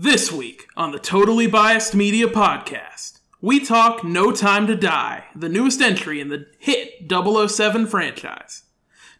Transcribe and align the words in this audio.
This 0.00 0.30
week 0.30 0.68
on 0.76 0.92
the 0.92 1.00
Totally 1.00 1.48
Biased 1.48 1.92
Media 1.92 2.28
Podcast, 2.28 3.18
we 3.40 3.58
talk 3.58 4.04
No 4.04 4.30
Time 4.30 4.68
to 4.68 4.76
Die, 4.76 5.24
the 5.34 5.48
newest 5.48 5.80
entry 5.80 6.20
in 6.20 6.28
the 6.28 6.46
hit 6.60 7.10
007 7.10 7.84
franchise. 7.88 8.62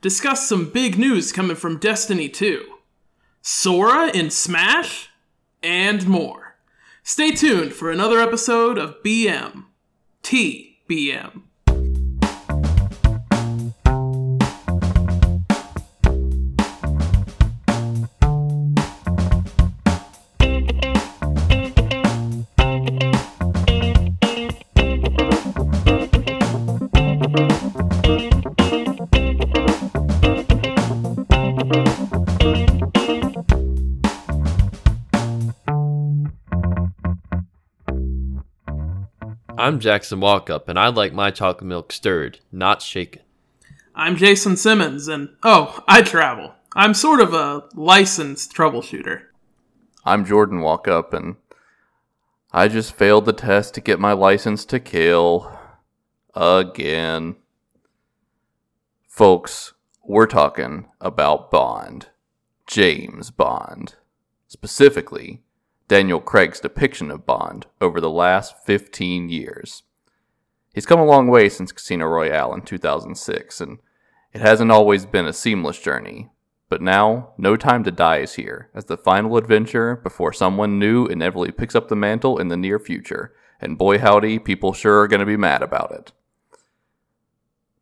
Discuss 0.00 0.48
some 0.48 0.70
big 0.70 0.96
news 0.96 1.32
coming 1.32 1.56
from 1.56 1.80
Destiny 1.80 2.28
2, 2.28 2.64
Sora 3.42 4.10
in 4.10 4.30
Smash, 4.30 5.08
and 5.64 6.06
more. 6.06 6.58
Stay 7.02 7.32
tuned 7.32 7.72
for 7.72 7.90
another 7.90 8.20
episode 8.20 8.78
of 8.78 9.02
BM 9.04 9.64
TBM. 10.22 11.42
I'm 39.68 39.80
Jackson 39.80 40.20
Walkup, 40.20 40.66
and 40.68 40.78
I 40.78 40.88
like 40.88 41.12
my 41.12 41.30
chocolate 41.30 41.66
milk 41.66 41.92
stirred, 41.92 42.40
not 42.50 42.80
shaken. 42.80 43.20
I'm 43.94 44.16
Jason 44.16 44.56
Simmons, 44.56 45.08
and 45.08 45.28
oh, 45.42 45.84
I 45.86 46.00
travel. 46.00 46.54
I'm 46.74 46.94
sort 46.94 47.20
of 47.20 47.34
a 47.34 47.64
licensed 47.74 48.54
troubleshooter. 48.54 49.24
I'm 50.06 50.24
Jordan 50.24 50.60
Walkup, 50.60 51.12
and 51.12 51.36
I 52.50 52.68
just 52.68 52.94
failed 52.94 53.26
the 53.26 53.34
test 53.34 53.74
to 53.74 53.82
get 53.82 54.00
my 54.00 54.12
license 54.12 54.64
to 54.64 54.80
kill 54.80 55.52
again. 56.34 57.36
Folks, 59.06 59.74
we're 60.02 60.26
talking 60.26 60.86
about 60.98 61.50
Bond. 61.50 62.08
James 62.66 63.30
Bond. 63.30 63.96
Specifically, 64.46 65.42
Daniel 65.88 66.20
Craig's 66.20 66.60
depiction 66.60 67.10
of 67.10 67.24
Bond 67.24 67.66
over 67.80 67.98
the 67.98 68.10
last 68.10 68.54
15 68.66 69.30
years. 69.30 69.84
He's 70.74 70.84
come 70.84 71.00
a 71.00 71.04
long 71.06 71.28
way 71.28 71.48
since 71.48 71.72
Casino 71.72 72.04
Royale 72.04 72.52
in 72.52 72.60
2006, 72.60 73.60
and 73.62 73.78
it 74.34 74.42
hasn't 74.42 74.70
always 74.70 75.06
been 75.06 75.24
a 75.24 75.32
seamless 75.32 75.80
journey. 75.80 76.28
But 76.68 76.82
now, 76.82 77.30
No 77.38 77.56
Time 77.56 77.84
to 77.84 77.90
Die 77.90 78.18
is 78.18 78.34
here 78.34 78.68
as 78.74 78.84
the 78.84 78.98
final 78.98 79.38
adventure 79.38 79.96
before 79.96 80.34
someone 80.34 80.78
new 80.78 81.06
inevitably 81.06 81.52
picks 81.52 81.74
up 81.74 81.88
the 81.88 81.96
mantle 81.96 82.38
in 82.38 82.48
the 82.48 82.56
near 82.58 82.78
future, 82.78 83.34
and 83.58 83.78
boy 83.78 83.98
howdy, 83.98 84.38
people 84.38 84.74
sure 84.74 85.00
are 85.00 85.08
going 85.08 85.20
to 85.20 85.26
be 85.26 85.38
mad 85.38 85.62
about 85.62 85.90
it. 85.92 86.12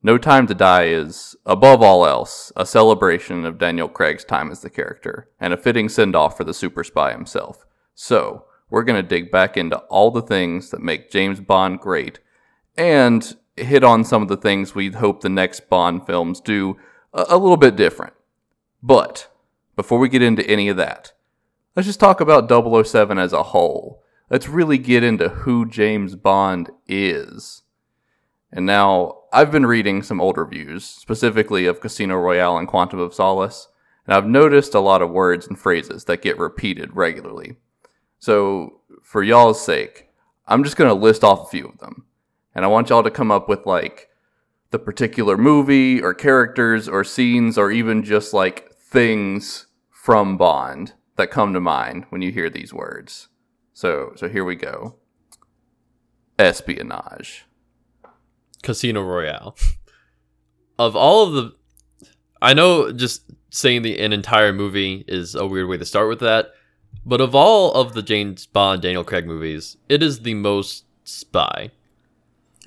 No 0.00 0.16
Time 0.16 0.46
to 0.46 0.54
Die 0.54 0.84
is, 0.84 1.34
above 1.44 1.82
all 1.82 2.06
else, 2.06 2.52
a 2.54 2.64
celebration 2.64 3.44
of 3.44 3.58
Daniel 3.58 3.88
Craig's 3.88 4.24
time 4.24 4.52
as 4.52 4.60
the 4.60 4.70
character, 4.70 5.28
and 5.40 5.52
a 5.52 5.56
fitting 5.56 5.88
send 5.88 6.14
off 6.14 6.36
for 6.36 6.44
the 6.44 6.54
super 6.54 6.84
spy 6.84 7.10
himself. 7.10 7.65
So, 7.98 8.44
we're 8.68 8.84
going 8.84 9.02
to 9.02 9.08
dig 9.08 9.30
back 9.30 9.56
into 9.56 9.78
all 9.78 10.10
the 10.10 10.20
things 10.20 10.70
that 10.70 10.82
make 10.82 11.10
James 11.10 11.40
Bond 11.40 11.80
great 11.80 12.20
and 12.76 13.34
hit 13.56 13.82
on 13.82 14.04
some 14.04 14.20
of 14.20 14.28
the 14.28 14.36
things 14.36 14.74
we 14.74 14.90
hope 14.90 15.22
the 15.22 15.30
next 15.30 15.70
Bond 15.70 16.06
films 16.06 16.40
do 16.42 16.76
a, 17.14 17.38
little 17.38 17.56
bit 17.56 17.74
different. 17.74 18.12
But, 18.82 19.28
before 19.76 19.98
we 19.98 20.10
get 20.10 20.20
into 20.20 20.46
any 20.46 20.68
of 20.68 20.76
that, 20.76 21.12
let's 21.74 21.86
just 21.86 21.98
talk 21.98 22.20
about 22.20 22.50
007 22.50 23.18
as 23.18 23.32
a 23.32 23.44
whole. 23.44 24.02
Let's 24.28 24.46
really 24.46 24.76
get 24.76 25.02
into 25.02 25.30
who 25.30 25.64
James 25.64 26.16
Bond 26.16 26.68
is. 26.86 27.62
And 28.52 28.66
now, 28.66 29.20
I've 29.32 29.50
been 29.50 29.64
reading 29.64 30.02
some 30.02 30.20
old 30.20 30.36
reviews, 30.36 30.84
specifically 30.84 31.64
of 31.64 31.80
Casino 31.80 32.16
Royale 32.16 32.58
and 32.58 32.68
Quantum 32.68 32.98
of 32.98 33.14
Solace, 33.14 33.68
and 34.06 34.14
I've 34.14 34.26
noticed 34.26 34.74
a 34.74 34.80
lot 34.80 35.00
of 35.00 35.10
words 35.10 35.46
and 35.46 35.58
phrases 35.58 36.04
that 36.04 36.20
get 36.20 36.38
repeated 36.38 36.94
regularly. 36.94 37.56
So, 38.18 38.80
for 39.02 39.22
y'all's 39.22 39.64
sake, 39.64 40.08
I'm 40.46 40.64
just 40.64 40.76
going 40.76 40.88
to 40.88 40.94
list 40.94 41.22
off 41.24 41.46
a 41.46 41.50
few 41.50 41.66
of 41.66 41.78
them. 41.78 42.06
And 42.54 42.64
I 42.64 42.68
want 42.68 42.88
y'all 42.88 43.02
to 43.02 43.10
come 43.10 43.30
up 43.30 43.48
with 43.48 43.66
like 43.66 44.08
the 44.70 44.78
particular 44.78 45.36
movie 45.36 46.02
or 46.02 46.14
characters 46.14 46.88
or 46.88 47.04
scenes 47.04 47.58
or 47.58 47.70
even 47.70 48.02
just 48.02 48.32
like 48.32 48.72
things 48.74 49.66
from 49.90 50.36
Bond 50.36 50.94
that 51.16 51.30
come 51.30 51.52
to 51.52 51.60
mind 51.60 52.06
when 52.10 52.22
you 52.22 52.32
hear 52.32 52.48
these 52.48 52.72
words. 52.72 53.28
So, 53.72 54.12
so 54.16 54.28
here 54.28 54.44
we 54.44 54.56
go. 54.56 54.96
Espionage. 56.38 57.44
Casino 58.62 59.02
Royale. 59.02 59.56
of 60.78 60.96
all 60.96 61.26
of 61.26 61.34
the. 61.34 61.54
I 62.40 62.54
know 62.54 62.92
just 62.92 63.22
saying 63.50 63.82
the 63.82 63.98
an 63.98 64.12
entire 64.12 64.52
movie 64.52 65.04
is 65.08 65.34
a 65.34 65.46
weird 65.46 65.68
way 65.68 65.78
to 65.78 65.84
start 65.84 66.08
with 66.08 66.20
that, 66.20 66.50
but 67.04 67.20
of 67.20 67.34
all 67.34 67.72
of 67.74 67.94
the 67.94 68.02
James 68.02 68.46
Bond 68.46 68.82
Daniel 68.82 69.04
Craig 69.04 69.26
movies, 69.26 69.76
it 69.88 70.02
is 70.02 70.20
the 70.20 70.34
most 70.34 70.84
spy. 71.04 71.70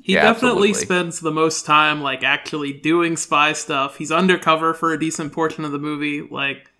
He 0.02 0.14
Yeah, 0.14 0.22
definitely 0.22 0.70
absolutely. 0.70 0.74
spends 0.74 1.20
the 1.20 1.32
most 1.32 1.66
time 1.66 2.02
like 2.02 2.24
actually 2.24 2.74
doing 2.74 3.18
spy 3.18 3.54
stuff. 3.54 3.98
He's 3.98 4.12
undercover 4.12 4.74
for 4.74 4.94
a 4.94 5.00
decent 5.00 5.34
portion 5.34 5.66
of 5.66 5.72
the 5.72 5.80
movie. 5.80 6.22
Like 6.22 6.72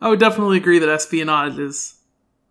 I 0.00 0.08
would 0.08 0.20
definitely 0.20 0.58
agree 0.58 0.78
that 0.78 0.88
espionage 0.88 1.58
is 1.58 1.94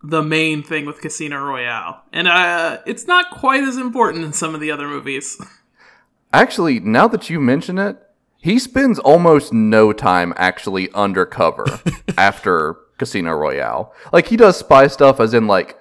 the 0.03 0.24
main 0.24 0.64
thing 0.64 0.86
with 0.88 1.02
Casino 1.02 1.38
Royale. 1.44 2.02
And 2.12 2.28
uh 2.28 2.80
it's 2.88 3.06
not 3.06 3.30
quite 3.31 3.64
as 3.64 3.78
important 3.78 4.25
in 4.25 4.34
some 4.34 4.56
of 4.56 4.62
the 4.62 4.72
other 4.72 4.88
movies. 4.88 5.40
Actually, 6.34 6.80
now 6.80 7.08
that 7.09 7.30
you 7.30 7.40
mention 7.40 7.78
it, 7.78 7.97
he 8.38 8.58
spends 8.58 8.97
almost 9.00 9.53
no 9.53 9.91
time 9.94 10.34
actually 10.38 10.90
undercover 10.94 11.66
after 12.18 12.78
Casino 13.02 13.32
Royale. 13.32 13.92
Like 14.14 14.28
he 14.28 14.38
does 14.38 14.58
spy 14.58 14.86
stuff 14.86 15.20
as 15.20 15.34
in 15.34 15.48
like 15.48 15.76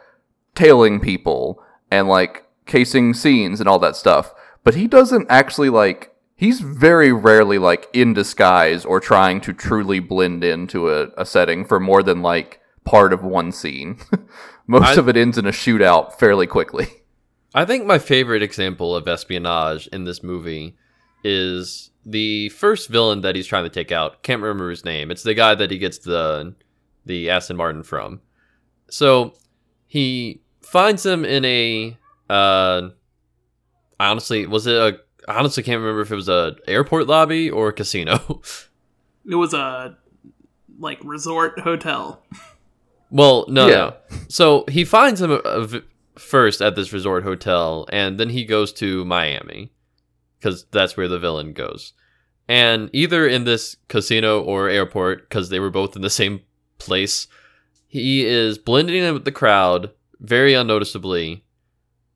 tailing 0.55 1.01
people 1.01 1.63
and 1.91 2.09
like 2.09 2.47
casing 2.65 3.13
scenes 3.13 3.61
and 3.61 3.69
all 3.69 3.79
that 3.81 3.95
stuff. 3.95 4.33
But 4.65 4.75
he 4.75 4.87
doesn't 4.87 5.27
actually 5.29 5.69
like 5.69 6.15
he's 6.35 6.61
very 6.61 7.13
rarely 7.13 7.59
like 7.59 7.89
in 7.93 8.15
disguise 8.15 8.87
or 8.87 9.01
trying 9.01 9.43
to 9.43 9.53
truly 9.53 9.99
blend 10.01 10.43
into 10.43 10.89
a, 10.89 11.09
a 11.19 11.27
setting 11.27 11.67
for 11.67 11.79
more 11.79 12.03
than 12.03 12.23
like 12.23 12.59
part 12.85 13.13
of 13.13 13.23
one 13.23 13.53
scene. 13.53 13.99
Most 14.67 14.97
I- 14.97 15.01
of 15.01 15.07
it 15.07 15.19
ends 15.19 15.37
in 15.37 15.45
a 15.45 15.51
shootout 15.53 16.19
fairly 16.19 16.47
quickly. 16.47 16.87
I 17.55 17.67
think 17.67 17.85
my 17.85 17.99
favorite 17.99 18.43
example 18.43 18.97
of 18.97 19.07
espionage 19.07 19.89
in 19.89 20.05
this 20.05 20.23
movie 20.23 20.77
is 21.23 21.91
the 22.07 22.49
first 22.51 22.89
villain 22.89 23.21
that 23.23 23.35
he's 23.37 23.47
trying 23.47 23.65
to 23.65 23.69
take 23.71 23.93
out. 23.93 24.23
Can't 24.23 24.41
remember 24.41 24.71
his 24.71 24.85
name. 24.87 25.11
It's 25.11 25.23
the 25.25 25.35
guy 25.35 25.55
that 25.57 25.71
he 25.71 25.77
gets 25.77 25.99
the 25.99 26.55
the 27.10 27.28
Aston 27.31 27.56
Martin 27.56 27.82
from. 27.82 28.21
So 28.88 29.34
he 29.87 30.41
finds 30.62 31.04
him 31.04 31.25
in 31.25 31.44
a 31.44 31.97
uh 32.31 32.91
honestly 33.98 34.47
was 34.47 34.66
it 34.66 34.76
a 34.76 34.98
I 35.28 35.38
honestly 35.38 35.62
can't 35.62 35.81
remember 35.81 36.00
if 36.00 36.10
it 36.10 36.15
was 36.16 36.28
a 36.28 36.56
airport 36.66 37.06
lobby 37.06 37.50
or 37.50 37.69
a 37.69 37.72
casino. 37.72 38.41
It 39.31 39.34
was 39.34 39.53
a 39.53 39.97
like 40.78 40.98
resort 41.04 41.60
hotel. 41.60 42.22
well, 43.10 43.44
no, 43.48 43.69
Yeah. 43.69 43.75
no. 43.77 44.16
So 44.28 44.65
he 44.69 44.84
finds 44.84 45.21
him 45.21 45.38
uh, 45.44 45.81
first 46.16 46.62
at 46.62 46.75
this 46.75 46.92
resort 46.92 47.22
hotel, 47.22 47.87
and 47.92 48.19
then 48.19 48.31
he 48.31 48.44
goes 48.47 48.72
to 48.75 49.04
Miami 49.04 49.72
because 50.38 50.65
that's 50.72 50.97
where 50.97 51.06
the 51.06 51.19
villain 51.19 51.53
goes. 51.53 51.92
And 52.48 52.88
either 52.94 53.28
in 53.28 53.44
this 53.44 53.77
casino 53.88 54.41
or 54.42 54.69
airport, 54.71 55.28
because 55.28 55.50
they 55.50 55.60
were 55.60 55.71
both 55.71 55.94
in 55.97 56.03
the 56.03 56.10
same 56.10 56.41
place, 56.81 57.29
he 57.87 58.25
is 58.25 58.59
blending 58.59 59.03
in 59.03 59.15
with 59.15 59.25
the 59.25 59.33
crowd 59.33 59.91
very 60.21 60.54
unnoticeably 60.54 61.45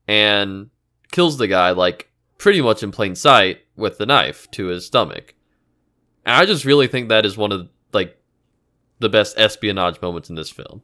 and 0.07 0.69
kills 1.11 1.37
the 1.37 1.47
guy 1.47 1.71
like 1.71 2.09
pretty 2.37 2.61
much 2.61 2.83
in 2.83 2.91
plain 2.91 3.15
sight 3.15 3.59
with 3.75 3.97
the 3.97 4.05
knife 4.05 4.49
to 4.51 4.67
his 4.67 4.85
stomach. 4.85 5.33
And 6.25 6.35
I 6.35 6.45
just 6.45 6.65
really 6.65 6.87
think 6.87 7.09
that 7.09 7.25
is 7.25 7.37
one 7.37 7.51
of 7.51 7.69
like 7.93 8.17
the 8.99 9.09
best 9.09 9.37
espionage 9.37 10.01
moments 10.01 10.29
in 10.29 10.35
this 10.35 10.49
film. 10.49 10.81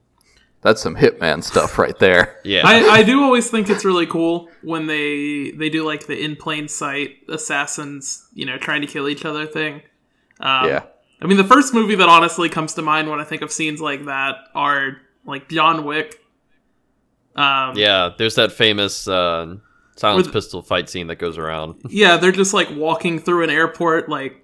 That's 0.61 0.81
some 0.81 0.95
hitman 0.95 1.43
stuff 1.43 1.79
right 1.79 1.97
there. 1.97 2.39
Yeah. 2.43 2.63
I, 2.65 2.99
I 2.99 3.03
do 3.03 3.21
always 3.23 3.49
think 3.49 3.69
it's 3.69 3.85
really 3.85 4.07
cool 4.07 4.49
when 4.63 4.87
they 4.87 5.51
they 5.51 5.69
do 5.69 5.85
like 5.85 6.07
the 6.07 6.19
in 6.19 6.35
plain 6.35 6.67
sight 6.67 7.17
assassins, 7.29 8.27
you 8.33 8.45
know, 8.45 8.57
trying 8.57 8.81
to 8.81 8.87
kill 8.87 9.07
each 9.07 9.25
other 9.25 9.45
thing. 9.45 9.83
Um, 10.39 10.67
yeah. 10.67 10.83
I 11.21 11.27
mean, 11.27 11.37
the 11.37 11.43
first 11.43 11.73
movie 11.73 11.95
that 11.95 12.09
honestly 12.09 12.49
comes 12.49 12.73
to 12.75 12.81
mind 12.81 13.09
when 13.09 13.19
I 13.19 13.23
think 13.23 13.41
of 13.43 13.51
scenes 13.51 13.79
like 13.79 14.05
that 14.05 14.35
are 14.55 14.97
like 15.25 15.47
John 15.49 15.85
Wick. 15.85 16.15
Um, 17.35 17.77
yeah, 17.77 18.09
there's 18.17 18.35
that 18.35 18.51
famous 18.51 19.07
uh, 19.07 19.55
silence 19.95 20.25
With- 20.27 20.33
pistol 20.33 20.61
fight 20.61 20.89
scene 20.89 21.07
that 21.07 21.17
goes 21.17 21.37
around. 21.37 21.81
yeah, 21.89 22.17
they're 22.17 22.31
just 22.31 22.53
like 22.53 22.69
walking 22.71 23.19
through 23.19 23.43
an 23.43 23.49
airport, 23.49 24.09
like 24.09 24.37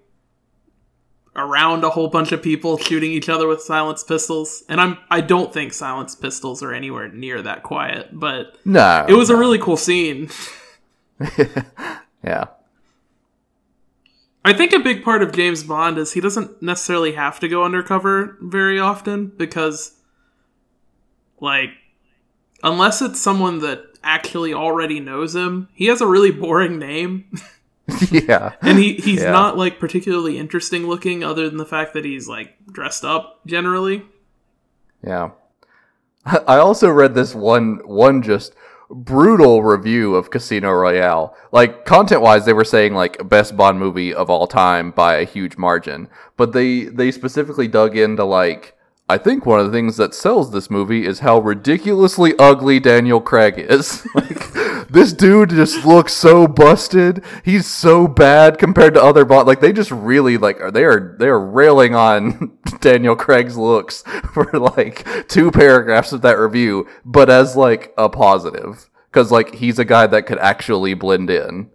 around 1.35 1.83
a 1.83 1.89
whole 1.89 2.07
bunch 2.09 2.31
of 2.31 2.41
people 2.41 2.77
shooting 2.77 3.11
each 3.11 3.29
other 3.29 3.47
with 3.47 3.61
silence 3.61 4.03
pistols. 4.03 4.63
And 4.69 4.79
I'm 4.79 4.97
I 5.09 5.21
don't 5.21 5.51
think 5.53 5.73
silence 5.73 6.15
pistols 6.15 6.61
are 6.63 6.73
anywhere 6.73 7.09
near 7.09 7.41
that 7.41 7.63
quiet, 7.63 8.09
but 8.13 8.57
No. 8.65 9.05
it 9.07 9.13
was 9.13 9.29
a 9.29 9.35
really 9.35 9.59
cool 9.59 9.77
scene. 9.77 10.29
yeah. 12.23 12.45
I 14.47 14.53
think 14.53 14.71
a 14.71 14.79
big 14.79 15.03
part 15.03 15.21
of 15.21 15.33
James 15.33 15.61
Bond 15.63 15.97
is 15.97 16.13
he 16.13 16.21
doesn't 16.21 16.61
necessarily 16.61 17.11
have 17.11 17.37
to 17.41 17.49
go 17.49 17.65
undercover 17.65 18.37
very 18.41 18.79
often 18.79 19.27
because, 19.27 19.91
like, 21.41 21.71
unless 22.63 23.01
it's 23.01 23.19
someone 23.19 23.59
that 23.59 23.83
actually 24.03 24.53
already 24.53 25.01
knows 25.01 25.35
him, 25.35 25.67
he 25.73 25.87
has 25.87 25.99
a 25.99 26.07
really 26.07 26.31
boring 26.31 26.79
name. 26.79 27.25
yeah. 28.09 28.53
and 28.61 28.79
he, 28.79 28.93
he's 28.93 29.21
Yeah. 29.21 29.31
not, 29.31 29.57
like, 29.57 29.79
particularly 29.81 30.37
interesting 30.37 30.87
looking 30.87 31.25
other 31.25 31.49
than 31.49 31.57
the 31.57 31.65
fact 31.65 31.93
that 31.93 32.05
he's, 32.05 32.29
like, 32.29 32.55
dressed 32.71 33.03
up 33.03 33.41
generally. 33.45 34.05
Yeah. 35.05 35.31
I 36.25 36.57
also 36.57 36.89
read 36.89 37.15
this 37.15 37.35
one 37.35 37.81
one 37.85 38.21
just 38.21 38.53
brutal 38.89 39.63
review 39.63 40.15
of 40.15 40.29
Casino 40.29 40.71
Royale. 40.71 41.35
Like 41.51 41.85
content 41.85 42.21
wise 42.21 42.45
they 42.45 42.53
were 42.53 42.63
saying 42.63 42.93
like 42.93 43.27
best 43.29 43.57
Bond 43.57 43.79
movie 43.79 44.13
of 44.13 44.29
all 44.29 44.47
time 44.47 44.91
by 44.91 45.15
a 45.15 45.25
huge 45.25 45.57
margin. 45.57 46.07
But 46.35 46.53
they 46.53 46.85
they 46.85 47.11
specifically 47.11 47.67
dug 47.67 47.97
into 47.97 48.23
like 48.23 48.75
I 49.09 49.17
think 49.17 49.45
one 49.45 49.59
of 49.59 49.65
the 49.65 49.71
things 49.71 49.95
that 49.97 50.13
sells 50.13 50.51
this 50.51 50.69
movie 50.69 51.05
is 51.05 51.19
how 51.19 51.39
ridiculously 51.39 52.33
ugly 52.37 52.79
Daniel 52.79 53.21
Craig 53.21 53.55
is. 53.57 54.05
like 54.15 54.56
this 54.89 55.13
dude 55.13 55.49
just 55.49 55.85
looks 55.85 56.13
so 56.13 56.47
busted. 56.47 57.23
He's 57.43 57.65
so 57.65 58.07
bad 58.07 58.57
compared 58.57 58.93
to 58.95 59.03
other 59.03 59.25
Bond. 59.25 59.47
Like 59.47 59.59
they 59.59 59.73
just 59.73 59.91
really 59.91 60.37
like 60.37 60.57
they 60.73 60.83
are 60.83 61.15
they 61.19 61.27
are 61.27 61.39
railing 61.39 61.95
on 61.95 62.57
Daniel 62.79 63.15
Craig's 63.15 63.57
looks 63.57 64.01
for 64.33 64.45
like 64.53 65.27
two 65.27 65.51
paragraphs 65.51 66.11
of 66.11 66.21
that 66.21 66.37
review, 66.37 66.87
but 67.05 67.29
as 67.29 67.55
like 67.55 67.93
a 67.97 68.09
positive 68.09 68.89
because 69.11 69.31
like 69.31 69.55
he's 69.55 69.79
a 69.79 69.85
guy 69.85 70.07
that 70.07 70.25
could 70.25 70.39
actually 70.39 70.93
blend 70.93 71.29
in. 71.29 71.69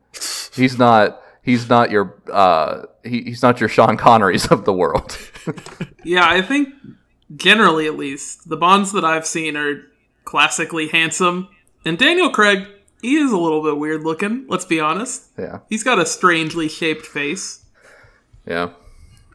He's 0.55 0.79
not. 0.79 1.21
He's 1.43 1.69
not 1.69 1.91
your. 1.91 2.23
Uh, 2.31 2.83
he, 3.03 3.23
he's 3.23 3.43
not 3.43 3.59
your 3.59 3.69
Sean 3.69 3.97
Connerys 3.97 4.51
of 4.51 4.65
the 4.65 4.73
world. 4.73 5.19
Yeah, 6.05 6.29
I 6.29 6.43
think 6.43 6.71
generally 7.37 7.87
at 7.87 7.97
least 7.97 8.49
the 8.49 8.57
Bonds 8.57 8.91
that 8.91 9.05
I've 9.05 9.27
seen 9.27 9.57
are 9.57 9.83
classically 10.25 10.89
handsome, 10.89 11.49
and 11.85 11.97
Daniel 11.97 12.31
Craig 12.31 12.67
he 13.03 13.17
is 13.17 13.31
a 13.31 13.37
little 13.37 13.63
bit 13.63 13.77
weird 13.77 14.03
looking. 14.03 14.47
Let's 14.49 14.65
be 14.65 14.81
honest. 14.81 15.27
yeah. 15.39 15.59
He's 15.69 15.85
got 15.85 15.99
a 15.99 16.07
strangely 16.07 16.69
shaped 16.69 17.05
face. 17.05 17.67
Yeah. 18.47 18.71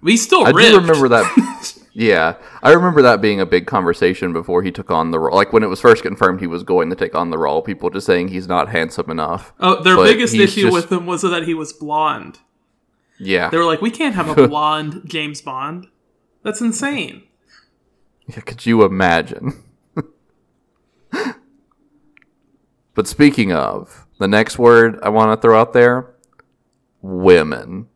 But 0.02 0.12
he's 0.12 0.24
still 0.24 0.46
I 0.46 0.50
ripped. 0.52 0.70
do 0.72 0.80
remember 0.80 1.08
that. 1.10 1.74
yeah, 1.94 2.36
I 2.62 2.72
remember 2.72 3.02
that 3.02 3.20
being 3.22 3.40
a 3.42 3.46
big 3.46 3.66
conversation 3.68 4.32
before 4.32 4.62
he 4.64 4.72
took 4.72 4.92
on 4.92 5.12
the 5.12 5.20
role. 5.20 5.36
Like 5.36 5.52
when 5.54 5.64
it 5.64 5.68
was 5.68 5.82
first 5.82 6.04
confirmed 6.04 6.40
he 6.40 6.48
was 6.48 6.64
going 6.64 6.90
to 6.92 6.96
take 6.96 7.16
on 7.16 7.30
the 7.32 7.38
role, 7.38 7.62
people 7.62 7.90
just 7.90 8.06
saying 8.06 8.28
he's 8.30 8.48
not 8.48 8.70
handsome 8.70 9.10
enough. 9.10 9.54
Oh, 9.60 9.82
their 9.82 9.96
biggest 9.98 10.34
issue 10.36 10.64
just- 10.64 10.74
with 10.74 10.92
him 10.92 11.06
was 11.06 11.22
that 11.24 11.44
he 11.44 11.54
was 11.54 11.74
blonde. 11.74 12.40
Yeah, 13.20 13.50
They 13.50 13.58
were 13.58 13.66
like, 13.66 13.82
we 13.82 13.90
can't 13.90 14.14
have 14.14 14.38
a 14.38 14.48
blonde 14.48 15.02
James 15.06 15.42
Bond. 15.42 15.88
That's 16.44 16.62
insane. 16.62 17.24
Yeah, 18.28 18.42
could 18.42 18.68
you 18.68 18.84
imagine? 18.84 19.64
but 22.98 23.08
speaking 23.08 23.54
of, 23.54 24.08
the 24.18 24.28
next 24.28 24.58
word 24.58 25.00
I 25.04 25.10
want 25.10 25.32
to 25.32 25.40
throw 25.42 25.60
out 25.62 25.72
there 25.72 26.16
women. 27.02 27.88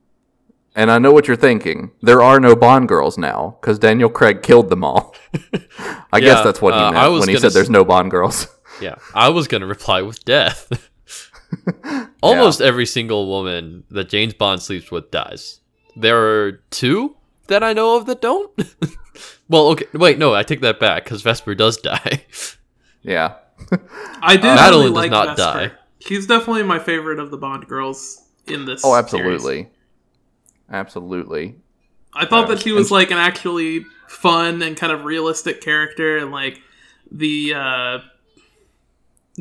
And 0.75 0.89
I 0.91 0.99
know 0.99 1.11
what 1.11 1.27
you're 1.27 1.35
thinking. 1.35 1.91
There 2.01 2.21
are 2.21 2.39
no 2.39 2.55
Bond 2.55 2.87
girls 2.87 3.17
now 3.17 3.57
because 3.59 3.79
Daniel 3.79 4.09
Craig 4.09 4.43
killed 4.43 4.69
them 4.69 4.83
all. 4.83 5.15
I 6.13 6.19
guess 6.21 6.43
that's 6.43 6.61
what 6.61 6.75
he 6.75 6.79
uh, 6.79 6.91
meant 6.91 7.11
was 7.11 7.19
when 7.21 7.29
he 7.29 7.35
said 7.35 7.47
s- 7.47 7.53
there's 7.55 7.69
no 7.69 7.83
Bond 7.83 8.09
girls. 8.11 8.47
Yeah, 8.81 8.95
I 9.13 9.29
was 9.29 9.47
gonna 9.47 9.67
reply 9.67 10.01
with 10.01 10.23
death. 10.25 10.89
Almost 12.23 12.61
every 12.61 12.85
single 12.87 13.27
woman 13.27 13.83
that 13.91 14.09
James 14.09 14.33
Bond 14.33 14.59
sleeps 14.61 14.89
with 14.89 15.11
dies. 15.11 15.59
There 15.95 16.17
are 16.17 16.51
two 16.71 17.15
that 17.47 17.63
I 17.63 17.73
know 17.73 17.97
of 17.97 18.07
that 18.07 18.21
don't. 18.21 18.49
well, 19.49 19.67
okay, 19.67 19.85
wait, 19.93 20.17
no, 20.17 20.33
I 20.33 20.41
take 20.41 20.61
that 20.61 20.79
back 20.79 21.03
because 21.03 21.21
Vesper 21.21 21.53
does 21.53 21.77
die. 21.77 22.25
yeah. 23.03 23.35
I 24.21 24.35
did 24.35 24.43
Madeleine 24.43 24.71
really 24.71 24.85
does 24.87 24.93
like 24.95 25.11
not 25.11 25.37
Vesper. 25.37 25.67
die. 25.69 25.71
She's 25.99 26.25
definitely 26.27 26.63
my 26.63 26.79
favorite 26.79 27.19
of 27.19 27.31
the 27.31 27.37
Bond 27.37 27.67
girls 27.67 28.21
in 28.47 28.65
this. 28.65 28.81
Oh, 28.83 28.89
series. 28.89 29.03
absolutely. 29.03 29.69
Absolutely. 30.69 31.55
I 32.13 32.25
thought 32.25 32.47
Yeah. 32.49 32.55
that 32.55 32.63
she 32.63 32.71
was 32.71 32.91
like 32.91 33.11
an 33.11 33.17
actually 33.17 33.85
fun 34.07 34.61
and 34.61 34.75
kind 34.75 34.91
of 34.91 35.05
realistic 35.05 35.61
character, 35.61 36.17
and 36.17 36.31
like 36.31 36.59
the 37.11 37.53
uh, 37.55 37.97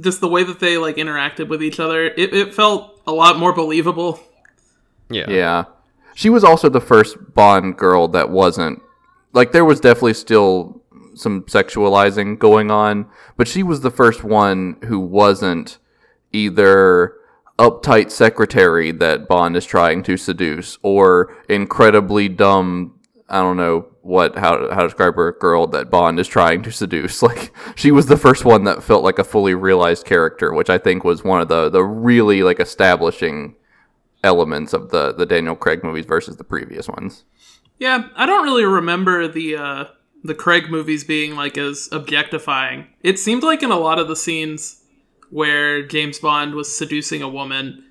just 0.00 0.20
the 0.20 0.28
way 0.28 0.42
that 0.44 0.60
they 0.60 0.78
like 0.78 0.96
interacted 0.96 1.48
with 1.48 1.62
each 1.62 1.80
other, 1.80 2.04
it, 2.04 2.32
it 2.34 2.54
felt 2.54 3.00
a 3.06 3.12
lot 3.12 3.38
more 3.38 3.52
believable. 3.52 4.20
Yeah. 5.08 5.28
Yeah. 5.30 5.64
She 6.14 6.28
was 6.30 6.44
also 6.44 6.68
the 6.68 6.80
first 6.80 7.16
Bond 7.34 7.76
girl 7.76 8.06
that 8.08 8.30
wasn't 8.30 8.80
like 9.32 9.52
there 9.52 9.64
was 9.64 9.80
definitely 9.80 10.14
still 10.14 10.79
some 11.20 11.42
sexualizing 11.42 12.38
going 12.38 12.70
on, 12.70 13.06
but 13.36 13.48
she 13.48 13.62
was 13.62 13.80
the 13.80 13.90
first 13.90 14.24
one 14.24 14.76
who 14.84 14.98
wasn't 14.98 15.78
either 16.32 17.14
uptight 17.58 18.10
secretary 18.10 18.90
that 18.90 19.28
Bond 19.28 19.56
is 19.56 19.66
trying 19.66 20.02
to 20.04 20.16
seduce 20.16 20.78
or 20.82 21.36
incredibly 21.48 22.28
dumb 22.28 23.00
I 23.30 23.40
don't 23.40 23.56
know 23.56 23.86
what 24.02 24.36
how 24.36 24.70
how 24.70 24.80
to 24.80 24.88
describe 24.88 25.14
her 25.14 25.32
girl 25.32 25.68
that 25.68 25.88
Bond 25.88 26.18
is 26.18 26.26
trying 26.26 26.62
to 26.62 26.72
seduce. 26.72 27.22
Like 27.30 27.52
she 27.76 27.92
was 27.92 28.06
the 28.06 28.16
first 28.16 28.44
one 28.44 28.64
that 28.64 28.82
felt 28.82 29.04
like 29.04 29.20
a 29.20 29.24
fully 29.24 29.54
realized 29.54 30.04
character, 30.04 30.52
which 30.52 30.68
I 30.68 30.78
think 30.78 31.04
was 31.04 31.22
one 31.22 31.40
of 31.40 31.48
the 31.48 31.70
the 31.70 31.84
really 31.84 32.42
like 32.42 32.58
establishing 32.58 33.54
elements 34.24 34.72
of 34.72 34.90
the 34.90 35.12
the 35.12 35.26
Daniel 35.26 35.54
Craig 35.54 35.84
movies 35.84 36.06
versus 36.06 36.36
the 36.36 36.44
previous 36.44 36.88
ones. 36.88 37.24
Yeah, 37.78 38.08
I 38.16 38.26
don't 38.26 38.44
really 38.44 38.64
remember 38.64 39.28
the 39.28 39.56
uh, 39.56 39.84
the 40.22 40.34
Craig 40.34 40.70
movies 40.70 41.04
being 41.04 41.34
like 41.34 41.56
as 41.56 41.88
objectifying. 41.92 42.86
It 43.02 43.18
seemed 43.18 43.42
like 43.42 43.62
in 43.62 43.70
a 43.70 43.78
lot 43.78 43.98
of 43.98 44.08
the 44.08 44.16
scenes 44.16 44.82
where 45.30 45.86
James 45.86 46.18
Bond 46.18 46.54
was 46.54 46.76
seducing 46.76 47.22
a 47.22 47.28
woman, 47.28 47.84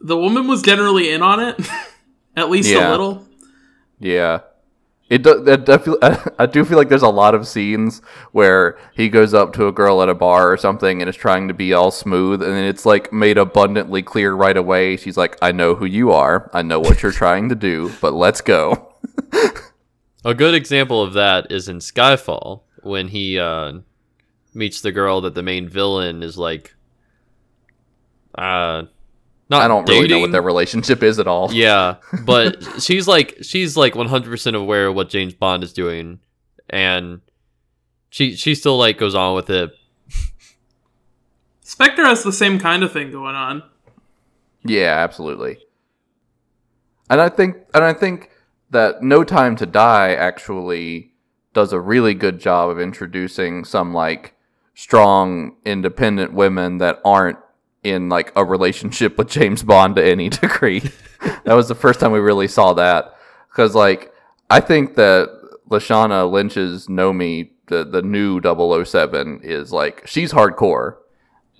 the 0.00 0.16
woman 0.16 0.48
was 0.48 0.62
generally 0.62 1.10
in 1.10 1.22
on 1.22 1.40
it, 1.40 1.60
at 2.36 2.50
least 2.50 2.72
a 2.72 2.90
little. 2.90 3.26
Yeah. 3.98 4.40
It 5.08 5.24
do, 5.24 5.44
I, 5.68 5.76
feel, 5.76 5.98
I 6.38 6.46
do 6.46 6.64
feel 6.64 6.78
like 6.78 6.88
there's 6.88 7.02
a 7.02 7.08
lot 7.08 7.34
of 7.34 7.46
scenes 7.46 8.00
where 8.32 8.78
he 8.94 9.10
goes 9.10 9.34
up 9.34 9.52
to 9.54 9.66
a 9.66 9.72
girl 9.72 10.02
at 10.02 10.08
a 10.08 10.14
bar 10.14 10.50
or 10.50 10.56
something 10.56 11.02
and 11.02 11.08
is 11.08 11.16
trying 11.16 11.48
to 11.48 11.54
be 11.54 11.74
all 11.74 11.90
smooth, 11.90 12.42
and 12.42 12.50
then 12.50 12.64
it's 12.64 12.86
like 12.86 13.12
made 13.12 13.36
abundantly 13.36 14.02
clear 14.02 14.32
right 14.32 14.56
away. 14.56 14.96
She's 14.96 15.18
like, 15.18 15.36
"I 15.42 15.52
know 15.52 15.74
who 15.74 15.84
you 15.84 16.12
are. 16.12 16.50
I 16.54 16.62
know 16.62 16.80
what 16.80 17.02
you're 17.02 17.12
trying 17.12 17.50
to 17.50 17.54
do, 17.54 17.92
but 18.00 18.14
let's 18.14 18.40
go." 18.40 18.94
A 20.24 20.34
good 20.34 20.54
example 20.54 21.02
of 21.02 21.14
that 21.14 21.50
is 21.50 21.68
in 21.68 21.78
Skyfall 21.78 22.62
when 22.82 23.08
he 23.08 23.38
uh, 23.38 23.72
meets 24.54 24.80
the 24.80 24.92
girl 24.92 25.20
that 25.22 25.34
the 25.34 25.42
main 25.42 25.68
villain 25.68 26.22
is 26.22 26.38
like. 26.38 26.74
Uh, 28.34 28.84
not 29.50 29.62
I 29.62 29.68
don't 29.68 29.86
really 29.88 30.08
know 30.08 30.20
what 30.20 30.32
their 30.32 30.42
relationship 30.42 31.02
is 31.02 31.18
at 31.18 31.26
all. 31.26 31.52
Yeah, 31.52 31.96
but 32.24 32.80
she's 32.80 33.06
like 33.06 33.38
she's 33.42 33.76
like 33.76 33.94
100% 33.94 34.54
aware 34.54 34.86
of 34.86 34.94
what 34.94 35.10
James 35.10 35.34
Bond 35.34 35.62
is 35.62 35.72
doing 35.72 36.20
and 36.70 37.20
she 38.08 38.34
she 38.34 38.54
still 38.54 38.78
like 38.78 38.98
goes 38.98 39.14
on 39.14 39.34
with 39.34 39.50
it. 39.50 39.70
Spectre 41.60 42.04
has 42.04 42.22
the 42.22 42.32
same 42.32 42.58
kind 42.58 42.82
of 42.82 42.92
thing 42.92 43.10
going 43.10 43.34
on. 43.34 43.62
Yeah, 44.64 44.96
absolutely. 44.98 45.58
And 47.10 47.20
I 47.20 47.28
think 47.28 47.56
and 47.74 47.84
I 47.84 47.92
think 47.92 48.30
that 48.72 49.02
No 49.02 49.22
Time 49.22 49.56
to 49.56 49.66
Die 49.66 50.14
actually 50.14 51.12
does 51.52 51.72
a 51.72 51.80
really 51.80 52.14
good 52.14 52.40
job 52.40 52.70
of 52.70 52.80
introducing 52.80 53.64
some 53.64 53.94
like 53.94 54.34
strong 54.74 55.56
independent 55.64 56.32
women 56.32 56.78
that 56.78 56.98
aren't 57.04 57.38
in 57.82 58.08
like 58.08 58.32
a 58.34 58.44
relationship 58.44 59.18
with 59.18 59.28
James 59.28 59.62
Bond 59.62 59.96
to 59.96 60.04
any 60.04 60.28
degree. 60.42 60.80
that 61.44 61.54
was 61.54 61.68
the 61.68 61.74
first 61.74 62.00
time 62.00 62.12
we 62.12 62.18
really 62.18 62.48
saw 62.48 62.72
that 62.72 63.14
cuz 63.54 63.74
like 63.74 64.12
I 64.48 64.60
think 64.60 64.94
that 64.96 65.28
Lashana 65.70 66.30
Lynch's 66.30 66.86
Nomi 66.86 67.50
the 67.66 67.84
the 67.84 68.02
new 68.02 68.40
007 68.40 69.40
is 69.42 69.72
like 69.72 70.06
she's 70.06 70.32
hardcore 70.32 70.96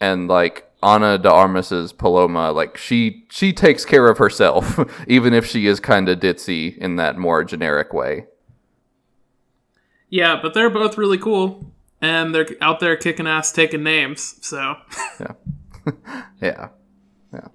and 0.00 0.28
like 0.28 0.71
Ana 0.82 1.16
de 1.16 1.30
Armas's 1.30 1.92
Paloma, 1.92 2.50
like 2.50 2.76
she 2.76 3.24
she 3.30 3.52
takes 3.52 3.84
care 3.84 4.08
of 4.08 4.18
herself, 4.18 4.80
even 5.08 5.32
if 5.32 5.46
she 5.46 5.66
is 5.66 5.80
kind 5.80 6.08
of 6.08 6.18
ditzy 6.18 6.76
in 6.78 6.96
that 6.96 7.16
more 7.16 7.44
generic 7.44 7.92
way. 7.92 8.26
Yeah, 10.08 10.38
but 10.42 10.54
they're 10.54 10.70
both 10.70 10.98
really 10.98 11.18
cool, 11.18 11.72
and 12.00 12.34
they're 12.34 12.48
out 12.60 12.80
there 12.80 12.96
kicking 12.96 13.26
ass, 13.26 13.52
taking 13.52 13.82
names. 13.82 14.38
So 14.42 14.76
Yeah, 15.20 15.32
yeah. 16.40 16.68
yeah. 17.32 17.48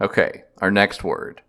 Okay, 0.00 0.44
our 0.60 0.70
next 0.70 1.04
word, 1.04 1.42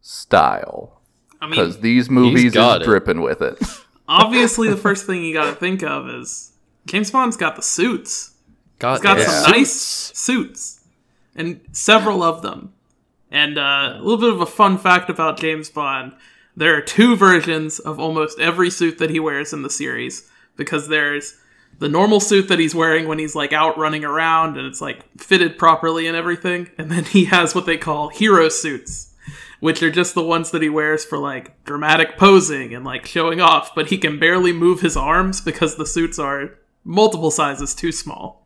style. 0.00 1.00
I 1.40 1.46
mean, 1.46 1.50
because 1.50 1.80
these 1.80 2.08
movies 2.08 2.54
got 2.54 2.80
is 2.80 2.86
dripping 2.86 3.20
with 3.20 3.42
it. 3.42 3.62
obviously, 4.08 4.68
the 4.68 4.76
first 4.76 5.06
thing 5.06 5.22
you 5.22 5.34
got 5.34 5.50
to 5.50 5.54
think 5.54 5.82
of 5.82 6.08
is 6.08 6.52
James 6.86 7.10
Bond's 7.10 7.36
got 7.36 7.56
the 7.56 7.62
suits. 7.62 8.32
God, 8.78 8.94
He's 8.94 9.02
got 9.02 9.18
Yeah. 9.18 9.24
some 9.26 9.50
nice 9.52 9.72
suits, 9.72 10.80
and 11.34 11.60
several 11.72 12.22
of 12.22 12.42
them. 12.42 12.72
And 13.30 13.58
uh, 13.58 13.94
a 13.96 14.00
little 14.02 14.18
bit 14.18 14.32
of 14.32 14.40
a 14.40 14.46
fun 14.46 14.78
fact 14.78 15.10
about 15.10 15.38
James 15.38 15.68
Bond: 15.70 16.12
there 16.56 16.76
are 16.76 16.80
two 16.82 17.16
versions 17.16 17.78
of 17.78 17.98
almost 17.98 18.38
every 18.38 18.70
suit 18.70 18.98
that 18.98 19.10
he 19.10 19.20
wears 19.20 19.52
in 19.52 19.62
the 19.62 19.70
series, 19.70 20.30
because 20.56 20.88
there's 20.88 21.36
the 21.78 21.88
normal 21.88 22.20
suit 22.20 22.48
that 22.48 22.58
he's 22.58 22.74
wearing 22.74 23.06
when 23.06 23.18
he's 23.18 23.34
like 23.34 23.52
out 23.52 23.76
running 23.76 24.02
around 24.04 24.56
and 24.56 24.66
it's 24.66 24.80
like 24.80 25.04
fitted 25.20 25.58
properly 25.58 26.06
and 26.06 26.16
everything, 26.16 26.70
and 26.78 26.90
then 26.90 27.04
he 27.04 27.26
has 27.26 27.54
what 27.54 27.66
they 27.66 27.76
call 27.76 28.08
hero 28.08 28.48
suits, 28.48 29.12
which 29.60 29.82
are 29.82 29.90
just 29.90 30.14
the 30.14 30.22
ones 30.24 30.50
that 30.52 30.62
he 30.62 30.70
wears 30.70 31.04
for 31.04 31.18
like 31.18 31.62
dramatic 31.64 32.16
posing 32.16 32.74
and 32.74 32.84
like 32.84 33.04
showing 33.04 33.40
off, 33.42 33.74
but 33.74 33.88
he 33.88 33.98
can 33.98 34.18
barely 34.18 34.52
move 34.52 34.80
his 34.80 34.96
arms 34.96 35.40
because 35.42 35.76
the 35.76 35.84
suits 35.84 36.18
are 36.18 36.54
multiple 36.84 37.30
sizes 37.30 37.74
too 37.74 37.92
small. 37.92 38.45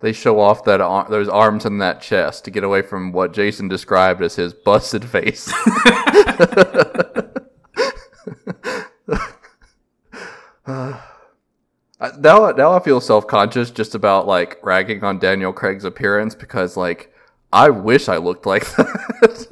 They 0.00 0.12
show 0.12 0.38
off 0.38 0.64
that 0.64 0.80
ar- 0.80 1.08
those 1.10 1.28
arms 1.28 1.64
and 1.64 1.80
that 1.80 2.00
chest 2.00 2.44
to 2.44 2.50
get 2.52 2.62
away 2.62 2.82
from 2.82 3.10
what 3.12 3.32
Jason 3.32 3.66
described 3.68 4.22
as 4.22 4.36
his 4.36 4.54
busted 4.54 5.04
face. 5.04 5.52
I- 10.66 12.12
now, 12.18 12.50
now 12.52 12.72
I 12.72 12.80
feel 12.80 13.00
self 13.00 13.26
conscious 13.26 13.70
just 13.70 13.94
about 13.94 14.26
like 14.26 14.58
ragging 14.62 15.02
on 15.02 15.18
Daniel 15.18 15.52
Craig's 15.52 15.84
appearance 15.84 16.34
because 16.34 16.76
like 16.76 17.12
I 17.52 17.70
wish 17.70 18.08
I 18.08 18.18
looked 18.18 18.46
like 18.46 18.64
that. 18.76 19.48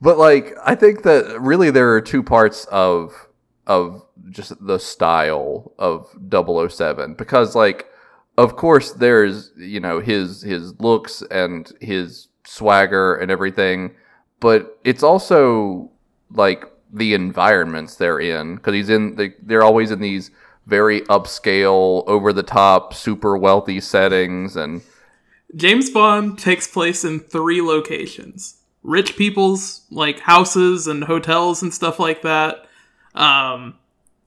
but 0.00 0.18
like 0.18 0.54
I 0.64 0.74
think 0.74 1.02
that 1.04 1.40
really 1.40 1.70
there 1.70 1.94
are 1.94 2.00
two 2.00 2.22
parts 2.22 2.66
of 2.66 3.28
of 3.66 4.04
just 4.30 4.52
the 4.66 4.78
style 4.78 5.72
of 5.78 6.08
007 6.30 7.14
because 7.14 7.54
like 7.54 7.86
of 8.38 8.54
course 8.54 8.92
there's 8.92 9.50
you 9.56 9.80
know 9.80 10.00
his 10.00 10.40
his 10.42 10.78
looks 10.80 11.22
and 11.30 11.72
his 11.80 12.28
swagger 12.44 13.16
and 13.16 13.30
everything 13.30 13.94
but 14.40 14.78
it's 14.84 15.02
also 15.02 15.90
like 16.30 16.64
the 16.92 17.12
environments 17.12 17.96
they're 17.96 18.20
in 18.20 18.54
because 18.54 18.72
he's 18.72 18.88
in 18.88 19.16
the, 19.16 19.34
they're 19.42 19.64
always 19.64 19.90
in 19.90 20.00
these 20.00 20.30
very 20.66 21.00
upscale 21.02 22.04
over 22.06 22.32
the 22.32 22.42
top 22.42 22.94
super 22.94 23.36
wealthy 23.36 23.80
settings 23.80 24.56
and 24.56 24.82
James 25.56 25.90
Bond 25.90 26.38
takes 26.38 26.66
place 26.66 27.04
in 27.04 27.20
three 27.20 27.62
locations. 27.62 28.60
Rich 28.82 29.16
people's 29.16 29.86
like 29.90 30.20
houses 30.20 30.86
and 30.86 31.04
hotels 31.04 31.62
and 31.62 31.72
stuff 31.72 31.98
like 31.98 32.20
that. 32.20 32.66
Um, 33.14 33.76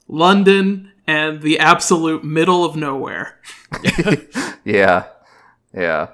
London 0.07 0.90
and 1.11 1.41
the 1.41 1.59
absolute 1.59 2.23
middle 2.23 2.63
of 2.63 2.75
nowhere. 2.75 3.39
Yeah, 4.63 5.07
yeah. 5.73 6.09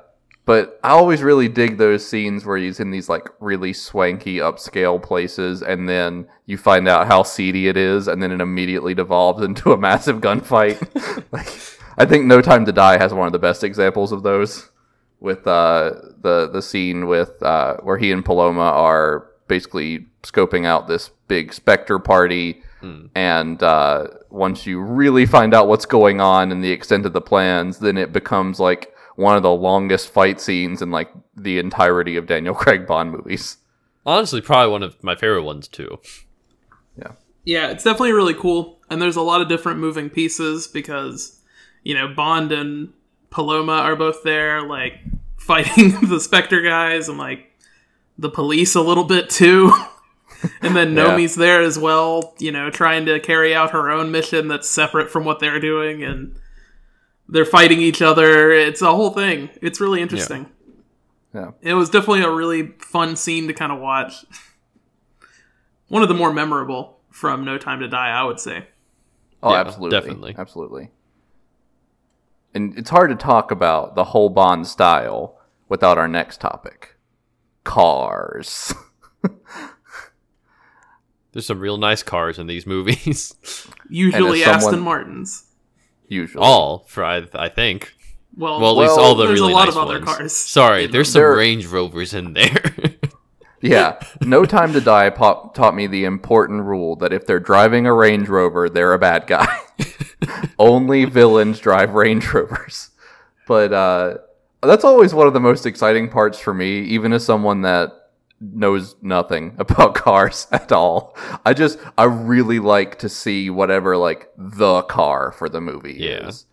But 0.45 0.79
I 0.81 0.91
always 0.91 1.21
really 1.21 1.49
dig 1.49 1.77
those 1.77 2.07
scenes 2.07 2.45
where 2.45 2.55
he's 2.55 2.79
in 2.79 2.91
these 2.91 3.09
like 3.09 3.27
really 3.41 3.73
swanky 3.73 4.37
upscale 4.37 5.03
places, 5.03 5.61
and 5.61 5.89
then 5.89 6.29
you 6.45 6.57
find 6.57 6.87
out 6.87 7.07
how 7.07 7.23
seedy 7.23 7.67
it 7.67 7.75
is, 7.75 8.07
and 8.07 8.23
then 8.23 8.31
it 8.31 8.39
immediately 8.39 8.93
devolves 8.93 9.43
into 9.43 9.73
a 9.73 9.77
massive 9.77 10.21
gunfight. 10.21 10.79
like, 11.33 11.49
I 11.97 12.05
think 12.05 12.23
No 12.23 12.39
Time 12.39 12.63
to 12.63 12.71
Die 12.71 12.97
has 12.97 13.13
one 13.13 13.27
of 13.27 13.33
the 13.33 13.39
best 13.39 13.65
examples 13.65 14.13
of 14.13 14.23
those, 14.23 14.69
with 15.19 15.45
uh, 15.45 15.91
the 16.21 16.49
the 16.49 16.61
scene 16.61 17.07
with 17.07 17.43
uh, 17.43 17.75
where 17.83 17.97
he 17.97 18.13
and 18.13 18.23
Paloma 18.23 18.61
are 18.61 19.27
basically 19.49 20.05
scoping 20.23 20.65
out 20.65 20.87
this 20.87 21.11
big 21.27 21.53
Spectre 21.53 21.99
party. 21.99 22.63
And 23.15 23.61
uh, 23.63 24.07
once 24.29 24.65
you 24.65 24.79
really 24.79 25.25
find 25.25 25.53
out 25.53 25.67
what's 25.67 25.85
going 25.85 26.21
on 26.21 26.51
and 26.51 26.63
the 26.63 26.71
extent 26.71 27.05
of 27.05 27.13
the 27.13 27.21
plans, 27.21 27.79
then 27.79 27.97
it 27.97 28.13
becomes 28.13 28.59
like 28.59 28.93
one 29.15 29.35
of 29.35 29.43
the 29.43 29.51
longest 29.51 30.09
fight 30.09 30.39
scenes 30.39 30.81
in 30.81 30.91
like 30.91 31.09
the 31.35 31.57
entirety 31.57 32.17
of 32.17 32.27
Daniel 32.27 32.53
Craig 32.55 32.85
Bond 32.85 33.11
movies. 33.11 33.57
Honestly, 34.05 34.41
probably 34.41 34.71
one 34.71 34.83
of 34.83 35.03
my 35.03 35.15
favorite 35.15 35.43
ones 35.43 35.67
too. 35.67 35.99
Yeah. 36.97 37.13
Yeah, 37.43 37.69
it's 37.69 37.83
definitely 37.83 38.13
really 38.13 38.33
cool. 38.33 38.79
And 38.89 39.01
there's 39.01 39.15
a 39.15 39.21
lot 39.21 39.41
of 39.41 39.47
different 39.47 39.79
moving 39.79 40.09
pieces 40.09 40.67
because, 40.67 41.41
you 41.83 41.93
know, 41.93 42.13
Bond 42.13 42.51
and 42.51 42.93
Paloma 43.29 43.73
are 43.73 43.95
both 43.95 44.23
there, 44.23 44.61
like, 44.67 44.93
fighting 45.37 45.99
the 46.09 46.19
Spectre 46.19 46.61
guys 46.61 47.09
and, 47.09 47.17
like, 47.17 47.51
the 48.17 48.29
police 48.29 48.75
a 48.75 48.81
little 48.81 49.03
bit 49.03 49.29
too. 49.29 49.71
And 50.61 50.75
then 50.75 50.95
Yeah. 50.95 51.05
Nomi's 51.05 51.35
there 51.35 51.61
as 51.61 51.77
well, 51.79 52.35
you 52.39 52.51
know, 52.51 52.69
trying 52.69 53.05
to 53.05 53.19
carry 53.19 53.53
out 53.55 53.71
her 53.71 53.89
own 53.89 54.11
mission 54.11 54.47
that's 54.47 54.69
separate 54.69 55.09
from 55.09 55.25
what 55.25 55.39
they're 55.39 55.59
doing. 55.59 56.03
And 56.03 56.35
they're 57.29 57.45
fighting 57.45 57.81
each 57.81 58.01
other. 58.01 58.51
It's 58.51 58.81
a 58.81 58.93
whole 58.93 59.09
thing. 59.11 59.49
It's 59.61 59.79
really 59.81 60.01
interesting. 60.01 60.49
Yeah. 61.33 61.51
It 61.61 61.73
was 61.73 61.89
definitely 61.89 62.21
a 62.23 62.31
really 62.31 62.67
fun 62.79 63.15
scene 63.15 63.47
to 63.47 63.53
kind 63.53 63.71
of 63.71 63.79
watch. 63.79 64.25
One 65.89 66.01
of 66.03 66.09
the 66.09 66.15
more 66.15 66.33
memorable 66.33 66.99
from 67.11 67.43
No 67.45 67.57
Time 67.57 67.79
to 67.81 67.87
Die, 67.87 68.09
I 68.09 68.23
would 68.23 68.39
say. 68.39 68.67
Oh, 69.43 69.51
Yeah, 69.51 69.59
absolutely. 69.59 69.97
definitely. 69.99 70.35
Absolutely. 70.37 70.91
And 72.53 72.77
it's 72.77 72.89
hard 72.89 73.09
to 73.09 73.15
talk 73.15 73.51
about 73.51 73.95
the 73.95 74.05
whole 74.05 74.29
Bond 74.29 74.65
style 74.67 75.37
without 75.69 75.97
our 75.97 76.07
next 76.07 76.41
topic 76.41 76.95
cars. 77.63 78.73
There's 81.37 81.45
some 81.45 81.59
real 81.59 81.77
nice 81.77 82.01
cars 82.01 82.39
in 82.39 82.47
these 82.47 82.65
movies. 82.65 83.31
Usually 83.91 84.39
someone- 84.41 84.55
Aston 84.63 84.79
Martins. 84.79 85.43
Usually. 86.07 86.43
all 86.43 86.79
for 86.87 87.03
I, 87.05 87.27
I 87.35 87.47
think. 87.47 87.93
Well, 88.35 88.59
Well, 88.59 88.71
at 88.71 88.77
least 88.87 88.97
Well, 88.97 89.05
all 89.05 89.13
the 89.13 89.27
there's 89.27 89.39
really 89.39 89.53
a 89.53 89.55
lot 89.55 89.65
nice 89.65 89.75
of 89.75 89.83
other 89.83 89.99
ones. 89.99 90.05
cars. 90.05 90.35
Sorry, 90.35 90.87
there's 90.87 91.11
some 91.11 91.19
There- 91.21 91.35
Range 91.35 91.63
Rovers 91.67 92.15
in 92.15 92.33
there. 92.33 92.59
Yeah. 93.61 93.99
No 94.21 94.45
Time 94.45 94.73
to 94.73 94.81
Die 94.81 95.09
pop- 95.11 95.53
taught 95.55 95.75
me 95.75 95.85
the 95.87 96.05
important 96.05 96.63
rule 96.63 96.95
that 96.97 97.11
if 97.13 97.25
they're 97.27 97.39
driving 97.39 97.85
a 97.87 97.93
Range 97.93 98.27
Rover, 98.29 98.67
they're 98.69 98.93
a 98.93 98.99
bad 98.99 99.25
guy. 99.27 99.47
Only 100.59 101.05
villains 101.05 101.59
drive 101.59 101.93
Range 101.93 102.33
Rovers. 102.33 102.91
But 103.47 103.73
uh, 103.73 104.17
that's 104.61 104.83
always 104.83 105.13
one 105.13 105.25
of 105.27 105.33
the 105.33 105.39
most 105.39 105.65
exciting 105.65 106.09
parts 106.09 106.39
for 106.39 106.53
me, 106.53 106.81
even 106.81 107.13
as 107.13 107.25
someone 107.25 107.61
that 107.61 107.91
knows 108.39 108.95
nothing 109.01 109.55
about 109.59 109.95
cars 109.95 110.47
at 110.51 110.71
all. 110.71 111.15
I 111.45 111.53
just, 111.53 111.79
I 111.97 112.03
really 112.05 112.59
like 112.59 112.99
to 112.99 113.09
see 113.09 113.49
whatever, 113.49 113.97
like, 113.97 114.29
the 114.37 114.83
car 114.83 115.31
for 115.31 115.49
the 115.49 115.61
movie 115.61 115.95
Yeah. 115.99 116.27
is 116.27 116.45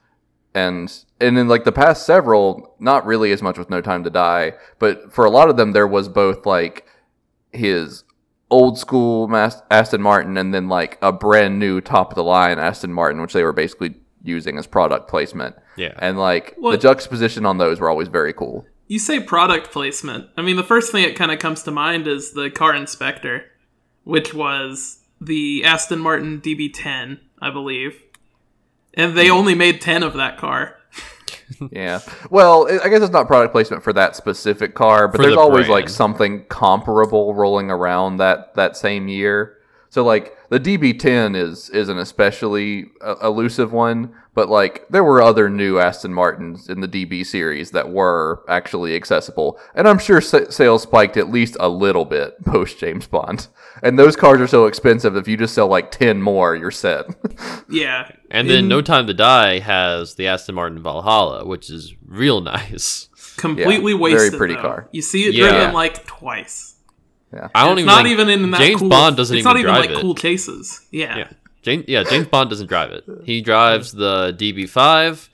and 0.57 1.05
and 1.21 1.37
in 1.37 1.49
like 1.49 1.65
the 1.65 1.73
past 1.73 2.07
several 2.07 2.77
not 2.79 3.05
really 3.05 3.33
as 3.33 3.43
much 3.43 3.59
with 3.59 3.69
no 3.71 3.81
time 3.81 4.05
to 4.05 4.09
die 4.11 4.53
but 4.79 5.13
for 5.13 5.25
a 5.25 5.31
lot 5.31 5.51
of 5.51 5.57
them 5.57 5.73
there 5.73 5.87
was 5.87 6.09
both 6.09 6.47
like 6.47 6.87
his 7.53 8.05
old 8.51 8.79
school 8.79 9.29
aston 9.69 10.01
martin 10.01 10.37
and 10.37 10.55
then 10.55 10.69
like 10.69 10.97
a 11.03 11.11
brand 11.11 11.59
new 11.59 11.81
top 11.81 12.11
of 12.13 12.15
the 12.15 12.23
line 12.23 12.57
aston 12.61 12.93
martin 12.93 13.21
which 13.21 13.33
they 13.33 13.43
were 13.43 13.53
basically 13.53 13.97
using 14.23 14.57
as 14.57 14.65
product 14.67 15.09
placement 15.09 15.57
yeah. 15.77 15.93
and 15.99 16.19
like 16.21 16.55
the 16.57 16.79
juxtaposition 16.79 17.45
on 17.45 17.59
those 17.59 17.81
were 17.81 17.91
always 17.91 18.07
very 18.07 18.33
cool 18.33 18.65
You 18.87 18.99
say 18.99 19.21
product 19.21 19.71
placement. 19.73 20.29
I 20.37 20.43
mean, 20.43 20.57
the 20.57 20.63
first 20.63 20.93
thing 20.93 21.05
that 21.05 21.17
kind 21.17 21.33
of 21.33 21.39
comes 21.39 21.63
to 21.63 21.71
mind 21.71 22.07
is 22.07 22.33
the 22.33 22.51
car 22.51 22.75
in 22.75 22.87
Spectre, 22.87 23.47
which 24.05 24.35
was 24.35 25.01
the 25.21 25.65
Aston 25.65 26.01
Martin 26.01 26.41
DB10, 26.41 27.19
I 27.41 27.51
believe. 27.51 28.03
And 28.93 29.17
they 29.17 29.31
only 29.31 29.55
made 29.55 29.81
10 29.81 30.03
of 30.03 30.15
that 30.15 30.39
car. 30.39 30.77
yeah 31.71 32.01
well 32.31 32.67
i 32.69 32.85
I 32.85 32.89
guess 32.89 33.03
it's 33.03 33.13
not 33.13 33.27
product 33.27 33.53
placement 33.53 33.83
for 33.83 33.93
that 33.93 34.17
specific 34.17 34.75
car 34.75 35.09
but 35.09 35.19
For 35.19 35.23
there's 35.25 35.35
the 35.35 35.41
always 35.41 35.69
like 35.69 35.89
something 35.89 36.45
comparable 36.47 37.35
rolling 37.35 37.71
around 37.71 38.17
that 38.17 38.55
that 38.55 38.77
same 38.77 39.09
year 39.09 39.59
so 39.91 40.05
like 40.05 40.37
the 40.49 40.59
db10 40.59 41.37
is 41.37 41.71
is 41.71 41.89
an 41.89 41.99
especially 41.99 42.87
uh, 43.03 43.17
elusive 43.23 43.73
one 43.73 44.15
but 44.35 44.49
like 44.49 44.87
there 44.91 45.05
were 45.05 45.23
other 45.23 45.49
new 45.49 45.79
aston 45.79 46.13
martins 46.13 46.69
in 46.69 46.81
the 46.81 46.89
db 46.89 47.25
series 47.25 47.71
that 47.71 47.89
were 47.91 48.43
actually 48.49 48.95
accessible 48.97 49.59
and 49.75 49.89
i'm 49.89 49.99
sure 49.99 50.21
sales 50.21 50.83
spiked 50.83 51.17
at 51.17 51.31
least 51.31 51.57
a 51.61 51.69
little 51.69 52.05
bit 52.05 52.35
post 52.45 52.79
james 52.79 53.07
bond 53.07 53.47
and 53.83 53.99
those 53.99 54.17
cars 54.17 54.41
are 54.41 54.47
so 54.47 54.67
expensive 54.67 55.17
if 55.17 55.27
you 55.29 55.37
just 55.37 55.55
sell 55.55 55.67
like 55.69 55.91
10 55.91 56.21
more 56.23 56.55
you're 56.57 56.71
set 56.71 57.07
Yeah. 57.69 58.11
And 58.31 58.49
then 58.49 58.61
In- 58.65 58.69
No 58.69 58.83
Time 58.83 59.07
to 59.07 59.15
Die 59.15 59.59
has 59.61 60.15
the 60.17 60.27
Aston 60.29 60.55
Martin 60.55 60.83
Valhalla, 60.83 61.45
which 61.47 61.71
is 61.71 61.95
real 62.07 62.41
nice. 62.55 63.09
completely 63.37 63.93
Yeah, 63.93 63.99
very 63.99 64.13
wasted. 64.15 64.39
pretty 64.39 64.55
though. 64.55 64.61
car. 64.63 64.89
You 64.93 65.03
see 65.03 65.25
it 65.27 65.35
Yeah. 65.35 65.49
driven 65.51 65.73
like 65.75 66.05
twice. 66.07 66.77
Yeah. 67.33 67.49
I 67.55 67.65
don't 67.65 67.73
It's 67.79 67.81
even 67.81 67.87
not 67.87 68.03
think- 68.05 68.13
even 68.13 68.29
in 68.29 68.51
that 68.53 68.61
James 68.61 68.81
cool, 68.81 68.89
Bond 68.91 69.17
doesn't 69.17 69.37
even 69.37 69.45
buy 69.45 69.51
it. 69.51 69.55
it's 69.55 69.61
even 69.61 69.67
not 69.73 69.75
even 69.77 69.89
drive 69.89 69.91
like 69.91 69.99
it. 69.99 70.03
cool 70.03 70.15
chases. 70.15 70.87
Yeah. 70.91 71.17
Yeah. 71.19 71.29
James, 71.65 71.85
yeah, 71.89 72.05
James 72.05 72.27
Bond 72.29 72.51
doesn't 72.51 72.69
drive 72.69 72.93
it. 72.93 73.05
He 73.25 73.41
drives 73.41 73.93
the 73.93 74.33
DB5 74.39 75.29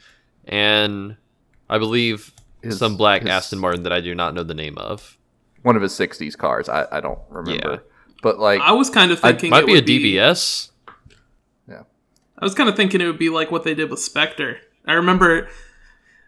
and 0.46 1.16
I 1.68 1.76
believe 1.78 2.32
His- 2.62 2.78
some 2.78 2.96
black 2.96 3.22
his- 3.22 3.30
Aston 3.30 3.58
Martin 3.58 3.82
that 3.82 3.92
I 3.92 4.00
do 4.00 4.14
not 4.14 4.34
know 4.34 4.42
the 4.42 4.54
name 4.54 4.78
of. 4.78 5.18
one 5.62 5.76
of 5.76 5.82
his 5.82 5.92
'60s 5.92 6.36
cars. 6.38 6.68
I, 6.70 6.86
I 6.90 7.00
don't 7.00 7.18
remember, 7.28 7.70
Yeah. 7.72 7.76
but 8.22 8.38
like 8.38 8.60
I 8.62 8.72
was 8.72 8.88
kind 8.88 9.10
of 9.12 9.20
thinking 9.20 9.50
Might 9.50 9.64
it 9.64 9.66
be 9.66 9.72
a 9.72 9.74
would 9.76 9.86
DBS. 9.86 10.68
I 12.42 12.44
was 12.46 12.54
kind 12.54 12.70
of 12.70 12.74
thinking 12.76 13.02
it 13.02 13.06
would 13.06 13.18
be 13.18 13.28
like 13.28 13.50
what 13.50 13.64
they 13.64 13.74
did 13.74 13.90
with 13.90 14.00
Spectre. 14.00 14.56
I 14.86 14.94
remember 14.94 15.50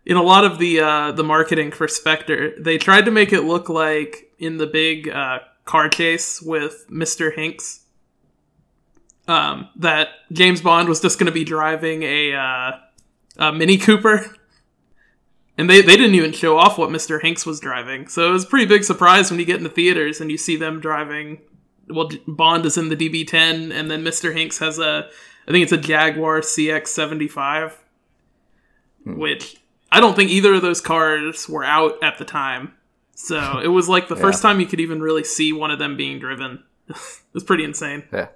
in 0.05 0.19
a 0.19 0.23
lot 0.23 0.45
of 0.45 0.59
the 0.59 0.81
uh, 0.81 1.13
the 1.13 1.25
marketing 1.25 1.71
for 1.73 1.89
Spectre, 1.89 2.53
they 2.61 2.77
tried 2.77 3.07
to 3.07 3.11
make 3.11 3.33
it 3.33 3.43
look 3.45 3.71
like 3.71 4.31
in 4.39 4.59
the 4.59 4.67
big 4.67 5.09
uh, 5.09 5.39
car 5.65 5.89
chase 5.89 6.43
with 6.43 6.85
Mister 6.91 7.31
Hinx, 7.33 7.82
um, 9.33 9.69
that 9.77 10.09
James 10.31 10.61
Bond 10.61 10.89
was 10.89 11.01
just 11.01 11.19
going 11.19 11.27
to 11.27 11.33
be 11.33 11.45
driving 11.45 12.03
a, 12.03 12.35
uh, 12.35 12.73
a 13.39 13.53
Mini 13.53 13.79
Cooper. 13.79 14.37
And 15.57 15.69
they, 15.69 15.81
they 15.81 15.97
didn't 15.97 16.15
even 16.15 16.33
show 16.33 16.59
off 16.59 16.77
what 16.77 16.91
Mr. 16.91 17.21
Hanks 17.23 17.47
was 17.47 17.59
driving. 17.59 18.09
So 18.09 18.29
it 18.29 18.33
was 18.33 18.45
a 18.45 18.47
pretty 18.47 18.67
big 18.67 18.85
surprise 18.85 19.31
when 19.31 19.41
you 19.41 19.47
get 19.47 19.57
in 19.57 19.65
the 19.65 19.71
theaters 19.71 20.21
and 20.21 20.31
you 20.31 20.37
see 20.37 20.57
them 20.57 20.81
driving. 20.81 21.41
Well, 21.89 22.11
Bond 22.27 22.67
is 22.67 22.77
in 22.77 22.91
the 22.91 22.97
DB10, 22.97 23.73
and 23.73 23.91
then 23.91 24.05
Mr. 24.05 24.35
Hanks 24.35 24.59
has 24.59 24.79
a, 24.79 25.09
I 25.47 25.51
think 25.51 25.63
it's 25.63 25.73
a 25.73 25.77
Jaguar 25.77 26.41
CX75, 26.41 27.73
which 29.05 29.57
I 29.91 30.01
don't 30.01 30.15
think 30.15 30.31
either 30.31 30.55
of 30.55 30.63
those 30.63 30.81
cars 30.81 31.49
were 31.49 31.65
out 31.65 32.03
at 32.03 32.19
the 32.19 32.25
time. 32.25 32.75
So 33.15 33.59
it 33.59 33.69
was 33.69 33.89
like 33.89 34.09
the 34.09 34.17
first 34.27 34.43
time 34.43 34.61
you 34.61 34.67
could 34.67 34.81
even 34.81 35.01
really 35.01 35.25
see 35.25 35.53
one 35.53 35.71
of 35.71 35.79
them 35.79 35.97
being 35.97 36.19
driven. 36.19 36.65
it 36.89 36.97
was 37.33 37.45
pretty 37.45 37.65
insane. 37.65 38.05
Yeah. 38.13 38.29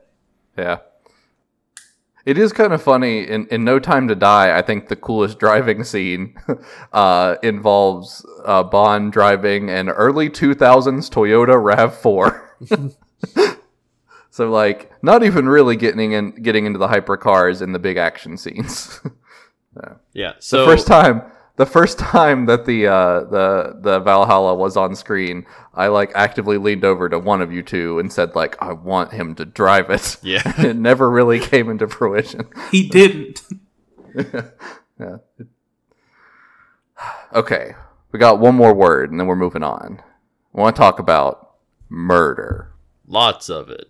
Yeah. 0.57 0.79
It 2.25 2.39
is 2.39 2.53
kind 2.53 2.73
of 2.73 2.83
funny. 2.83 3.27
In, 3.27 3.47
in 3.49 3.65
No 3.65 3.79
Time 3.79 4.09
to 4.09 4.17
Die, 4.17 4.59
I 4.59 4.61
think 4.61 4.89
the 4.89 4.97
coolest 4.97 5.39
driving 5.39 5.85
scene 5.93 6.37
uh, 6.93 7.37
involves 7.43 8.27
uh, 8.45 8.65
Bond 8.65 9.13
driving 9.13 9.71
an 9.71 9.89
early 9.89 10.29
2000s 10.29 11.09
Toyota 11.09 11.57
RAV4. 11.57 13.57
so, 14.31 14.51
like, 14.51 14.93
not 15.03 15.23
even 15.23 15.49
really 15.49 15.77
getting 15.77 16.13
in, 16.13 16.33
getting 16.43 16.67
into 16.67 16.81
the 16.81 16.89
hypercars 16.89 17.63
in 17.63 17.73
the 17.73 17.79
big 17.79 17.97
action 17.97 18.37
scenes. 18.37 19.01
Yeah. 20.15 20.33
So 20.39 20.61
the 20.61 20.73
first 20.73 20.87
time 20.87 21.21
the 21.57 21.67
first 21.67 21.99
time 21.99 22.47
that 22.47 22.67
the 22.67 22.87
uh, 22.87 23.21
the 23.25 23.79
the 23.81 24.01
Valhalla 24.01 24.55
was 24.55 24.77
on 24.77 24.95
screen, 24.95 25.47
I 25.75 25.89
like 25.89 26.13
actively 26.15 26.59
leaned 26.59 26.85
over 26.85 27.09
to 27.09 27.19
one 27.19 27.41
of 27.43 27.53
you 27.53 27.63
two 27.63 27.99
and 27.99 28.13
said 28.13 28.35
like 28.35 28.61
I 28.63 28.73
want 28.73 29.13
him 29.13 29.35
to 29.37 29.45
drive 29.45 29.91
it. 29.91 30.17
Yeah. 30.23 30.43
it 30.59 30.77
never 30.77 31.11
really 31.11 31.39
came 31.41 31.69
into 31.71 31.89
fruition. 31.89 32.49
He 32.71 32.89
didn't. 32.89 33.43
Yeah. 34.99 35.19
Okay, 37.35 37.75
we 38.11 38.19
got 38.19 38.41
one 38.41 38.55
more 38.55 38.73
word 38.73 39.11
and 39.11 39.21
then 39.21 39.27
we're 39.27 39.37
moving 39.37 39.63
on. 39.63 40.01
I 40.55 40.61
want 40.61 40.75
to 40.75 40.81
talk 40.81 40.99
about 40.99 41.57
murder. 41.91 42.73
lots 43.07 43.51
of 43.51 43.69
it. 43.69 43.89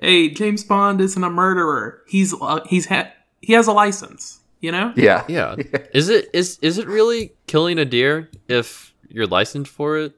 hey, 0.00 0.28
James 0.28 0.64
Bond 0.64 1.00
isn't 1.00 1.22
a 1.22 1.30
murderer. 1.30 2.02
He's 2.08 2.34
uh, 2.40 2.64
he's 2.66 2.86
ha- 2.86 3.12
he 3.40 3.52
has 3.52 3.68
a 3.68 3.72
license. 3.72 4.40
You 4.66 4.72
know. 4.72 4.92
Yeah. 4.96 5.22
Yeah. 5.28 5.54
Is 5.94 6.08
it 6.08 6.28
is 6.32 6.58
is 6.60 6.78
it 6.78 6.88
really 6.88 7.32
killing 7.46 7.78
a 7.78 7.84
deer 7.84 8.28
if 8.48 8.92
you're 9.08 9.28
licensed 9.28 9.70
for 9.70 9.96
it? 9.98 10.12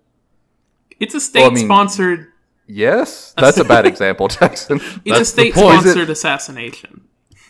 It's 0.99 1.15
a 1.15 1.21
state 1.21 1.41
Well, 1.43 1.51
I 1.51 1.55
mean- 1.55 1.67
sponsored. 1.67 2.29
Yes, 2.67 3.35
that's 3.39 3.59
a 3.59 3.65
bad 3.65 3.85
example, 3.85 4.29
Jackson. 4.29 4.81
It's 4.83 4.87
a 4.87 5.01
that's 5.05 5.19
the 5.19 5.25
state 5.27 5.55
point. 5.55 5.83
sponsored 5.83 6.09
assassination. 6.09 7.03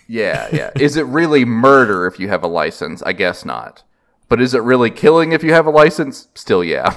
Yeah, 0.08 0.48
yeah. 0.52 0.70
Is 0.74 0.96
it 0.96 1.06
really 1.06 1.44
murder 1.44 2.06
if 2.06 2.18
you 2.18 2.28
have 2.30 2.42
a 2.42 2.48
license? 2.48 3.00
I 3.02 3.12
guess 3.12 3.44
not. 3.44 3.84
But 4.28 4.40
is 4.40 4.54
it 4.54 4.62
really 4.62 4.90
killing 4.90 5.30
if 5.32 5.44
you 5.44 5.52
have 5.54 5.66
a 5.66 5.70
license? 5.70 6.26
Still, 6.34 6.64
yeah. 6.64 6.94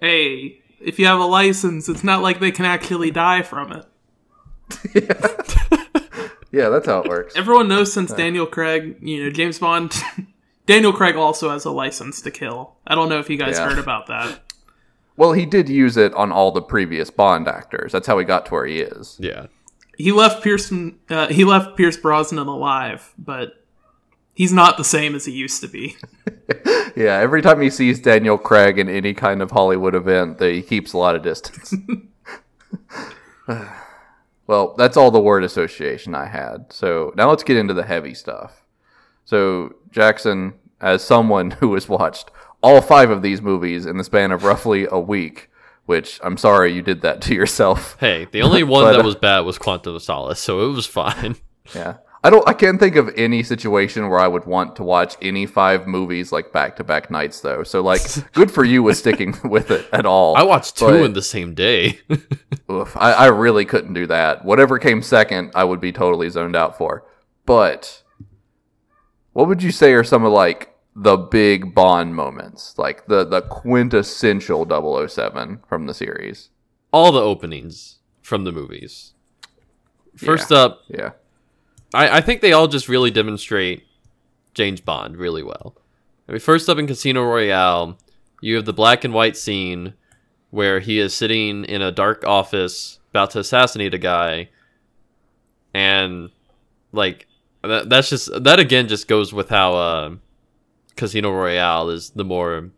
Hey, 0.00 0.62
if 0.80 0.98
you 0.98 1.06
have 1.06 1.18
a 1.20 1.24
license, 1.26 1.88
it's 1.90 2.04
not 2.04 2.22
like 2.22 2.40
they 2.40 2.52
can 2.52 2.64
actually 2.64 3.10
die 3.10 3.42
from 3.42 3.72
it. 3.72 3.84
yeah, 4.94 5.86
that's 6.52 6.86
how 6.86 7.00
it 7.02 7.08
works. 7.08 7.36
Everyone 7.36 7.68
knows 7.68 7.92
since 7.92 8.12
Daniel 8.12 8.46
Craig, 8.46 8.96
you 9.02 9.24
know, 9.24 9.30
James 9.30 9.58
Bond. 9.58 9.94
Daniel 10.66 10.92
Craig 10.92 11.16
also 11.16 11.50
has 11.50 11.64
a 11.64 11.70
license 11.70 12.20
to 12.22 12.30
kill. 12.30 12.74
I 12.86 12.94
don't 12.94 13.08
know 13.08 13.18
if 13.18 13.30
you 13.30 13.36
guys 13.36 13.56
Yeah. 13.58 13.68
heard 13.68 13.78
about 13.78 14.06
that. 14.08 14.40
Well, 15.16 15.32
he 15.32 15.46
did 15.46 15.68
use 15.68 15.96
it 15.96 16.12
on 16.14 16.30
all 16.30 16.52
the 16.52 16.62
previous 16.62 17.10
Bond 17.10 17.48
actors. 17.48 17.92
That's 17.92 18.06
how 18.06 18.18
he 18.18 18.24
got 18.24 18.46
to 18.46 18.52
where 18.52 18.66
he 18.66 18.78
is. 18.80 19.16
Yeah. 19.18 19.46
He 19.96 20.12
left 20.12 20.44
Pearson. 20.44 20.98
Uh, 21.10 21.26
he 21.26 21.44
left 21.44 21.76
Pierce 21.76 21.96
Brosnan 21.96 22.46
alive, 22.46 23.12
but 23.18 23.64
he's 24.34 24.52
not 24.52 24.76
the 24.76 24.84
same 24.84 25.14
as 25.16 25.24
he 25.24 25.32
used 25.32 25.60
to 25.62 25.68
be. 25.68 25.96
Yeah, 26.96 27.16
every 27.18 27.42
time 27.42 27.60
he 27.60 27.70
sees 27.70 28.00
Daniel 28.00 28.38
Craig 28.38 28.78
in 28.78 28.88
any 28.88 29.12
kind 29.14 29.42
of 29.42 29.50
Hollywood 29.52 29.94
event, 29.94 30.40
he 30.40 30.62
keeps 30.62 30.92
a 30.92 30.98
lot 30.98 31.14
of 31.16 31.22
distance. 31.22 31.74
Well, 34.48 34.74
that's 34.76 34.96
all 34.96 35.12
the 35.12 35.20
word 35.20 35.44
association 35.44 36.14
I 36.14 36.26
had. 36.26 36.72
So 36.72 37.12
now 37.14 37.28
let's 37.28 37.44
get 37.44 37.58
into 37.58 37.74
the 37.74 37.84
heavy 37.84 38.14
stuff. 38.14 38.64
So, 39.24 39.76
Jackson, 39.92 40.54
as 40.80 41.04
someone 41.04 41.50
who 41.60 41.74
has 41.74 41.88
watched 41.88 42.30
all 42.62 42.80
five 42.80 43.10
of 43.10 43.22
these 43.22 43.40
movies 43.40 43.86
in 43.86 43.98
the 43.98 44.04
span 44.04 44.32
of 44.32 44.42
roughly 44.42 44.88
a 44.90 44.98
week, 44.98 45.50
which 45.84 46.18
I'm 46.24 46.38
sorry 46.38 46.72
you 46.72 46.82
did 46.82 47.02
that 47.02 47.20
to 47.22 47.34
yourself. 47.34 47.96
Hey, 48.00 48.26
the 48.32 48.42
only 48.42 48.62
one 48.64 48.82
But, 48.84 48.92
that 48.92 49.00
uh, 49.02 49.04
was 49.04 49.14
bad 49.14 49.40
was 49.40 49.58
Quantum 49.58 49.94
of 49.94 50.02
Solace, 50.02 50.40
so 50.40 50.68
it 50.68 50.72
was 50.72 50.86
fine. 50.86 51.36
Yeah. 51.74 51.98
I 52.24 52.30
don't 52.30 52.46
I 52.48 52.52
can't 52.52 52.80
think 52.80 52.96
of 52.96 53.10
any 53.16 53.42
situation 53.44 54.08
where 54.08 54.18
I 54.18 54.26
would 54.26 54.44
want 54.44 54.74
to 54.76 54.82
watch 54.82 55.16
any 55.22 55.46
five 55.46 55.86
movies 55.86 56.32
like 56.32 56.52
back 56.52 56.74
to 56.76 56.84
back 56.84 57.10
nights 57.10 57.40
though. 57.40 57.62
So 57.62 57.80
like 57.80 58.02
good 58.32 58.50
for 58.50 58.64
you 58.64 58.82
with 58.82 58.96
sticking 58.96 59.36
with 59.44 59.70
it 59.70 59.86
at 59.92 60.04
all. 60.04 60.36
I 60.36 60.42
watched 60.42 60.76
two 60.78 60.86
But- 60.86 61.02
in 61.04 61.12
the 61.12 61.22
same 61.22 61.54
day. 61.54 62.00
Oof, 62.70 62.96
I, 62.96 63.12
I 63.12 63.26
really 63.26 63.64
couldn't 63.64 63.94
do 63.94 64.06
that. 64.08 64.44
Whatever 64.44 64.78
came 64.78 65.00
second, 65.00 65.52
I 65.54 65.64
would 65.64 65.80
be 65.80 65.92
totally 65.92 66.28
zoned 66.28 66.56
out 66.56 66.76
for. 66.76 67.04
But 67.46 68.02
what 69.32 69.46
would 69.48 69.62
you 69.62 69.70
say 69.70 69.92
are 69.92 70.04
some 70.04 70.24
of 70.24 70.32
like 70.32 70.74
the 70.96 71.16
big 71.16 71.72
Bond 71.74 72.16
moments, 72.16 72.76
like 72.76 73.06
the 73.06 73.24
the 73.24 73.42
quintessential 73.42 74.66
007 75.08 75.60
from 75.68 75.86
the 75.86 75.94
series? 75.94 76.50
All 76.92 77.12
the 77.12 77.20
openings 77.22 77.98
from 78.22 78.42
the 78.44 78.52
movies. 78.52 79.12
First 80.16 80.50
up, 80.50 80.80
Yeah, 80.88 81.10
I, 81.94 82.18
I 82.18 82.20
think 82.20 82.40
they 82.40 82.52
all 82.52 82.68
just 82.68 82.88
really 82.88 83.10
demonstrate 83.10 83.86
James 84.54 84.80
Bond 84.80 85.16
really 85.16 85.42
well. 85.42 85.76
I 86.28 86.32
mean, 86.32 86.40
first 86.40 86.68
up 86.68 86.78
in 86.78 86.86
Casino 86.86 87.22
Royale, 87.24 87.98
you 88.40 88.56
have 88.56 88.64
the 88.64 88.72
black 88.72 89.04
and 89.04 89.14
white 89.14 89.36
scene 89.36 89.94
where 90.50 90.80
he 90.80 90.98
is 90.98 91.14
sitting 91.14 91.64
in 91.64 91.82
a 91.82 91.92
dark 91.92 92.24
office 92.26 92.98
about 93.10 93.30
to 93.30 93.40
assassinate 93.40 93.94
a 93.94 93.98
guy, 93.98 94.50
and 95.74 96.30
like 96.92 97.26
that, 97.62 97.88
that's 97.88 98.10
just 98.10 98.30
that 98.44 98.58
again 98.58 98.88
just 98.88 99.08
goes 99.08 99.32
with 99.32 99.48
how 99.48 99.74
uh, 99.74 100.14
Casino 100.96 101.30
Royale 101.30 101.90
is 101.90 102.10
the 102.10 102.24
more 102.24 102.70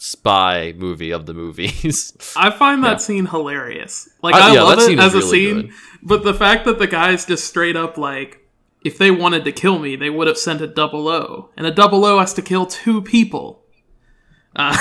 spy 0.00 0.72
movie 0.76 1.10
of 1.10 1.26
the 1.26 1.34
movies. 1.34 2.16
I 2.36 2.50
find 2.50 2.82
that 2.84 2.92
Yeah. 2.92 2.96
scene 2.98 3.26
hilarious. 3.26 4.08
Like 4.22 4.34
I- 4.36 4.50
I, 4.50 4.54
yeah, 4.54 4.62
love 4.62 4.78
it 4.78 4.82
scene 4.82 4.98
is 4.98 5.04
as 5.06 5.14
a 5.14 5.22
scene, 5.22 5.60
good. 5.62 5.70
but 6.02 6.22
the 6.24 6.32
fact 6.34 6.64
that 6.66 6.78
the 6.78 6.86
guys 6.86 7.26
just 7.26 7.46
straight 7.46 7.76
up 7.76 7.98
like, 7.98 8.46
if 8.84 8.96
they 8.96 9.10
wanted 9.10 9.44
to 9.44 9.52
kill 9.52 9.78
me, 9.80 9.96
they 9.96 10.08
would 10.08 10.28
have 10.28 10.38
sent 10.38 10.60
a 10.60 10.66
double 10.68 11.08
O, 11.08 11.50
and 11.56 11.66
a 11.66 11.70
double 11.72 12.04
O 12.04 12.20
has 12.20 12.32
to 12.34 12.42
kill 12.42 12.64
two 12.64 13.02
people. 13.02 13.64
Uh, 14.54 14.76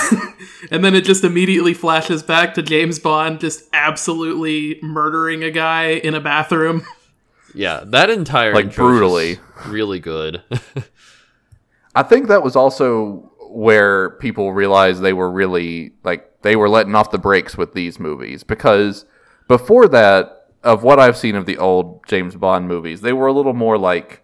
and 0.72 0.84
then 0.86 0.94
it 0.96 1.04
just 1.04 1.24
immediately 1.24 1.74
flashes 1.74 2.22
back 2.24 2.54
to 2.54 2.62
James 2.62 3.00
Bond 3.00 3.40
just 3.40 3.64
absolutely 3.74 4.80
murdering 4.84 5.44
a 5.44 5.50
guy 5.52 5.88
in 5.90 6.14
a 6.14 6.20
bathroom. 6.22 6.86
yeah, 7.56 7.82
that 7.88 8.10
entire 8.12 8.54
Like, 8.54 8.66
intro 8.66 8.88
brutally. 8.88 9.36
just 9.36 9.68
really 9.68 10.00
good. 10.00 10.44
I 11.96 12.04
think 12.04 12.28
that 12.28 12.44
was 12.44 12.56
also 12.56 13.27
where 13.50 14.12
people 14.12 14.54
realized 14.54 15.02
they 15.02 15.14
were 15.14 15.32
really 15.32 15.94
like 16.04 16.42
they 16.42 16.56
were 16.56 16.70
letting 16.70 16.96
off 16.96 17.12
the 17.12 17.18
brakes 17.18 17.58
with 17.58 17.74
these 17.74 18.00
movies. 18.00 18.44
Because 18.44 19.06
before 19.48 19.88
that 19.90 20.50
of 20.64 20.84
what 20.84 21.00
I've 21.00 21.18
seen 21.18 21.36
of 21.36 21.46
the 21.46 21.58
old 21.58 22.06
James 22.08 22.36
Bond 22.36 22.68
movies 22.68 23.02
they 23.02 23.14
were 23.14 23.28
a 23.28 23.34
little 23.34 23.54
more 23.54 23.78
like 23.78 24.24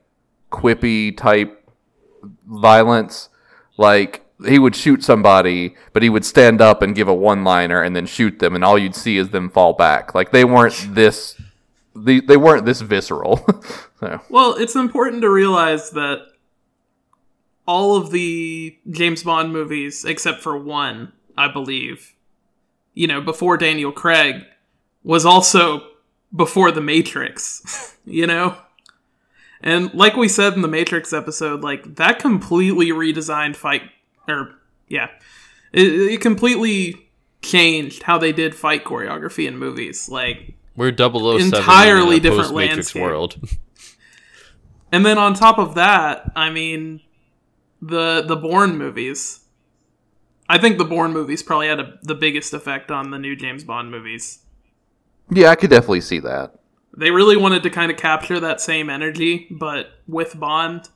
quippy 0.52 1.16
type 1.16 1.70
violence. 2.46 3.30
Like 3.78 4.26
he 4.46 4.60
would 4.60 4.76
shoot 4.76 5.04
somebody 5.04 5.76
but 5.94 6.04
he 6.04 6.10
would 6.10 6.26
stand 6.26 6.62
up 6.62 6.82
and 6.82 6.96
give 6.96 7.08
a 7.08 7.14
one 7.14 7.44
liner 7.44 7.82
and 7.82 7.96
then 7.96 8.06
shoot 8.06 8.40
them 8.40 8.56
and 8.56 8.64
all 8.64 8.78
you'd 8.78 8.96
see 8.96 9.18
is 9.18 9.30
them 9.30 9.50
fall 9.50 9.74
back. 9.74 10.14
Like 10.14 10.32
they 10.32 10.46
weren't 10.46 10.88
this 10.90 11.40
they, 11.96 12.20
they 12.20 12.38
weren't 12.38 12.66
this 12.66 12.82
visceral. 12.82 13.46
So. 14.00 14.20
Well, 14.28 14.56
it's 14.56 14.76
important 14.76 15.22
to 15.22 15.30
realize 15.30 15.92
that 15.92 16.33
all 17.66 17.96
of 17.96 18.12
the 18.12 18.78
James 18.90 19.24
Bond 19.24 19.54
movies, 19.54 20.06
except 20.06 20.42
for 20.42 20.58
one, 20.58 21.14
I 21.38 21.48
believe, 21.48 22.16
you 22.94 23.08
know, 23.08 23.22
before 23.22 23.58
Daniel 23.58 23.92
Craig, 23.92 24.44
was 25.04 25.26
also 25.26 25.88
before 26.36 26.72
The 26.72 26.82
Matrix, 26.82 27.98
you 28.06 28.28
know? 28.28 28.58
And 29.62 29.94
like 29.94 30.18
we 30.18 30.28
said 30.28 30.54
in 30.54 30.62
the 30.62 30.68
Matrix 30.68 31.14
episode, 31.14 31.62
like, 31.62 31.96
that 31.96 32.20
completely 32.20 32.88
redesigned 32.88 33.56
fight, 33.56 33.84
or, 34.28 34.56
yeah, 34.90 35.10
it, 35.72 35.88
it 35.88 36.22
completely 36.22 37.10
changed 37.42 38.04
how 38.04 38.18
they 38.18 38.34
did 38.34 38.56
fight 38.56 38.84
choreography 38.84 39.48
in 39.48 39.58
movies. 39.58 40.10
Like, 40.10 40.56
We're 40.76 40.96
007 40.96 41.42
Entirely 41.42 42.20
different 42.20 42.50
post-Matrix 42.50 42.76
landscape. 42.76 43.02
world. 43.02 43.38
and 44.92 45.06
then 45.06 45.18
on 45.18 45.34
top 45.34 45.60
of 45.60 45.76
that, 45.76 46.30
I 46.36 46.50
mean, 46.50 47.00
the 47.88 48.24
the 48.26 48.36
Bourne 48.36 48.78
movies. 48.78 49.42
I 50.50 50.58
think 50.58 50.78
the 50.78 50.86
Bourne 50.86 51.14
movies 51.14 51.42
probably 51.42 51.68
had 51.68 51.80
a, 51.80 52.00
the 52.04 52.16
biggest 52.16 52.54
effect 52.54 52.92
on 52.92 53.12
the 53.12 53.18
new 53.18 53.36
James 53.36 53.64
Bond 53.64 53.92
movies. 53.92 54.40
Yeah, 55.32 55.50
I 55.50 55.56
could 55.56 55.70
definitely 55.70 56.02
see 56.02 56.20
that. 56.20 56.60
They 56.96 57.12
really 57.12 57.38
wanted 57.38 57.64
to 57.64 57.70
kind 57.70 57.92
of 57.92 57.98
capture 57.98 58.40
that 58.40 58.62
same 58.62 58.90
energy, 58.90 59.48
but 59.50 59.92
with 60.08 60.40
Bond. 60.40 60.90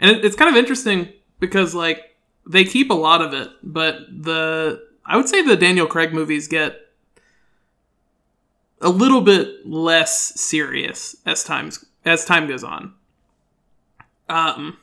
And 0.00 0.10
it, 0.10 0.24
it's 0.24 0.34
kind 0.34 0.50
of 0.50 0.56
interesting 0.56 1.12
because, 1.38 1.74
like, 1.74 2.16
they 2.46 2.64
keep 2.64 2.90
a 2.90 2.94
lot 2.94 3.22
of 3.22 3.32
it, 3.32 3.50
but 3.62 4.00
the. 4.10 4.82
I 5.06 5.16
would 5.18 5.28
say 5.28 5.42
the 5.42 5.56
Daniel 5.56 5.86
Craig 5.86 6.14
movies 6.14 6.48
get 6.48 6.80
a 8.80 8.88
little 8.88 9.20
bit 9.20 9.66
less 9.66 10.40
serious 10.40 11.16
as 11.26 11.44
times 11.44 11.84
as 12.04 12.24
time 12.24 12.48
goes 12.48 12.64
on. 12.64 12.94
Um, 14.28 14.78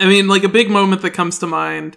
I 0.00 0.06
mean, 0.06 0.26
like 0.28 0.44
a 0.44 0.48
big 0.48 0.70
moment 0.70 1.02
that 1.02 1.10
comes 1.12 1.38
to 1.38 1.46
mind 1.46 1.96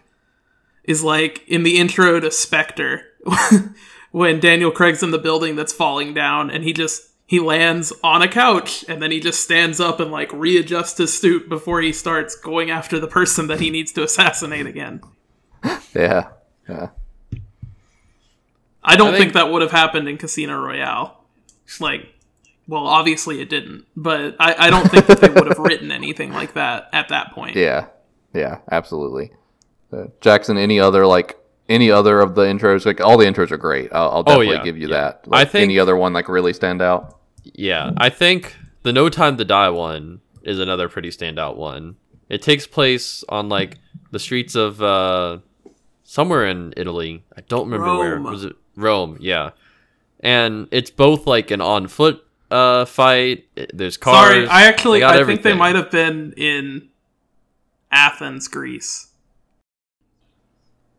is 0.84 1.04
like 1.04 1.44
in 1.48 1.64
the 1.64 1.78
intro 1.78 2.20
to 2.20 2.32
Spectre 2.32 3.04
when 4.12 4.40
Daniel 4.40 4.72
Craig's 4.72 5.04
in 5.04 5.12
the 5.12 5.18
building 5.18 5.56
that's 5.56 5.74
falling 5.74 6.14
down 6.14 6.50
and 6.50 6.64
he 6.64 6.74
just 6.74 7.04
he 7.26 7.40
lands 7.40 7.92
on 8.04 8.22
a 8.22 8.28
couch 8.28 8.86
and 8.88 9.02
then 9.02 9.12
he 9.12 9.20
just 9.20 9.42
stands 9.42 9.80
up 9.82 10.00
and 10.00 10.12
like 10.12 10.32
readjusts 10.32 10.98
his 10.98 11.20
suit 11.20 11.50
before 11.50 11.82
he 11.82 11.92
starts 11.92 12.36
going 12.38 12.70
after 12.72 13.00
the 13.00 13.08
person 13.08 13.48
that 13.48 13.60
he 13.60 13.70
needs 13.70 13.92
to 13.94 14.04
assassinate 14.04 14.66
again. 14.66 15.02
Yeah, 15.94 16.30
yeah. 16.70 16.90
I 18.84 18.96
don't 18.96 19.10
I 19.10 19.12
think, 19.12 19.20
think- 19.20 19.34
that 19.34 19.52
would 19.52 19.62
have 19.62 19.72
happened 19.72 20.08
in 20.08 20.18
Casino 20.18 20.58
Royale. 20.58 21.22
Like, 21.82 22.14
well, 22.68 22.86
obviously 22.86 23.42
it 23.42 23.50
didn't, 23.50 23.86
but 23.96 24.36
I, 24.40 24.68
I 24.68 24.70
don't 24.70 24.90
think 24.90 25.06
that 25.08 25.22
they 25.22 25.30
would 25.30 25.48
have 25.48 25.60
written 25.60 25.92
anything 25.92 26.34
like 26.34 26.54
that 26.56 26.90
at 26.94 27.10
that 27.10 27.32
point. 27.32 27.56
Yeah, 27.56 27.88
yeah, 28.34 28.60
absolutely. 28.72 29.32
Uh, 29.92 30.06
Jackson, 30.22 30.58
any 30.58 30.80
other 30.80 31.06
like 31.06 31.38
any 31.70 31.90
other 31.92 32.20
of 32.20 32.36
the 32.36 32.44
intros? 32.44 32.86
Like 32.86 33.00
all 33.02 33.18
the 33.18 33.26
intros 33.26 33.52
are 33.52 33.58
great. 33.58 33.92
I'll, 33.94 34.10
I'll 34.10 34.24
definitely 34.24 34.50
Oh, 34.50 34.52
yeah, 34.54 34.64
give 34.64 34.78
you 34.78 34.90
yeah. 34.90 34.96
that. 34.98 35.26
I 35.32 35.46
think- 35.46 35.64
any 35.64 35.80
other 35.80 35.96
one 35.96 36.14
like 36.14 36.28
really 36.30 36.54
stand 36.54 36.82
out. 36.82 37.20
Yeah, 37.44 37.92
I 37.98 38.10
think 38.10 38.56
the 38.84 38.92
No 38.92 39.08
Time 39.10 39.38
to 39.38 39.46
Die 39.46 39.70
one 39.70 40.20
is 40.44 40.60
another 40.60 40.90
pretty 40.90 41.10
standout 41.10 41.56
one. 41.56 41.96
It 42.28 42.42
takes 42.42 42.68
place 42.68 43.24
on 43.30 43.48
like 43.48 43.78
the 44.12 44.20
streets 44.20 44.56
of 44.56 44.82
uh 44.82 45.38
somewhere 46.04 46.46
in 46.48 46.74
Italy. 46.76 47.24
I 47.38 47.42
don't 47.48 47.70
remember 47.70 47.98
where. 47.98 48.16
Rome. 48.16 48.24
Was 48.24 48.44
it 48.44 48.56
Rome? 48.76 49.18
Yeah. 49.22 49.52
And 50.20 50.68
it's 50.72 50.90
both 50.92 51.26
like 51.28 51.52
an 51.52 51.62
on 51.62 51.88
foot 51.88 52.26
uh 52.52 52.86
fight. 52.86 53.46
There's 53.74 53.98
cars. 53.98 54.28
Sorry, 54.28 54.48
I 54.48 54.64
actually 54.64 55.04
I 55.04 55.24
think 55.24 55.42
they 55.42 55.54
might 55.54 55.76
have 55.76 55.92
been 55.92 56.34
in 56.38 56.90
Athens, 57.92 58.48
Greece. 58.48 59.08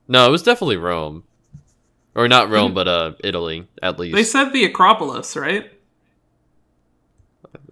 No, 0.07 0.27
it 0.27 0.31
was 0.31 0.43
definitely 0.43 0.77
Rome. 0.77 1.25
Or 2.15 2.27
not 2.27 2.51
Rome, 2.51 2.75
but 2.75 2.89
uh 2.89 3.13
Italy 3.23 3.69
at 3.83 3.99
least. 3.99 4.15
They 4.15 4.25
said 4.25 4.53
the 4.53 4.65
Acropolis, 4.65 5.37
right? 5.37 5.71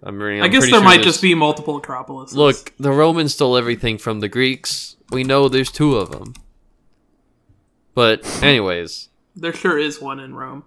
I'm 0.03 0.21
reading, 0.21 0.43
i 0.43 0.47
guess 0.47 0.61
there 0.63 0.69
sure 0.69 0.81
might 0.83 0.97
there's- 0.97 1.05
just 1.05 1.21
be 1.21 1.33
multiple 1.35 1.81
Acropolises. 1.81 2.33
Look, 2.33 2.73
the 2.77 2.91
Romans 2.91 3.33
stole 3.33 3.57
everything 3.57 3.97
from 3.97 4.19
the 4.19 4.29
Greeks. 4.29 4.95
We 5.11 5.23
know 5.23 5.49
there's 5.49 5.71
two 5.71 5.97
of 5.97 6.11
them. 6.11 6.33
But 7.93 8.43
anyways, 8.43 9.09
there 9.35 9.53
sure 9.53 9.77
is 9.77 9.99
one 9.99 10.19
in 10.19 10.35
Rome. 10.35 10.63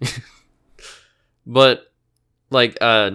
but 1.46 1.89
like 2.50 2.76
uh 2.80 3.10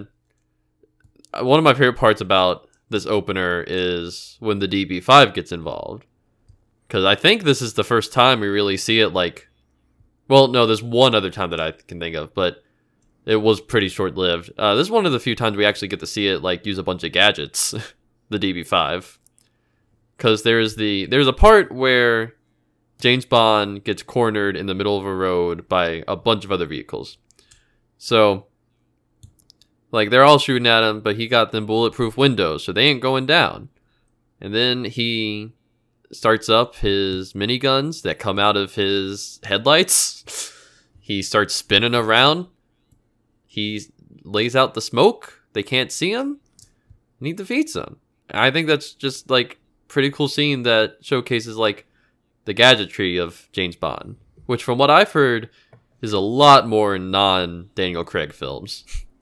one 1.41 1.60
of 1.60 1.63
my 1.63 1.74
favorite 1.74 1.98
parts 1.98 2.21
about 2.21 2.69
this 2.89 3.06
opener 3.06 3.63
is 3.67 4.38
when 4.39 4.60
the 4.60 4.67
DB5 4.67 5.34
gets 5.34 5.52
involved. 5.52 6.06
Cuz 6.89 7.04
I 7.04 7.15
think 7.15 7.43
this 7.43 7.62
is 7.62 7.74
the 7.74 7.84
first 7.84 8.13
time 8.13 8.39
we 8.39 8.48
really 8.48 8.78
see 8.78 9.00
it 9.00 9.10
like 9.10 9.50
well, 10.28 10.48
no, 10.48 10.65
there's 10.65 10.82
one 10.82 11.13
other 11.13 11.30
time 11.30 11.52
that 11.52 11.62
I 11.62 11.71
can 11.71 12.00
think 12.00 12.15
of, 12.15 12.34
but 12.34 12.63
it 13.28 13.36
was 13.36 13.62
pretty 13.62 13.89
short-lived. 13.89 14.52
Uh, 14.58 14.74
this 14.74 14.88
is 14.88 14.91
one 14.91 15.06
of 15.06 15.12
the 15.12 15.19
few 15.19 15.36
times 15.36 15.56
we 15.56 15.65
actually 15.65 15.88
get 15.88 16.00
to 16.00 16.08
see 16.08 16.28
it 16.28 16.41
like 16.41 16.65
use 16.65 16.80
a 16.80 16.84
bunch 16.84 17.04
of 17.04 17.12
gadgets, 17.12 17.76
the 18.30 18.39
DB5. 18.39 19.17
Cuz 20.17 20.43
there's 20.43 20.76
the 20.78 21.06
there's 21.08 21.28
a 21.28 21.34
part 21.34 21.71
where 21.71 22.36
James 23.00 23.26
Bond 23.26 23.84
gets 23.84 24.04
cornered 24.04 24.56
in 24.56 24.67
the 24.67 24.76
middle 24.76 24.98
of 24.98 25.06
a 25.06 25.13
road 25.13 25.67
by 25.67 26.04
a 26.08 26.15
bunch 26.15 26.45
of 26.45 26.52
other 26.52 26.65
vehicles. 26.65 27.17
So, 27.98 28.48
like, 29.95 30.10
they're 30.10 30.23
all 30.23 30.38
shooting 30.38 30.67
at 30.67 30.84
him, 30.84 31.01
but 31.01 31.15
he 31.15 31.27
got 31.27 31.51
them 31.51 31.65
bulletproof 31.65 32.17
windows, 32.17 32.63
so 32.63 32.71
they 32.71 32.86
ain't 32.86 33.01
going 33.01 33.25
down. 33.25 33.69
And 34.39 34.53
then 34.53 34.86
he 34.86 35.53
starts 36.12 36.49
up 36.49 36.75
his 36.75 37.34
miniguns 37.34 38.01
that 38.03 38.19
come 38.19 38.38
out 38.38 38.58
of 38.58 38.75
his 38.75 39.39
headlights. 39.43 40.51
He 41.05 41.21
starts 41.21 41.53
spinning 41.53 41.93
around. 41.93 42.47
He 43.45 43.79
lays 44.23 44.55
out 44.55 44.73
the 44.73 44.81
smoke. 44.81 45.43
They 45.53 45.62
can't 45.62 45.91
see 45.91 46.10
him. 46.10 46.39
And 47.19 47.27
he 47.27 47.31
defeats 47.31 47.73
them. 47.73 47.97
I 48.31 48.49
think 48.49 48.65
that's 48.65 48.91
just 48.91 49.29
like 49.29 49.60
pretty 49.88 50.10
cool 50.10 50.27
scene 50.27 50.63
that 50.63 50.97
showcases 51.01 51.58
like 51.58 51.86
the 52.45 52.53
gadgetry 52.53 53.17
of 53.17 53.47
James 53.51 53.75
Bond, 53.75 54.15
which 54.47 54.63
from 54.63 54.79
what 54.79 54.89
I've 54.89 55.12
heard 55.12 55.51
is 56.01 56.12
a 56.12 56.19
lot 56.19 56.67
more 56.67 56.97
non 56.97 57.69
Daniel 57.75 58.03
Craig 58.03 58.34
films. 58.34 58.84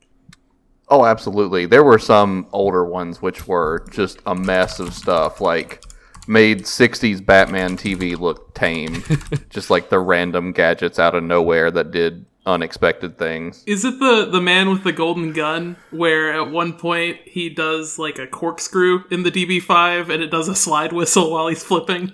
Oh, 0.88 1.04
absolutely. 1.04 1.66
There 1.66 1.84
were 1.84 1.98
some 1.98 2.46
older 2.52 2.84
ones 2.84 3.22
which 3.22 3.46
were 3.48 3.86
just 3.90 4.18
a 4.26 4.34
mess 4.34 4.80
of 4.80 4.92
stuff, 4.92 5.40
like 5.40 5.82
made 6.26 6.64
60s 6.64 7.24
Batman 7.24 7.76
TV 7.76 8.18
look 8.18 8.54
tame. 8.54 9.02
just 9.50 9.70
like 9.70 9.88
the 9.88 9.98
random 9.98 10.52
gadgets 10.52 10.98
out 10.98 11.14
of 11.14 11.22
nowhere 11.22 11.70
that 11.70 11.90
did 11.90 12.26
unexpected 12.46 13.16
things. 13.18 13.64
Is 13.66 13.84
it 13.84 13.98
the 13.98 14.28
the 14.30 14.40
man 14.40 14.68
with 14.68 14.84
the 14.84 14.92
golden 14.92 15.32
gun 15.32 15.76
where 15.90 16.32
at 16.32 16.50
one 16.50 16.74
point 16.74 17.18
he 17.24 17.48
does 17.48 17.98
like 17.98 18.18
a 18.18 18.26
corkscrew 18.26 19.04
in 19.10 19.22
the 19.22 19.30
DB5 19.30 20.10
and 20.10 20.22
it 20.22 20.30
does 20.30 20.48
a 20.48 20.54
slide 20.54 20.92
whistle 20.92 21.30
while 21.30 21.48
he's 21.48 21.62
flipping? 21.64 22.12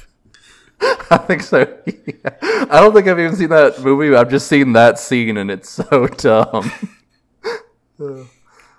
I 1.10 1.18
think 1.18 1.42
so. 1.42 1.60
Yeah. 1.86 2.30
I 2.42 2.80
don't 2.80 2.92
think 2.92 3.06
I've 3.06 3.20
even 3.20 3.36
seen 3.36 3.50
that 3.50 3.80
movie. 3.82 4.10
but 4.10 4.18
I've 4.18 4.30
just 4.30 4.48
seen 4.48 4.72
that 4.72 4.98
scene 4.98 5.36
and 5.36 5.50
it's 5.50 5.68
so 5.68 6.08
dumb. 6.08 6.72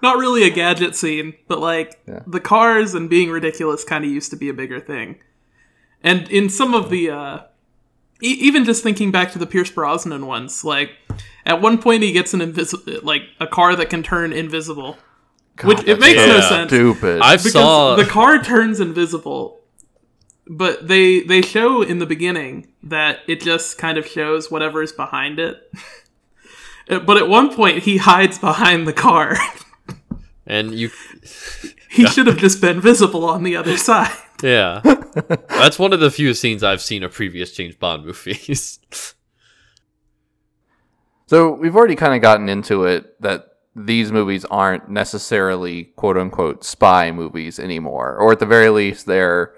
Not 0.01 0.17
really 0.17 0.43
a 0.43 0.49
gadget 0.49 0.95
scene, 0.95 1.33
but 1.47 1.59
like 1.59 1.99
Yeah. 2.07 2.19
the 2.27 2.39
cars 2.39 2.93
and 2.93 3.09
being 3.09 3.29
ridiculous 3.29 3.83
kind 3.83 4.03
of 4.03 4.11
used 4.11 4.29
to 4.31 4.35
be 4.37 4.49
a 4.49 4.53
bigger 4.53 4.79
thing. 4.79 5.15
And 6.03 6.29
in 6.29 6.49
some 6.49 6.73
of 6.73 6.89
the 6.89 7.09
uh 7.09 7.39
e- 8.21 8.37
even 8.41 8.65
just 8.65 8.83
thinking 8.83 9.11
back 9.11 9.31
to 9.31 9.39
the 9.39 9.45
Pierce 9.47 9.71
Brosnan 9.71 10.25
ones, 10.27 10.63
like 10.65 10.91
at 11.45 11.61
one 11.61 11.77
point 11.77 12.03
he 12.03 12.11
gets 12.11 12.33
an 12.33 12.41
invisible 12.41 12.99
like 13.03 13.23
a 13.39 13.47
car 13.47 13.75
that 13.75 13.89
can 13.89 14.03
turn 14.03 14.33
invisible. 14.33 14.97
which 15.63 15.79
it 15.87 15.99
makes 15.99 16.19
so 16.19 16.27
no 16.27 16.41
sense. 16.41 16.69
Stupid. 16.71 17.21
I 17.21 17.37
because 17.37 17.53
saw 17.53 17.95
the 17.95 18.05
car 18.05 18.41
turns 18.43 18.79
invisible 18.79 19.59
but 20.45 20.87
they 20.89 21.21
they 21.21 21.41
show 21.41 21.81
in 21.81 21.99
the 21.99 22.05
beginning 22.05 22.67
that 22.83 23.19
it 23.27 23.39
just 23.39 23.77
kind 23.77 23.97
of 23.97 24.05
shows 24.05 24.51
whatever 24.51 24.81
is 24.83 24.91
behind 24.91 25.39
it 25.39 25.71
Uh, 26.89 26.99
but 26.99 27.17
at 27.17 27.27
one 27.27 27.53
point 27.53 27.83
he 27.83 27.97
hides 27.97 28.37
behind 28.37 28.87
the 28.87 28.93
car 28.93 29.37
and 30.45 30.73
you 30.73 30.89
he 31.89 32.05
should 32.07 32.27
have 32.27 32.37
just 32.37 32.59
been 32.59 32.81
visible 32.81 33.23
on 33.23 33.43
the 33.43 33.55
other 33.55 33.77
side 33.77 34.11
yeah. 34.43 34.81
That's 35.47 35.79
one 35.79 35.93
of 35.93 36.01
the 36.01 36.11
few 36.11 36.33
scenes 36.33 36.63
I've 36.63 36.81
seen 36.81 37.01
of 37.03 37.13
previous 37.13 37.51
James 37.53 37.75
Bond 37.75 38.05
movies. 38.05 38.79
So 41.25 41.53
we've 41.53 41.75
already 41.75 41.95
kind 41.95 42.13
of 42.13 42.21
gotten 42.21 42.47
into 42.47 42.83
it 42.83 43.19
that 43.21 43.47
these 43.75 44.11
movies 44.11 44.45
aren't 44.51 44.87
necessarily 44.89 45.85
quote 45.95 46.15
unquote 46.15 46.63
spy 46.63 47.11
movies 47.11 47.57
anymore, 47.57 48.17
or 48.17 48.33
at 48.33 48.39
the 48.39 48.45
very 48.45 48.69
least 48.69 49.07
they're 49.07 49.55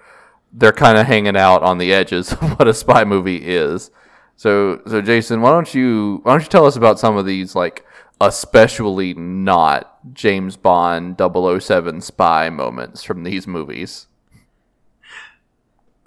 they're 0.53 0.71
kind 0.71 0.97
of 0.97 1.07
hanging 1.07 1.35
out 1.35 1.63
on 1.63 1.79
the 1.79 1.91
edges 1.91 2.31
of 2.31 2.57
what 2.59 2.67
a 2.69 2.73
spy 2.73 3.03
movie 3.03 3.45
is. 3.45 3.91
So 4.35 4.81
so 4.87 5.01
Jason, 5.01 5.41
why 5.41 5.51
don't 5.51 5.73
you 5.73 6.19
why 6.23 6.33
don't 6.33 6.43
you 6.43 6.49
tell 6.49 6.65
us 6.65 6.75
about 6.75 6.99
some 6.99 7.17
of 7.17 7.25
these 7.25 7.55
like 7.55 7.85
especially 8.21 9.13
not 9.13 10.13
James 10.13 10.55
Bond 10.55 11.19
007 11.19 12.01
spy 12.01 12.49
moments 12.49 13.03
from 13.03 13.23
these 13.23 13.45
movies? 13.45 14.07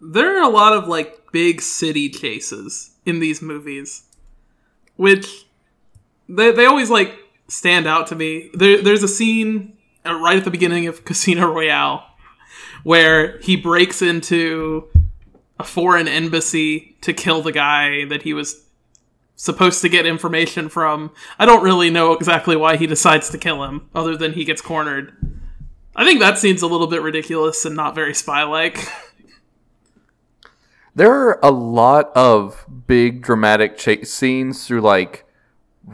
there 0.00 0.38
are 0.38 0.42
a 0.42 0.52
lot 0.52 0.72
of 0.72 0.86
like 0.88 1.32
big 1.32 1.60
city 1.60 2.08
chases 2.08 2.90
in 3.04 3.20
these 3.20 3.42
movies 3.42 4.04
which 4.96 5.46
they, 6.28 6.50
they 6.52 6.66
always 6.66 6.90
like 6.90 7.14
stand 7.48 7.86
out 7.86 8.06
to 8.06 8.14
me 8.14 8.50
there, 8.54 8.82
there's 8.82 9.02
a 9.02 9.08
scene 9.08 9.76
uh, 10.06 10.14
right 10.14 10.36
at 10.36 10.44
the 10.44 10.50
beginning 10.50 10.86
of 10.86 11.04
casino 11.04 11.50
royale 11.52 12.04
where 12.84 13.38
he 13.38 13.56
breaks 13.56 14.02
into 14.02 14.88
a 15.58 15.64
foreign 15.64 16.08
embassy 16.08 16.96
to 17.00 17.12
kill 17.12 17.42
the 17.42 17.52
guy 17.52 18.04
that 18.06 18.22
he 18.22 18.32
was 18.34 18.64
supposed 19.36 19.80
to 19.82 19.88
get 19.88 20.06
information 20.06 20.68
from. 20.68 21.12
I 21.38 21.46
don't 21.46 21.62
really 21.62 21.90
know 21.90 22.12
exactly 22.12 22.56
why 22.56 22.76
he 22.76 22.86
decides 22.86 23.30
to 23.30 23.38
kill 23.38 23.64
him, 23.64 23.88
other 23.94 24.16
than 24.16 24.32
he 24.32 24.44
gets 24.44 24.60
cornered. 24.60 25.12
I 25.94 26.04
think 26.04 26.20
that 26.20 26.38
seems 26.38 26.62
a 26.62 26.66
little 26.66 26.86
bit 26.86 27.02
ridiculous 27.02 27.64
and 27.64 27.74
not 27.74 27.94
very 27.94 28.14
spy 28.14 28.42
like. 28.44 28.86
There 30.98 31.12
are 31.12 31.38
a 31.44 31.52
lot 31.52 32.10
of 32.16 32.66
big 32.88 33.22
dramatic 33.22 33.78
chase 33.78 34.12
scenes 34.12 34.66
through 34.66 34.80
like 34.80 35.24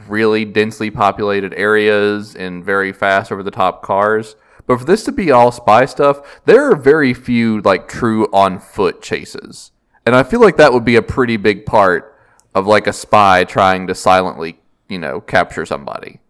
really 0.08 0.46
densely 0.46 0.90
populated 0.90 1.52
areas 1.52 2.34
and 2.34 2.64
very 2.64 2.90
fast 2.90 3.30
over 3.30 3.42
the 3.42 3.50
top 3.50 3.82
cars. 3.82 4.34
But 4.66 4.78
for 4.78 4.84
this 4.84 5.04
to 5.04 5.12
be 5.12 5.30
all 5.30 5.52
spy 5.52 5.84
stuff, 5.84 6.40
there 6.46 6.70
are 6.70 6.76
very 6.76 7.12
few 7.12 7.60
like 7.62 7.88
true 7.88 8.26
on 8.32 8.58
foot 8.58 9.02
chases. 9.02 9.72
And 10.06 10.14
I 10.14 10.22
feel 10.22 10.40
like 10.40 10.56
that 10.56 10.72
would 10.72 10.84
be 10.84 10.96
a 10.96 11.02
pretty 11.02 11.36
big 11.36 11.66
part 11.66 12.16
of 12.54 12.66
like 12.66 12.86
a 12.86 12.92
spy 12.92 13.44
trying 13.44 13.86
to 13.86 13.94
silently, 13.94 14.60
you 14.88 14.98
know, 14.98 15.20
capture 15.20 15.66
somebody. 15.66 16.20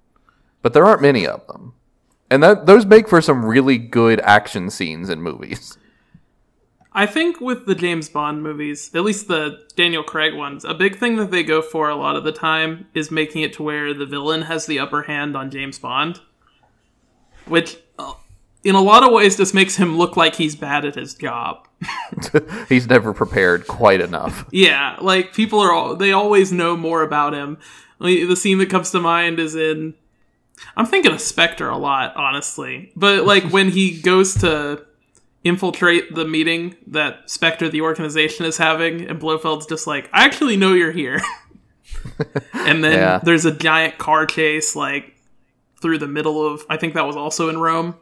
But 0.62 0.72
there 0.72 0.86
aren't 0.86 1.02
many 1.02 1.26
of 1.26 1.46
them. 1.46 1.74
And 2.30 2.42
that 2.42 2.66
those 2.66 2.86
make 2.86 3.08
for 3.08 3.20
some 3.20 3.44
really 3.44 3.78
good 3.78 4.20
action 4.20 4.70
scenes 4.70 5.08
in 5.08 5.22
movies. 5.22 5.78
I 6.96 7.06
think 7.06 7.40
with 7.40 7.66
the 7.66 7.74
James 7.74 8.08
Bond 8.08 8.42
movies, 8.42 8.94
at 8.94 9.02
least 9.02 9.26
the 9.26 9.66
Daniel 9.74 10.04
Craig 10.04 10.32
ones, 10.32 10.64
a 10.64 10.74
big 10.74 10.96
thing 10.96 11.16
that 11.16 11.32
they 11.32 11.42
go 11.42 11.60
for 11.60 11.88
a 11.88 11.96
lot 11.96 12.14
of 12.14 12.22
the 12.22 12.30
time 12.30 12.86
is 12.94 13.10
making 13.10 13.42
it 13.42 13.52
to 13.54 13.64
where 13.64 13.92
the 13.92 14.06
villain 14.06 14.42
has 14.42 14.66
the 14.66 14.78
upper 14.78 15.02
hand 15.02 15.36
on 15.36 15.50
James 15.50 15.76
Bond. 15.76 16.20
Which, 17.46 17.78
in 18.64 18.74
a 18.74 18.80
lot 18.80 19.02
of 19.04 19.12
ways, 19.12 19.36
this 19.36 19.52
makes 19.54 19.76
him 19.76 19.98
look 19.98 20.16
like 20.16 20.36
he's 20.36 20.56
bad 20.56 20.84
at 20.84 20.94
his 20.94 21.14
job. 21.14 21.68
He's 22.68 22.88
never 22.88 23.12
prepared 23.12 23.66
quite 23.66 24.00
enough. 24.00 24.46
Yeah, 24.50 24.96
like 25.00 25.34
people 25.34 25.60
are 25.60 25.70
all 25.72 25.96
they 25.96 26.12
always 26.12 26.50
know 26.52 26.76
more 26.76 27.02
about 27.02 27.34
him. 27.34 27.58
Like, 27.98 28.26
the 28.26 28.36
scene 28.36 28.58
that 28.58 28.70
comes 28.70 28.90
to 28.92 29.00
mind 29.00 29.38
is 29.38 29.54
in 29.54 29.94
I'm 30.76 30.86
thinking 30.86 31.12
of 31.12 31.20
Spectre 31.20 31.68
a 31.68 31.76
lot, 31.76 32.16
honestly. 32.16 32.90
But 32.96 33.24
like 33.26 33.44
when 33.52 33.70
he 33.70 34.00
goes 34.02 34.34
to 34.36 34.84
infiltrate 35.44 36.14
the 36.14 36.24
meeting 36.24 36.74
that 36.86 37.28
Spectre 37.30 37.68
the 37.68 37.82
organization 37.82 38.46
is 38.46 38.56
having 38.56 39.02
and 39.08 39.20
Blofeld's 39.20 39.66
just 39.66 39.86
like, 39.86 40.08
"I 40.12 40.24
actually 40.24 40.56
know 40.56 40.72
you're 40.72 40.92
here." 40.92 41.20
and 42.54 42.82
then 42.82 42.92
Yeah. 42.92 43.20
there's 43.22 43.44
a 43.44 43.52
giant 43.52 43.98
car 43.98 44.24
chase 44.26 44.74
like 44.74 45.14
through 45.82 45.98
the 45.98 46.08
middle 46.08 46.46
of 46.46 46.62
I 46.70 46.76
think 46.78 46.94
that 46.94 47.06
was 47.06 47.16
also 47.16 47.48
in 47.50 47.58
Rome. 47.58 47.96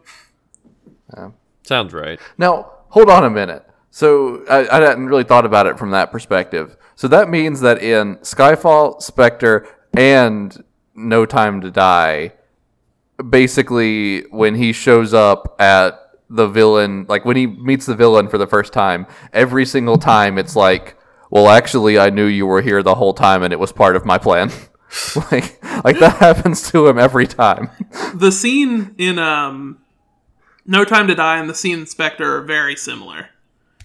Sounds 1.62 1.92
right. 1.92 2.20
Now, 2.38 2.70
hold 2.88 3.08
on 3.08 3.24
a 3.24 3.30
minute. 3.30 3.66
So 3.90 4.44
I, 4.48 4.66
I 4.68 4.80
hadn't 4.80 5.06
really 5.06 5.24
thought 5.24 5.44
about 5.44 5.66
it 5.66 5.78
from 5.78 5.90
that 5.90 6.10
perspective. 6.10 6.76
So 6.94 7.08
that 7.08 7.28
means 7.28 7.60
that 7.60 7.82
in 7.82 8.16
Skyfall, 8.16 9.02
Spectre, 9.02 9.68
and 9.96 10.64
No 10.94 11.26
Time 11.26 11.60
to 11.60 11.70
Die, 11.70 12.32
basically 13.28 14.22
when 14.30 14.54
he 14.54 14.72
shows 14.72 15.12
up 15.12 15.56
at 15.60 15.98
the 16.30 16.48
villain, 16.48 17.04
like 17.08 17.24
when 17.24 17.36
he 17.36 17.46
meets 17.46 17.86
the 17.86 17.94
villain 17.94 18.28
for 18.28 18.38
the 18.38 18.46
first 18.46 18.72
time, 18.72 19.06
every 19.32 19.66
single 19.66 19.98
time 19.98 20.38
it's 20.38 20.56
like, 20.56 20.96
well, 21.30 21.48
actually, 21.48 21.98
I 21.98 22.10
knew 22.10 22.26
you 22.26 22.46
were 22.46 22.60
here 22.60 22.82
the 22.82 22.94
whole 22.94 23.14
time, 23.14 23.42
and 23.42 23.54
it 23.54 23.58
was 23.58 23.72
part 23.72 23.96
of 23.96 24.04
my 24.04 24.18
plan. 24.18 24.50
like, 25.16 25.62
like 25.82 25.98
that 25.98 26.16
happens 26.20 26.70
to 26.70 26.86
him 26.86 26.98
every 26.98 27.26
time. 27.26 27.70
The 28.14 28.30
scene 28.30 28.94
in 28.98 29.18
um 29.18 29.78
No 30.66 30.84
Time 30.84 31.08
to 31.08 31.14
Die 31.14 31.38
and 31.38 31.50
the 31.50 31.54
scene 31.54 31.80
in 31.80 31.86
Spectre 31.86 32.36
are 32.36 32.42
very 32.42 32.76
similar. 32.76 33.28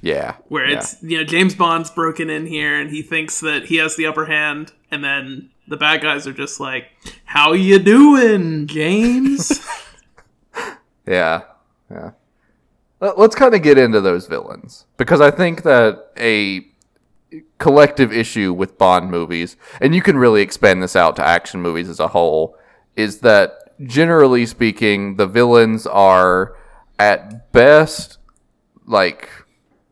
Yeah, 0.02 0.36
where 0.48 0.70
yeah. 0.70 0.78
it's 0.78 1.02
you 1.02 1.18
know 1.18 1.24
James 1.24 1.56
Bond's 1.56 1.90
broken 1.90 2.30
in 2.30 2.46
here 2.46 2.80
and 2.80 2.92
he 2.92 3.02
thinks 3.02 3.40
that 3.40 3.66
he 3.66 3.78
has 3.78 3.96
the 3.96 4.06
upper 4.06 4.26
hand, 4.26 4.72
and 4.92 5.04
then 5.04 5.50
the 5.68 5.78
bad 5.78 6.02
guys 6.02 6.28
are 6.28 6.34
just 6.34 6.60
like, 6.60 6.86
"How 7.26 7.54
you 7.54 7.80
doing, 7.80 8.68
James?" 8.68 9.68
Yeah, 11.08 11.44
yeah. 11.90 12.12
Let's 13.00 13.36
kind 13.36 13.56
of 13.56 13.62
get 13.62 13.78
into 13.78 14.02
those 14.02 14.28
villains 14.28 14.86
because 14.98 15.22
I 15.22 15.32
think 15.32 15.64
that 15.64 16.12
a 16.18 16.68
collective 17.60 18.12
issue 18.12 18.54
with 18.54 18.78
Bond 18.78 19.10
movies, 19.10 19.56
and 19.80 19.96
you 19.96 20.02
can 20.02 20.18
really 20.18 20.42
expand 20.42 20.84
this 20.84 20.96
out 20.96 21.16
to 21.18 21.26
action 21.26 21.62
movies 21.62 21.90
as 21.90 22.00
a 22.00 22.10
whole, 22.10 22.58
is 22.96 23.20
that 23.20 23.78
generally 23.86 24.46
speaking, 24.46 25.16
the 25.16 25.28
villains 25.28 25.86
are 25.88 26.56
at 27.00 27.52
best 27.52 28.18
like 28.86 29.30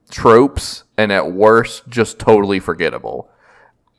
tropes 0.10 0.84
and 0.98 1.12
at 1.12 1.32
worst 1.32 1.88
just 1.90 2.20
totally 2.20 2.60
forgettable. 2.60 3.30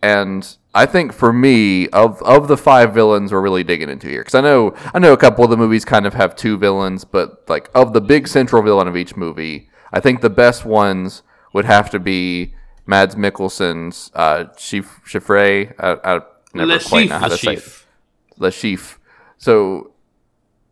And 0.02 0.56
I 0.74 0.86
think 0.86 1.12
for 1.12 1.32
me, 1.32 1.88
of 1.88 2.22
of 2.22 2.48
the 2.48 2.56
five 2.56 2.92
villains 2.94 3.32
we're 3.32 3.40
really 3.40 3.64
digging 3.64 3.88
into 3.88 4.08
here, 4.08 4.20
because 4.20 4.34
I 4.34 4.40
know 4.40 4.74
I 4.94 4.98
know 4.98 5.12
a 5.12 5.16
couple 5.16 5.42
of 5.44 5.50
the 5.50 5.56
movies 5.56 5.84
kind 5.84 6.06
of 6.06 6.14
have 6.14 6.36
two 6.36 6.58
villains, 6.58 7.04
but 7.04 7.48
like 7.48 7.70
of 7.74 7.92
the 7.92 8.00
big 8.00 8.28
central 8.28 8.62
villain 8.62 8.86
of 8.86 8.96
each 8.96 9.16
movie, 9.16 9.68
I 9.92 10.00
think 10.00 10.20
the 10.20 10.30
best 10.30 10.64
ones 10.64 11.22
would 11.52 11.64
have 11.64 11.90
to 11.90 11.98
be 11.98 12.54
Mads 12.84 13.14
Mikkelsen's 13.14 14.10
uh, 14.14 14.44
Chief 14.56 15.00
Chiffre. 15.04 15.74
I, 15.78 15.96
I 16.04 16.20
never 16.54 16.74
Le 16.74 16.80
quite 16.80 17.08
know 17.08 17.18
how 17.18 17.28
to 17.28 17.38
say 17.38 17.54
it. 17.54 17.56
chief. 17.56 17.86
Le 18.36 18.50
Chiffre. 18.50 18.98
So 19.38 19.92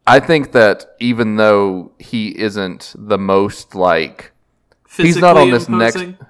I 0.07 0.21
think 0.21 0.53
that 0.53 0.95
even 1.01 1.37
though 1.37 1.93
he 1.99 2.39
isn't 2.39 2.95
the 2.97 3.19
most 3.19 3.75
like 3.75 4.33
he's 4.97 5.17
not 5.17 5.37
on 5.37 5.51
this 5.51 5.67
imposing. 5.69 6.11
next 6.11 6.23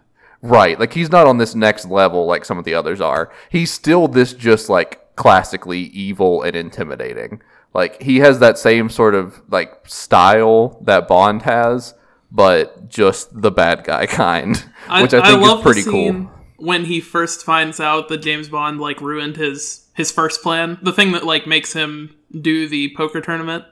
right 0.42 0.78
like 0.78 0.92
he's 0.92 1.10
not 1.10 1.26
on 1.26 1.38
this 1.38 1.54
next 1.54 1.86
level 1.86 2.26
like 2.26 2.44
some 2.44 2.58
of 2.58 2.64
the 2.64 2.74
others 2.74 3.00
are. 3.00 3.32
He's 3.50 3.72
still 3.72 4.08
this 4.08 4.32
just 4.32 4.68
like 4.68 5.16
classically 5.16 5.80
evil 5.80 6.42
and 6.42 6.54
intimidating. 6.54 7.42
Like 7.72 8.00
he 8.00 8.18
has 8.18 8.38
that 8.38 8.58
same 8.58 8.88
sort 8.88 9.14
of 9.14 9.42
like 9.50 9.80
style 9.86 10.78
that 10.82 11.08
bond 11.08 11.42
has 11.42 11.94
but 12.34 12.88
just 12.88 13.40
the 13.40 13.50
bad 13.50 13.84
guy 13.84 14.06
kind 14.06 14.56
which 15.00 15.14
i 15.14 15.30
think 15.30 15.42
is 15.42 15.62
pretty 15.62 15.84
cool. 15.84 16.30
when 16.56 16.84
he 16.84 17.00
first 17.00 17.44
finds 17.44 17.80
out 17.80 18.08
that 18.08 18.18
James 18.18 18.48
Bond 18.48 18.80
like 18.80 19.00
ruined 19.00 19.36
his 19.36 19.83
his 19.94 20.10
first 20.12 20.42
plan, 20.42 20.78
the 20.82 20.92
thing 20.92 21.12
that 21.12 21.24
like 21.24 21.46
makes 21.46 21.72
him 21.72 22.14
do 22.38 22.68
the 22.68 22.92
poker 22.96 23.20
tournament. 23.20 23.64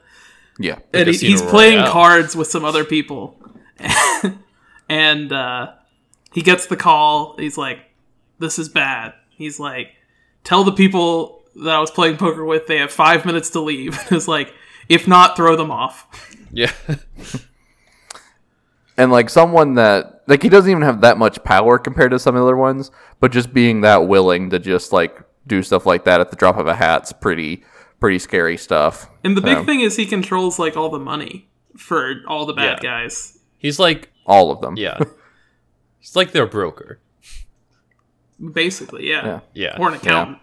yeah 0.58 0.78
and 0.94 1.08
he, 1.08 1.16
he's 1.16 1.42
playing 1.42 1.78
Royale. 1.80 1.92
cards 1.92 2.36
with 2.36 2.46
some 2.48 2.64
other 2.64 2.84
people 2.84 3.36
and 4.88 5.32
uh, 5.32 5.72
he 6.32 6.42
gets 6.42 6.66
the 6.66 6.76
call 6.76 7.36
he's 7.38 7.58
like 7.58 7.78
this 8.38 8.58
is 8.58 8.68
bad 8.68 9.14
he's 9.30 9.58
like 9.58 9.92
tell 10.44 10.62
the 10.64 10.72
people 10.72 11.42
that 11.56 11.74
i 11.74 11.80
was 11.80 11.90
playing 11.90 12.16
poker 12.16 12.44
with 12.44 12.66
they 12.66 12.78
have 12.78 12.92
five 12.92 13.24
minutes 13.24 13.50
to 13.50 13.60
leave 13.60 13.98
it's 14.12 14.28
like 14.28 14.52
if 14.88 15.08
not 15.08 15.36
throw 15.36 15.56
them 15.56 15.70
off 15.70 16.06
Yeah. 16.52 16.70
and 18.96 19.10
like 19.10 19.30
someone 19.30 19.74
that 19.74 20.22
like 20.26 20.42
he 20.42 20.48
doesn't 20.48 20.70
even 20.70 20.82
have 20.82 21.00
that 21.00 21.18
much 21.18 21.42
power 21.44 21.78
compared 21.78 22.10
to 22.12 22.18
some 22.18 22.36
other 22.36 22.56
ones 22.56 22.90
but 23.20 23.32
just 23.32 23.52
being 23.52 23.80
that 23.82 24.06
willing 24.06 24.50
to 24.50 24.58
just 24.58 24.92
like 24.92 25.18
do 25.46 25.62
stuff 25.62 25.86
like 25.86 26.04
that 26.04 26.20
at 26.20 26.30
the 26.30 26.36
drop 26.36 26.56
of 26.56 26.66
a 26.66 26.74
hat's 26.74 27.12
pretty 27.12 27.64
pretty 28.00 28.18
scary 28.18 28.56
stuff 28.56 29.08
and 29.24 29.36
the 29.36 29.40
big 29.40 29.58
So, 29.58 29.64
thing 29.64 29.80
is 29.80 29.96
he 29.96 30.06
controls 30.06 30.58
like 30.58 30.76
all 30.76 30.88
the 30.90 30.98
money 30.98 31.48
for 31.76 32.16
all 32.26 32.46
the 32.46 32.52
bad 32.52 32.78
Yeah. 32.82 32.90
guys 33.04 33.38
He's 33.58 33.78
like, 33.78 34.10
all 34.26 34.50
of 34.50 34.60
them 34.60 34.76
yeah. 34.76 34.98
He's 36.00 36.16
like 36.16 36.32
their 36.32 36.46
broker. 36.46 37.00
basically 38.52 39.08
yeah, 39.08 39.24
Yeah. 39.26 39.40
Yeah. 39.54 39.76
or 39.78 39.88
an 39.88 39.94
accountant 39.94 40.38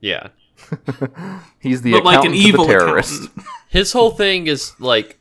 Yeah. 0.00 0.28
he's 1.58 1.80
the 1.82 1.92
but 1.92 2.04
like 2.04 2.16
an 2.24 2.32
accountant 2.32 2.34
to 2.42 2.48
evil 2.48 2.66
the 2.66 2.72
terrorist 2.72 3.24
accountant 3.24 3.46
His 3.70 3.92
whole 3.92 4.10
thing 4.10 4.46
is 4.46 4.72
like 4.80 5.18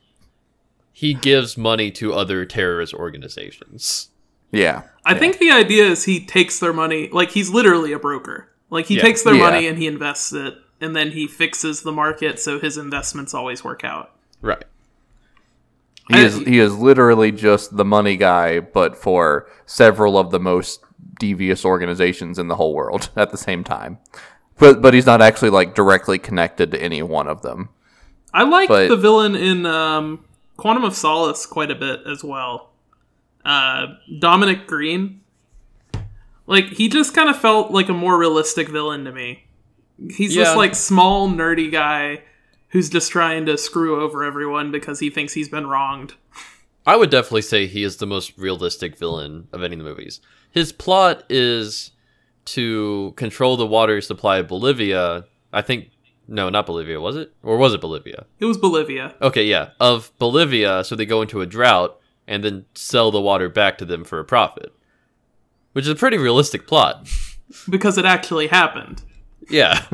he 0.91 1.13
gives 1.13 1.55
money 1.58 1.91
to 1.91 2.13
other 2.13 2.45
terrorist 2.45 2.93
organizations. 2.93 4.10
yeah 4.51 4.84
I 5.05 5.17
think 5.17 5.38
the 5.39 5.49
idea 5.51 5.86
is 5.86 6.03
he 6.03 6.25
takes 6.25 6.60
their 6.60 6.73
money, 6.73 7.08
like 7.10 7.32
he's 7.32 7.49
literally 7.49 7.93
a 7.93 7.99
broker. 7.99 8.49
Like 8.69 8.86
he 8.88 8.95
Yeah. 8.95 9.01
takes 9.01 9.23
their 9.23 9.34
Yeah. 9.36 9.49
money 9.49 9.67
and 9.67 9.77
he 9.77 9.88
invests 9.88 10.32
it, 10.34 10.55
and 10.82 10.95
then 10.95 11.12
he 11.12 11.27
fixes 11.27 11.82
the 11.82 11.91
market 11.91 12.39
so 12.39 12.60
his 12.60 12.77
investments 12.77 13.34
always 13.34 13.63
work 13.63 13.84
out. 13.84 14.12
Right. 14.41 14.63
he 16.10 16.15
I- 16.15 16.21
is 16.21 16.38
he 16.39 16.58
is 16.60 16.75
literally 16.75 17.32
just 17.32 17.77
the 17.77 17.86
money 17.86 18.15
guy 18.17 18.60
but 18.60 18.95
for 18.97 19.47
several 19.67 20.17
of 20.17 20.32
the 20.32 20.39
most 20.39 20.82
devious 21.19 21.63
organizations 21.63 22.39
in 22.39 22.47
the 22.47 22.55
whole 22.55 22.73
world 22.73 23.10
at 23.15 23.29
the 23.29 23.38
same 23.38 23.63
time 23.63 23.99
but 24.58 24.82
but 24.82 24.93
he's 24.95 25.05
not 25.05 25.21
actually 25.21 25.51
like 25.51 25.75
directly 25.75 26.17
connected 26.17 26.71
to 26.71 26.82
any 26.82 27.03
one 27.03 27.27
of 27.27 27.41
them 27.43 27.69
I 28.34 28.43
like 28.43 28.69
But- 28.69 28.89
the 28.89 28.95
villain 28.97 29.36
in 29.36 29.65
um, 29.67 30.23
Quantum 30.58 30.84
of 30.84 30.95
Solace 30.95 31.45
quite 31.45 31.69
a 31.71 31.75
bit 31.75 32.01
as 32.05 32.23
well. 32.23 32.69
Uh, 33.45 33.88
Dominic 34.19 34.67
Green, 34.67 35.18
like 36.49 36.65
he 36.65 36.89
just 36.89 37.13
kind 37.15 37.29
of 37.29 37.39
felt 37.39 37.71
like 37.71 37.88
a 37.88 37.93
more 37.93 38.17
realistic 38.17 38.67
villain 38.67 39.05
to 39.05 39.12
me. 39.13 39.45
He's 40.12 40.35
Yeah. 40.35 40.43
this 40.45 40.55
like 40.57 40.75
small 40.75 41.29
nerdy 41.29 41.71
guy 41.71 42.23
who's 42.69 42.89
just 42.89 43.12
trying 43.12 43.45
to 43.45 43.57
screw 43.57 44.01
over 44.01 44.23
everyone 44.23 44.71
because 44.71 44.99
he 44.99 45.09
thinks 45.09 45.33
he's 45.33 45.49
been 45.49 45.67
wronged. 45.67 46.13
I 46.85 46.95
would 46.95 47.09
definitely 47.09 47.41
say 47.43 47.67
he 47.67 47.83
is 47.83 47.97
the 47.97 48.05
most 48.07 48.33
realistic 48.38 48.97
villain 48.97 49.47
of 49.53 49.62
any 49.63 49.75
of 49.75 49.79
the 49.79 49.89
movies. 49.89 50.21
His 50.51 50.71
plot 50.71 51.23
is 51.29 51.91
to 52.45 53.13
control 53.15 53.57
the 53.57 53.65
water 53.67 54.01
supply 54.01 54.38
of 54.39 54.47
Bolivia. 54.47 55.25
I 55.53 55.62
think 55.62 55.91
no, 56.27 56.49
not 56.49 56.67
Bolivia, 56.67 57.01
was 57.01 57.15
it? 57.15 57.33
Or 57.41 57.57
was 57.57 57.73
it 57.73 57.81
Bolivia? 57.81 58.25
It 58.39 58.45
was 58.45 58.57
Bolivia. 58.57 59.15
Okay, 59.21 59.45
yeah, 59.45 59.69
of 59.79 60.12
Bolivia, 60.19 60.83
so 60.83 60.95
they 60.95 61.05
go 61.05 61.21
into 61.23 61.41
a 61.41 61.45
drought 61.47 61.99
and 62.27 62.43
then 62.43 62.65
sell 62.75 63.09
the 63.12 63.19
water 63.21 63.49
back 63.49 63.77
to 63.79 63.85
them 63.85 64.03
for 64.03 64.19
a 64.19 64.23
profit. 64.25 64.71
Which 65.73 65.86
is 65.86 65.91
a 65.91 65.95
pretty 65.95 66.17
realistic 66.17 66.67
plot. 66.67 67.08
Because 67.69 67.97
it 67.97 68.05
actually 68.05 68.47
happened. 68.47 69.01
Yeah. 69.49 69.86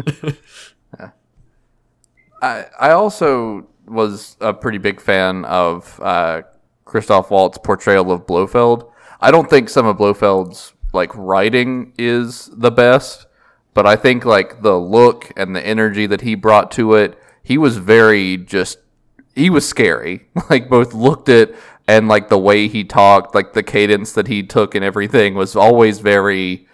I 2.41 2.65
I 2.79 2.91
also 2.91 3.67
was 3.88 4.38
a 4.41 4.53
pretty 4.53 4.77
big 4.77 4.99
fan 4.99 5.45
of 5.45 5.99
uh, 6.01 6.41
Christoph 6.85 7.31
Waltz's 7.31 7.61
portrayal 7.63 8.11
of 8.11 8.25
Blofeld. 8.25 8.91
I 9.21 9.31
don't 9.31 9.49
think 9.49 9.69
some 9.69 9.85
of 9.85 9.97
Blofeld's 9.97 10.73
like 10.93 11.11
writing 11.15 11.93
is 11.97 12.49
the 12.53 12.71
best, 12.71 13.27
but 13.73 13.85
I 13.85 13.95
think 13.95 14.25
like 14.25 14.61
the 14.61 14.77
look 14.77 15.31
and 15.35 15.55
the 15.55 15.65
energy 15.65 16.05
that 16.07 16.21
he 16.21 16.35
brought 16.35 16.71
to 16.71 16.93
it, 16.93 17.19
he 17.43 17.57
was 17.57 17.77
very 17.77 18.38
just 18.38 18.79
he 19.35 19.49
was 19.49 19.67
scary. 19.67 20.27
Like 20.49 20.69
both 20.69 20.93
looked 20.93 21.29
at 21.29 21.53
and 21.87 22.07
like 22.07 22.29
the 22.29 22.37
way 22.37 22.67
he 22.67 22.83
talked, 22.83 23.35
like 23.35 23.53
the 23.53 23.63
cadence 23.63 24.13
that 24.13 24.27
he 24.27 24.43
took 24.43 24.75
and 24.75 24.83
everything 24.83 25.35
was 25.35 25.55
always 25.55 25.99
very 25.99 26.67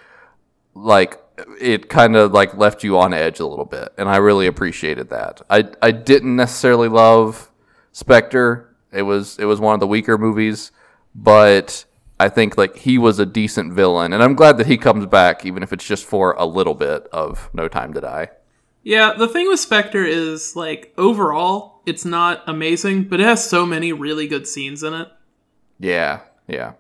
like 0.74 1.22
it 1.60 1.90
kind 1.90 2.16
of 2.16 2.32
like 2.32 2.56
left 2.56 2.84
you 2.84 2.98
on 2.98 3.14
edge 3.14 3.40
a 3.40 3.48
little 3.48 3.66
bit 3.66 3.90
and 3.98 4.08
i 4.08 4.18
really 4.18 4.48
appreciated 4.48 5.10
that. 5.10 5.42
I 5.50 5.70
i 5.82 5.92
didn't 5.92 6.36
necessarily 6.36 6.88
love 6.88 7.52
spectre. 7.92 8.76
It 8.92 9.04
was 9.04 9.38
it 9.40 9.46
was 9.46 9.60
one 9.60 9.74
of 9.74 9.80
the 9.80 9.88
weaker 9.88 10.18
movies 10.18 10.72
but 11.16 11.86
i 12.20 12.30
think 12.30 12.58
like 12.58 12.76
he 12.78 12.98
was 12.98 13.20
a 13.20 13.26
decent 13.26 13.74
villain 13.74 14.14
and 14.14 14.24
i'm 14.24 14.36
glad 14.36 14.58
that 14.58 14.68
he 14.68 14.78
comes 14.78 15.06
back 15.06 15.46
even 15.46 15.64
if 15.64 15.74
it's 15.74 15.86
just 15.86 16.06
for 16.06 16.34
a 16.34 16.46
little 16.46 16.74
bit 16.74 17.08
of 17.12 17.50
no 17.54 17.68
time 17.68 17.94
to 17.94 18.02
die 18.02 18.30
Yeah, 18.84 19.14
the 19.14 19.28
thing 19.28 19.48
with 19.48 19.60
Spectre 19.60 20.04
is, 20.04 20.56
like, 20.56 20.94
overall, 20.98 21.82
it's 21.86 22.04
not 22.06 22.44
amazing, 22.48 23.04
but 23.06 23.20
it 23.20 23.24
has 23.26 23.48
so 23.48 23.66
many 23.66 23.94
really 23.94 24.28
good 24.28 24.48
scenes 24.48 24.82
in 24.84 24.94
it. 24.94 25.08
yeah 25.80 26.22
yeah 26.48 26.74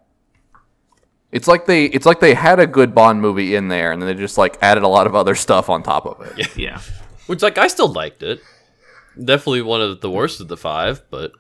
it's 1.31 1.47
like 1.47 1.65
they 1.65 1.85
it's 1.85 2.05
like 2.05 2.19
they 2.19 2.33
had 2.33 2.59
a 2.59 2.67
good 2.67 2.93
bond 2.93 3.21
movie 3.21 3.55
in 3.55 3.69
there 3.69 3.91
and 3.93 4.01
then 4.01 4.07
they 4.07 4.19
just 4.19 4.37
like 4.37 4.57
added 4.61 4.83
a 4.83 4.87
lot 4.87 5.07
of 5.07 5.15
other 5.15 5.33
stuff 5.33 5.69
on 5.69 5.81
top 5.81 6.05
of 6.05 6.19
it 6.25 6.33
Yeah. 6.37 6.47
yeah. 6.55 6.81
Which 7.27 7.41
like 7.41 7.57
I 7.57 7.67
still 7.67 7.87
liked 7.87 8.21
it. 8.23 8.41
Definitely 9.17 9.61
one 9.61 9.81
of 9.81 10.01
the 10.01 10.09
worst 10.09 10.41
of 10.41 10.49
the 10.49 10.57
five, 10.57 11.03
but 11.09 11.31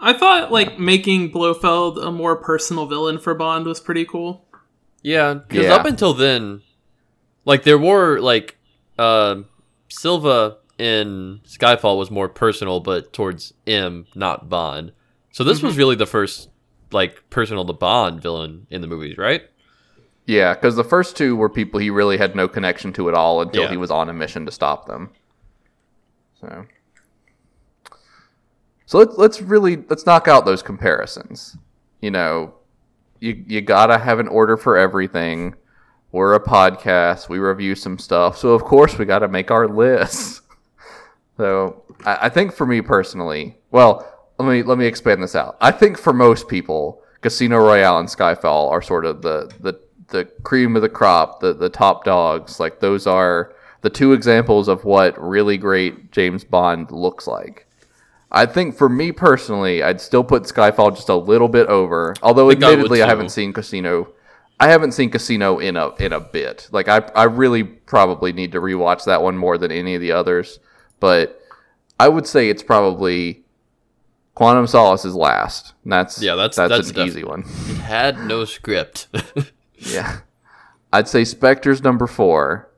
I 0.00 0.14
thought, 0.14 0.50
like, 0.50 0.78
making 0.78 1.30
Blofeld 1.30 1.98
a 1.98 2.10
more 2.10 2.36
personal 2.36 2.86
villain 2.86 3.18
for 3.18 3.34
Bond 3.34 3.66
was 3.66 3.78
pretty 3.80 4.04
cool. 4.06 4.46
yeah, 5.02 5.34
because 5.34 5.66
Yeah. 5.66 5.74
up 5.74 5.84
until 5.84 6.14
then, 6.14 6.62
like 7.44 7.62
there 7.64 7.78
were 7.78 8.18
like 8.18 8.56
uh, 8.98 9.42
Silva 9.90 10.56
in 10.78 11.40
Skyfall 11.44 11.98
was 11.98 12.10
more 12.10 12.28
personal, 12.28 12.80
but 12.80 13.12
towards 13.12 13.52
M, 13.66 14.06
not 14.14 14.48
Bond. 14.48 14.92
So 15.32 15.44
this 15.44 15.62
was 15.62 15.72
mm-hmm. 15.72 15.78
really 15.78 15.96
the 15.96 16.06
first 16.06 16.48
like 16.92 17.28
personal 17.30 17.64
to 17.66 17.72
Bond 17.72 18.22
villain 18.22 18.66
in 18.70 18.80
the 18.80 18.86
movies, 18.86 19.18
right? 19.18 19.42
Yeah, 20.26 20.54
because 20.54 20.76
the 20.76 20.84
first 20.84 21.16
two 21.16 21.36
were 21.36 21.48
people 21.48 21.80
he 21.80 21.90
really 21.90 22.16
had 22.16 22.34
no 22.34 22.48
connection 22.48 22.92
to 22.94 23.08
at 23.08 23.14
all 23.14 23.42
until 23.42 23.64
Yeah. 23.64 23.70
he 23.70 23.76
was 23.76 23.90
on 23.90 24.08
a 24.08 24.12
mission 24.12 24.46
to 24.46 24.52
stop 24.52 24.86
them. 24.86 25.10
So, 26.40 26.64
so 28.86 28.98
let's 28.98 29.18
let's 29.18 29.42
really 29.42 29.84
let's 29.88 30.06
knock 30.06 30.28
out 30.28 30.46
those 30.46 30.62
comparisons. 30.62 31.56
You 32.00 32.10
know, 32.10 32.54
you 33.20 33.44
you 33.46 33.60
gotta 33.60 33.98
have 33.98 34.18
an 34.18 34.28
order 34.28 34.56
for 34.56 34.76
everything. 34.76 35.54
We're 36.12 36.34
a 36.34 36.40
podcast. 36.40 37.28
We 37.28 37.38
review 37.38 37.74
some 37.74 37.98
stuff, 37.98 38.36
so 38.36 38.50
of 38.50 38.64
course 38.64 38.98
we 38.98 39.04
got 39.04 39.20
to 39.20 39.28
make 39.28 39.50
our 39.50 39.68
list. 39.68 40.42
So 41.36 41.84
I, 42.04 42.26
I 42.26 42.28
think 42.28 42.52
for 42.52 42.66
me 42.66 42.82
personally, 42.82 43.56
well, 43.70 44.06
let 44.38 44.46
me 44.46 44.62
let 44.62 44.76
me 44.76 44.84
expand 44.84 45.22
this 45.22 45.34
out. 45.34 45.56
I 45.62 45.70
think 45.70 45.96
for 45.96 46.12
most 46.12 46.48
people, 46.48 47.02
Casino 47.22 47.56
Royale 47.56 47.98
and 47.98 48.08
Skyfall 48.08 48.70
are 48.70 48.82
sort 48.82 49.06
of 49.06 49.22
the 49.22 49.50
the 49.58 49.80
the 50.08 50.26
cream 50.42 50.76
of 50.76 50.82
the 50.82 50.90
crop, 50.90 51.40
the 51.40 51.54
the 51.54 51.70
top 51.70 52.04
dogs. 52.04 52.60
Like 52.60 52.80
those 52.80 53.06
are 53.06 53.54
the 53.80 53.88
two 53.88 54.12
examples 54.12 54.68
of 54.68 54.84
what 54.84 55.18
really 55.18 55.56
great 55.56 56.12
James 56.12 56.44
Bond 56.44 56.90
looks 56.90 57.26
like. 57.26 57.66
I 58.30 58.44
think 58.44 58.76
for 58.76 58.90
me 58.90 59.10
personally, 59.10 59.82
I'd 59.82 60.00
still 60.02 60.22
put 60.22 60.42
Skyfall 60.42 60.94
just 60.94 61.08
a 61.08 61.16
little 61.16 61.48
bit 61.48 61.68
over. 61.68 62.14
Although 62.22 62.50
I 62.50 62.52
admittedly, 62.52 63.02
I, 63.02 63.06
too. 63.06 63.08
haven't 63.08 63.30
seen 63.30 63.54
Casino. 63.54 64.12
I 64.60 64.68
haven't 64.68 64.92
seen 64.92 65.10
Casino 65.10 65.58
in 65.58 65.76
a 65.76 65.94
in 65.96 66.12
a 66.12 66.20
bit. 66.20 66.68
Like 66.70 66.86
I 66.88 66.98
I 67.14 67.24
really 67.24 67.64
probably 67.64 68.32
need 68.32 68.52
to 68.52 68.60
rewatch 68.60 69.04
that 69.06 69.22
one 69.22 69.36
more 69.36 69.56
than 69.58 69.72
any 69.72 69.94
of 69.94 70.00
the 70.00 70.12
others. 70.12 70.58
But 71.00 71.40
I 71.98 72.08
would 72.08 72.26
say 72.26 72.48
it's 72.50 72.62
probably 72.62 73.42
Quantum 74.34 74.66
Solace 74.66 75.04
is 75.04 75.14
last. 75.14 75.72
And 75.84 75.92
that's 75.92 76.22
Yeah, 76.22 76.34
that's- 76.34 76.56
that's, 76.56 76.70
that's 76.70 76.88
an 76.90 76.94
def- 76.96 77.06
easy 77.08 77.24
one. 77.24 77.40
It 77.40 77.76
had 77.78 78.18
no 78.26 78.44
script. 78.44 79.08
Yeah. 79.82 80.18
I'd 80.92 81.08
say 81.08 81.24
Spectre's 81.24 81.82
number 81.82 82.06
four. 82.06 82.68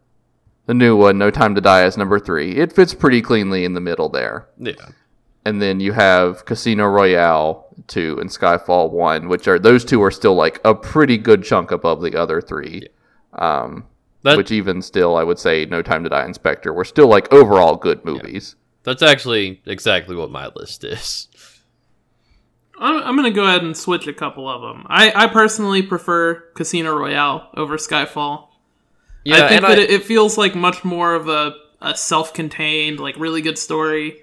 The 0.66 0.74
new 0.74 0.96
one, 0.96 1.18
No 1.18 1.32
Time 1.32 1.56
to 1.56 1.60
Die, 1.60 1.84
is 1.84 1.96
number 1.96 2.20
three. 2.20 2.52
It 2.58 2.72
fits 2.72 2.94
pretty 2.94 3.20
cleanly 3.20 3.64
in 3.64 3.74
the 3.74 3.80
middle 3.80 4.08
there. 4.08 4.46
yeah. 4.56 4.74
And 5.44 5.60
then 5.60 5.80
you 5.80 5.90
have 5.94 6.44
Casino 6.44 6.86
Royale 6.86 7.61
two 7.86 8.18
and 8.20 8.30
Skyfall 8.30 8.90
one, 8.90 9.28
which 9.28 9.46
are 9.48 9.58
those 9.58 9.84
two 9.84 10.02
are 10.02 10.10
still 10.10 10.34
like 10.34 10.60
a 10.64 10.74
pretty 10.74 11.18
good 11.18 11.44
chunk 11.44 11.70
above 11.70 12.02
the 12.02 12.16
other 12.16 12.40
three. 12.40 12.88
Um, 13.34 13.86
That 14.22 14.36
which 14.36 14.50
even 14.50 14.82
still, 14.82 15.16
I 15.16 15.24
would 15.24 15.38
say 15.38 15.64
No 15.64 15.82
Time 15.82 16.04
to 16.04 16.10
Die 16.10 16.24
and 16.24 16.34
Spectre 16.34 16.72
were 16.72 16.84
still 16.84 17.08
like 17.08 17.32
overall 17.32 17.76
good 17.76 18.04
movies. 18.04 18.56
that's 18.84 19.02
actually 19.02 19.62
exactly 19.66 20.14
what 20.16 20.30
my 20.30 20.48
list 20.56 20.84
is. 20.84 21.28
I'm, 22.78 23.02
I'm 23.02 23.16
going 23.16 23.30
to 23.30 23.34
go 23.34 23.44
ahead 23.46 23.62
and 23.62 23.76
switch 23.76 24.06
a 24.06 24.12
couple 24.12 24.48
of 24.48 24.60
them. 24.62 24.86
I, 24.88 25.12
I 25.14 25.26
personally 25.28 25.82
prefer 25.82 26.34
Casino 26.54 26.96
Royale 26.96 27.48
over 27.56 27.76
Skyfall. 27.76 28.48
Yeah, 29.24 29.44
I 29.44 29.48
think 29.48 29.60
that 29.62 29.78
I, 29.78 29.82
it, 29.82 29.90
it 29.90 30.04
feels 30.04 30.36
like 30.36 30.54
much 30.56 30.84
more 30.84 31.14
of 31.14 31.28
a, 31.28 31.54
a 31.80 31.96
self 31.96 32.34
contained, 32.34 32.98
like 32.98 33.16
really 33.16 33.40
good 33.40 33.56
story. 33.58 34.18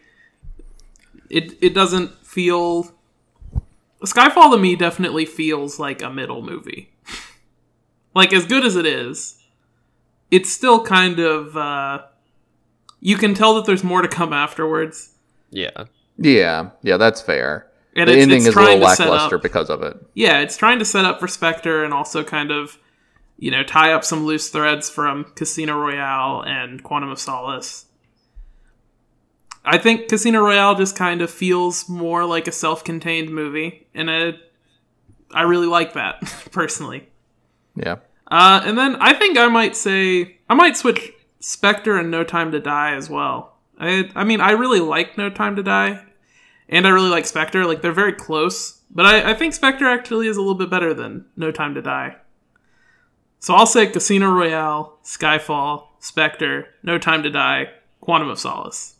It 1.29 1.57
it 1.61 1.73
doesn't 1.73 2.25
feel 2.25 2.91
Skyfall 4.05 4.51
to 4.51 4.57
me 4.57 4.75
definitely 4.75 5.25
feels 5.25 5.79
like 5.79 6.01
a 6.01 6.09
middle 6.09 6.41
movie. 6.41 6.91
like 8.15 8.33
as 8.33 8.45
good 8.45 8.65
as 8.65 8.75
it 8.75 8.85
is, 8.85 9.37
it's 10.31 10.51
still 10.51 10.83
kind 10.83 11.19
of 11.19 11.57
uh 11.57 12.03
you 13.01 13.17
can 13.17 13.33
tell 13.33 13.55
that 13.55 13.65
there's 13.65 13.83
more 13.83 14.01
to 14.01 14.07
come 14.07 14.33
afterwards. 14.33 15.15
yeah. 15.49 15.85
Yeah, 16.21 16.71
yeah, 16.83 16.97
that's 16.97 17.21
fair. 17.21 17.67
And 17.95 18.09
the 18.09 18.13
it's, 18.13 18.23
ending 18.23 18.37
it's 18.39 18.47
is 18.47 18.49
a 18.49 18.53
trying 18.53 18.79
little 18.79 18.89
to 18.89 18.95
set 18.95 19.09
lackluster 19.09 19.37
up 19.37 19.41
because 19.41 19.69
of 19.69 19.81
it. 19.81 19.97
yeah, 20.13 20.39
it's 20.39 20.57
trying 20.57 20.79
to 20.79 20.85
set 20.85 21.05
up 21.05 21.19
for 21.19 21.29
Spectre 21.29 21.83
and 21.83 21.93
also 21.93 22.25
kind 22.25 22.51
of, 22.51 22.77
you 23.37 23.49
know, 23.49 23.63
tie 23.63 23.93
up 23.93 24.03
some 24.03 24.25
loose 24.25 24.49
threads 24.49 24.89
from 24.89 25.23
Casino 25.35 25.77
Royale 25.77 26.41
and 26.41 26.83
Quantum 26.83 27.09
of 27.09 27.19
Solace. 27.19 27.85
I 29.63 29.77
think 29.77 30.09
Casino 30.09 30.41
Royale 30.41 30.75
just 30.75 30.97
kind 30.97 31.21
of 31.21 31.29
feels 31.31 31.87
more 31.87 32.25
like 32.25 32.47
a 32.47 32.51
self-contained 32.51 33.29
movie, 33.29 33.87
and 33.99 34.09
I, 34.09 34.33
I 35.31 35.43
really 35.43 35.67
like 35.67 35.93
that 35.93 36.21
personally. 36.51 37.07
Yeah. 37.75 37.97
Uh, 38.29 38.61
and 38.63 38.77
then 38.77 38.95
I 38.97 39.13
think 39.13 39.37
I 39.37 39.47
might 39.47 39.75
say 39.75 40.37
I 40.49 40.53
might 40.53 40.77
switch 40.77 41.11
Spectre 41.39 41.97
and 41.97 42.11
No 42.11 42.23
Time 42.23 42.51
to 42.51 42.59
Die 42.59 42.95
as 42.95 43.09
well. 43.09 43.57
I 43.79 44.09
I 44.15 44.23
mean 44.23 44.41
I 44.41 44.51
really 44.51 44.79
like 44.79 45.17
No 45.17 45.29
Time 45.29 45.55
to 45.55 45.63
Die, 45.63 46.03
and 46.69 46.87
I 46.87 46.89
really 46.89 47.09
like 47.09 47.25
Spectre. 47.25 47.65
Like 47.65 47.81
they're 47.81 47.91
very 47.91 48.13
close, 48.13 48.81
but 48.91 49.05
I, 49.05 49.31
I 49.31 49.33
think 49.33 49.53
Spectre 49.53 49.87
actually 49.87 50.27
is 50.27 50.37
a 50.37 50.41
little 50.41 50.55
bit 50.55 50.69
better 50.69 50.93
than 50.93 51.25
No 51.35 51.51
Time 51.51 51.73
to 51.75 51.81
Die. 51.81 52.15
So 53.39 53.55
I'll 53.55 53.65
say 53.65 53.87
Casino 53.87 54.31
Royale, 54.31 54.99
Skyfall, 55.03 55.87
Spectre, 55.99 56.67
No 56.83 56.97
Time 56.97 57.23
to 57.23 57.29
Die, 57.29 57.69
Quantum 58.01 58.29
of 58.29 58.39
Solace. 58.39 58.95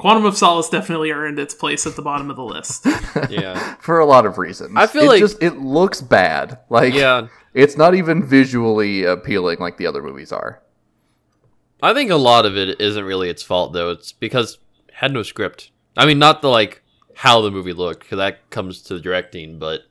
Quantum 0.00 0.24
of 0.24 0.36
Solace 0.36 0.68
definitely 0.68 1.10
earned 1.10 1.38
its 1.38 1.54
place 1.54 1.86
at 1.86 1.94
the 1.94 2.02
bottom 2.02 2.30
of 2.30 2.36
the 2.36 2.44
list. 2.44 2.86
Yeah. 3.28 3.74
For 3.80 3.98
a 3.98 4.06
lot 4.06 4.24
of 4.26 4.38
reasons. 4.38 4.72
I 4.76 4.86
feel 4.86 5.02
it 5.04 5.08
like- 5.08 5.20
just 5.20 5.42
it 5.42 5.58
looks 5.58 6.00
bad. 6.00 6.58
Like 6.70 6.94
Yeah. 6.94 7.28
it's 7.54 7.76
not 7.76 7.94
even 7.94 8.24
visually 8.26 9.04
appealing 9.04 9.58
like 9.58 9.76
the 9.76 9.86
other 9.86 10.02
movies 10.02 10.32
are. 10.32 10.62
I 11.82 11.92
think 11.94 12.10
a 12.10 12.16
lot 12.16 12.46
of 12.46 12.56
it 12.56 12.80
isn't 12.80 13.04
really 13.04 13.28
its 13.30 13.42
fault 13.42 13.72
though. 13.72 13.90
It's 13.90 14.12
because 14.12 14.58
it 14.88 14.94
had 14.94 15.12
no 15.12 15.22
script. 15.22 15.70
I 15.96 16.06
mean, 16.06 16.18
not 16.18 16.40
the 16.42 16.48
like 16.48 16.82
how 17.16 17.40
the 17.42 17.50
movie 17.50 17.72
looked, 17.72 18.00
because 18.00 18.18
that 18.18 18.48
comes 18.50 18.80
to 18.82 18.94
the 18.94 19.00
directing, 19.00 19.58
but 19.58 19.82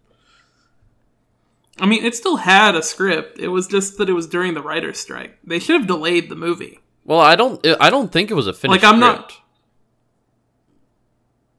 I 1.79 1.85
mean, 1.85 2.03
it 2.03 2.15
still 2.15 2.37
had 2.37 2.75
a 2.75 2.81
script. 2.83 3.39
It 3.39 3.49
was 3.49 3.67
just 3.67 3.97
that 3.97 4.09
it 4.09 4.13
was 4.13 4.27
during 4.27 4.53
the 4.53 4.61
writer's 4.61 4.99
strike. 4.99 5.37
They 5.43 5.59
should 5.59 5.77
have 5.79 5.87
delayed 5.87 6.29
the 6.29 6.35
movie. 6.35 6.79
well, 7.05 7.19
I 7.19 7.35
don't. 7.35 7.65
I 7.79 7.89
don't 7.89 8.11
think 8.11 8.29
it 8.31 8.33
was 8.33 8.47
a 8.47 8.53
finished. 8.53 8.83
Like, 8.83 8.91
I'm 8.93 8.99
not- 8.99 9.31
script. 9.31 9.41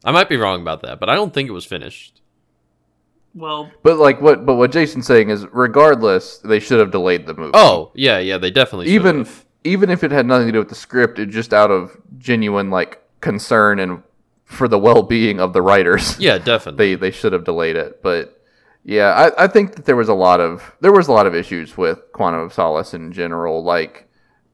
I 0.05 0.13
might 0.13 0.29
be 0.29 0.37
wrong 0.37 0.61
about 0.63 0.83
that, 0.83 0.99
but 1.01 1.09
I 1.09 1.15
don't 1.15 1.33
think 1.35 1.49
it 1.49 1.53
was 1.53 1.65
finished. 1.67 2.21
Well, 3.35 3.71
But 3.83 3.99
like 3.99 4.21
what 4.21 4.45
but 4.45 4.57
what 4.57 4.73
Jason's 4.73 5.07
saying 5.07 5.31
is 5.31 5.47
regardless, 5.53 6.39
they 6.39 6.59
should 6.59 6.81
have 6.81 6.91
delayed 6.91 7.27
the 7.27 7.35
movie. 7.35 7.53
Oh 7.55 7.93
yeah, 7.95 8.19
yeah, 8.19 8.39
they 8.39 8.51
definitely 8.51 8.89
even 8.89 9.19
should've. 9.25 9.45
even 9.63 9.89
if 9.91 10.03
it 10.03 10.11
had 10.11 10.27
nothing 10.27 10.47
to 10.49 10.53
do 10.53 10.59
with 10.59 10.69
the 10.69 10.75
script, 10.75 11.19
it 11.21 11.27
just 11.27 11.53
out 11.55 11.71
of 11.71 11.97
genuine 12.19 12.71
like 12.71 13.01
concern 13.21 13.79
and 13.79 14.03
for 14.45 14.67
the 14.67 14.79
well 14.81 15.05
being 15.05 15.39
of 15.39 15.53
the 15.53 15.63
writers. 15.63 16.17
yeah, 16.21 16.39
definitely. 16.39 16.95
they 16.97 17.01
they 17.01 17.11
should 17.13 17.33
have 17.33 17.45
delayed 17.45 17.77
it. 17.77 18.03
But 18.03 18.37
yeah, 18.83 19.31
I, 19.39 19.45
I 19.45 19.47
think 19.47 19.77
that 19.77 19.85
there 19.85 19.95
was 19.97 20.09
a 20.09 20.15
lot 20.15 20.41
of 20.41 20.75
there 20.81 20.91
was 20.93 21.07
a 21.07 21.13
lot 21.13 21.27
of 21.29 21.35
issues 21.35 21.77
with 21.77 22.01
Quantum 22.13 22.41
of 22.41 22.53
Solace 22.53 22.95
in 22.95 23.13
general. 23.13 23.63
Like 23.63 24.09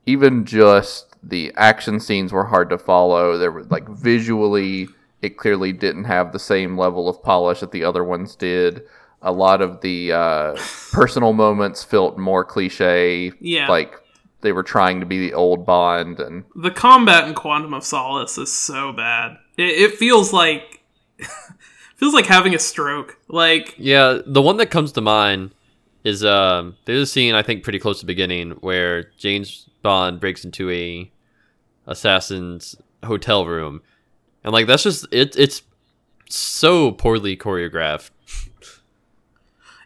even 0.05 0.44
just 0.44 1.14
the 1.22 1.51
action 1.57 1.99
scenes 1.99 2.30
were 2.30 2.44
hard 2.44 2.68
to 2.68 2.76
follow. 2.76 3.38
There 3.38 3.51
were 3.53 3.64
like 3.64 3.88
visually, 3.88 4.88
it 5.23 5.37
clearly 5.37 5.73
didn't 5.73 6.05
have 6.05 6.33
the 6.33 6.39
same 6.39 6.79
level 6.79 7.09
of 7.09 7.23
polish 7.23 7.61
that 7.61 7.73
the 7.73 7.85
other 7.85 8.05
ones 8.05 8.37
did. 8.37 8.83
A 9.23 9.33
lot 9.33 9.62
of 9.62 9.81
the 9.81 10.12
uh, 10.12 10.57
personal 10.93 11.33
moments 11.33 11.83
felt 11.83 12.19
more 12.19 12.45
cliche. 12.45 13.33
Yeah. 13.41 13.69
like 13.69 13.95
they 14.43 14.53
were 14.53 14.62
trying 14.62 15.01
to 15.01 15.07
be 15.07 15.19
the 15.19 15.35
old 15.35 15.67
Bond, 15.67 16.21
and 16.21 16.45
the 16.55 16.71
combat 16.71 17.27
in 17.27 17.35
Quantum 17.35 17.75
of 17.75 17.83
Solace 17.85 18.39
is 18.39 18.53
so 18.57 18.93
bad. 18.93 19.39
It, 19.57 19.71
it 19.71 19.95
feels 19.95 20.33
like 20.33 20.83
feels 21.97 22.14
like 22.14 22.27
having 22.27 22.55
a 22.55 22.59
stroke. 22.59 23.19
Like 23.29 23.75
Yeah, 23.79 24.19
the 24.25 24.43
one 24.43 24.59
that 24.59 24.71
comes 24.71 24.93
to 24.93 25.01
mind 25.01 25.53
is 26.05 26.25
um 26.25 26.77
there's 26.85 27.03
a 27.03 27.07
scene 27.07 27.35
I 27.35 27.43
think 27.43 27.64
pretty 27.64 27.79
close 27.81 27.99
to 28.01 28.07
the 28.07 28.12
beginning 28.12 28.53
where 28.61 29.11
James 29.19 29.69
Bond 29.83 30.21
breaks 30.21 30.45
into 30.45 30.71
a 30.71 31.11
assassin's 31.87 32.77
hotel 33.05 33.47
room. 33.47 33.83
And 34.47 34.53
like 34.53 34.66
that's 34.66 34.84
just 34.84 35.07
it 35.12 35.36
it's 35.36 35.62
so 36.30 36.92
poorly 36.92 37.36
choreographed. 37.36 38.11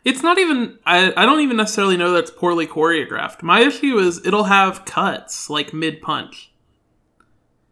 it's 0.05 0.23
not 0.23 0.39
even 0.39 0.79
I, 0.87 1.13
I 1.17 1.27
don't 1.27 1.41
even 1.41 1.57
necessarily 1.57 1.97
know 1.97 2.13
that's 2.13 2.31
poorly 2.31 2.67
choreographed. 2.67 3.43
My 3.43 3.61
issue 3.63 3.99
is 3.99 4.25
it'll 4.25 4.45
have 4.45 4.85
cuts 4.85 5.51
like 5.51 5.73
mid 5.73 6.01
punch. 6.01 6.53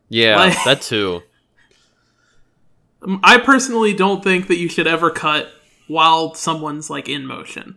Yeah, 0.09 0.37
Like- 0.37 0.65
that 0.65 0.81
too. 0.83 1.23
I 3.23 3.39
personally 3.39 3.95
don't 3.95 4.25
think 4.25 4.49
that 4.49 4.57
you 4.57 4.69
should 4.69 4.87
ever 4.89 5.11
cut 5.11 5.49
while 5.87 6.35
someone's 6.35 6.91
like 6.91 7.09
in 7.09 7.27
motion. 7.27 7.77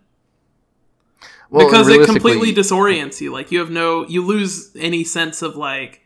well, 1.51 1.67
because 1.67 1.87
it 1.89 2.05
completely 2.07 2.53
disorients 2.53 3.21
you. 3.21 3.31
Like 3.31 3.51
you 3.51 3.59
have 3.59 3.69
no, 3.69 4.07
you 4.07 4.25
lose 4.25 4.71
any 4.75 5.03
sense 5.03 5.41
of 5.43 5.55
like, 5.55 6.01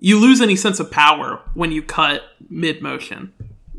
you 0.00 0.18
lose 0.18 0.40
any 0.40 0.56
sense 0.56 0.80
of 0.80 0.90
power 0.90 1.42
when 1.54 1.70
you 1.70 1.82
cut 1.82 2.22
mid 2.48 2.82
motion, 2.82 3.32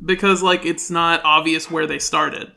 because 0.05 0.41
like 0.41 0.65
it's 0.65 0.89
not 0.89 1.19
obvious 1.25 1.69
where 1.69 1.87
they 1.87 1.99
started. 1.99 2.51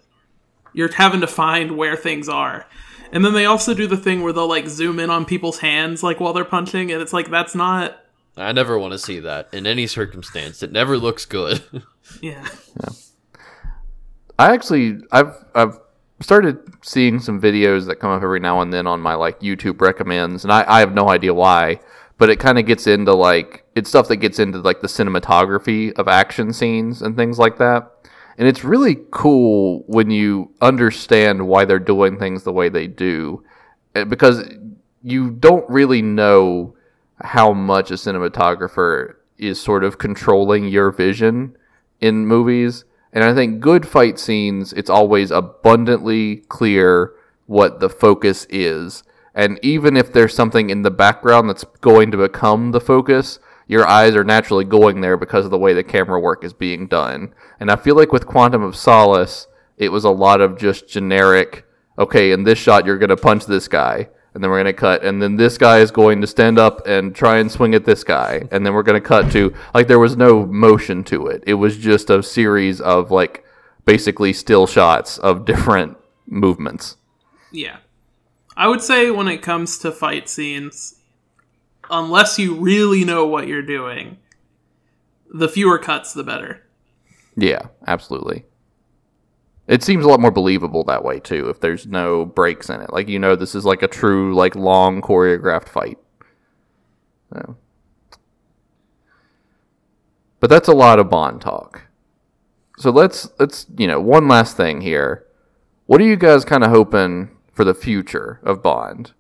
You're 0.75 0.93
having 0.93 1.23
to 1.23 1.27
find 1.27 1.77
where 1.77 1.97
things 1.97 2.29
are, 2.29 2.67
and 3.11 3.25
then 3.25 3.33
they 3.33 3.47
also 3.47 3.75
do 3.75 3.87
the 3.87 3.97
thing 3.97 4.23
where 4.23 4.33
they'll 4.33 4.49
like 4.49 4.69
zoom 4.69 5.01
in 5.01 5.09
on 5.09 5.25
people's 5.25 5.59
hands 5.59 6.03
like 6.03 6.21
while 6.21 6.35
they're 6.35 6.45
punching, 6.45 6.93
and 6.93 7.01
it's 7.01 7.15
like 7.15 7.31
that's 7.31 7.55
not, 7.55 8.05
I 8.37 8.53
never 8.53 8.79
want 8.79 8.93
to 8.93 8.99
see 8.99 9.19
that 9.21 9.49
in 9.53 9.67
any 9.67 9.87
circumstance. 9.87 10.63
It 10.63 10.71
never 10.71 10.99
looks 10.99 11.25
good. 11.25 11.63
yeah, 12.21 12.47
I 14.39 14.53
actually 14.53 14.99
I've 15.11 15.33
I've 15.55 15.79
started 16.21 16.59
seeing 16.83 17.19
some 17.19 17.41
videos 17.41 17.87
that 17.87 17.97
come 17.97 18.11
up 18.11 18.23
every 18.23 18.41
now 18.41 18.61
and 18.61 18.73
then 18.73 18.87
on 18.87 19.01
my 19.01 19.15
like 19.15 19.41
YouTube 19.41 19.81
recommends, 19.81 20.45
and 20.45 20.53
I, 20.53 20.65
I 20.69 20.81
have 20.81 20.93
no 20.93 21.09
idea 21.09 21.33
why, 21.33 21.81
but 22.19 22.31
it 22.31 22.39
kind 22.39 22.59
of 22.59 22.67
gets 22.67 22.87
into 22.87 23.13
like 23.13 23.65
it's 23.75 23.89
stuff 23.89 24.09
that 24.09 24.17
gets 24.17 24.39
into 24.39 24.59
like 24.59 24.81
the 24.81 24.87
cinematography 24.87 25.93
of 25.95 26.09
action 26.09 26.53
scenes 26.53 27.03
and 27.03 27.17
things 27.17 27.39
like 27.39 27.59
that. 27.59 27.91
And 28.37 28.49
it's 28.49 28.65
really 28.65 28.97
cool 29.11 29.85
when 29.87 30.11
you 30.11 30.53
understand 30.61 31.47
why 31.47 31.65
they're 31.65 31.79
doing 31.79 32.19
things 32.19 32.43
the 32.43 32.53
way 32.53 32.69
they 32.69 32.87
do, 32.87 33.45
eh, 33.95 34.05
because 34.05 34.49
you 35.03 35.31
don't 35.31 35.69
really 35.69 36.03
know 36.03 36.75
how 37.21 37.53
much 37.53 37.91
a 37.91 37.95
cinematographer 37.95 39.15
is 39.39 39.61
sort 39.61 39.85
of 39.85 39.99
controlling 39.99 40.67
your 40.67 40.91
vision 40.91 41.57
in 42.01 42.27
movies. 42.27 42.85
And 43.13 43.23
I 43.23 43.35
think 43.35 43.61
good 43.61 43.87
fight 43.87 44.19
scenes, 44.19 44.73
it's 44.73 44.91
always 44.91 45.31
abundantly 45.31 46.39
clear 46.49 47.13
what 47.47 47.79
the 47.79 47.89
focus 47.89 48.47
is. 48.51 49.05
And 49.35 49.59
even 49.63 49.97
if 49.97 50.13
there's 50.13 50.35
something 50.35 50.71
in 50.71 50.83
the 50.83 50.91
background 50.91 51.49
that's 51.49 51.65
going 51.81 52.11
to 52.13 52.17
become 52.17 52.71
the 52.71 52.81
focus, 52.81 53.39
your 53.67 53.87
eyes 53.87 54.15
are 54.15 54.25
naturally 54.25 54.65
going 54.65 55.01
there 55.01 55.17
because 55.17 55.45
of 55.45 55.51
the 55.51 55.59
way 55.59 55.73
the 55.73 55.83
camera 55.83 56.21
work 56.21 56.45
is 56.45 56.53
being 56.53 56.87
done. 56.87 57.35
And 57.59 57.71
I 57.71 57.77
feel 57.77 57.97
like 57.97 58.13
with 58.13 58.27
Quantum 58.27 58.63
of 58.63 58.77
Solace, 58.77 59.49
it 59.77 59.91
was 59.91 60.05
a 60.05 60.11
lot 60.11 60.41
of 60.41 60.59
just 60.59 60.89
generic, 60.89 61.65
okay, 61.99 62.31
in 62.31 62.45
this 62.45 62.59
shot, 62.59 62.87
you're 62.87 62.99
going 62.99 63.09
to 63.09 63.17
punch 63.17 63.47
this 63.47 63.67
guy 63.67 64.09
and 64.35 64.43
then 64.43 64.51
we're 64.51 64.63
going 64.63 64.75
to 64.75 64.79
cut 64.79 65.05
and 65.05 65.23
then 65.23 65.37
this 65.37 65.57
guy 65.57 65.79
is 65.79 65.93
going 65.93 66.21
to 66.21 66.27
stand 66.27 66.59
up 66.59 66.85
and 66.87 67.15
try 67.15 67.39
and 67.39 67.51
swing 67.51 67.73
at 67.73 67.85
this 67.85 68.03
guy 68.03 68.43
and 68.51 68.67
then 68.67 68.75
we're 68.75 68.83
going 68.83 69.01
to 69.01 69.09
cut 69.09 69.31
to 69.31 69.55
like 69.73 69.87
there 69.87 69.99
was 70.01 70.17
no 70.17 70.45
motion 70.45 71.05
to 71.05 71.29
it 71.29 71.45
it 71.47 71.55
was 71.55 71.77
just 71.77 72.11
a 72.11 72.21
series 72.21 72.81
of 72.81 73.13
like 73.13 73.45
basically 73.85 74.33
still 74.33 74.67
shots 74.67 75.19
of 75.19 75.45
different 75.45 75.97
movements 76.27 76.97
yeah. 77.55 77.77
I 78.57 78.69
would 78.69 78.83
say 78.83 79.11
when 79.11 79.29
it 79.29 79.43
comes 79.43 79.79
to 79.79 79.91
fight 79.91 80.29
scenes, 80.29 81.01
unless 81.91 82.39
you 82.39 82.55
really 82.55 83.05
know 83.05 83.27
what 83.27 83.49
you're 83.49 83.63
doing, 83.63 84.19
the 85.33 85.49
fewer 85.49 85.79
cuts, 85.79 86.13
the 86.13 86.23
better. 86.23 86.63
yeah 87.37 87.69
absolutely. 87.87 88.45
It 89.67 89.83
seems 89.83 90.05
a 90.05 90.09
lot 90.09 90.21
more 90.21 90.31
believable 90.31 90.85
that 90.85 91.05
way 91.05 91.21
too 91.21 91.49
if 91.49 91.61
there's 91.61 91.87
no 91.87 92.27
breaks 92.27 92.69
in 92.69 92.81
it. 92.81 92.93
Like 92.93 93.09
you 93.09 93.19
know 93.19 93.35
this 93.35 93.55
is 93.55 93.65
like 93.65 93.83
a 93.83 93.89
true 93.89 94.35
like 94.35 94.55
long 94.55 95.01
choreographed 95.01 95.69
fight. 95.69 95.99
So. 97.33 97.57
but 100.45 100.51
that's 100.51 100.69
a 100.69 100.75
lot 100.75 100.99
of 100.99 101.09
bond 101.09 101.41
talk. 101.41 101.87
So 102.77 102.91
let's 102.91 103.31
let's 103.39 103.65
you 103.79 103.87
know 103.87 103.99
one 103.99 104.29
last 104.29 104.59
thing 104.59 104.83
here. 104.83 105.25
What 105.87 106.03
are 106.03 106.05
you 106.05 106.17
guys 106.17 106.45
kind 106.45 106.63
of 106.63 106.71
hoping 106.71 107.34
for 107.55 107.65
the 107.65 107.75
future 107.75 108.41
of 108.43 108.63
bond. 108.63 109.13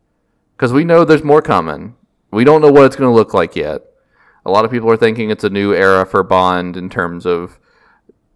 Because 0.56 0.72
we 0.72 0.84
know 0.84 1.04
there's 1.04 1.24
more 1.24 1.42
coming. 1.42 1.96
We 2.30 2.44
don't 2.44 2.60
know 2.60 2.70
what 2.70 2.84
it's 2.84 2.96
going 2.96 3.10
to 3.10 3.14
look 3.14 3.32
like 3.32 3.56
yet. 3.56 3.82
A 4.44 4.50
lot 4.50 4.64
of 4.64 4.70
people 4.70 4.90
are 4.90 4.96
thinking 4.96 5.30
it's 5.30 5.44
a 5.44 5.50
new 5.50 5.72
era 5.72 6.04
for 6.04 6.22
bond 6.22 6.76
in 6.76 6.90
terms 6.90 7.24
of 7.24 7.58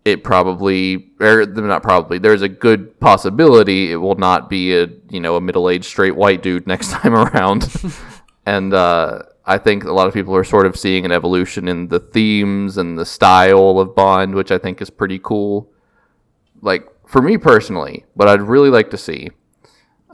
it 0.04 0.24
probably 0.24 1.10
or 1.20 1.44
not 1.44 1.82
probably 1.82 2.18
there's 2.18 2.40
a 2.40 2.48
good 2.48 2.98
possibility 2.98 3.92
it 3.92 3.96
will 3.96 4.14
not 4.14 4.48
be 4.48 4.74
a 4.74 4.88
you 5.10 5.20
know 5.20 5.36
a 5.36 5.40
middle-aged 5.40 5.84
straight 5.84 6.16
white 6.16 6.42
dude 6.42 6.66
next 6.74 6.90
time 6.90 7.14
around. 7.14 7.70
And 8.46 8.72
uh, 8.72 9.24
i 9.44 9.58
think 9.58 9.84
a 9.84 9.92
lot 9.92 10.08
of 10.08 10.14
people 10.14 10.34
are 10.34 10.42
sort 10.44 10.64
of 10.64 10.74
seeing 10.74 11.04
an 11.04 11.12
evolution 11.12 11.68
in 11.68 11.88
the 11.88 12.00
themes 12.00 12.78
and 12.78 12.98
the 12.98 13.04
style 13.04 13.78
of 13.78 13.94
bond 13.94 14.34
which 14.34 14.50
i 14.50 14.56
think 14.56 14.80
is 14.80 14.88
pretty 14.88 15.18
cool. 15.18 15.70
Like 16.62 16.88
for 17.06 17.20
me 17.20 17.36
personally 17.36 18.06
what 18.14 18.26
i'd 18.28 18.40
really 18.40 18.70
like 18.70 18.88
to 18.90 18.96
see 18.96 19.28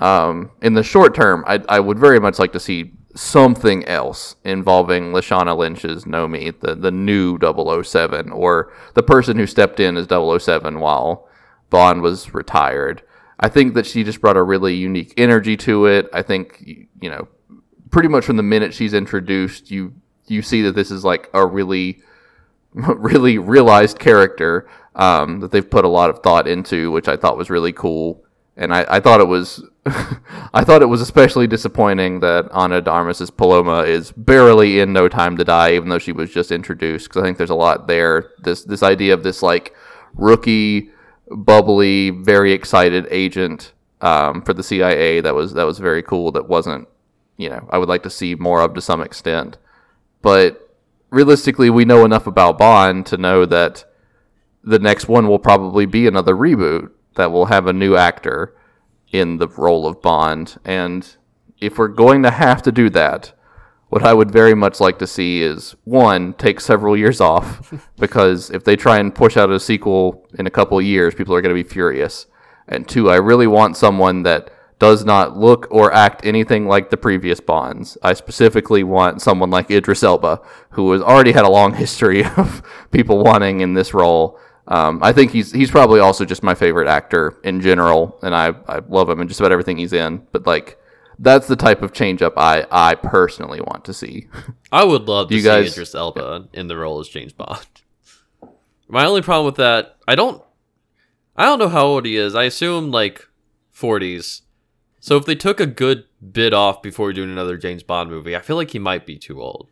um, 0.01 0.51
in 0.63 0.75
the 0.75 0.83
short 0.83 1.15
term 1.15 1.45
I, 1.47 1.63
I 1.69 1.81
would 1.81 1.99
very 1.99 2.21
much 2.21 2.39
like 2.39 2.53
to 2.53 2.61
see 2.61 2.93
something 3.15 3.85
else 3.85 4.37
involving 4.45 5.13
Lashana 5.13 5.57
Lynch's 5.57 6.05
Nomi, 6.05 6.59
the, 6.61 6.75
the 6.75 6.91
new 6.91 7.39
007, 7.39 8.33
or 8.33 8.73
the 8.95 9.03
person 9.03 9.37
who 9.37 9.47
stepped 9.47 9.81
in 9.81 9.97
as 9.97 10.09
007 10.09 10.81
while 10.81 11.29
Bond 11.71 12.03
was 12.03 12.35
retired. 12.35 13.03
I 13.39 13.49
think 13.49 13.75
that 13.75 13.87
she 13.87 14.05
just 14.05 14.21
brought 14.21 14.37
a 14.37 14.43
really 14.43 14.75
unique 14.75 15.15
energy 15.17 15.57
to 15.59 15.87
it. 15.87 16.09
I 16.13 16.23
think, 16.23 16.89
you 17.01 17.11
know, 17.11 17.29
pretty 17.91 18.09
much 18.09 18.25
from 18.25 18.37
the 18.37 18.43
minute 18.43 18.75
she's 18.75 18.95
introduced, 18.95 19.71
you 19.71 19.95
you 20.27 20.41
see 20.41 20.63
that 20.63 20.75
this 20.75 20.91
is 20.91 21.05
like 21.05 21.29
a 21.35 21.47
really, 21.47 22.03
really 22.75 23.37
realized 23.39 23.99
character 23.99 24.67
um, 24.95 25.41
that 25.41 25.51
they've 25.51 25.69
put 25.69 25.85
a 25.85 25.89
lot 25.89 26.11
of 26.11 26.21
thought 26.21 26.49
into, 26.49 26.91
which 26.91 27.09
I 27.09 27.17
thought 27.17 27.37
was 27.37 27.51
really 27.51 27.73
cool. 27.73 28.24
And 28.57 28.73
I, 28.73 28.87
I 28.89 29.01
thought 29.01 29.21
it 29.21 29.27
was, 29.27 29.65
I 29.87 30.63
thought 30.65 30.83
it 30.83 30.87
was 30.87 31.01
especially 31.01 31.47
disappointing 31.47 32.21
that 32.21 32.49
Ana 32.53 32.81
de 32.81 32.91
Armas's 32.91 33.31
Paloma 33.31 33.81
is 33.81 34.13
barely 34.13 34.81
in 34.81 34.93
No 34.93 35.09
Time 35.09 35.37
to 35.37 35.45
Die, 35.45 35.75
even 35.75 35.89
though 35.89 35.99
she 35.99 36.13
was 36.13 36.33
just 36.33 36.53
introduced. 36.53 37.09
Because 37.09 37.23
I 37.23 37.25
think 37.25 37.39
there's 37.39 37.51
a 37.51 37.55
lot 37.55 37.89
there. 37.89 38.31
This 38.39 38.63
this 38.65 38.83
idea 38.83 39.15
of 39.15 39.23
this 39.23 39.43
like 39.43 39.75
rookie, 40.15 40.91
bubbly, 41.29 42.11
very 42.11 42.53
excited 42.53 43.09
agent 43.11 43.73
um, 44.01 44.43
for 44.43 44.55
the 44.55 44.63
CIA 44.63 45.21
that 45.21 45.35
was 45.35 45.55
that 45.55 45.65
was 45.65 45.79
very 45.79 46.03
cool. 46.03 46.31
That 46.31 46.49
wasn't, 46.49 46.89
you 47.37 47.51
know, 47.51 47.67
I 47.71 47.79
would 47.79 47.89
like 47.89 48.05
to 48.05 48.11
see 48.11 48.37
more 48.37 48.61
of 48.61 48.75
to 48.75 48.81
some 48.81 49.01
extent. 49.01 49.59
But 50.23 50.77
realistically, 51.11 51.71
we 51.71 51.85
know 51.85 52.05
enough 52.05 52.29
about 52.29 52.59
Bond 52.59 53.05
to 53.07 53.17
know 53.17 53.45
that 53.47 53.85
the 54.63 54.79
next 54.79 55.09
one 55.09 55.29
will 55.29 55.39
probably 55.39 55.87
be 55.87 56.07
another 56.07 56.35
reboot 56.35 56.91
that 57.15 57.33
will 57.33 57.47
have 57.47 57.67
a 57.67 57.73
new 57.73 57.97
actor 57.97 58.55
in 59.12 59.39
the 59.39 59.49
role 59.49 59.87
of 59.87 60.03
Bond. 60.03 60.59
And 60.65 61.17
if 61.61 61.79
we're 61.79 61.89
going 61.89 62.23
to 62.25 62.31
have 62.31 62.62
to 62.62 62.73
do 62.73 62.91
that, 62.91 63.33
What 63.89 64.03
I 64.03 64.12
would 64.12 64.31
very 64.33 64.55
much 64.55 64.81
like 64.81 64.99
to 64.99 65.07
see 65.07 65.43
is 65.43 65.77
one, 65.85 66.33
take 66.35 66.59
several 66.61 66.97
years 66.97 67.21
off, 67.21 67.73
because 67.97 68.51
if 68.51 68.65
they 68.65 68.75
try 68.77 68.99
and 68.99 69.15
push 69.15 69.37
out 69.37 69.51
a 69.51 69.61
sequel 69.61 70.27
in 70.37 70.47
a 70.49 70.51
couple 70.51 70.81
years, 70.83 71.15
people 71.15 71.35
are 71.35 71.41
going 71.41 71.55
to 71.55 71.62
be 71.62 71.69
furious. 71.69 72.27
And 72.67 72.89
two, 72.89 73.09
I 73.11 73.17
really 73.17 73.47
want 73.47 73.77
someone 73.77 74.25
that 74.25 74.51
does 74.81 75.05
not 75.05 75.37
look 75.37 75.69
or 75.71 75.93
act 75.93 76.27
anything 76.27 76.67
like 76.67 76.91
the 76.91 76.97
previous 76.97 77.39
Bonds. 77.39 77.97
I 78.03 78.15
specifically 78.15 78.83
want 78.83 79.23
someone 79.23 79.51
like 79.51 79.71
Idris 79.71 80.03
Elba, 80.03 80.41
who 80.71 80.91
has 80.91 81.01
already 81.03 81.31
had 81.33 81.45
a 81.45 81.51
long 81.51 81.75
history 81.85 82.25
of 82.25 82.62
people 82.91 83.23
wanting 83.23 83.61
in 83.61 83.75
this 83.75 83.95
role. 83.95 84.41
Um, 84.67 85.01
I 85.03 85.12
think 85.12 85.31
he's 85.31 85.53
he's 85.53 85.71
probably 85.71 86.01
also 86.01 86.25
just 86.25 86.43
my 86.43 86.55
favorite 86.55 86.89
actor 86.89 87.39
in 87.45 87.61
general, 87.61 88.19
and 88.23 88.35
I, 88.35 88.55
I 88.67 88.81
love 88.89 89.09
him 89.11 89.21
in 89.21 89.29
just 89.29 89.41
about 89.41 89.53
everything 89.53 89.77
he's 89.77 89.93
in. 89.93 90.27
But 90.33 90.47
like, 90.47 90.79
that's 91.19 91.47
the 91.47 91.57
type 91.57 91.83
of 91.83 91.93
change 91.93 92.23
up 92.23 92.33
I, 92.39 92.67
I 92.71 92.95
personally 92.95 93.61
want 93.61 93.85
to 93.85 93.93
see. 93.95 94.29
I 94.73 94.85
would 94.85 95.03
love 95.03 95.29
to 95.29 95.35
You 95.35 95.41
see 95.43 95.47
guys- 95.47 95.73
Idris 95.73 95.95
Elba 95.95 96.49
in 96.55 96.69
the 96.69 96.77
role 96.77 96.99
as 97.01 97.09
James 97.09 97.33
Bond. 97.35 97.67
My 98.89 99.05
only 99.07 99.23
problem 99.23 99.47
with 99.47 99.57
that, 99.57 99.97
I 100.07 100.15
don't, 100.15 100.43
I 101.37 101.45
don't 101.47 101.59
know 101.59 101.69
how 101.69 101.85
old 101.87 102.05
he 102.07 102.17
is. 102.17 102.35
I 102.35 102.45
assume 102.45 102.91
like 102.91 103.27
40s. 103.75 104.43
So 105.01 105.17
if 105.17 105.25
they 105.27 105.35
took 105.35 105.59
a 105.61 105.67
good 105.67 106.05
bit 106.33 106.53
off 106.55 106.83
before 106.83 107.12
doing 107.12 107.31
another 107.31 107.57
James 107.57 107.83
Bond 107.83 108.11
movie, 108.11 108.37
I 108.37 108.41
feel 108.41 108.57
like 108.57 108.71
he 108.71 108.79
might 108.79 109.05
be 109.07 109.19
too 109.19 109.41
old. 109.43 109.71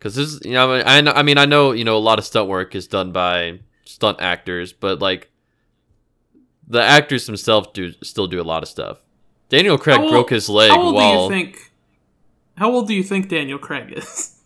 Because 0.00 0.14
this, 0.14 0.32
is, 0.32 0.40
you 0.46 0.52
know, 0.54 0.72
I, 0.72 0.98
I 0.98 1.22
mean, 1.22 1.36
I 1.36 1.44
know 1.44 1.72
you 1.72 1.84
know 1.84 1.94
a 1.94 2.00
lot 2.00 2.18
of 2.18 2.24
stunt 2.24 2.48
work 2.48 2.74
is 2.74 2.88
done 2.88 3.12
by 3.12 3.60
stunt 3.84 4.18
actors, 4.22 4.72
but 4.72 4.98
like 4.98 5.30
the 6.66 6.82
actors 6.82 7.26
themselves 7.26 7.68
do 7.74 7.92
still 8.02 8.26
do 8.26 8.40
a 8.40 8.42
lot 8.42 8.62
of 8.62 8.68
stuff. 8.70 9.02
Daniel 9.50 9.76
Craig 9.76 10.00
old- 10.00 10.10
broke 10.10 10.30
his 10.30 10.48
leg 10.48 10.70
How 10.70 10.80
old 10.80 10.94
while 10.94 11.28
do 11.28 11.34
you 11.34 11.42
think? 11.42 11.72
How 12.56 12.72
old 12.72 12.88
do 12.88 12.94
you 12.94 13.02
think 13.02 13.28
Daniel 13.28 13.58
Craig 13.58 13.92
is? 13.94 14.40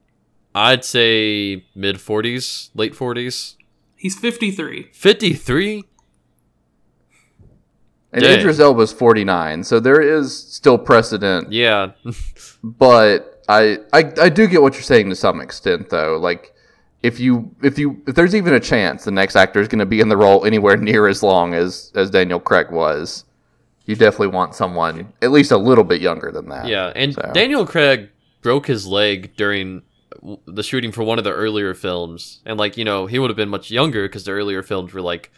I'd 0.54 0.84
say 0.84 1.64
mid 1.74 1.96
40s, 1.96 2.70
late 2.74 2.94
40s. 2.94 3.56
He's 3.96 4.16
53. 4.16 4.90
53? 4.92 5.84
And 8.12 8.22
Dang. 8.22 8.38
Idris 8.38 8.58
Elba's 8.58 8.92
49, 8.92 9.62
so 9.64 9.78
there 9.78 10.00
is 10.00 10.36
still 10.36 10.78
precedent 10.78 11.52
Yeah. 11.52 11.92
but 12.64 13.39
I, 13.50 13.78
I 13.92 14.12
I 14.20 14.28
do 14.28 14.46
get 14.46 14.62
what 14.62 14.74
you're 14.74 14.82
saying 14.82 15.08
to 15.10 15.16
some 15.16 15.40
extent 15.40 15.90
though. 15.90 16.18
Like 16.18 16.54
if 17.02 17.18
you 17.18 17.54
if 17.62 17.78
you 17.78 18.02
if 18.06 18.14
there's 18.14 18.34
even 18.34 18.54
a 18.54 18.60
chance 18.60 19.04
the 19.04 19.10
next 19.10 19.34
actor 19.36 19.60
is 19.60 19.68
going 19.68 19.78
to 19.80 19.86
be 19.86 20.00
in 20.00 20.08
the 20.08 20.16
role 20.16 20.44
anywhere 20.44 20.76
near 20.76 21.06
as 21.08 21.22
long 21.22 21.54
as 21.54 21.90
as 21.94 22.10
Daniel 22.10 22.38
Craig 22.40 22.70
was, 22.70 23.24
you 23.86 23.96
definitely 23.96 24.28
want 24.28 24.54
someone 24.54 25.12
at 25.22 25.30
least 25.30 25.50
a 25.50 25.56
little 25.56 25.84
bit 25.84 26.00
younger 26.00 26.30
than 26.30 26.48
that. 26.50 26.66
yeah. 26.68 26.92
And 26.94 27.14
So- 27.14 27.30
Daniel 27.34 27.66
Craig 27.66 28.10
broke 28.42 28.66
his 28.66 28.86
leg 28.86 29.34
during 29.36 29.82
the 30.46 30.62
shooting 30.62 30.92
for 30.92 31.02
one 31.02 31.18
of 31.18 31.24
the 31.24 31.32
earlier 31.32 31.72
films. 31.72 32.40
And, 32.44 32.58
like, 32.58 32.76
you 32.76 32.84
know, 32.84 33.06
he 33.06 33.18
would 33.18 33.30
have 33.30 33.36
been 33.36 33.48
much 33.48 33.70
younger 33.70 34.06
because 34.06 34.24
the 34.24 34.32
earlier 34.32 34.62
films 34.62 34.92
were, 34.92 35.00
like, 35.00 35.30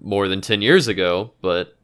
more 0.00 0.28
than 0.28 0.40
10 0.40 0.62
years 0.62 0.88
ago. 0.88 1.32
But, 1.42 1.76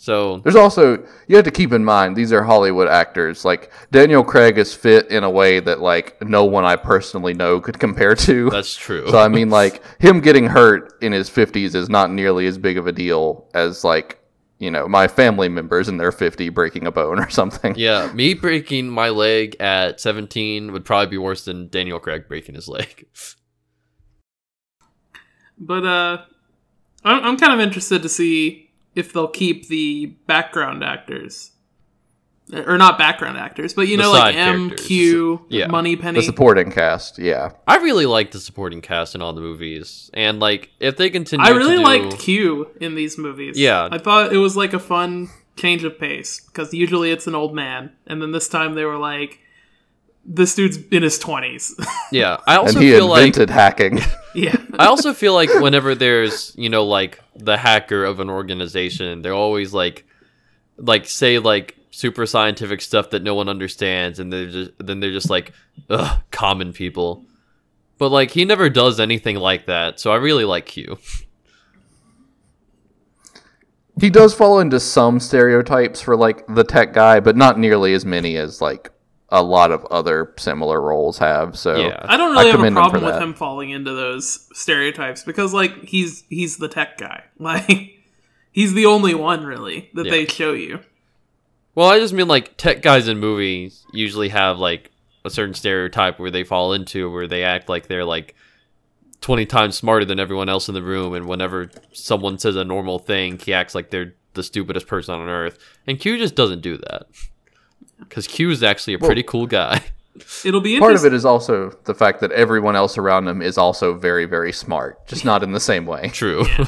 so, 0.00 0.38
There's 0.38 0.54
also 0.54 1.04
you 1.26 1.34
have 1.34 1.44
to 1.44 1.50
keep 1.50 1.72
in 1.72 1.84
mind 1.84 2.14
these 2.16 2.32
are 2.32 2.44
Hollywood 2.44 2.86
actors. 2.86 3.44
Like 3.44 3.72
Daniel 3.90 4.22
Craig 4.22 4.56
is 4.56 4.72
fit 4.72 5.10
in 5.10 5.24
a 5.24 5.30
way 5.30 5.58
that 5.58 5.80
like 5.80 6.22
no 6.22 6.44
one 6.44 6.64
I 6.64 6.76
personally 6.76 7.34
know 7.34 7.60
could 7.60 7.80
compare 7.80 8.14
to. 8.14 8.48
that's 8.48 8.76
true. 8.76 9.08
So 9.10 9.18
I 9.18 9.26
mean, 9.26 9.50
like 9.50 9.82
him 10.00 10.20
getting 10.20 10.46
hurt 10.46 10.94
in 11.02 11.10
his 11.10 11.28
fifties 11.28 11.74
is 11.74 11.88
not 11.88 12.12
nearly 12.12 12.46
as 12.46 12.56
big 12.58 12.78
of 12.78 12.86
a 12.86 12.92
deal 12.92 13.48
as 13.54 13.82
like 13.82 14.20
you 14.60 14.70
know 14.70 14.86
my 14.86 15.08
family 15.08 15.48
members 15.48 15.88
in 15.88 15.96
their 15.96 16.12
fifty 16.12 16.48
breaking 16.48 16.86
a 16.86 16.92
bone 16.92 17.18
or 17.24 17.28
something. 17.28 17.74
yeah. 17.76 18.12
Me 18.12 18.34
breaking 18.34 18.88
my 18.88 19.08
leg 19.08 19.56
at 19.58 20.00
17 20.00 20.70
would 20.70 20.84
probably 20.84 21.10
be 21.10 21.18
worse 21.18 21.44
than 21.44 21.66
Daniel 21.70 21.98
Craig 21.98 22.28
breaking 22.28 22.54
his 22.54 22.68
leg. 22.68 23.06
But 25.58 25.84
uh, 25.84 26.18
I'm, 27.04 27.24
I'm 27.24 27.36
kind 27.36 27.52
of 27.52 27.58
interested 27.58 28.02
to 28.02 28.08
see 28.08 28.67
if 28.98 29.12
they'll 29.12 29.28
keep 29.28 29.68
the 29.68 30.06
background 30.26 30.82
actors, 30.82 31.52
or 32.52 32.78
not 32.78 32.98
background 32.98 33.38
actors, 33.38 33.74
but 33.74 33.88
you 33.88 33.96
The 33.96 34.02
know, 34.02 34.12
like 34.12 34.34
M, 34.34 34.70
Q, 34.70 35.36
M, 35.36 35.46
Yeah. 35.48 35.66
Moneypenny, 35.68 36.20
The 36.20 36.26
supporting 36.26 36.72
cast, 36.72 37.18
yeah. 37.18 37.52
I 37.66 37.76
really 37.76 38.06
like 38.06 38.32
the 38.32 38.40
supporting 38.40 38.80
cast 38.80 39.14
in 39.14 39.22
all 39.22 39.32
the 39.32 39.40
movies. 39.40 40.10
And, 40.14 40.40
like, 40.40 40.70
if 40.80 40.96
they 40.96 41.10
continue 41.10 41.46
I 41.46 41.50
really 41.50 41.76
to 41.76 41.76
do... 41.76 41.84
liked 41.84 42.18
Q 42.18 42.68
in 42.80 42.94
these 42.94 43.18
movies. 43.18 43.58
Yeah. 43.58 43.88
I 43.90 43.98
thought 43.98 44.32
it 44.32 44.38
was 44.38 44.56
like 44.56 44.72
a 44.72 44.78
fun 44.78 45.28
change 45.56 45.84
of 45.84 45.98
pace 45.98 46.40
because 46.40 46.72
usually 46.72 47.10
it's 47.10 47.26
an 47.26 47.34
old 47.34 47.54
man, 47.54 47.92
and 48.06 48.20
then 48.20 48.32
this 48.32 48.48
time 48.48 48.74
they 48.74 48.84
were 48.84 48.98
like, 48.98 49.40
this 50.30 50.54
dude's 50.54 50.76
in 50.90 51.02
his 51.02 51.18
twenties. 51.18 51.74
Yeah, 52.10 52.38
I 52.46 52.56
also 52.56 52.78
and 52.78 52.84
he 52.84 52.92
feel 52.92 53.06
like 53.06 53.26
invented 53.26 53.50
hacking. 53.50 53.98
yeah, 54.34 54.56
I 54.78 54.86
also 54.86 55.12
feel 55.12 55.34
like 55.34 55.50
whenever 55.60 55.94
there's 55.94 56.54
you 56.56 56.70
know 56.70 56.84
like 56.86 57.20
the 57.36 57.58
hacker 57.58 58.02
of 58.04 58.18
an 58.20 58.30
organization, 58.30 59.20
they're 59.20 59.34
always 59.34 59.74
like 59.74 60.06
like 60.78 61.06
say 61.06 61.38
like 61.38 61.76
super 61.90 62.24
scientific 62.24 62.80
stuff 62.80 63.10
that 63.10 63.22
no 63.22 63.34
one 63.34 63.48
understands, 63.48 64.18
and 64.20 64.32
they're 64.32 64.50
just 64.50 64.70
then 64.78 65.00
they're 65.00 65.12
just 65.12 65.28
like 65.28 65.52
ugh, 65.90 66.22
common 66.30 66.72
people. 66.72 67.26
But 67.98 68.10
like 68.10 68.30
he 68.30 68.44
never 68.46 68.70
does 68.70 69.00
anything 69.00 69.36
like 69.36 69.66
that, 69.66 70.00
so 70.00 70.10
I 70.12 70.16
really 70.16 70.44
like 70.44 70.64
Q. 70.64 70.98
he 74.00 74.08
does 74.10 74.32
fall 74.34 74.60
into 74.60 74.80
some 74.80 75.20
stereotypes 75.20 76.00
for 76.00 76.16
like 76.16 76.46
the 76.46 76.64
tech 76.64 76.92
guy, 76.92 77.20
but 77.20 77.36
not 77.36 77.58
nearly 77.58 77.92
as 77.92 78.04
many 78.04 78.36
as 78.36 78.60
like 78.62 78.90
a 79.30 79.42
lot 79.42 79.70
of 79.70 79.84
other 79.86 80.32
similar 80.38 80.80
roles 80.80 81.18
have. 81.18 81.56
So 81.56 81.76
Yeah. 81.76 82.00
I 82.02 82.16
don't 82.16 82.32
really 82.32 82.46
have 82.46 82.54
a 82.54 82.58
commend 82.58 82.76
him 82.76 82.82
problem 82.82 83.04
with 83.04 83.14
that. 83.14 83.22
him 83.22 83.34
falling 83.34 83.70
into 83.70 83.92
those 83.92 84.48
stereotypes 84.54 85.22
because 85.22 85.52
like 85.52 85.84
he's 85.84 86.24
he's 86.28 86.56
the 86.56 86.68
tech 86.68 86.96
guy. 86.98 87.24
Like 87.38 87.98
he's 88.52 88.72
the 88.74 88.86
only 88.86 89.14
one 89.14 89.44
really 89.44 89.90
that 89.94 90.06
Yeah. 90.06 90.10
they 90.12 90.26
show 90.26 90.52
you. 90.54 90.80
Well, 91.74 91.88
I 91.88 91.98
just 92.00 92.14
mean 92.14 92.26
like 92.26 92.56
tech 92.56 92.82
guys 92.82 93.06
in 93.06 93.18
movies 93.18 93.84
usually 93.92 94.30
have 94.30 94.58
like 94.58 94.90
a 95.24 95.30
certain 95.30 95.54
stereotype 95.54 96.18
where 96.18 96.30
they 96.30 96.42
fall 96.44 96.72
into 96.72 97.10
where 97.12 97.26
they 97.28 97.44
act 97.44 97.68
like 97.68 97.86
they're 97.86 98.04
like 98.04 98.34
20 99.20 99.46
times 99.46 99.76
smarter 99.76 100.04
than 100.04 100.18
everyone 100.20 100.48
else 100.48 100.68
in 100.68 100.74
the 100.74 100.82
room 100.82 101.12
and 101.12 101.26
whenever 101.28 101.70
someone 101.92 102.38
says 102.38 102.56
a 102.56 102.64
normal 102.64 102.98
thing, 102.98 103.38
he 103.38 103.52
acts 103.52 103.74
like 103.74 103.90
they're 103.90 104.14
the 104.34 104.42
stupidest 104.42 104.86
person 104.86 105.14
on 105.14 105.28
earth. 105.28 105.58
And 105.86 105.98
Q 106.00 106.16
just 106.18 106.34
doesn't 106.34 106.62
do 106.62 106.76
that. 106.78 107.06
Cuz 108.10 108.26
Q 108.26 108.50
is 108.50 108.62
actually 108.62 108.94
a 108.94 108.98
pretty 108.98 109.22
cool 109.22 109.46
guy. 109.46 109.82
It'll 110.44 110.60
be 110.60 110.78
part 110.80 110.96
of 110.96 111.04
it 111.04 111.12
is 111.12 111.24
also 111.24 111.70
the 111.84 111.94
fact 111.94 112.20
that 112.20 112.32
everyone 112.32 112.74
else 112.74 112.98
around 112.98 113.28
him 113.28 113.40
is 113.40 113.56
also 113.56 113.94
very, 113.94 114.24
very 114.24 114.52
smart, 114.52 115.06
just 115.06 115.24
not 115.24 115.42
in 115.44 115.52
the 115.52 115.60
same 115.60 115.86
way. 115.86 116.08
True. 116.12 116.44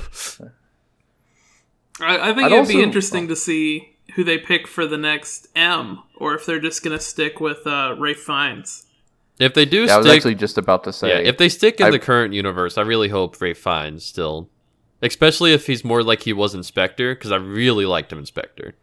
I, 2.00 2.30
I 2.30 2.34
think 2.34 2.46
I'd 2.46 2.52
it'd 2.52 2.68
be 2.68 2.74
also- 2.74 2.78
interesting 2.80 3.28
to 3.28 3.36
see 3.36 3.96
who 4.14 4.24
they 4.24 4.38
pick 4.38 4.66
for 4.66 4.86
the 4.86 4.96
next 4.98 5.48
M, 5.54 6.00
or 6.16 6.34
if 6.34 6.46
they're 6.46 6.60
just 6.60 6.82
gonna 6.82 6.98
stick 7.00 7.40
with 7.40 7.66
uh, 7.66 7.94
Ralph 7.98 8.16
Fiennes. 8.18 8.86
if 9.38 9.54
they 9.54 9.64
do 9.64 9.84
Yeah, 9.84 9.94
I 9.96 9.98
was 9.98 10.06
actually 10.06 10.34
just 10.34 10.58
about 10.58 10.84
to 10.84 10.92
say. 10.92 11.08
Yeah, 11.08 11.18
if 11.28 11.38
they 11.38 11.48
stick 11.48 11.80
in 11.80 11.86
I- 11.86 11.90
the 11.90 11.98
current 11.98 12.34
universe, 12.34 12.76
I 12.78 12.82
really 12.82 13.08
hope 13.08 13.40
Ralph 13.40 13.56
Fiennes 13.58 14.04
still 14.04 14.48
especially 15.02 15.54
if 15.54 15.66
he's 15.66 15.82
more 15.82 16.02
like 16.02 16.24
he 16.24 16.32
was 16.32 16.54
in 16.54 16.62
Spectre 16.62 17.14
cuz 17.14 17.32
I 17.32 17.36
really 17.36 17.86
liked 17.86 18.12
him 18.12 18.18
in 18.18 18.26
Spectre. 18.26 18.74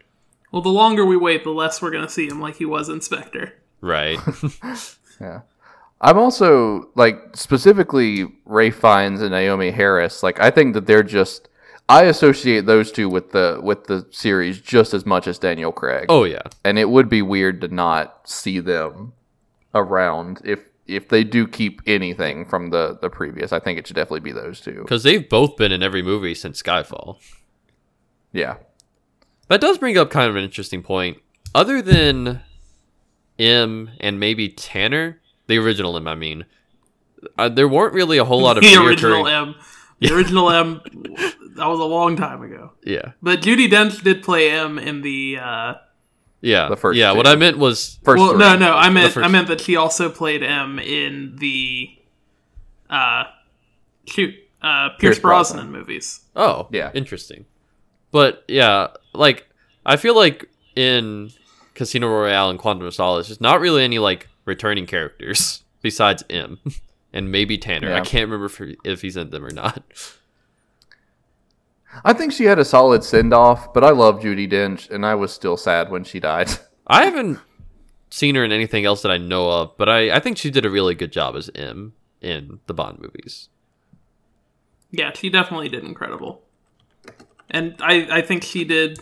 Well, 0.51 0.61
the 0.61 0.69
longer 0.69 1.05
we 1.05 1.17
wait, 1.17 1.43
the 1.43 1.49
less 1.51 1.81
we're 1.81 1.91
gonna 1.91 2.09
see 2.09 2.27
him 2.27 2.39
like 2.39 2.55
he 2.57 2.65
was 2.65 2.89
in 2.89 3.01
Spectre. 3.01 3.53
Right. 3.81 4.19
Yeah. 5.19 5.41
I'm 5.99 6.19
also 6.19 6.89
like 6.93 7.35
specifically 7.35 8.27
Ralph 8.45 8.75
Fiennes 8.75 9.19
and 9.19 9.31
Naomie 9.31 9.73
Harris. 9.73 10.21
Like 10.21 10.39
I 10.39 10.51
think 10.51 10.75
that 10.75 10.85
they're 10.85 11.01
just 11.01 11.49
I 11.89 12.03
associate 12.03 12.67
those 12.67 12.91
two 12.91 13.09
with 13.09 13.31
the 13.31 13.59
with 13.63 13.85
the 13.85 14.05
series 14.11 14.61
just 14.61 14.93
as 14.93 15.07
much 15.07 15.25
as 15.27 15.39
Daniel 15.39 15.71
Craig. 15.71 16.05
oh 16.09 16.23
yeah. 16.23 16.43
And 16.63 16.77
it 16.77 16.89
would 16.89 17.09
be 17.09 17.23
weird 17.23 17.61
to 17.61 17.67
not 17.67 18.29
see 18.29 18.59
them 18.59 19.13
around 19.73 20.39
if 20.45 20.59
if 20.85 21.09
they 21.09 21.23
do 21.23 21.47
keep 21.47 21.81
anything 21.87 22.45
from 22.45 22.69
the 22.69 22.99
the 23.01 23.09
previous. 23.09 23.51
I 23.51 23.59
think 23.59 23.79
it 23.79 23.87
should 23.87 23.95
definitely 23.95 24.19
be 24.19 24.31
those 24.33 24.61
two. 24.61 24.81
Because 24.83 25.01
they've 25.01 25.27
both 25.27 25.57
been 25.57 25.71
in 25.71 25.81
every 25.81 26.03
movie 26.03 26.35
since 26.35 26.61
Skyfall. 26.61 27.17
Yeah. 28.31 28.57
That 29.49 29.61
does 29.61 29.77
bring 29.77 29.97
up 29.97 30.09
kind 30.09 30.29
of 30.29 30.35
an 30.35 30.43
interesting 30.43 30.83
point. 30.83 31.17
Other 31.55 31.81
than 31.81 32.41
M 33.39 33.91
and 33.99 34.19
maybe 34.19 34.49
Tanner, 34.49 35.19
the 35.47 35.57
original 35.57 35.95
M, 35.97 36.07
I 36.07 36.15
mean, 36.15 36.45
uh, 37.37 37.49
there 37.49 37.67
weren't 37.67 37.93
really 37.93 38.17
a 38.17 38.25
whole 38.25 38.41
lot 38.41 38.57
of 38.57 38.63
the 38.63 38.75
original 38.75 39.23
reoccurring- 39.23 39.47
M. 39.49 39.55
The 39.99 40.13
original 40.13 40.49
M. 40.51 40.81
That 41.57 41.65
was 41.69 41.79
a 41.79 41.83
long 41.85 42.15
time 42.15 42.43
ago. 42.43 42.73
Yeah, 42.83 43.13
But 43.19 43.41
Judi 43.41 43.67
Dench 43.67 44.03
did 44.03 44.21
play 44.21 44.51
M 44.51 44.77
in 44.77 45.01
the. 45.01 45.39
Uh, 45.41 45.73
yeah, 46.39 46.69
The 46.69 46.77
first 46.77 46.99
Yeah, 46.99 47.13
two. 47.13 47.17
what 47.17 47.25
I 47.25 47.35
meant 47.35 47.57
was 47.57 47.97
First 48.03 48.19
well, 48.21 48.29
three. 48.33 48.37
no, 48.41 48.55
no, 48.55 48.73
I 48.75 48.91
meant 48.91 49.17
I 49.17 49.27
meant 49.27 49.47
that 49.47 49.59
she 49.61 49.75
also 49.75 50.07
played 50.11 50.43
M 50.43 50.77
in 50.77 51.35
the. 51.37 51.89
Uh, 52.91 53.23
shoot, 54.07 54.35
uh, 54.61 54.89
Pierce, 54.89 54.99
Pierce 54.99 55.19
Brosnan, 55.19 55.61
Brosnan. 55.71 55.71
movies. 55.79 56.19
Oh, 56.35 56.67
Yeah. 56.71 56.91
interesting. 56.93 57.45
But 58.11 58.43
yeah, 58.47 58.87
like 59.13 59.47
I 59.85 59.95
feel 59.95 60.15
like 60.15 60.49
in 60.75 61.31
Casino 61.73 62.07
Royale 62.07 62.49
and 62.49 62.59
Quantum 62.59 62.87
of 62.87 62.93
Solace, 62.93 63.27
there's 63.27 63.41
not 63.41 63.59
really 63.59 63.83
any 63.83 63.99
like 63.99 64.27
returning 64.45 64.85
characters 64.85 65.63
besides 65.81 66.23
M 66.29 66.59
and 67.13 67.31
maybe 67.31 67.57
Tanner. 67.57 67.93
I 67.93 68.01
can't 68.01 68.29
remember 68.29 68.45
if, 68.45 68.61
if 68.83 69.01
he's 69.01 69.17
in 69.17 69.29
them 69.29 69.45
or 69.45 69.51
not. 69.51 69.83
I 72.03 72.13
think 72.13 72.31
she 72.31 72.45
had 72.45 72.59
a 72.59 72.65
solid 72.65 73.03
send 73.03 73.33
off, 73.33 73.73
but 73.73 73.83
I 73.83 73.89
love 73.89 74.19
Judi 74.19 74.51
Dench, 74.51 74.89
and 74.89 75.05
I 75.05 75.15
was 75.15 75.33
still 75.33 75.57
sad 75.57 75.89
when 75.89 76.03
she 76.03 76.19
died. 76.19 76.49
I 76.87 77.05
haven't 77.05 77.39
seen 78.09 78.35
her 78.35 78.43
in 78.43 78.51
anything 78.51 78.85
else 78.85 79.01
that 79.01 79.11
I 79.11 79.17
know 79.17 79.49
of, 79.49 79.77
but 79.77 79.89
I, 79.89 80.15
I 80.15 80.19
think 80.19 80.37
she 80.37 80.51
did 80.51 80.65
a 80.65 80.69
really 80.69 80.95
good 80.95 81.11
job 81.11 81.35
as 81.35 81.49
M 81.55 81.93
in 82.21 82.59
the 82.67 82.73
Bond 82.73 82.99
movies. 82.99 83.49
Yeah, 84.91 85.11
she 85.13 85.29
definitely 85.29 85.69
did 85.69 85.83
incredible. 85.83 86.43
And 87.49 87.75
I, 87.79 88.07
I 88.17 88.21
think 88.21 88.43
she 88.43 88.63
did. 88.65 88.99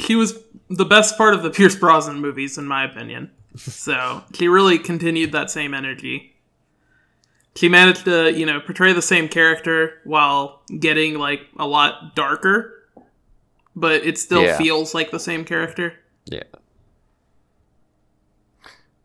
She 0.00 0.14
was 0.14 0.38
the 0.68 0.84
best 0.84 1.16
part 1.16 1.34
of 1.34 1.42
the 1.42 1.50
Pierce 1.56 1.76
Brosnan 1.76 2.20
movies, 2.20 2.58
in 2.58 2.66
my 2.66 2.84
opinion. 2.84 3.30
So 3.56 4.22
she 4.34 4.48
really 4.48 4.78
continued 4.78 5.32
that 5.32 5.50
same 5.50 5.72
energy. 5.72 6.34
She 7.54 7.70
managed 7.70 8.04
to, 8.04 8.30
you 8.30 8.44
know, 8.44 8.60
portray 8.60 8.92
the 8.92 9.00
same 9.00 9.28
character 9.28 9.94
while 10.04 10.60
getting 10.78 11.18
like 11.18 11.40
a 11.58 11.66
lot 11.66 12.14
darker, 12.14 12.74
but 13.74 14.04
it 14.04 14.18
still 14.18 14.42
Yeah. 14.42 14.58
feels 14.58 14.94
like 14.94 15.10
the 15.10 15.18
same 15.18 15.42
character. 15.46 15.94
Yeah. 16.26 16.42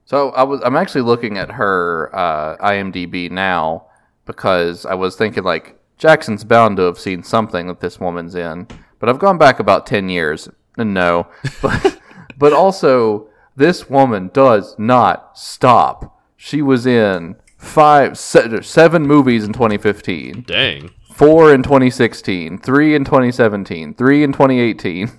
So 0.06 0.32
I 0.32 0.44
was 0.44 0.60
I'm 0.66 0.76
actually 0.76 1.04
looking 1.04 1.38
at 1.38 1.50
her 1.52 2.14
uh, 2.14 2.58
IMDb 2.58 3.32
now 3.32 3.86
because 4.26 4.86
I 4.86 4.96
was 4.96 5.16
thinking 5.16 5.44
like 5.44 5.80
Jackson's 6.02 6.44
bound 6.44 6.78
to 6.78 6.84
have 6.84 6.98
seen 6.98 7.22
something 7.22 7.68
that 7.68 7.80
this 7.80 8.00
woman's 8.00 8.34
in, 8.34 8.68
but 8.98 9.08
I've 9.08 9.20
gone 9.20 9.38
back 9.38 9.60
about 9.60 9.86
ten 9.86 10.10
years 10.10 10.50
and 10.76 10.96
no, 10.96 11.28
but 11.62 12.00
but 12.40 12.54
also 12.54 13.30
this 13.56 13.88
woman 13.88 14.32
does 14.34 14.76
not 14.80 15.38
stop. 15.38 16.20
She 16.36 16.64
was 16.64 16.88
in 16.88 17.36
five 17.56 18.18
se- 18.18 18.64
seven 18.64 19.04
movies 19.04 19.44
in 19.44 19.54
2015, 19.54 20.46
Dang. 20.48 20.90
four 21.14 21.54
in 21.54 21.62
2016, 21.62 22.58
three 22.58 22.96
in 22.96 23.06
2017, 23.06 23.94
three 23.94 24.24
in 24.24 24.34
2018. 24.34 25.12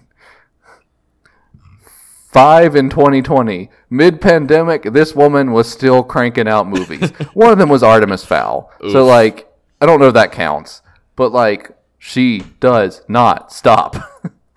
Five 2.32 2.74
in 2.74 2.88
2020. 2.88 3.68
Mid 3.90 4.22
pandemic, 4.22 4.84
this 4.94 5.14
woman 5.14 5.52
was 5.52 5.70
still 5.70 6.02
cranking 6.02 6.48
out 6.48 6.66
movies. 6.66 7.10
One 7.34 7.52
of 7.52 7.58
them 7.58 7.68
was 7.68 7.82
Artemis 7.82 8.24
Fowl. 8.24 8.72
So, 8.90 9.04
like, 9.04 9.51
I 9.82 9.86
don't 9.86 9.98
know 9.98 10.06
if 10.06 10.14
that 10.14 10.30
counts, 10.30 10.80
but, 11.16 11.32
like, 11.32 11.76
she 11.98 12.44
does 12.60 13.02
not 13.08 13.52
stop. 13.52 13.96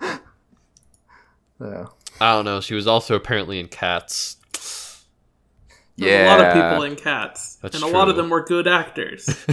yeah. 1.60 1.86
I 2.20 2.32
don't 2.32 2.44
know. 2.44 2.60
She 2.60 2.74
was 2.74 2.86
also 2.86 3.16
apparently 3.16 3.58
in 3.58 3.66
Cats. 3.66 4.36
There's 5.96 6.12
yeah. 6.12 6.26
a 6.26 6.28
lot 6.28 6.40
of 6.40 6.54
people 6.54 6.84
in 6.84 6.94
Cats, 6.94 7.56
That's 7.56 7.74
and 7.74 7.82
a 7.82 7.88
lot 7.88 8.08
of 8.08 8.14
them 8.14 8.30
were 8.30 8.44
good 8.44 8.68
actors. 8.68 9.44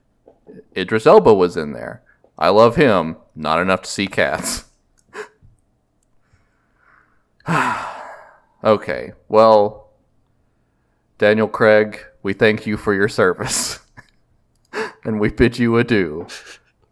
Idris 0.76 1.06
Elba 1.06 1.32
was 1.32 1.56
in 1.56 1.72
there. 1.72 2.02
I 2.38 2.50
love 2.50 2.76
him. 2.76 3.16
Not 3.34 3.58
enough 3.58 3.80
to 3.82 3.90
see 3.90 4.06
cats. 4.06 4.66
okay, 8.62 9.12
well, 9.30 9.88
Daniel 11.16 11.48
Craig, 11.48 12.04
we 12.22 12.34
thank 12.34 12.66
you 12.66 12.76
for 12.76 12.92
your 12.92 13.08
service. 13.08 13.78
and 15.04 15.20
we 15.20 15.30
bid 15.30 15.58
you 15.58 15.76
adieu. 15.76 16.26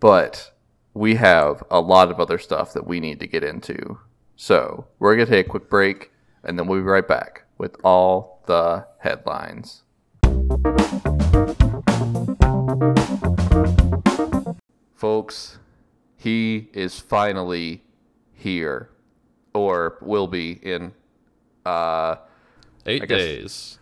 But 0.00 0.52
we 0.94 1.16
have 1.16 1.62
a 1.70 1.80
lot 1.80 2.10
of 2.10 2.20
other 2.20 2.38
stuff 2.38 2.72
that 2.72 2.86
we 2.86 3.00
need 3.00 3.20
to 3.20 3.26
get 3.26 3.44
into. 3.44 3.98
So 4.36 4.86
we're 4.98 5.16
going 5.16 5.26
to 5.26 5.32
take 5.32 5.46
a 5.46 5.50
quick 5.50 5.68
break, 5.68 6.12
and 6.44 6.58
then 6.58 6.66
we'll 6.66 6.78
be 6.80 6.84
right 6.84 7.06
back 7.06 7.44
with 7.58 7.76
all 7.84 8.42
the 8.46 8.86
headlines. 9.00 9.82
Folks, 14.94 15.58
he 16.16 16.68
is 16.72 16.98
finally 16.98 17.82
here, 18.32 18.90
or 19.54 19.98
will 20.00 20.26
be 20.26 20.52
in, 20.52 20.92
uh, 21.64 22.16
Eight 22.86 23.02
guess- 23.08 23.08
days. 23.18 23.78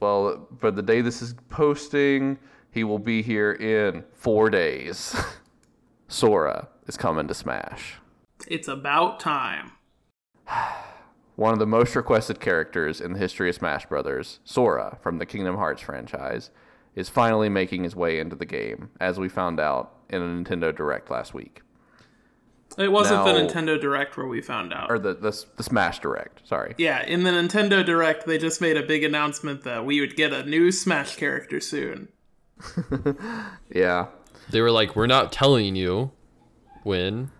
well, 0.00 0.48
for 0.58 0.70
the 0.70 0.82
day 0.82 1.00
this 1.00 1.22
is 1.22 1.34
posting, 1.48 2.38
he 2.76 2.84
will 2.84 2.98
be 2.98 3.22
here 3.22 3.52
in 3.52 4.04
four 4.12 4.50
days. 4.50 5.16
Sora 6.08 6.68
is 6.86 6.98
coming 6.98 7.26
to 7.26 7.32
Smash. 7.32 7.94
it's 8.46 8.68
about 8.68 9.18
time. 9.18 9.72
One 11.36 11.54
of 11.54 11.58
the 11.58 11.66
most 11.66 11.96
requested 11.96 12.38
characters 12.38 13.00
in 13.00 13.14
the 13.14 13.18
history 13.18 13.48
of 13.48 13.54
Smash 13.54 13.86
Brothers, 13.86 14.40
Sora 14.44 14.98
from 15.02 15.16
the 15.16 15.24
Kingdom 15.24 15.56
Hearts 15.56 15.80
franchise, 15.80 16.50
is 16.94 17.08
finally 17.08 17.48
making 17.48 17.82
his 17.82 17.96
way 17.96 18.20
into 18.20 18.36
the 18.36 18.44
game, 18.44 18.90
as 19.00 19.18
we 19.18 19.30
found 19.30 19.58
out 19.58 19.94
in 20.10 20.20
a 20.20 20.26
Nintendo 20.26 20.74
Direct 20.74 21.10
last 21.10 21.32
week. 21.32 21.62
It 22.76 22.92
wasn't 22.92 23.24
the 23.24 23.32
Nintendo 23.32 23.80
Direct 23.80 24.18
where 24.18 24.26
we 24.26 24.42
found 24.42 24.74
out. 24.74 24.90
Or 24.90 24.98
the, 24.98 25.14
the, 25.14 25.44
the 25.56 25.62
Smash 25.62 26.00
Direct, 26.00 26.46
sorry. 26.46 26.74
Yeah, 26.76 27.02
in 27.06 27.22
the 27.22 27.30
Nintendo 27.30 27.84
Direct, 27.84 28.26
they 28.26 28.36
just 28.36 28.60
made 28.60 28.76
a 28.76 28.82
big 28.82 29.02
announcement 29.02 29.62
that 29.64 29.86
we 29.86 30.00
would 30.00 30.14
get 30.14 30.34
a 30.34 30.44
new 30.44 30.70
Smash 30.70 31.16
character 31.16 31.58
soon. 31.58 32.08
Yeah. 33.70 34.06
They 34.50 34.60
were 34.60 34.70
like, 34.70 34.94
we're 34.94 35.06
not 35.06 35.32
telling 35.32 35.74
you 35.76 36.12
when 36.84 37.30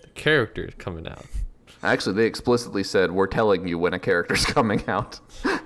the 0.00 0.08
character's 0.08 0.74
coming 0.78 1.06
out. 1.06 1.26
Actually, 1.82 2.14
they 2.14 2.26
explicitly 2.26 2.82
said, 2.82 3.10
We're 3.12 3.26
telling 3.26 3.68
you 3.68 3.78
when 3.78 3.92
a 3.92 3.98
character's 3.98 4.44
coming 4.46 4.82
out. 4.88 5.20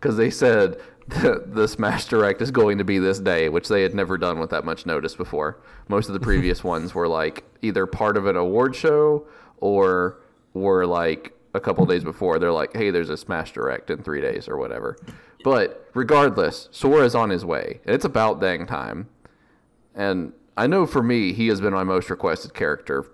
Because 0.00 0.16
they 0.16 0.30
said 0.30 0.80
the, 1.08 1.42
the 1.46 1.66
Smash 1.68 2.06
Direct 2.06 2.40
is 2.40 2.50
going 2.50 2.78
to 2.78 2.84
be 2.84 2.98
this 2.98 3.18
day, 3.18 3.48
which 3.48 3.68
they 3.68 3.82
had 3.82 3.94
never 3.94 4.16
done 4.18 4.38
with 4.38 4.50
that 4.50 4.64
much 4.64 4.86
notice 4.86 5.14
before. 5.14 5.58
Most 5.88 6.08
of 6.08 6.14
the 6.14 6.20
previous 6.20 6.62
ones 6.64 6.94
were 6.94 7.08
like 7.08 7.44
either 7.62 7.86
part 7.86 8.16
of 8.16 8.26
an 8.26 8.36
award 8.36 8.74
show 8.74 9.26
or 9.58 10.18
were 10.54 10.86
like 10.86 11.34
a 11.54 11.60
couple 11.60 11.84
days 11.86 12.04
before. 12.04 12.38
They're 12.38 12.52
like, 12.52 12.74
Hey, 12.74 12.90
there's 12.90 13.10
a 13.10 13.16
Smash 13.16 13.52
Direct 13.52 13.90
in 13.90 14.02
three 14.02 14.20
days 14.20 14.48
or 14.48 14.56
whatever. 14.56 14.96
But 15.44 15.88
regardless, 15.94 16.68
Sora's 16.72 17.14
on 17.14 17.30
his 17.30 17.44
way. 17.44 17.80
It's 17.84 18.04
about 18.04 18.40
dang 18.40 18.66
time. 18.66 19.08
And 19.94 20.32
I 20.56 20.66
know 20.66 20.86
for 20.86 21.02
me, 21.02 21.32
he 21.32 21.48
has 21.48 21.60
been 21.60 21.72
my 21.72 21.84
most 21.84 22.10
requested 22.10 22.54
character 22.54 23.06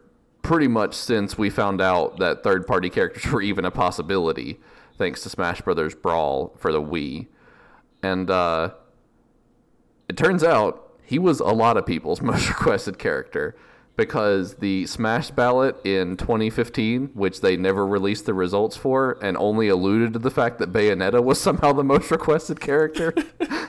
pretty 0.43 0.69
much 0.69 0.95
since 0.95 1.39
we 1.39 1.49
found 1.51 1.81
out 1.81 2.19
that 2.19 2.43
third 2.43 2.67
party 2.67 2.91
characters 2.91 3.27
were 3.33 3.43
even 3.43 3.65
a 3.65 3.71
possibility, 3.71 4.61
thanks 4.99 5.23
to 5.23 5.29
Smash 5.29 5.61
Brothers 5.61 5.95
Brawl 5.95 6.55
for 6.59 6.73
the 6.73 6.83
Wii. 6.83 7.29
And 8.03 8.29
uh, 8.31 8.71
it 10.09 10.17
turns 10.17 10.43
out 10.43 10.93
he 11.05 11.19
was 11.19 11.41
a 11.41 11.47
lot 11.47 11.77
of 11.77 11.87
people's 11.87 12.21
most 12.23 12.49
requested 12.49 12.99
character 12.99 13.57
because 13.97 14.55
the 14.55 14.87
Smash 14.87 15.31
ballot 15.31 15.77
in 15.85 16.17
2015, 16.17 17.11
which 17.15 17.41
they 17.41 17.57
never 17.57 17.87
released 17.87 18.27
the 18.27 18.35
results 18.35 18.77
for 18.77 19.19
and 19.23 19.37
only 19.37 19.69
alluded 19.69 20.13
to 20.15 20.19
the 20.19 20.31
fact 20.31 20.59
that 20.59 20.73
Bayonetta 20.73 21.23
was 21.23 21.41
somehow 21.41 21.73
the 21.73 21.85
most 21.85 22.11
requested 22.11 22.61
character, 22.61 23.15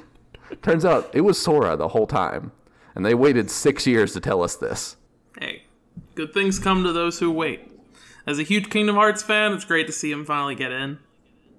turns 0.61 0.85
out 0.85 1.09
it 1.13 1.21
was 1.21 1.41
Sora 1.41 1.75
the 1.75 1.89
whole 1.89 2.07
time. 2.07 2.51
And 2.95 3.05
they 3.05 3.15
waited 3.15 3.49
six 3.49 3.87
years 3.87 4.13
to 4.13 4.19
tell 4.19 4.43
us 4.43 4.55
this. 4.55 4.97
Hey, 5.37 5.63
good 6.15 6.33
things 6.33 6.59
come 6.59 6.83
to 6.83 6.93
those 6.93 7.19
who 7.19 7.31
wait. 7.31 7.69
As 8.25 8.39
a 8.39 8.43
huge 8.43 8.69
Kingdom 8.69 8.95
Hearts 8.95 9.23
fan, 9.23 9.51
it's 9.51 9.65
great 9.65 9.87
to 9.87 9.93
see 9.93 10.11
him 10.11 10.25
finally 10.25 10.55
get 10.55 10.71
in. 10.71 10.99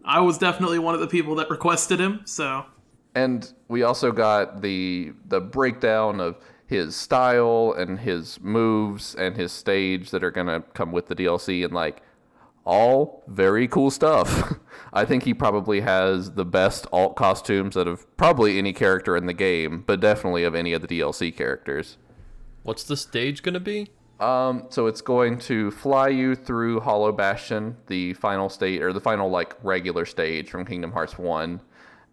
I 0.04 0.20
was 0.20 0.38
definitely 0.38 0.78
one 0.78 0.94
of 0.94 1.00
the 1.00 1.06
people 1.06 1.34
that 1.36 1.50
requested 1.50 1.98
him, 1.98 2.22
so 2.24 2.66
and 3.14 3.52
we 3.68 3.82
also 3.82 4.12
got 4.12 4.60
the 4.60 5.12
the 5.28 5.40
breakdown 5.40 6.20
of 6.20 6.36
his 6.66 6.96
style 6.96 7.74
and 7.76 8.00
his 8.00 8.40
moves 8.40 9.14
and 9.14 9.36
his 9.36 9.52
stage 9.52 10.10
that 10.10 10.24
are 10.24 10.30
gonna 10.30 10.60
come 10.74 10.92
with 10.92 11.08
the 11.08 11.14
DLC 11.14 11.64
and 11.64 11.74
like 11.74 12.02
all 12.64 13.22
very 13.26 13.68
cool 13.68 13.90
stuff. 13.90 14.54
I 14.92 15.04
think 15.04 15.24
he 15.24 15.34
probably 15.34 15.80
has 15.80 16.32
the 16.32 16.44
best 16.44 16.86
alt 16.92 17.16
costumes 17.16 17.76
out 17.76 17.86
of 17.86 18.16
probably 18.16 18.58
any 18.58 18.72
character 18.72 19.16
in 19.16 19.26
the 19.26 19.34
game, 19.34 19.84
but 19.86 20.00
definitely 20.00 20.44
of 20.44 20.54
any 20.54 20.72
of 20.72 20.82
the 20.82 20.88
DLC 20.88 21.34
characters. 21.34 21.98
What's 22.62 22.84
the 22.84 22.96
stage 22.96 23.42
gonna 23.42 23.60
be? 23.60 23.90
Um, 24.20 24.66
so 24.70 24.86
it's 24.86 25.00
going 25.00 25.38
to 25.40 25.70
fly 25.72 26.08
you 26.08 26.34
through 26.34 26.80
Hollow 26.80 27.12
Bastion, 27.12 27.76
the 27.88 28.14
final 28.14 28.48
state 28.48 28.82
or 28.82 28.92
the 28.92 29.00
final 29.00 29.28
like 29.28 29.56
regular 29.62 30.06
stage 30.06 30.48
from 30.50 30.64
Kingdom 30.64 30.92
Hearts 30.92 31.18
1, 31.18 31.60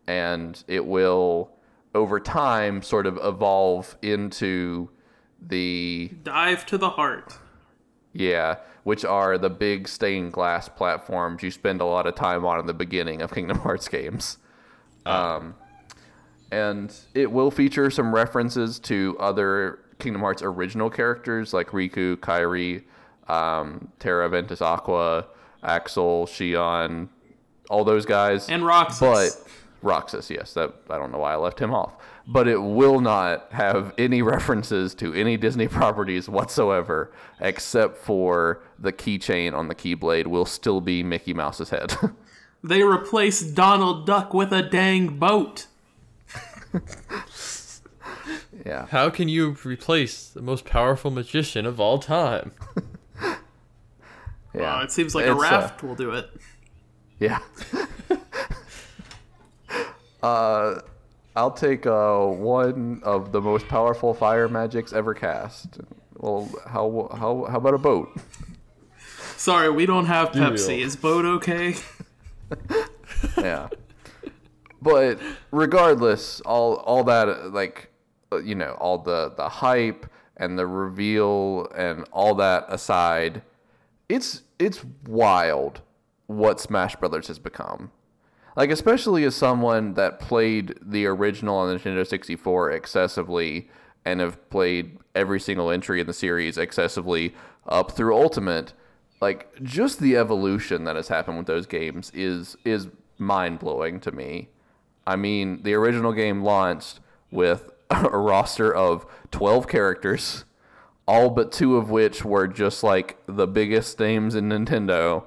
and 0.07 0.63
it 0.67 0.85
will 0.85 1.51
over 1.93 2.19
time 2.19 2.81
sort 2.81 3.05
of 3.05 3.19
evolve 3.21 3.95
into 4.01 4.89
the 5.41 6.11
dive 6.23 6.65
to 6.67 6.77
the 6.77 6.89
heart. 6.91 7.37
yeah, 8.13 8.55
which 8.83 9.03
are 9.05 9.37
the 9.37 9.49
big 9.49 9.87
stained 9.87 10.31
glass 10.33 10.69
platforms 10.69 11.43
you 11.43 11.51
spend 11.51 11.81
a 11.81 11.85
lot 11.85 12.07
of 12.07 12.15
time 12.15 12.45
on 12.45 12.59
in 12.59 12.65
the 12.65 12.73
beginning 12.73 13.21
of 13.21 13.33
Kingdom 13.33 13.59
Hearts 13.61 13.87
games. 13.87 14.37
Um, 15.05 15.55
and 16.51 16.93
it 17.13 17.31
will 17.31 17.49
feature 17.51 17.89
some 17.89 18.13
references 18.13 18.77
to 18.79 19.17
other 19.19 19.79
Kingdom 19.99 20.21
Hearts 20.21 20.41
original 20.43 20.89
characters 20.89 21.53
like 21.53 21.67
Riku, 21.69 22.17
Kairi, 22.17 22.83
um, 23.27 23.91
Terra 23.99 24.29
Ventus 24.29 24.61
Aqua, 24.61 25.27
Axel, 25.63 26.25
Xion, 26.27 27.07
all 27.69 27.83
those 27.83 28.05
guys. 28.05 28.49
And 28.49 28.65
Roxas. 28.65 28.99
But 28.99 29.51
Roxas, 29.81 30.29
yes, 30.29 30.53
that 30.53 30.73
I 30.89 30.97
don't 30.97 31.11
know 31.11 31.17
why 31.19 31.33
I 31.33 31.37
left 31.37 31.59
him 31.59 31.73
off. 31.73 31.93
But 32.27 32.47
it 32.47 32.57
will 32.59 33.01
not 33.01 33.51
have 33.51 33.93
any 33.97 34.21
references 34.35 34.93
to 34.95 35.13
any 35.13 35.37
Disney 35.37 35.67
properties 35.67 36.29
whatsoever, 36.29 37.11
except 37.39 37.97
for 37.97 38.61
the 38.77 38.93
keychain 38.93 39.53
on 39.53 39.67
the 39.67 39.75
Keyblade 39.75 40.27
will 40.27 40.45
still 40.45 40.81
be 40.81 41.03
Mickey 41.03 41.33
Mouse's 41.33 41.69
head. 41.69 41.93
They 42.63 42.83
replaced 42.83 43.55
Donald 43.55 44.05
Duck 44.05 44.35
with 44.35 44.53
a 44.53 44.61
dang 44.61 45.17
boat. 45.17 45.65
yeah. 48.63 48.85
How 48.85 49.09
can 49.09 49.27
you 49.27 49.57
replace 49.63 50.27
the 50.29 50.43
most 50.43 50.63
powerful 50.65 51.09
magician 51.09 51.65
of 51.65 51.79
all 51.79 51.97
time? 51.97 52.51
Yeah. 54.53 54.79
Uh, 54.79 54.83
it 54.83 54.91
seems 54.91 55.15
like 55.15 55.25
a 55.25 55.31
It's, 55.31 55.39
uh, 55.39 55.41
raft 55.43 55.81
will 55.81 55.95
do 55.95 56.11
it. 56.11 56.29
Yeah. 57.19 57.39
Uh, 60.23 60.81
I'll 61.35 61.51
take 61.51 61.85
uh, 61.85 62.25
one 62.25 63.01
of 63.03 63.31
the 63.31 63.41
most 63.41 63.67
powerful 63.67 64.13
fire 64.13 64.47
magics 64.47 64.93
ever 64.93 65.13
cast. 65.13 65.79
Well, 66.17 66.49
how 66.67 67.09
how 67.13 67.45
how 67.49 67.57
about 67.57 67.73
a 67.73 67.77
boat? 67.77 68.15
Sorry, 69.37 69.69
we 69.69 69.85
don't 69.85 70.05
have 70.05 70.33
Deal. 70.33 70.43
Pepsi. 70.43 70.81
Is 70.81 70.95
boat 70.95 71.25
okay? 71.25 71.75
yeah. 73.37 73.69
But 74.81 75.19
regardless, 75.51 76.41
all 76.41 76.75
all 76.77 77.03
that 77.05 77.51
like 77.53 77.89
uh, 78.31 78.37
you 78.37 78.55
know, 78.55 78.77
all 78.79 78.97
the 78.97 79.33
the 79.35 79.49
hype 79.49 80.05
and 80.37 80.57
the 80.57 80.67
reveal 80.67 81.67
and 81.75 82.05
all 82.11 82.35
that 82.35 82.65
aside, 82.67 83.41
it's 84.09 84.43
it's 84.59 84.83
wild 85.07 85.81
what 86.27 86.59
Smash 86.59 86.95
Brothers 86.95 87.27
has 87.27 87.39
become. 87.39 87.91
Like 88.55 88.69
especially 88.69 89.23
as 89.23 89.35
someone 89.35 89.93
that 89.93 90.19
played 90.19 90.77
the 90.81 91.05
original 91.05 91.55
on 91.57 91.69
the 91.69 91.79
Nintendo 91.79 92.05
64 92.05 92.71
excessively 92.71 93.69
and 94.03 94.19
have 94.19 94.49
played 94.49 94.97
every 95.15 95.39
single 95.39 95.69
entry 95.69 96.01
in 96.01 96.07
the 96.07 96.13
series 96.13 96.57
excessively 96.57 97.33
up 97.67 97.91
through 97.91 98.15
Ultimate, 98.15 98.73
like 99.21 99.61
just 99.61 99.99
the 99.99 100.17
evolution 100.17 100.83
that 100.83 100.95
has 100.95 101.07
happened 101.07 101.37
with 101.37 101.47
those 101.47 101.65
games 101.65 102.11
is 102.13 102.57
is 102.65 102.87
mind-blowing 103.17 103.99
to 103.99 104.11
me. 104.11 104.49
I 105.05 105.15
mean, 105.15 105.61
the 105.63 105.75
original 105.75 106.11
game 106.11 106.43
launched 106.43 106.99
with 107.29 107.71
a 107.89 108.17
roster 108.17 108.73
of 108.73 109.05
12 109.31 109.67
characters, 109.67 110.43
all 111.07 111.29
but 111.29 111.51
two 111.51 111.77
of 111.77 111.89
which 111.89 112.25
were 112.25 112.47
just 112.47 112.83
like 112.83 113.17
the 113.27 113.47
biggest 113.47 113.99
names 113.99 114.35
in 114.35 114.49
Nintendo 114.49 115.25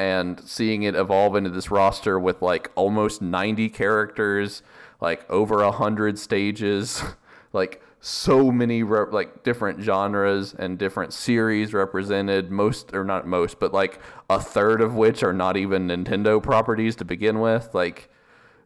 and 0.00 0.40
seeing 0.48 0.82
it 0.84 0.94
evolve 0.94 1.36
into 1.36 1.50
this 1.50 1.70
roster 1.70 2.18
with 2.18 2.40
like 2.40 2.70
almost 2.74 3.20
90 3.20 3.68
characters, 3.68 4.62
like 4.98 5.28
over 5.28 5.60
a 5.60 5.70
hundred 5.70 6.18
stages, 6.18 7.02
like 7.52 7.82
so 8.00 8.50
many 8.50 8.82
like 8.82 9.42
different 9.44 9.82
genres 9.82 10.54
and 10.54 10.78
different 10.78 11.12
series 11.12 11.74
represented. 11.74 12.50
Most 12.50 12.94
or 12.94 13.04
not 13.04 13.26
most, 13.26 13.60
but 13.60 13.74
like 13.74 14.00
a 14.30 14.40
third 14.40 14.80
of 14.80 14.94
which 14.94 15.22
are 15.22 15.34
not 15.34 15.58
even 15.58 15.88
Nintendo 15.88 16.42
properties 16.42 16.96
to 16.96 17.04
begin 17.04 17.38
with. 17.38 17.68
Like 17.74 18.08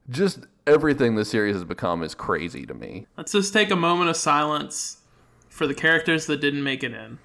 just 0.08 0.46
everything 0.68 1.16
the 1.16 1.24
series 1.24 1.56
has 1.56 1.64
become 1.64 2.04
is 2.04 2.14
crazy 2.14 2.64
to 2.64 2.74
me. 2.74 3.08
Let's 3.16 3.32
just 3.32 3.52
take 3.52 3.72
a 3.72 3.76
moment 3.76 4.08
of 4.08 4.16
silence 4.16 4.98
for 5.48 5.66
the 5.66 5.74
characters 5.74 6.26
that 6.26 6.40
didn't 6.40 6.62
make 6.62 6.84
it 6.84 6.92
in. 6.92 7.18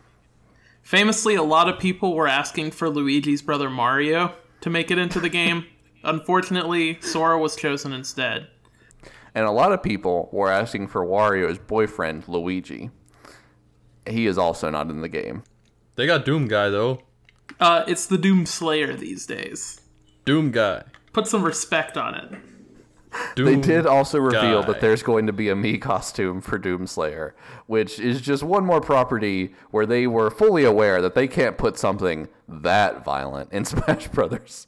Famously, 0.90 1.36
a 1.36 1.44
lot 1.44 1.70
of 1.70 1.78
people 1.78 2.16
were 2.16 2.28
asking 2.28 2.72
for 2.72 2.90
Luigi's 2.90 3.44
brother 3.44 3.70
Mario 3.70 4.34
to 4.62 4.72
make 4.72 4.90
it 4.90 4.98
into 4.98 5.20
the 5.20 5.30
game. 5.30 5.68
Unfortunately, 6.04 7.00
Sora 7.00 7.38
was 7.38 7.56
chosen 7.56 7.94
instead. 7.94 8.48
And 9.36 9.46
a 9.46 9.52
lot 9.52 9.72
of 9.72 9.84
people 9.84 10.30
were 10.32 10.50
asking 10.50 10.88
for 10.88 11.06
Wario's 11.06 11.60
boyfriend, 11.60 12.28
Luigi. 12.28 12.90
He 14.08 14.26
is 14.26 14.40
also 14.40 14.72
not 14.72 14.90
in 14.90 15.02
the 15.02 15.10
game. 15.10 15.44
They 15.94 16.08
got 16.08 16.26
Doom 16.26 16.48
Guy 16.48 16.70
though. 16.70 17.04
Uh, 17.60 17.84
it's 17.88 18.08
the 18.08 18.18
Doom 18.18 18.48
Slayer 18.48 18.96
these 18.96 19.28
days. 19.28 19.82
Doom 20.26 20.50
Guy. 20.50 20.86
Put 21.14 21.28
some 21.28 21.44
respect 21.44 21.98
on 21.98 22.16
it. 22.16 22.32
Doom 23.36 23.46
They 23.46 23.56
did 23.56 23.86
also 23.86 24.20
reveal 24.20 24.62
Guy. 24.62 24.68
that 24.68 24.82
there's 24.82 25.02
going 25.04 25.26
to 25.28 25.34
be 25.34 25.50
a 25.50 25.56
Mii 25.56 25.82
costume 25.82 26.42
for 26.42 26.60
Doomslayer, 26.60 27.32
which 27.66 28.00
is 28.00 28.22
just 28.22 28.44
one 28.44 28.66
more 28.66 28.82
property 28.82 29.54
where 29.72 29.86
they 29.86 30.06
were 30.08 30.30
fully 30.30 30.64
aware 30.64 31.02
that 31.02 31.16
they 31.16 31.28
can't 31.28 31.58
put 31.58 31.78
something 31.78 32.28
that 32.48 33.04
violent 33.04 33.52
in 33.52 33.66
Smash 33.66 34.08
Brothers. 34.10 34.68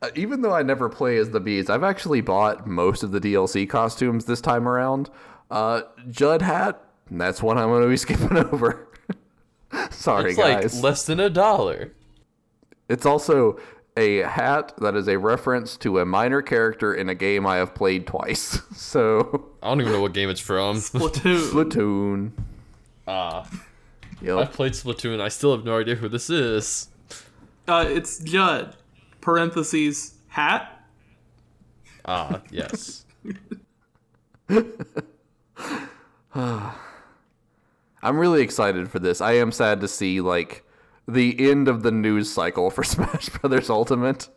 Uh, 0.00 0.08
even 0.14 0.40
though 0.42 0.54
I 0.54 0.62
never 0.62 0.88
play 0.88 1.16
as 1.18 1.30
the 1.30 1.38
bees, 1.40 1.70
I've 1.70 1.84
actually 1.84 2.20
bought 2.22 2.66
most 2.66 3.02
of 3.02 3.12
the 3.12 3.20
DLC 3.20 3.68
costumes 3.68 4.24
this 4.24 4.40
time 4.40 4.66
around. 4.66 5.10
Uh, 5.50 5.82
Judd 6.10 6.42
hat, 6.42 6.82
that's 7.10 7.42
one 7.42 7.58
I'm 7.58 7.68
going 7.68 7.82
to 7.82 7.88
be 7.88 7.96
skipping 7.98 8.36
over. 8.38 8.88
Sorry, 9.90 10.30
It's 10.30 10.38
like 10.38 10.62
guys. 10.62 10.82
less 10.82 11.06
than 11.06 11.20
a 11.20 11.30
dollar. 11.30 11.92
It's 12.88 13.06
also 13.06 13.58
a 13.96 14.18
hat 14.18 14.72
that 14.78 14.94
is 14.96 15.06
a 15.08 15.18
reference 15.18 15.76
to 15.78 15.98
a 15.98 16.04
minor 16.06 16.40
character 16.42 16.94
in 16.94 17.08
a 17.08 17.14
game 17.14 17.46
I 17.46 17.56
have 17.56 17.74
played 17.74 18.06
twice. 18.06 18.60
So, 18.74 19.50
I 19.62 19.68
don't 19.68 19.80
even 19.80 19.92
know 19.92 20.00
what 20.02 20.12
game 20.12 20.28
it's 20.28 20.40
from. 20.40 20.76
Splatoon. 20.76 21.50
Splatoon. 21.52 22.30
Ah, 23.06 23.48
Yep. 24.20 24.38
I've 24.38 24.52
played 24.52 24.72
Splatoon. 24.72 25.20
I 25.20 25.28
still 25.28 25.54
have 25.56 25.64
no 25.64 25.78
idea 25.80 25.94
who 25.96 26.08
this 26.08 26.28
is. 26.30 26.88
uh, 27.68 27.84
it's 27.88 28.18
Judd. 28.18 28.76
Parentheses 29.20 30.14
hat. 30.28 30.84
Ah, 32.04 32.40
yes. 32.50 33.04
I'm 36.34 38.18
really 38.18 38.42
excited 38.42 38.90
for 38.90 38.98
this. 38.98 39.20
I 39.20 39.32
am 39.32 39.52
sad 39.52 39.80
to 39.80 39.88
see 39.88 40.20
like 40.20 40.64
the 41.06 41.50
end 41.50 41.68
of 41.68 41.82
the 41.82 41.90
news 41.90 42.32
cycle 42.32 42.70
for 42.70 42.84
Smash 42.84 43.28
Brothers 43.28 43.70
Ultimate. 43.70 44.28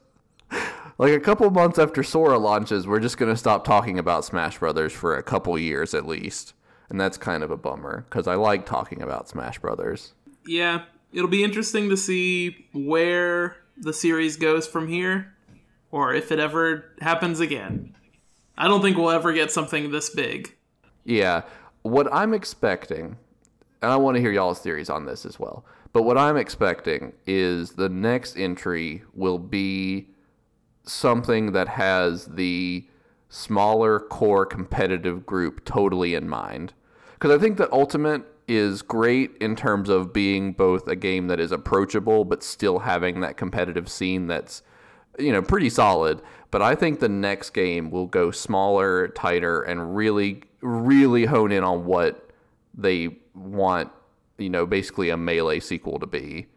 Like 0.98 1.12
a 1.12 1.20
couple 1.20 1.50
months 1.50 1.78
after 1.78 2.04
Sora 2.04 2.38
launches, 2.38 2.88
we're 2.88 3.02
just 3.02 3.18
going 3.18 3.32
to 3.32 3.38
stop 3.38 3.66
talking 3.66 4.00
about 4.00 4.24
Smash 4.24 4.60
Brothers 4.60 4.94
for 4.94 5.16
a 5.16 5.24
couple 5.24 5.58
years 5.60 5.94
at 5.94 6.08
least. 6.08 6.54
And 6.90 7.02
that's 7.02 7.18
kind 7.18 7.44
of 7.44 7.52
a 7.52 7.58
bummer 7.58 8.06
because 8.10 8.28
I 8.28 8.36
like 8.36 8.66
talking 8.66 9.02
about 9.02 9.28
Smash 9.28 9.60
Brothers. 9.60 10.14
Yeah, 10.46 10.84
it'll 11.12 11.30
be 11.30 11.44
interesting 11.44 11.90
to 11.90 11.98
see 11.98 12.68
where 12.74 13.58
the 13.78 13.94
series 13.94 14.38
goes 14.38 14.68
from 14.68 14.88
here, 14.88 15.34
or 15.92 16.14
if 16.14 16.32
it 16.32 16.40
ever 16.40 16.92
happens 17.02 17.40
again. 17.40 17.96
I 18.58 18.68
don't 18.68 18.82
think 18.82 18.98
we'll 18.98 19.10
ever 19.10 19.34
get 19.34 19.52
something 19.52 19.92
this 19.92 20.10
big. 20.10 20.56
Yeah, 21.04 21.42
what 21.82 22.08
I'm 22.14 22.34
expecting, 22.34 23.18
and 23.86 23.94
I 23.94 23.98
want 23.98 24.16
to 24.16 24.22
hear 24.22 24.32
y'all's 24.32 24.58
theories 24.58 24.90
on 24.90 25.06
this 25.06 25.28
as 25.28 25.40
well, 25.40 25.64
but 25.94 26.02
what 26.04 26.18
I'm 26.18 26.38
expecting 26.38 27.14
is 27.28 27.74
the 27.74 27.88
next 27.88 28.36
entry 28.36 29.04
will 29.14 29.38
be 29.38 30.08
something 30.82 31.52
that 31.52 31.68
has 31.68 32.26
the 32.26 32.88
smaller 33.30 34.00
core 34.00 34.44
competitive 34.44 35.24
group 35.24 35.64
totally 35.66 36.16
in 36.16 36.28
mind. 36.28 36.74
Because 37.14 37.30
I 37.30 37.38
think 37.38 37.58
that 37.58 37.72
Ultimate 37.72 38.24
is 38.48 38.82
great 38.82 39.38
in 39.38 39.56
terms 39.56 39.88
of 39.88 40.12
being 40.12 40.54
both 40.54 40.88
a 40.88 40.96
game 40.96 41.28
that 41.28 41.40
is 41.40 41.52
approachable 41.52 42.26
but 42.26 42.42
still 42.42 42.80
having 42.80 43.20
that 43.20 43.38
competitive 43.38 43.88
scene 43.88 44.26
that's 44.26 44.64
you 45.18 45.32
know 45.32 45.42
pretty 45.42 45.68
solid 45.68 46.22
but 46.52 46.62
i 46.62 46.76
think 46.76 47.00
the 47.00 47.10
next 47.10 47.50
game 47.52 47.90
will 47.90 48.06
go 48.06 48.30
smaller 48.30 49.08
tighter 49.08 49.64
and 49.64 49.96
really 49.96 50.44
really 50.62 51.26
hone 51.26 51.52
in 51.52 51.64
on 51.64 51.86
what 51.86 52.30
they 52.76 53.18
want 53.36 53.92
you 54.38 54.50
know 54.50 54.66
basically 54.66 55.10
a 55.10 55.18
melee 55.18 55.60
sequel 55.60 56.00
to 56.00 56.08
be. 56.08 56.48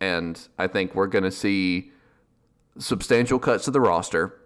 And 0.00 0.48
i 0.58 0.66
think 0.66 0.94
we're 0.94 1.06
going 1.06 1.24
to 1.24 1.30
see 1.30 1.92
substantial 2.78 3.38
cuts 3.38 3.64
to 3.66 3.70
the 3.70 3.80
roster 3.80 4.40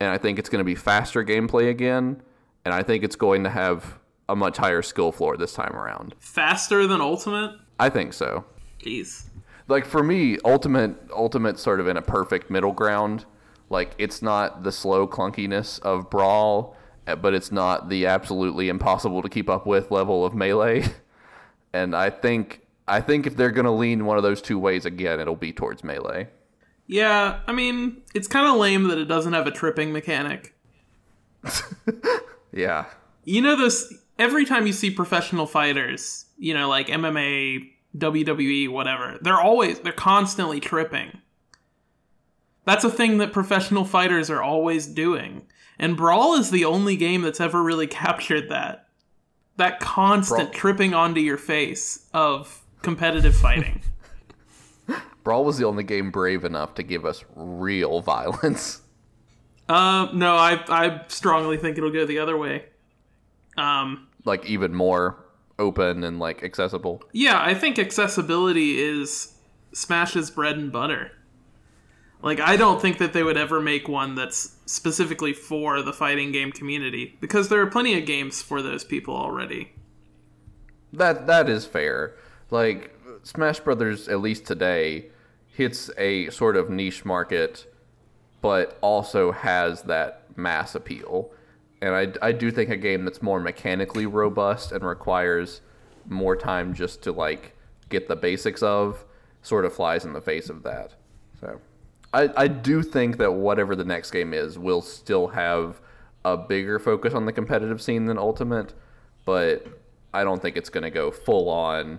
and 0.00 0.10
i 0.10 0.18
think 0.18 0.38
it's 0.38 0.48
going 0.48 0.58
to 0.58 0.64
be 0.64 0.74
faster 0.74 1.24
gameplay 1.24 1.70
again 1.70 2.20
and 2.64 2.74
i 2.74 2.82
think 2.82 3.04
it's 3.04 3.14
going 3.14 3.44
to 3.44 3.50
have 3.50 3.98
a 4.28 4.34
much 4.34 4.56
higher 4.56 4.82
skill 4.82 5.12
floor 5.12 5.36
this 5.36 5.52
time 5.52 5.72
around. 5.76 6.16
Faster 6.18 6.86
than 6.88 7.00
Ultimate? 7.00 7.56
i 7.78 7.88
think 7.88 8.12
so. 8.12 8.44
Jeez. 8.84 9.26
like 9.68 9.84
for 9.86 10.02
me 10.02 10.38
ultimate 10.44 10.94
ultimate 11.14 11.58
sort 11.58 11.78
of 11.80 11.86
in 11.88 11.96
a 11.96 12.02
perfect 12.02 12.50
middle 12.50 12.72
ground. 12.72 13.24
Like 13.70 13.94
it's 13.98 14.20
not 14.22 14.62
the 14.64 14.72
slow 14.72 15.06
clunkiness 15.08 15.80
of 15.80 16.10
brawl 16.10 16.76
but 17.14 17.34
it's 17.34 17.52
not 17.52 17.88
the 17.88 18.06
absolutely 18.06 18.68
impossible 18.68 19.22
to 19.22 19.28
keep 19.28 19.48
up 19.48 19.66
with 19.66 19.90
level 19.90 20.24
of 20.24 20.34
melee 20.34 20.84
and 21.72 21.94
i 21.94 22.10
think 22.10 22.66
i 22.88 23.00
think 23.00 23.26
if 23.26 23.36
they're 23.36 23.50
going 23.50 23.64
to 23.64 23.70
lean 23.70 24.04
one 24.04 24.16
of 24.16 24.22
those 24.22 24.42
two 24.42 24.58
ways 24.58 24.84
again 24.84 25.20
it'll 25.20 25.36
be 25.36 25.52
towards 25.52 25.82
melee 25.84 26.28
Yeah, 26.86 27.40
I 27.46 27.52
mean, 27.52 28.02
it's 28.14 28.28
kind 28.28 28.46
of 28.46 28.56
lame 28.56 28.88
that 28.88 28.98
it 28.98 29.06
doesn't 29.06 29.32
have 29.32 29.46
a 29.48 29.50
tripping 29.50 29.92
mechanic. 29.92 30.54
yeah 32.52 32.86
You 33.24 33.42
know, 33.42 33.56
this 33.56 33.92
every 34.18 34.44
time 34.44 34.66
you 34.66 34.72
see 34.72 34.90
professional 34.90 35.46
fighters, 35.46 36.26
you 36.38 36.54
know, 36.54 36.68
like 36.68 36.88
MMA, 36.88 37.70
WWE, 37.96 38.68
whatever, 38.68 39.18
they're 39.20 39.40
always, 39.40 39.80
they're 39.80 39.92
constantly 39.92 40.60
tripping. 40.60 41.20
That's 42.64 42.84
a 42.84 42.90
thing 42.90 43.18
that 43.18 43.32
professional 43.32 43.84
fighters 43.84 44.30
are 44.30 44.42
always 44.42 44.86
doing. 44.86 45.46
And 45.78 45.96
Brawl 45.96 46.34
is 46.34 46.50
the 46.50 46.64
only 46.64 46.96
game 46.96 47.22
that's 47.22 47.40
ever 47.40 47.62
really 47.62 47.86
captured 48.04 48.48
that. 48.50 48.88
That 49.56 49.80
constant 49.80 50.50
Brawl- 50.50 50.52
tripping 50.60 50.94
onto 50.94 51.20
your 51.20 51.38
face 51.38 52.06
of 52.12 52.62
competitive 52.82 53.34
fighting. 53.34 53.82
Brawl 55.24 55.44
was 55.44 55.58
the 55.58 55.64
only 55.64 55.82
game 55.84 56.10
brave 56.10 56.44
enough 56.44 56.74
to 56.74 56.82
give 56.82 57.04
us 57.04 57.24
real 57.34 58.00
violence. 58.02 58.82
uh, 59.68 60.08
no, 60.12 60.36
I 60.36 60.62
I 60.68 61.02
strongly 61.08 61.56
think 61.56 61.78
it'll 61.78 61.90
go 61.90 62.04
the 62.06 62.18
other 62.18 62.36
way. 62.36 62.66
Um, 63.56 64.06
like 64.24 64.44
even 64.46 64.74
more 64.74 65.24
open 65.58 66.04
and 66.04 66.18
like 66.18 66.42
accessible. 66.44 67.02
yeah, 67.12 67.40
I 67.42 67.54
think 67.54 67.78
accessibility 67.78 68.78
is 68.78 69.32
Smash's 69.72 70.30
bread 70.30 70.56
and 70.58 70.70
butter. 70.70 71.10
Like, 72.26 72.40
I 72.40 72.56
don't 72.56 72.82
think 72.82 72.98
that 72.98 73.12
they 73.12 73.22
would 73.22 73.36
ever 73.36 73.60
make 73.60 73.86
one 73.86 74.16
that's 74.16 74.56
specifically 74.66 75.32
for 75.32 75.80
the 75.80 75.92
fighting 75.92 76.32
game 76.32 76.50
community 76.50 77.16
because 77.20 77.48
there 77.48 77.60
are 77.60 77.68
plenty 77.68 77.96
of 77.96 78.04
games 78.04 78.42
for 78.42 78.62
those 78.62 78.82
people 78.82 79.14
already. 79.14 79.70
That 80.92 81.28
that 81.28 81.48
is 81.48 81.66
fair. 81.66 82.16
Like 82.50 82.92
Smash 83.22 83.60
Brothers, 83.60 84.08
at 84.08 84.20
least 84.20 84.44
today, 84.44 85.06
hits 85.46 85.88
a 85.98 86.28
sort 86.30 86.56
of 86.56 86.68
niche 86.68 87.04
market, 87.04 87.72
but 88.40 88.76
also 88.80 89.30
has 89.30 89.82
that 89.82 90.24
mass 90.36 90.74
appeal. 90.74 91.30
And 91.80 91.94
I, 91.94 92.12
I 92.20 92.32
do 92.32 92.50
think 92.50 92.70
a 92.70 92.76
game 92.76 93.04
that's 93.04 93.22
more 93.22 93.38
mechanically 93.38 94.06
robust 94.06 94.72
and 94.72 94.82
requires 94.84 95.60
more 96.08 96.34
time 96.34 96.74
just 96.74 97.04
to 97.04 97.12
like 97.12 97.54
get 97.88 98.08
the 98.08 98.16
basics 98.16 98.64
of 98.64 99.04
sort 99.42 99.64
of 99.64 99.72
flies 99.72 100.04
in 100.04 100.12
the 100.12 100.20
face 100.20 100.48
of 100.48 100.64
that. 100.64 100.94
So 101.40 101.60
I, 102.12 102.30
I 102.36 102.48
do 102.48 102.82
think 102.82 103.18
that 103.18 103.32
whatever 103.32 103.76
the 103.76 103.84
next 103.84 104.10
game 104.10 104.32
is 104.32 104.58
will 104.58 104.82
still 104.82 105.28
have 105.28 105.80
a 106.24 106.36
bigger 106.36 106.78
focus 106.78 107.14
on 107.14 107.26
the 107.26 107.32
competitive 107.32 107.80
scene 107.82 108.06
than 108.06 108.18
Ultimate, 108.18 108.74
but 109.24 109.66
I 110.14 110.24
don't 110.24 110.40
think 110.40 110.56
it's 110.56 110.70
going 110.70 110.84
to 110.84 110.90
go 110.90 111.10
full 111.10 111.48
on 111.48 111.98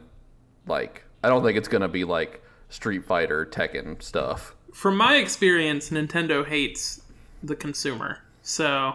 like 0.66 1.04
I 1.24 1.30
don't 1.30 1.44
think 1.44 1.58
it's 1.58 1.68
going 1.68 1.82
to 1.82 1.88
be 1.88 2.04
like 2.04 2.44
Street 2.70 3.06
Fighter, 3.06 3.46
Tekken 3.46 4.02
stuff. 4.02 4.56
From 4.74 4.98
my 4.98 5.16
experience, 5.16 5.90
Nintendo 5.90 6.46
hates 6.46 7.02
the 7.42 7.56
consumer. 7.56 8.20
So, 8.44 8.94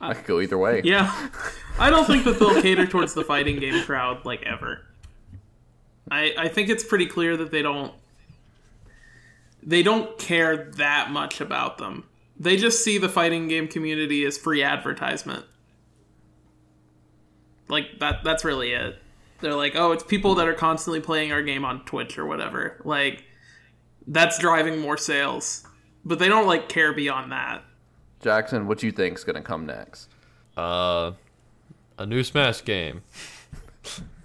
I 0.00 0.14
could 0.14 0.26
go 0.26 0.40
either 0.40 0.58
way. 0.58 0.82
yeah. 0.84 1.28
I 1.78 1.90
don't 1.90 2.06
think 2.06 2.24
that 2.24 2.38
they'll 2.38 2.60
cater 2.60 2.86
towards 2.86 3.14
the 3.14 3.24
fighting 3.24 3.58
game 3.58 3.84
crowd 3.84 4.24
like 4.24 4.42
ever. 4.42 4.84
I 6.10 6.34
I 6.38 6.48
think 6.48 6.68
it's 6.68 6.84
pretty 6.84 7.06
clear 7.06 7.36
that 7.36 7.50
they 7.50 7.62
don't 7.62 7.92
they 9.62 9.82
don't 9.82 10.18
care 10.18 10.70
that 10.76 11.10
much 11.10 11.40
about 11.40 11.78
them. 11.78 12.04
They 12.38 12.56
just 12.56 12.84
see 12.84 12.98
the 12.98 13.08
fighting 13.08 13.48
game 13.48 13.68
community 13.68 14.24
as 14.24 14.38
free 14.38 14.62
advertisement. 14.62 15.44
Like 17.68 17.98
that 18.00 18.24
that's 18.24 18.44
really 18.44 18.72
it. 18.72 18.96
They're 19.40 19.54
like, 19.54 19.76
"Oh, 19.76 19.92
it's 19.92 20.02
people 20.02 20.34
that 20.36 20.48
are 20.48 20.54
constantly 20.54 21.00
playing 21.00 21.32
our 21.32 21.42
game 21.42 21.64
on 21.64 21.84
Twitch 21.84 22.18
or 22.18 22.26
whatever." 22.26 22.80
Like 22.84 23.24
that's 24.06 24.38
driving 24.38 24.78
more 24.78 24.96
sales. 24.96 25.64
But 26.04 26.18
they 26.18 26.28
don't 26.28 26.46
like 26.46 26.68
care 26.68 26.92
beyond 26.92 27.32
that. 27.32 27.62
Jackson, 28.20 28.66
what 28.66 28.78
do 28.78 28.86
you 28.86 28.92
think's 28.92 29.24
going 29.24 29.36
to 29.36 29.42
come 29.42 29.66
next? 29.66 30.08
Uh, 30.56 31.12
a 31.98 32.06
new 32.06 32.24
Smash 32.24 32.64
game. 32.64 33.02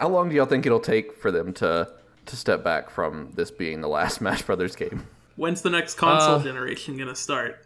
How 0.00 0.08
long 0.08 0.28
do 0.30 0.34
y'all 0.34 0.46
think 0.46 0.66
it'll 0.66 0.80
take 0.80 1.12
for 1.14 1.30
them 1.30 1.52
to 1.54 1.88
to 2.26 2.36
step 2.36 2.62
back 2.64 2.90
from 2.90 3.30
this 3.34 3.50
being 3.50 3.80
the 3.80 3.88
last 3.88 4.14
Smash 4.18 4.42
Brothers 4.42 4.74
game? 4.74 5.06
When's 5.36 5.62
the 5.62 5.70
next 5.70 5.94
console 5.94 6.36
Uh, 6.36 6.42
generation 6.42 6.96
going 6.96 7.08
to 7.08 7.14
start? 7.14 7.64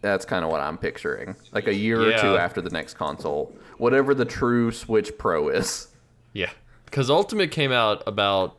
That's 0.00 0.24
kind 0.24 0.44
of 0.44 0.50
what 0.50 0.60
I'm 0.60 0.78
picturing. 0.78 1.34
Like 1.52 1.66
a 1.66 1.74
year 1.74 2.00
or 2.00 2.18
two 2.18 2.36
after 2.36 2.60
the 2.60 2.70
next 2.70 2.94
console, 2.94 3.52
whatever 3.78 4.14
the 4.14 4.24
true 4.24 4.70
Switch 4.70 5.16
Pro 5.18 5.48
is. 5.48 5.88
Yeah, 6.32 6.50
because 6.84 7.10
Ultimate 7.10 7.50
came 7.50 7.72
out 7.72 8.02
about 8.06 8.56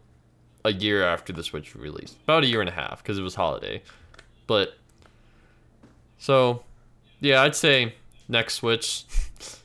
a 0.66 0.74
year 0.74 1.04
after 1.04 1.32
the 1.32 1.44
Switch 1.44 1.76
release, 1.76 2.16
about 2.26 2.44
a 2.44 2.48
year 2.48 2.60
and 2.60 2.68
a 2.70 2.74
half, 2.74 3.02
because 3.02 3.18
it 3.18 3.22
was 3.22 3.36
holiday. 3.36 3.82
But 4.48 4.74
so, 6.18 6.64
yeah, 7.22 7.42
I'd 7.44 7.56
say 7.56 7.94
next 8.28 8.56
Switch, 8.56 9.06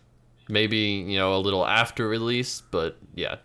maybe 0.49 0.78
you 0.78 1.18
know 1.18 1.34
a 1.34 1.38
little 1.38 1.66
after 1.66 2.09
release, 2.09 2.62
but 2.70 2.97
yeah, 3.14 3.36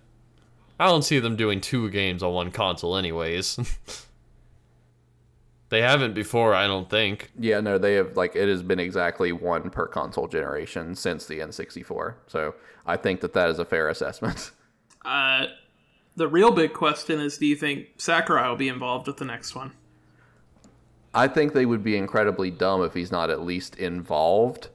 I 0.79 0.85
don't 0.85 1.03
see 1.03 1.19
them 1.19 1.35
doing 1.35 1.61
two 1.61 1.89
games 1.89 2.23
on 2.23 2.33
one 2.33 2.51
console, 2.51 2.95
anyways. 2.95 3.59
they 5.69 5.81
haven't 5.81 6.13
before, 6.13 6.55
I 6.55 6.67
don't 6.67 6.89
think. 6.89 7.31
Yeah, 7.37 7.59
no, 7.59 7.77
they 7.77 7.95
have 7.95 8.15
like 8.15 8.35
it 8.35 8.47
has 8.47 8.63
been 8.63 8.79
exactly 8.79 9.31
one 9.31 9.69
per 9.69 9.87
console 9.87 10.27
generation 10.27 10.95
since 10.95 11.25
the 11.25 11.39
N64. 11.39 12.15
So 12.27 12.55
I 12.85 12.97
think 12.97 13.21
that 13.21 13.33
that 13.33 13.49
is 13.49 13.59
a 13.59 13.65
fair 13.65 13.89
assessment. 13.89 14.51
Uh, 15.05 15.45
the 16.17 16.27
real 16.27 16.51
big 16.51 16.73
question 16.73 17.21
is 17.21 17.37
do 17.37 17.45
you 17.45 17.55
think 17.55 17.87
Sakurai 17.97 18.49
will 18.49 18.57
be 18.57 18.67
involved 18.67 19.07
with 19.07 19.15
the 19.15 19.23
next 19.23 19.55
one? 19.55 19.71
I 21.13 21.29
think 21.29 21.53
they 21.53 21.65
would 21.65 21.83
be 21.83 21.95
incredibly 21.95 22.51
dumb 22.51 22.83
if 22.83 22.93
he's 22.93 23.11
not 23.11 23.29
at 23.29 23.41
least 23.41 23.75
involved. 23.77 24.67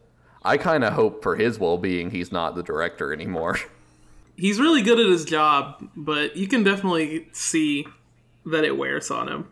I 0.45 0.57
kind 0.59 0.85
of 0.85 0.93
hope 0.93 1.23
for 1.23 1.37
his 1.37 1.59
well-being 1.59 2.11
he's 2.11 2.31
not 2.31 2.55
the 2.55 2.63
director 2.63 3.13
anymore. 3.13 3.59
He's 4.37 4.59
really 4.59 4.83
good 4.83 4.99
at 4.99 5.07
his 5.07 5.25
job, 5.25 5.89
but 5.95 6.37
you 6.37 6.49
can 6.49 6.65
definitely 6.65 7.29
see 7.31 7.87
that 8.47 8.65
it 8.65 8.77
wears 8.77 9.09
on 9.09 9.29
him. 9.29 9.49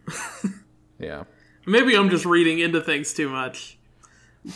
yeah. 0.99 1.23
Maybe 1.65 1.95
I'm 1.95 2.11
just 2.11 2.27
reading 2.27 2.59
into 2.59 2.81
things 2.81 3.15
too 3.15 3.29
much. 3.29 3.79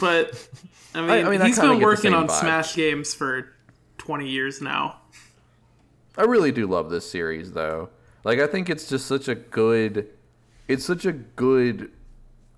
But, 0.01 0.49
I 0.97 1.01
mean, 1.03 1.27
I 1.27 1.31
mean, 1.31 1.43
I 1.43 1.47
he's 1.47 1.61
kinda 1.61 1.75
been 1.75 1.81
working 1.85 2.13
on 2.13 2.27
vibe. 2.27 2.41
Smash 2.41 2.75
games 2.75 3.15
for 3.15 3.55
20 3.99 4.29
years 4.29 4.61
now. 4.61 4.97
I 6.19 6.23
really 6.23 6.51
do 6.51 6.67
love 6.67 6.91
this 6.91 7.09
series 7.09 7.53
though. 7.53 7.91
Like 8.25 8.41
I 8.41 8.47
think 8.47 8.71
it's 8.71 8.89
just 8.89 9.07
such 9.07 9.29
a 9.29 9.35
good 9.35 10.09
it's 10.67 10.85
such 10.85 11.05
a 11.05 11.13
good 11.13 11.93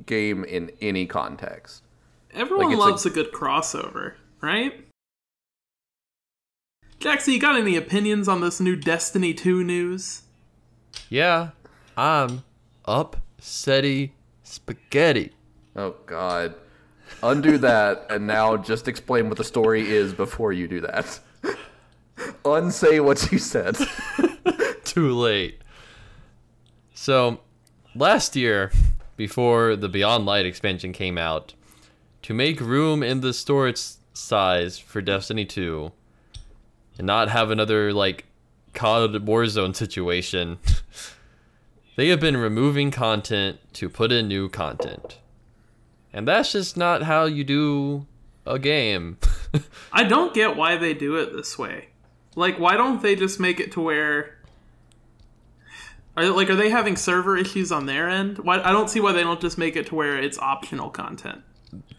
game 0.07 0.45
in 0.45 0.70
any 0.81 1.07
context. 1.07 1.83
Everyone 2.39 2.72
it's 2.72 2.76
a- 2.76 2.78
loves 2.78 3.07
a 3.07 3.11
good 3.11 3.32
crossover, 3.32 4.14
right? 4.41 4.84
Jackson, 7.01 7.34
you 7.34 7.41
got 7.41 7.57
any 7.57 7.76
opinions 7.76 8.28
on 8.28 8.41
this 8.41 8.61
new 8.61 8.76
Destiny 8.76 9.34
2 9.34 9.64
news? 9.64 10.22
Yeah, 11.09 11.51
I'm 11.97 12.45
upsetty 12.86 14.11
spaghetti. 14.45 15.32
Oh 15.74 15.97
god. 16.07 16.55
Undo 17.22 17.59
that 17.59 18.07
and 18.11 18.26
now 18.26 18.57
just 18.57 18.86
explain 18.86 19.28
what 19.28 19.39
the 19.39 19.45
story 19.45 19.89
is 19.89 20.12
before 20.12 20.53
you 20.53 20.68
do 20.68 20.80
that. 20.82 21.18
Unsay 22.45 23.01
what 23.01 23.32
you 23.32 23.39
said. 23.39 23.76
too 24.84 25.12
late. 25.12 25.61
So, 26.95 27.41
last 27.95 28.36
year, 28.36 28.70
before 29.16 29.76
the 29.76 29.89
Beyond 29.89 30.26
Light 30.26 30.47
expansion 30.47 30.93
came 30.93 31.18
out, 31.18 31.55
to 32.23 32.35
make 32.35 32.61
room 32.61 33.03
in 33.03 33.21
the 33.21 33.33
storage 33.33 33.81
size 34.12 34.79
for 34.79 35.01
Destiny 35.01 35.45
2 35.45 35.93
and 36.99 37.07
not 37.07 37.29
have 37.29 37.51
another, 37.51 37.93
like, 37.93 38.27
COD 38.75 39.25
Warzone 39.25 39.75
situation, 39.75 40.59
they 41.97 42.09
have 42.09 42.21
been 42.21 42.37
removing 42.37 42.91
content 42.91 43.59
to 43.75 43.89
put 43.89 44.12
in 44.12 44.29
new 44.29 44.49
content. 44.49 45.19
And 46.12 46.27
that's 46.27 46.53
just 46.53 46.77
not 46.77 47.03
how 47.03 47.25
you 47.25 47.45
do 47.45 48.07
a 48.47 48.59
game. 48.59 49.19
I 49.93 50.05
don't 50.05 50.35
get 50.35 50.57
why 50.57 50.77
they 50.77 50.95
do 50.95 51.16
it 51.16 51.33
this 51.33 51.59
way. 51.59 51.89
Like, 52.35 52.59
why 52.59 52.77
don't 52.77 53.03
they 53.03 53.16
just 53.16 53.41
make 53.41 53.61
it 53.61 53.73
to 53.73 53.81
where? 53.81 54.37
Are 56.16 56.29
like, 56.31 56.51
are 56.51 56.57
they 56.57 56.71
having 56.71 56.97
server 56.97 57.37
issues 57.37 57.71
on 57.71 57.87
their 57.87 58.09
end? 58.09 58.39
Why 58.39 58.61
I 58.61 58.73
don't 58.73 58.89
see 58.89 59.01
why 59.01 59.12
they 59.12 59.23
don't 59.23 59.41
just 59.41 59.59
make 59.59 59.77
it 59.77 59.87
to 59.87 59.95
where 59.95 60.16
it's 60.16 60.39
optional 60.39 60.91
content. 60.91 61.43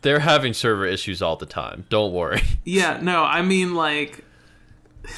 They're 0.02 0.20
having 0.20 0.54
server 0.54 0.86
issues 0.86 1.22
all 1.22 1.36
the 1.36 1.46
time. 1.46 1.86
Don't 1.90 2.14
worry. 2.14 2.42
Yeah, 2.66 3.00
no, 3.02 3.24
I 3.24 3.42
mean 3.42 3.74
like, 3.74 4.24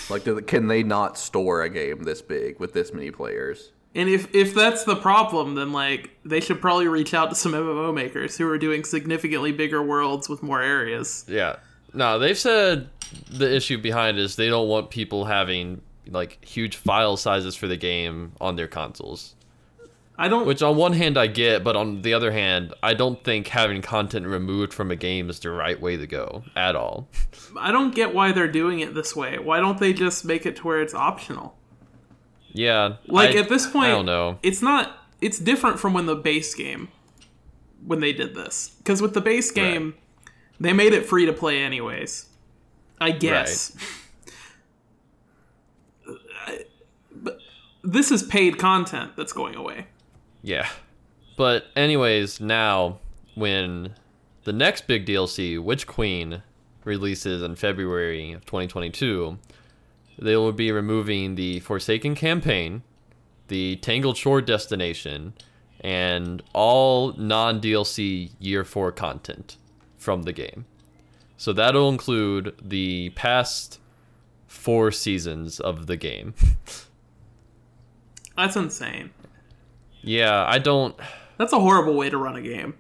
like 0.10 0.24
do, 0.24 0.40
can 0.42 0.68
they 0.68 0.84
not 0.84 1.18
store 1.18 1.64
a 1.64 1.70
game 1.70 2.04
this 2.04 2.22
big 2.22 2.60
with 2.60 2.74
this 2.74 2.94
many 2.94 3.12
players? 3.12 3.72
and 3.94 4.08
if 4.08 4.34
if 4.34 4.54
that's 4.54 4.86
the 4.86 4.96
problem, 4.96 5.56
then 5.56 5.74
like 5.74 6.12
they 6.24 6.40
should 6.40 6.62
probably 6.62 6.88
reach 6.88 7.14
out 7.14 7.30
to 7.30 7.36
some 7.36 7.52
MMO 7.52 7.94
makers 7.94 8.38
who 8.38 8.50
are 8.50 8.58
doing 8.58 8.84
significantly 8.84 9.52
bigger 9.52 9.84
worlds 9.84 10.30
with 10.30 10.42
more 10.42 10.62
areas. 10.62 11.26
Yeah. 11.28 11.58
No, 11.94 12.18
they've 12.18 12.38
said 12.38 12.90
the 13.30 13.54
issue 13.54 13.78
behind 13.78 14.18
is 14.18 14.38
they 14.38 14.48
don't 14.48 14.70
want 14.70 14.90
people 14.90 15.26
having 15.26 15.82
like 16.08 16.44
huge 16.44 16.78
file 16.78 17.18
sizes 17.18 17.56
for 17.56 17.68
the 17.68 17.76
game 17.78 18.32
on 18.40 18.56
their 18.56 18.68
consoles. 18.68 19.36
I 20.18 20.28
don't. 20.28 20.46
Which 20.46 20.62
on 20.62 20.76
one 20.78 20.94
hand 20.94 21.18
I 21.18 21.28
get, 21.28 21.64
but 21.64 21.76
on 21.76 22.02
the 22.04 22.14
other 22.14 22.32
hand, 22.32 22.74
I 22.84 22.94
don't 22.94 23.24
think 23.24 23.48
having 23.48 23.82
content 23.82 24.28
removed 24.28 24.74
from 24.74 24.92
a 24.92 24.96
game 24.96 25.30
is 25.30 25.40
the 25.40 25.50
right 25.52 25.80
way 25.80 25.98
to 25.98 26.06
go 26.06 26.44
at 26.56 26.76
all. 26.76 27.08
I 27.60 27.72
don't 27.72 27.96
get 27.96 28.14
why 28.14 28.32
they're 28.32 28.52
doing 28.52 28.82
it 28.82 28.94
this 28.94 29.16
way. 29.16 29.40
Why 29.40 29.60
don't 29.60 29.80
they 29.80 29.94
just 29.94 30.24
make 30.26 30.46
it 30.46 30.58
to 30.58 30.64
where 30.68 30.82
it's 30.82 30.94
optional? 30.94 31.58
Yeah. 32.52 32.98
Like 33.08 33.36
I- 33.36 33.40
at 33.40 33.50
this 33.50 33.66
point, 33.68 33.88
I 33.88 33.90
don't 33.92 34.06
know. 34.06 34.38
It's 34.44 34.62
not. 34.62 34.98
It's 35.22 35.40
different 35.40 35.80
from 35.80 35.94
when 35.94 36.06
the 36.06 36.16
base 36.16 36.54
game, 36.54 36.90
when 37.86 38.00
they 38.00 38.12
did 38.14 38.36
this, 38.36 38.76
because 38.80 39.02
with 39.02 39.14
the 39.14 39.22
base 39.22 39.50
game, 39.52 39.96
they 40.60 40.74
made 40.74 40.94
it 40.94 41.06
free 41.06 41.26
to 41.26 41.34
play 41.34 41.64
anyways. 41.64 42.28
I 43.00 43.12
guess. 43.12 43.76
I- 46.46 46.66
but 47.14 47.38
this 47.84 48.12
is 48.12 48.24
paid 48.24 48.58
content 48.60 49.14
that's 49.16 49.34
going 49.34 49.56
away. 49.56 49.88
Yeah. 50.42 50.68
But 51.38 51.66
anyways, 51.76 52.40
now 52.40 53.00
when 53.36 53.96
the 54.44 54.54
next 54.54 54.88
big 54.88 55.06
DLC, 55.06 55.62
Witch 55.62 55.88
Queen, 55.88 56.44
releases 56.84 57.44
in 57.44 57.56
February 57.56 58.32
of 58.32 58.46
2022, 58.46 59.38
they 60.20 60.36
will 60.36 60.52
be 60.52 60.72
removing 60.72 61.36
the 61.36 61.60
Forsaken 61.62 62.16
campaign, 62.16 62.84
the 63.48 63.76
Tangled 63.78 64.18
Shore 64.18 64.42
destination, 64.42 65.34
and 65.80 66.44
all 66.54 67.14
non-DLC 67.14 68.32
year 68.40 68.64
4 68.64 68.92
content 68.92 69.58
from 69.98 70.24
the 70.24 70.34
game. 70.34 70.66
So 71.38 71.54
that'll 71.54 71.90
include 71.90 72.56
the 72.62 73.10
past 73.12 73.80
4 74.48 74.92
seasons 74.92 75.60
of 75.60 75.88
the 75.88 75.98
game. 75.98 76.36
That's 78.38 78.56
insane. 78.56 79.12
Yeah, 80.02 80.46
I 80.48 80.60
don't 80.60 80.96
That's 81.38 81.54
a 81.54 81.60
horrible 81.60 81.96
way 81.96 82.10
to 82.10 82.18
run 82.18 82.36
a 82.36 82.42
game. 82.42 82.76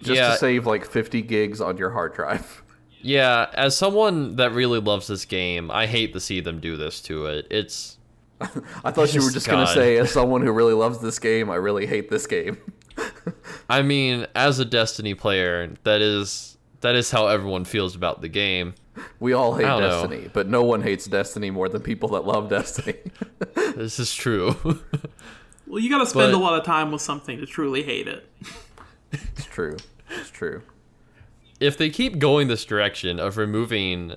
Just 0.00 0.16
Yeah. 0.18 0.30
to 0.32 0.36
save 0.36 0.66
like 0.66 0.84
50 0.84 1.22
gigs 1.22 1.60
on 1.60 1.76
your 1.76 1.90
hard 1.90 2.14
drive. 2.14 2.62
Yeah, 3.06 3.50
as 3.52 3.76
someone 3.76 4.36
that 4.36 4.52
really 4.54 4.80
loves 4.80 5.08
this 5.08 5.26
game, 5.26 5.70
I 5.70 5.84
hate 5.86 6.14
to 6.14 6.20
see 6.20 6.40
them 6.40 6.58
do 6.58 6.78
this 6.78 7.02
to 7.02 7.26
it. 7.26 7.46
It's 7.50 7.98
I 8.40 8.90
thought 8.92 9.12
you 9.12 9.20
were 9.20 9.26
Just 9.26 9.34
just 9.34 9.46
going 9.46 9.66
to 9.66 9.70
say, 9.74 9.98
as 9.98 10.10
someone 10.10 10.40
who 10.40 10.50
really 10.52 10.72
loves 10.72 11.00
this 11.00 11.18
game, 11.18 11.50
I 11.50 11.56
really 11.56 11.84
hate 11.86 12.08
this 12.08 12.26
game. 12.26 12.56
I 13.68 13.82
mean, 13.82 14.26
as 14.34 14.58
a 14.58 14.64
Destiny 14.64 15.14
player, 15.14 15.74
that 15.84 16.00
is 16.00 16.56
that 16.80 16.94
is 16.94 17.10
how 17.10 17.26
everyone 17.26 17.66
feels 17.66 17.94
about 17.94 18.22
the 18.22 18.28
game. 18.30 18.74
We 19.20 19.34
all 19.34 19.54
hate 19.54 19.66
I 19.66 19.78
don't 19.78 19.82
know. 19.82 20.06
Destiny, 20.08 20.30
but 20.32 20.48
no 20.48 20.62
one 20.64 20.80
hates 20.80 21.04
Destiny 21.04 21.50
more 21.50 21.68
than 21.68 21.82
people 21.82 22.08
that 22.10 22.24
love 22.24 22.48
Destiny. 22.48 22.96
This 23.76 23.98
is 23.98 24.14
true. 24.14 24.56
Well, 25.74 25.82
you 25.82 25.90
got 25.90 25.98
to 25.98 26.06
spend 26.06 26.30
But- 26.30 26.38
a 26.38 26.40
lot 26.40 26.56
of 26.56 26.64
time 26.64 26.92
with 26.92 27.02
something 27.02 27.40
to 27.40 27.46
truly 27.46 27.82
hate 27.82 28.06
it. 28.06 28.30
it's 29.12 29.44
true. 29.46 29.76
It's 30.08 30.30
true. 30.30 30.62
if 31.58 31.76
they 31.76 31.90
keep 31.90 32.20
going 32.20 32.46
this 32.46 32.64
direction 32.64 33.18
of 33.18 33.36
removing 33.36 34.14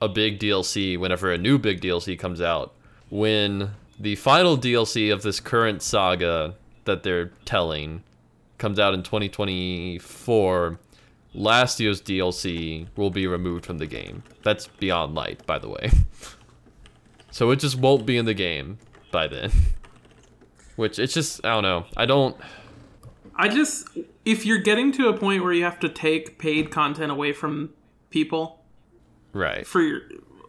a 0.00 0.08
big 0.08 0.38
DLC 0.38 0.96
whenever 0.96 1.32
a 1.32 1.36
new 1.36 1.58
big 1.58 1.80
DLC 1.80 2.16
comes 2.16 2.40
out, 2.40 2.74
when 3.08 3.72
the 3.98 4.14
final 4.14 4.56
DLC 4.56 5.12
of 5.12 5.22
this 5.22 5.40
current 5.40 5.82
saga 5.82 6.54
that 6.84 7.02
they're 7.02 7.32
telling 7.44 8.04
comes 8.58 8.78
out 8.78 8.94
in 8.94 9.02
2024, 9.02 10.78
last 11.34 11.80
year's 11.80 12.00
DLC 12.00 12.86
will 12.94 13.10
be 13.10 13.26
removed 13.26 13.66
from 13.66 13.78
the 13.78 13.86
game. 13.86 14.22
That's 14.44 14.68
Beyond 14.68 15.16
Light, 15.16 15.44
by 15.44 15.58
the 15.58 15.68
way. 15.68 15.90
So 17.32 17.50
it 17.52 17.60
just 17.60 17.76
won't 17.78 18.06
be 18.06 18.16
in 18.16 18.24
the 18.26 18.34
game 18.34 18.78
by 19.12 19.26
then. 19.28 19.50
Which 20.80 20.98
it's 20.98 21.12
just 21.12 21.44
I 21.44 21.50
don't 21.50 21.62
know. 21.62 21.84
I 21.94 22.06
don't 22.06 22.34
I 23.36 23.48
just 23.48 23.86
if 24.24 24.46
you're 24.46 24.58
getting 24.58 24.92
to 24.92 25.08
a 25.08 25.16
point 25.16 25.42
where 25.42 25.52
you 25.52 25.64
have 25.64 25.78
to 25.80 25.90
take 25.90 26.38
paid 26.38 26.70
content 26.70 27.12
away 27.12 27.32
from 27.32 27.74
people 28.08 28.62
right. 29.34 29.66
for 29.66 29.82
your, 29.82 30.00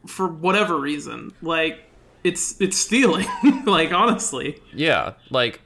for 0.06 0.28
whatever 0.28 0.78
reason, 0.80 1.34
like 1.42 1.84
it's 2.24 2.60
it's 2.62 2.78
stealing. 2.78 3.28
like 3.66 3.92
honestly, 3.92 4.58
Yeah, 4.74 5.14
like 5.30 5.60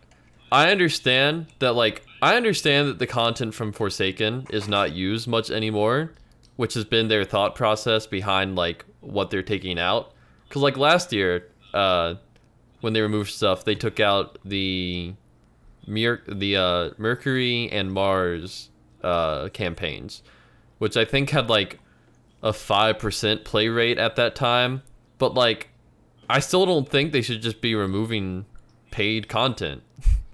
I 0.51 0.71
understand 0.71 1.47
that 1.59 1.73
like 1.73 2.03
I 2.21 2.35
understand 2.35 2.89
that 2.89 2.99
the 2.99 3.07
content 3.07 3.53
from 3.53 3.71
Forsaken 3.71 4.47
is 4.49 4.67
not 4.67 4.93
used 4.93 5.27
much 5.27 5.51
anymore, 5.51 6.13
which 6.55 6.73
has 6.73 6.85
been 6.85 7.07
their 7.07 7.23
thought 7.23 7.53
process 7.53 8.07
behind 8.07 8.55
like 8.55 8.83
what 9.01 9.29
they're 9.29 9.43
taking 9.43 9.77
out. 9.77 10.13
Cuz 10.49 10.61
like 10.61 10.77
last 10.77 11.13
year, 11.13 11.49
uh 11.73 12.15
when 12.81 12.93
they 12.93 13.01
removed 13.01 13.31
stuff, 13.31 13.65
they 13.65 13.75
took 13.75 13.99
out 13.99 14.37
the 14.45 15.13
Mer- 15.87 16.23
the 16.27 16.55
uh 16.55 16.89
Mercury 16.97 17.69
and 17.71 17.91
Mars 17.91 18.69
uh 19.03 19.49
campaigns, 19.49 20.23
which 20.79 20.97
I 20.97 21.05
think 21.05 21.29
had 21.29 21.49
like 21.49 21.79
a 22.43 22.51
5% 22.51 23.43
play 23.43 23.69
rate 23.69 23.97
at 23.97 24.15
that 24.17 24.35
time, 24.35 24.83
but 25.17 25.33
like 25.33 25.69
I 26.29 26.39
still 26.39 26.65
don't 26.65 26.87
think 26.87 27.11
they 27.11 27.21
should 27.21 27.41
just 27.41 27.61
be 27.61 27.75
removing 27.75 28.45
paid 28.91 29.27
content. 29.27 29.81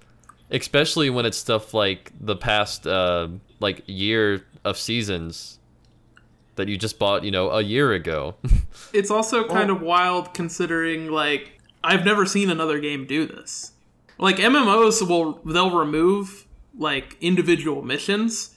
Especially 0.50 1.08
when 1.08 1.24
it's 1.24 1.38
stuff 1.38 1.72
like 1.72 2.12
the 2.20 2.36
past 2.36 2.86
uh 2.86 3.28
like 3.60 3.82
year 3.86 4.44
of 4.64 4.76
seasons 4.76 5.58
that 6.56 6.68
you 6.68 6.76
just 6.76 6.98
bought, 6.98 7.24
you 7.24 7.30
know, 7.30 7.50
a 7.50 7.62
year 7.62 7.92
ago. 7.92 8.34
it's 8.92 9.10
also 9.10 9.46
kind 9.48 9.70
of 9.70 9.80
wild 9.80 10.34
considering 10.34 11.10
like 11.10 11.61
I've 11.84 12.04
never 12.04 12.26
seen 12.26 12.50
another 12.50 12.78
game 12.78 13.06
do 13.06 13.26
this. 13.26 13.72
Like 14.18 14.36
MMOs 14.36 15.06
will 15.06 15.40
they'll 15.44 15.76
remove 15.76 16.46
like 16.78 17.16
individual 17.20 17.82
missions, 17.82 18.56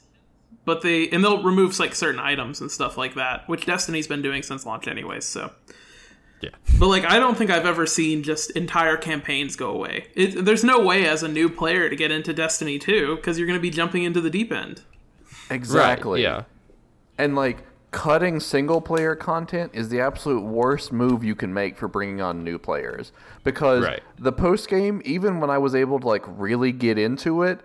but 0.64 0.82
they 0.82 1.08
and 1.08 1.24
they'll 1.24 1.42
remove 1.42 1.78
like 1.78 1.94
certain 1.94 2.20
items 2.20 2.60
and 2.60 2.70
stuff 2.70 2.96
like 2.96 3.14
that, 3.14 3.48
which 3.48 3.66
Destiny's 3.66 4.06
been 4.06 4.22
doing 4.22 4.42
since 4.42 4.64
launch 4.64 4.86
anyways, 4.86 5.24
so 5.24 5.50
yeah. 6.40 6.50
But 6.78 6.88
like, 6.88 7.04
I 7.04 7.18
don't 7.18 7.36
think 7.36 7.50
I've 7.50 7.66
ever 7.66 7.86
seen 7.86 8.22
just 8.22 8.50
entire 8.52 8.96
campaigns 8.96 9.56
go 9.56 9.70
away. 9.70 10.08
It, 10.14 10.44
there's 10.44 10.64
no 10.64 10.80
way 10.80 11.06
as 11.06 11.22
a 11.22 11.28
new 11.28 11.48
player 11.48 11.88
to 11.88 11.96
get 11.96 12.10
into 12.10 12.32
Destiny 12.32 12.78
2 12.78 13.16
because 13.16 13.38
you're 13.38 13.46
going 13.46 13.58
to 13.58 13.62
be 13.62 13.70
jumping 13.70 14.04
into 14.04 14.20
the 14.20 14.30
deep 14.30 14.52
end. 14.52 14.82
Exactly. 15.50 16.24
Right, 16.24 16.30
yeah. 16.30 16.42
And 17.18 17.34
like 17.34 17.58
cutting 17.96 18.38
single 18.40 18.82
player 18.82 19.16
content 19.16 19.70
is 19.74 19.88
the 19.88 19.98
absolute 19.98 20.42
worst 20.42 20.92
move 20.92 21.24
you 21.24 21.34
can 21.34 21.54
make 21.54 21.78
for 21.78 21.88
bringing 21.88 22.20
on 22.20 22.44
new 22.44 22.58
players 22.58 23.10
because 23.42 23.82
Right. 23.82 24.02
the 24.18 24.32
post 24.32 24.68
game 24.68 25.00
even 25.06 25.40
when 25.40 25.48
I 25.48 25.56
was 25.56 25.74
able 25.74 25.98
to 26.00 26.06
like 26.06 26.22
really 26.26 26.72
get 26.72 26.98
into 26.98 27.42
it, 27.42 27.60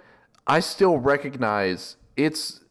I 0.48 0.62
still 0.62 0.98
recognize 0.98 1.98
it's 2.16 2.62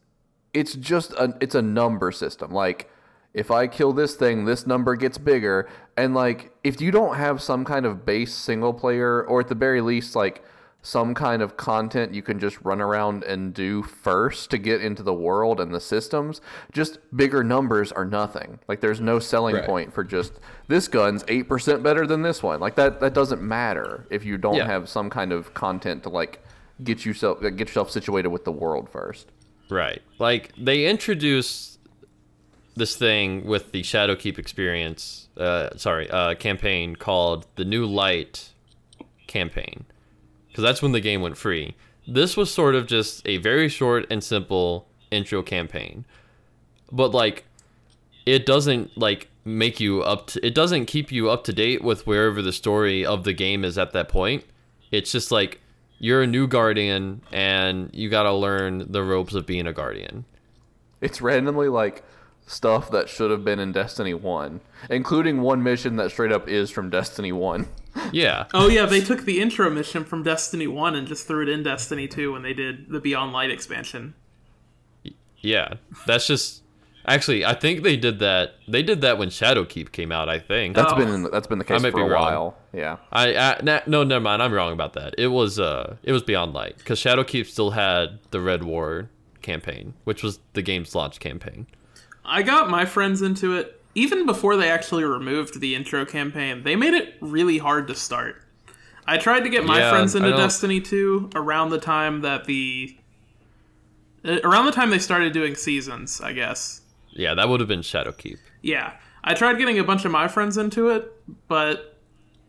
it's 0.55 0.73
just 0.73 1.13
a 1.13 1.37
it's 1.39 1.53
a 1.53 1.61
number 1.61 2.11
system. 2.11 2.51
Like 2.51 2.89
if 3.35 3.51
I 3.51 3.67
kill 3.67 3.93
this 3.93 4.15
thing, 4.15 4.45
this 4.45 4.65
number 4.65 4.95
gets 4.95 5.19
bigger 5.19 5.69
and 5.95 6.15
like 6.15 6.51
if 6.63 6.81
you 6.81 6.89
don't 6.89 7.17
have 7.17 7.43
some 7.43 7.63
kind 7.63 7.85
of 7.85 8.07
base 8.07 8.33
single 8.33 8.73
player 8.73 9.23
or 9.23 9.41
at 9.41 9.49
the 9.49 9.55
very 9.55 9.81
least 9.81 10.15
like 10.15 10.43
some 10.83 11.13
kind 11.13 11.41
of 11.43 11.57
content 11.57 12.13
you 12.13 12.23
can 12.23 12.39
just 12.39 12.59
run 12.63 12.81
around 12.81 13.23
and 13.23 13.53
do 13.53 13.83
first 13.83 14.49
to 14.49 14.57
get 14.57 14.81
into 14.83 15.03
the 15.03 15.13
world 15.13 15.59
and 15.59 15.73
the 15.73 15.79
systems, 15.79 16.41
just 16.71 16.97
bigger 17.15 17.43
numbers 17.43 17.91
are 17.91 18.05
nothing. 18.05 18.57
Like 18.67 18.81
there's 18.81 18.99
no 18.99 19.19
selling 19.19 19.55
Right. 19.55 19.65
point 19.65 19.93
for 19.93 20.03
just 20.03 20.33
this 20.67 20.87
gun's 20.87 21.23
8% 21.27 21.83
better 21.83 22.07
than 22.07 22.23
this 22.23 22.41
one. 22.41 22.59
Like 22.59 22.75
that 22.75 22.99
that 22.99 23.13
doesn't 23.13 23.41
matter 23.43 24.07
if 24.09 24.25
you 24.25 24.37
don't 24.37 24.55
Yeah. 24.55 24.65
have 24.65 24.89
some 24.89 25.09
kind 25.11 25.31
of 25.31 25.53
content 25.53 26.01
to 26.03 26.09
like 26.09 26.43
get 26.83 27.05
yourself 27.05 27.41
get 27.41 27.59
yourself 27.59 27.91
situated 27.91 28.29
with 28.29 28.43
the 28.43 28.51
world 28.51 28.89
first. 28.89 29.27
Right. 29.69 30.01
Like 30.17 30.51
they 30.57 30.87
introduced 30.87 31.77
this 32.75 32.95
thing 32.95 33.45
with 33.45 33.71
the 33.71 33.83
Shadowkeep 33.83 34.39
experience, 34.39 35.27
uh 35.37 35.69
sorry, 35.77 36.09
uh 36.09 36.33
campaign 36.35 36.95
called 36.95 37.45
the 37.55 37.65
New 37.65 37.85
Light 37.85 38.49
campaign. 39.27 39.85
Cuz 40.53 40.63
that's 40.63 40.81
when 40.81 40.91
the 40.91 40.99
game 40.99 41.21
went 41.21 41.37
free. 41.37 41.75
This 42.07 42.35
was 42.35 42.51
sort 42.51 42.75
of 42.75 42.87
just 42.87 43.27
a 43.27 43.37
very 43.37 43.69
short 43.69 44.05
and 44.09 44.23
simple 44.23 44.87
intro 45.11 45.43
campaign. 45.43 46.05
But 46.91 47.11
like 47.11 47.45
it 48.25 48.45
doesn't 48.45 48.97
like 48.97 49.29
make 49.43 49.79
you 49.79 50.01
up 50.03 50.27
to 50.27 50.45
it 50.45 50.53
doesn't 50.53 50.85
keep 50.85 51.11
you 51.11 51.29
up 51.29 51.43
to 51.45 51.53
date 51.53 51.83
with 51.83 52.05
wherever 52.05 52.41
the 52.41 52.53
story 52.53 53.05
of 53.05 53.23
the 53.23 53.33
game 53.33 53.63
is 53.63 53.77
at 53.77 53.93
that 53.93 54.09
point. 54.09 54.43
It's 54.91 55.11
just 55.11 55.31
like 55.31 55.59
you're 55.99 56.23
a 56.23 56.27
new 56.27 56.47
guardian 56.47 57.21
and 57.31 57.89
you 57.93 58.09
got 58.09 58.23
to 58.23 58.33
learn 58.33 58.91
the 58.91 59.03
ropes 59.03 59.35
of 59.35 59.45
being 59.45 59.67
a 59.67 59.73
guardian. 59.73 60.25
It's 60.99 61.21
randomly 61.21 61.69
like 61.69 62.03
stuff 62.47 62.91
that 62.91 63.07
should 63.09 63.31
have 63.31 63.45
been 63.45 63.59
in 63.59 63.71
Destiny 63.71 64.13
1, 64.13 64.59
including 64.89 65.41
one 65.41 65.63
mission 65.63 65.95
that 65.97 66.11
straight 66.11 66.31
up 66.31 66.47
is 66.49 66.69
from 66.71 66.89
Destiny 66.89 67.31
1. 67.31 67.67
Yeah. 68.13 68.45
Oh 68.53 68.69
yeah, 68.69 68.85
they 68.85 69.01
took 69.01 69.25
the 69.25 69.41
intro 69.41 69.69
mission 69.69 70.05
from 70.05 70.23
Destiny 70.23 70.65
1 70.65 70.95
and 70.95 71.05
just 71.05 71.27
threw 71.27 71.43
it 71.43 71.49
in 71.49 71.61
Destiny 71.61 72.07
2 72.07 72.31
when 72.31 72.41
they 72.41 72.53
did 72.53 72.89
the 72.89 73.01
Beyond 73.01 73.33
Light 73.33 73.51
expansion. 73.51 74.13
Yeah. 75.39 75.73
That's 76.05 76.25
just 76.25 76.63
actually 77.05 77.43
I 77.43 77.53
think 77.53 77.83
they 77.83 77.97
did 77.97 78.19
that 78.19 78.53
they 78.67 78.81
did 78.83 79.01
that 79.01 79.17
when 79.17 79.27
Shadowkeep 79.29 79.91
came 79.91 80.11
out, 80.11 80.29
I 80.29 80.39
think. 80.39 80.75
That's 80.77 80.93
Oh. 80.93 80.95
been 80.95 81.23
that's 81.31 81.47
been 81.47 81.57
the 81.59 81.65
case 81.65 81.81
might 81.81 81.91
for 81.91 81.97
be 81.97 82.03
a 82.03 82.09
wrong. 82.09 82.23
while. 82.31 82.57
Yeah. 82.73 82.97
I, 83.11 83.35
I 83.35 83.59
na- 83.61 83.81
no 83.87 84.03
never 84.03 84.23
mind, 84.23 84.41
I'm 84.41 84.53
wrong 84.53 84.71
about 84.71 84.93
that. 84.93 85.15
It 85.17 85.27
was 85.27 85.59
uh 85.59 85.97
it 86.03 86.11
was 86.13 86.23
Beyond 86.23 86.53
Light 86.53 86.83
cuz 86.85 86.97
Shadowkeep 86.97 87.45
still 87.47 87.71
had 87.71 88.19
the 88.31 88.39
Red 88.39 88.63
War 88.63 89.09
campaign, 89.41 89.95
which 90.05 90.23
was 90.23 90.39
the 90.53 90.61
game's 90.61 90.95
launch 90.95 91.19
campaign. 91.19 91.67
I 92.25 92.41
got 92.43 92.69
my 92.69 92.85
friends 92.85 93.21
into 93.21 93.55
it 93.55 93.81
even 93.95 94.25
before 94.25 94.55
they 94.55 94.69
actually 94.69 95.03
removed 95.03 95.59
the 95.59 95.75
intro 95.75 96.05
campaign. 96.05 96.63
They 96.63 96.75
made 96.75 96.93
it 96.93 97.15
really 97.19 97.57
hard 97.57 97.87
to 97.87 97.95
start. 97.95 98.41
I 99.05 99.17
tried 99.17 99.41
to 99.41 99.49
get 99.49 99.65
my 99.65 99.79
Yeah, 99.79 99.89
friends 99.89 100.15
into 100.15 100.31
Destiny 100.31 100.79
2 100.79 101.31
around 101.35 101.69
the 101.69 101.79
time 101.79 102.21
that 102.21 102.45
the 102.45 102.95
uh, 104.23 104.37
around 104.43 104.65
the 104.65 104.71
time 104.71 104.91
they 104.91 104.99
started 104.99 105.33
doing 105.33 105.55
seasons, 105.55 106.21
I 106.21 106.33
guess. 106.33 106.81
Yeah, 107.09 107.33
that 107.33 107.49
would 107.49 107.59
have 107.59 107.67
been 107.67 107.81
Shadowkeep. 107.81 108.37
Yeah. 108.61 108.93
I 109.23 109.33
tried 109.33 109.57
getting 109.57 109.79
a 109.79 109.83
bunch 109.83 110.05
of 110.05 110.11
my 110.11 110.27
friends 110.27 110.57
into 110.57 110.89
it, 110.89 111.11
but 111.47 111.97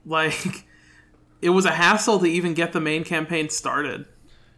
like 0.07 0.67
it 1.43 1.51
was 1.51 1.65
a 1.65 1.73
hassle 1.73 2.21
to 2.21 2.27
even 2.27 2.55
get 2.55 2.73
the 2.73 2.81
main 2.81 3.03
campaign 3.05 3.49
started. 3.49 4.05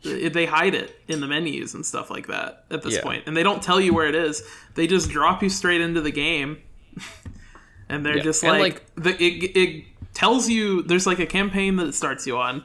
It- 0.04 0.32
They 0.32 0.46
hide 0.46 0.74
it 0.74 1.00
in 1.08 1.20
the 1.20 1.26
menus 1.26 1.74
and 1.74 1.84
stuff 1.84 2.10
like 2.10 2.26
that 2.28 2.64
at 2.70 2.82
this 2.82 2.94
Yeah. 2.94 3.02
point, 3.02 3.24
and 3.26 3.36
they 3.36 3.42
don't 3.42 3.62
tell 3.62 3.80
you 3.80 3.94
where 3.94 4.06
it 4.06 4.14
is. 4.14 4.42
They 4.74 4.86
just 4.86 5.10
drop 5.10 5.42
you 5.42 5.48
straight 5.48 5.80
into 5.80 6.00
the 6.00 6.10
game, 6.10 6.58
and 7.88 8.04
they're 8.04 8.16
Yeah. 8.18 8.22
just 8.22 8.44
And, 8.44 8.58
like, 8.58 8.82
the, 8.96 9.10
it. 9.22 9.56
It 9.56 9.84
tells 10.14 10.48
you 10.48 10.82
there's 10.82 11.06
like 11.06 11.18
a 11.18 11.26
campaign 11.26 11.76
that 11.76 11.86
it 11.88 11.94
starts 11.94 12.26
you 12.26 12.36
on, 12.36 12.62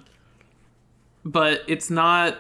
but 1.26 1.64
it's 1.68 1.90
not. 1.90 2.38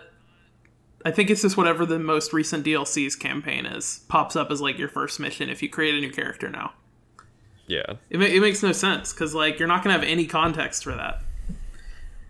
I 1.05 1.11
think 1.11 1.29
it's 1.29 1.41
just 1.43 1.55
whatever 1.55 1.85
the 1.85 1.97
most 1.97 2.33
recent 2.33 2.65
DLC's 2.65 3.15
campaign 3.15 3.65
is 3.65 4.01
pops 4.09 4.35
up 4.35 4.51
as 4.51 4.59
like 4.59 4.77
your 4.77 4.89
first 4.89 5.17
mission 5.19 5.49
if 5.49 5.63
you 5.63 5.69
create 5.69 5.95
a 5.95 6.01
new 6.01 6.11
character 6.11 6.49
now. 6.49 6.73
Yeah. 7.67 7.93
It, 8.09 8.19
ma- 8.19 8.25
it 8.25 8.41
makes 8.41 8.61
no 8.61 8.73
sense 8.73 9.13
because 9.13 9.33
like 9.33 9.59
you're 9.59 9.67
not 9.67 9.81
gonna 9.81 9.93
have 9.93 10.03
any 10.03 10.25
context 10.25 10.83
for 10.83 10.93
that. 10.95 11.21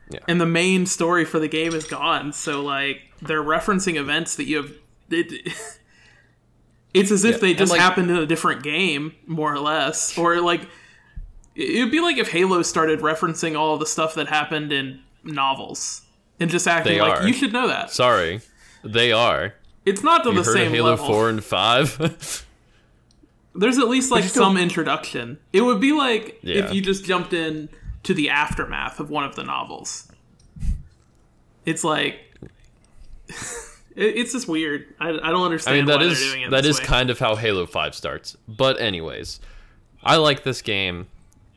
Yeah. 0.09 0.19
And 0.27 0.41
the 0.41 0.45
main 0.45 0.85
story 0.85 1.23
for 1.25 1.39
the 1.39 1.47
game 1.47 1.73
is 1.73 1.85
gone, 1.85 2.33
so 2.33 2.61
like 2.63 3.01
they're 3.21 3.43
referencing 3.43 3.95
events 3.95 4.35
that 4.37 4.45
you 4.45 4.57
have. 4.57 4.71
It, 5.11 5.53
it's 6.93 7.11
as 7.11 7.23
if 7.23 7.35
Yeah, 7.35 7.37
they 7.41 7.53
just 7.53 7.71
like- 7.71 7.81
happened 7.81 8.09
in 8.09 8.17
a 8.17 8.25
different 8.25 8.63
game, 8.63 9.13
more 9.27 9.53
or 9.53 9.59
less, 9.59 10.17
or 10.17 10.41
like 10.41 10.61
it 11.55 11.83
would 11.83 11.91
be 11.91 11.99
like 11.99 12.17
if 12.17 12.29
Halo 12.31 12.61
started 12.63 12.99
referencing 13.01 13.57
all 13.57 13.77
the 13.77 13.85
stuff 13.85 14.15
that 14.15 14.27
happened 14.27 14.71
in 14.71 15.01
novels 15.23 16.01
and 16.39 16.49
just 16.49 16.67
acting 16.67 16.93
They 16.93 17.01
like 17.01 17.21
are. 17.21 17.27
you 17.27 17.33
should 17.33 17.51
know 17.53 17.67
that. 17.67 17.91
Sorry. 17.91 18.41
They 18.83 19.11
are. 19.11 19.53
It's 19.85 20.03
not 20.03 20.23
to 20.23 20.29
You 20.29 20.35
the 20.37 20.43
heard 20.43 20.53
same 20.53 20.67
of 20.67 20.73
Halo 20.73 20.89
level. 20.91 21.07
4 21.07 21.29
and 21.29 21.43
5? 21.43 22.45
There's 23.55 23.77
at 23.77 23.89
least 23.89 24.09
like 24.11 24.23
some 24.23 24.55
introduction. 24.57 25.37
It 25.51 25.61
would 25.61 25.81
be 25.81 25.91
like 25.91 26.39
Yeah. 26.43 26.65
if 26.65 26.73
you 26.73 26.81
just 26.81 27.03
jumped 27.03 27.33
in 27.33 27.67
to 28.03 28.13
the 28.13 28.29
aftermath 28.29 28.99
of 28.99 29.09
one 29.09 29.23
of 29.23 29.35
the 29.35 29.43
novels. 29.43 30.11
It's 31.65 31.83
like 31.83 32.19
it's 33.95 34.31
just 34.33 34.47
weird. 34.47 34.85
I, 34.99 35.09
I 35.09 35.11
don't 35.31 35.43
understand. 35.45 35.75
I 35.75 35.79
understand 35.79 35.79
mean, 35.79 35.85
that 35.87 35.97
why 35.99 36.03
is 36.11 36.19
doing 36.19 36.41
it 36.43 36.51
that 36.51 36.63
way. 36.63 36.85
kind 36.85 37.09
of 37.09 37.19
how 37.19 37.35
Halo 37.35 37.65
5 37.65 37.95
starts. 37.95 38.37
But 38.47 38.79
anyways, 38.79 39.39
I 40.03 40.15
like 40.17 40.43
this 40.43 40.61
game 40.61 41.07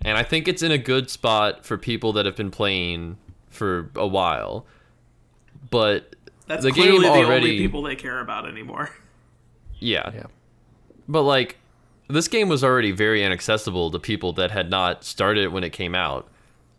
and 0.05 0.19
I 0.19 0.23
think 0.23 0.49
it's 0.49 0.63
in 0.63 0.73
a 0.73 0.79
good 0.79 1.11
spot 1.11 1.65
for 1.65 1.79
people 1.79 2.13
that 2.15 2.27
have 2.27 2.37
been 2.37 2.51
playing 2.51 3.17
for 3.51 3.91
a 3.95 4.07
while. 4.07 4.67
But 5.71 6.17
That's 6.49 6.65
the 6.65 6.73
clearly 6.73 6.93
game 7.01 7.03
the 7.03 7.09
only 7.09 7.25
already- 7.25 7.59
people 7.59 7.83
they 7.83 7.97
care 7.97 8.21
about 8.21 8.49
anymore. 8.49 8.91
yeah. 9.79 10.11
Yeah. 10.15 10.25
But 11.09 11.23
like 11.23 11.57
this 12.09 12.29
game 12.29 12.49
was 12.49 12.63
already 12.63 12.91
very 12.91 13.23
inaccessible 13.23 13.91
to 13.91 13.99
people 13.99 14.33
that 14.35 14.51
had 14.51 14.69
not 14.69 15.05
started 15.05 15.45
it 15.45 15.53
when 15.53 15.65
it 15.65 15.71
came 15.71 15.95
out. 15.95 16.29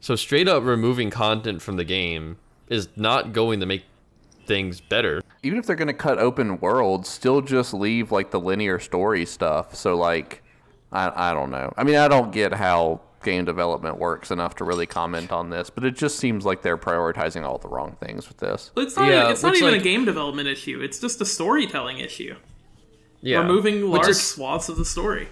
So 0.03 0.17
straight 0.17 0.49
up 0.49 0.63
removing 0.65 1.09
content 1.09 1.61
from 1.61 1.77
the 1.77 1.85
game 1.85 2.35
is 2.67 2.89
not 2.97 3.31
going 3.31 3.61
to 3.61 3.65
make 3.65 3.85
things 4.45 4.81
better. 4.81 5.21
even 5.43 5.57
if 5.57 5.65
they're 5.65 5.77
gonna 5.77 5.93
cut 5.93 6.19
open 6.19 6.59
worlds, 6.59 7.07
still 7.07 7.39
just 7.39 7.73
leave 7.73 8.11
like 8.11 8.29
the 8.29 8.39
linear 8.39 8.79
story 8.79 9.25
stuff. 9.25 9.73
So 9.75 9.95
like, 9.95 10.43
I 10.91 11.29
I 11.29 11.33
don't 11.33 11.51
know. 11.51 11.71
I 11.77 11.85
mean, 11.85 11.95
I 11.95 12.09
don't 12.09 12.33
get 12.33 12.51
how 12.53 12.99
game 13.23 13.45
development 13.45 13.97
works 13.97 14.29
enough 14.29 14.55
to 14.55 14.65
really 14.65 14.85
comment 14.85 15.31
on 15.31 15.49
this, 15.49 15.69
but 15.69 15.85
it 15.85 15.95
just 15.95 16.17
seems 16.19 16.43
like 16.43 16.63
they're 16.63 16.77
prioritizing 16.77 17.45
all 17.45 17.57
the 17.57 17.69
wrong 17.69 17.95
things 18.01 18.27
with 18.27 18.39
this. 18.39 18.71
It's 18.75 18.97
not. 18.97 19.07
Yeah, 19.09 19.29
it's 19.31 19.41
not 19.41 19.55
even 19.55 19.71
like- 19.71 19.79
a 19.79 19.83
game 19.85 20.03
development 20.03 20.49
issue. 20.49 20.81
It's 20.81 20.99
just 20.99 21.21
a 21.21 21.25
storytelling 21.25 21.99
issue. 21.99 22.35
Yeah. 23.21 23.37
Removing 23.37 23.89
Which 23.89 24.01
large 24.01 24.09
is- 24.09 24.21
swaths 24.21 24.67
of 24.67 24.75
the 24.75 24.83
story. 24.83 25.29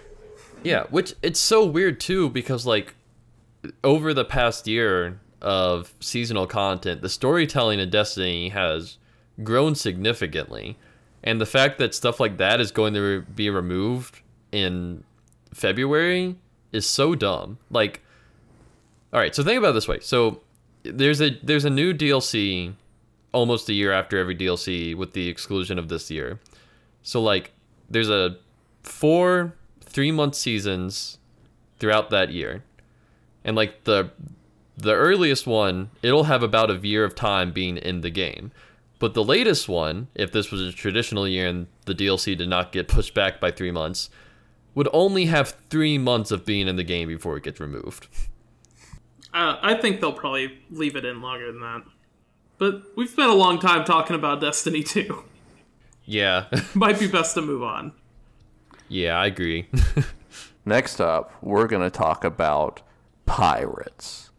Yeah, 0.63 0.83
which 0.91 1.13
it's 1.21 1.41
so 1.41 1.65
weird 1.65 1.99
too 1.99 2.29
because 2.29 2.65
like 2.65 2.95
over 3.83 4.13
the 4.13 4.25
past 4.25 4.67
year 4.67 5.19
of 5.41 5.93
seasonal 5.99 6.47
content, 6.47 7.01
the 7.01 7.09
storytelling 7.09 7.79
in 7.79 7.89
Destiny 7.89 8.49
has 8.49 8.97
grown 9.43 9.75
significantly. 9.75 10.77
And 11.23 11.39
the 11.39 11.45
fact 11.45 11.77
that 11.79 11.93
stuff 11.93 12.19
like 12.19 12.37
that 12.37 12.59
is 12.59 12.71
going 12.71 12.93
to 12.93 13.21
be 13.21 13.49
removed 13.49 14.21
in 14.51 15.03
February 15.53 16.35
is 16.71 16.87
so 16.87 17.15
dumb. 17.15 17.57
Like 17.69 18.01
All 19.13 19.19
right, 19.19 19.33
so 19.35 19.43
think 19.43 19.57
about 19.59 19.73
this 19.73 19.87
way. 19.87 19.99
So 19.99 20.41
there's 20.83 21.21
a 21.21 21.37
there's 21.43 21.65
a 21.65 21.69
new 21.69 21.93
DLC 21.93 22.73
almost 23.33 23.69
a 23.69 23.73
year 23.73 23.91
after 23.91 24.17
every 24.17 24.35
DLC 24.35 24.95
with 24.95 25.13
the 25.13 25.27
exclusion 25.29 25.77
of 25.77 25.89
this 25.89 26.09
year. 26.09 26.39
So 27.03 27.21
like 27.21 27.51
there's 27.89 28.09
a 28.09 28.37
four 28.83 29.53
three 29.81 30.11
month 30.11 30.35
seasons 30.35 31.17
throughout 31.79 32.09
that 32.09 32.31
year. 32.31 32.63
And 33.43 33.55
like 33.55 33.83
the 33.85 34.11
the 34.77 34.93
earliest 34.93 35.45
one, 35.45 35.89
it'll 36.01 36.23
have 36.25 36.43
about 36.43 36.71
a 36.71 36.75
year 36.75 37.03
of 37.03 37.13
time 37.15 37.51
being 37.51 37.77
in 37.77 38.01
the 38.01 38.09
game. 38.09 38.51
But 38.99 39.13
the 39.13 39.23
latest 39.23 39.67
one, 39.67 40.07
if 40.15 40.31
this 40.31 40.51
was 40.51 40.61
a 40.61 40.71
traditional 40.71 41.27
year 41.27 41.47
and 41.47 41.67
the 41.85 41.95
DLC 41.95 42.37
did 42.37 42.49
not 42.49 42.71
get 42.71 42.87
pushed 42.87 43.13
back 43.13 43.39
by 43.39 43.51
three 43.51 43.71
months, 43.71 44.09
would 44.75 44.87
only 44.93 45.25
have 45.25 45.55
three 45.69 45.97
months 45.97 46.31
of 46.31 46.45
being 46.45 46.67
in 46.67 46.75
the 46.75 46.83
game 46.83 47.07
before 47.07 47.35
it 47.37 47.43
gets 47.43 47.59
removed. 47.59 48.07
Uh, 49.33 49.57
I 49.61 49.75
think 49.75 50.01
they'll 50.01 50.13
probably 50.13 50.59
leave 50.69 50.95
it 50.95 51.05
in 51.05 51.21
longer 51.21 51.51
than 51.51 51.61
that. 51.61 51.83
But 52.57 52.83
we've 52.95 53.09
spent 53.09 53.29
a 53.29 53.33
long 53.35 53.59
time 53.59 53.85
talking 53.85 54.15
about 54.15 54.39
Destiny 54.41 54.83
2. 54.83 55.23
Yeah, 56.05 56.45
Might 56.73 56.99
be 56.99 57.07
best 57.07 57.33
to 57.35 57.41
move 57.41 57.63
on. 57.63 57.93
yeah, 58.87 59.17
I 59.17 59.25
agree. 59.27 59.67
Next 60.65 60.99
up, 60.99 61.31
we're 61.41 61.67
gonna 61.67 61.89
talk 61.89 62.23
about 62.23 62.81
pirates, 63.31 64.29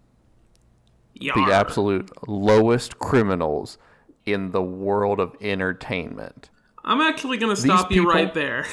the 1.14 1.50
absolute 1.50 2.10
lowest 2.28 2.98
criminals 2.98 3.78
in 4.26 4.50
the 4.50 4.60
world 4.60 5.18
of 5.18 5.34
entertainment. 5.40 6.50
I'm 6.84 7.00
actually 7.00 7.38
going 7.38 7.56
to 7.56 7.60
stop 7.60 7.90
you 7.90 8.06
right 8.06 8.34
there. 8.34 8.66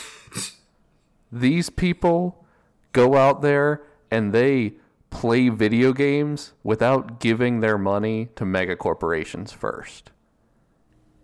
These 1.31 1.69
people 1.69 2.45
go 2.91 3.15
out 3.15 3.41
there 3.41 3.81
and 4.11 4.33
they 4.33 4.73
play 5.09 5.47
video 5.47 5.93
games 5.93 6.51
without 6.63 7.21
giving 7.21 7.61
their 7.61 7.77
money 7.77 8.27
to 8.35 8.45
mega 8.45 8.75
corporations 8.75 9.53
first. 9.53 10.11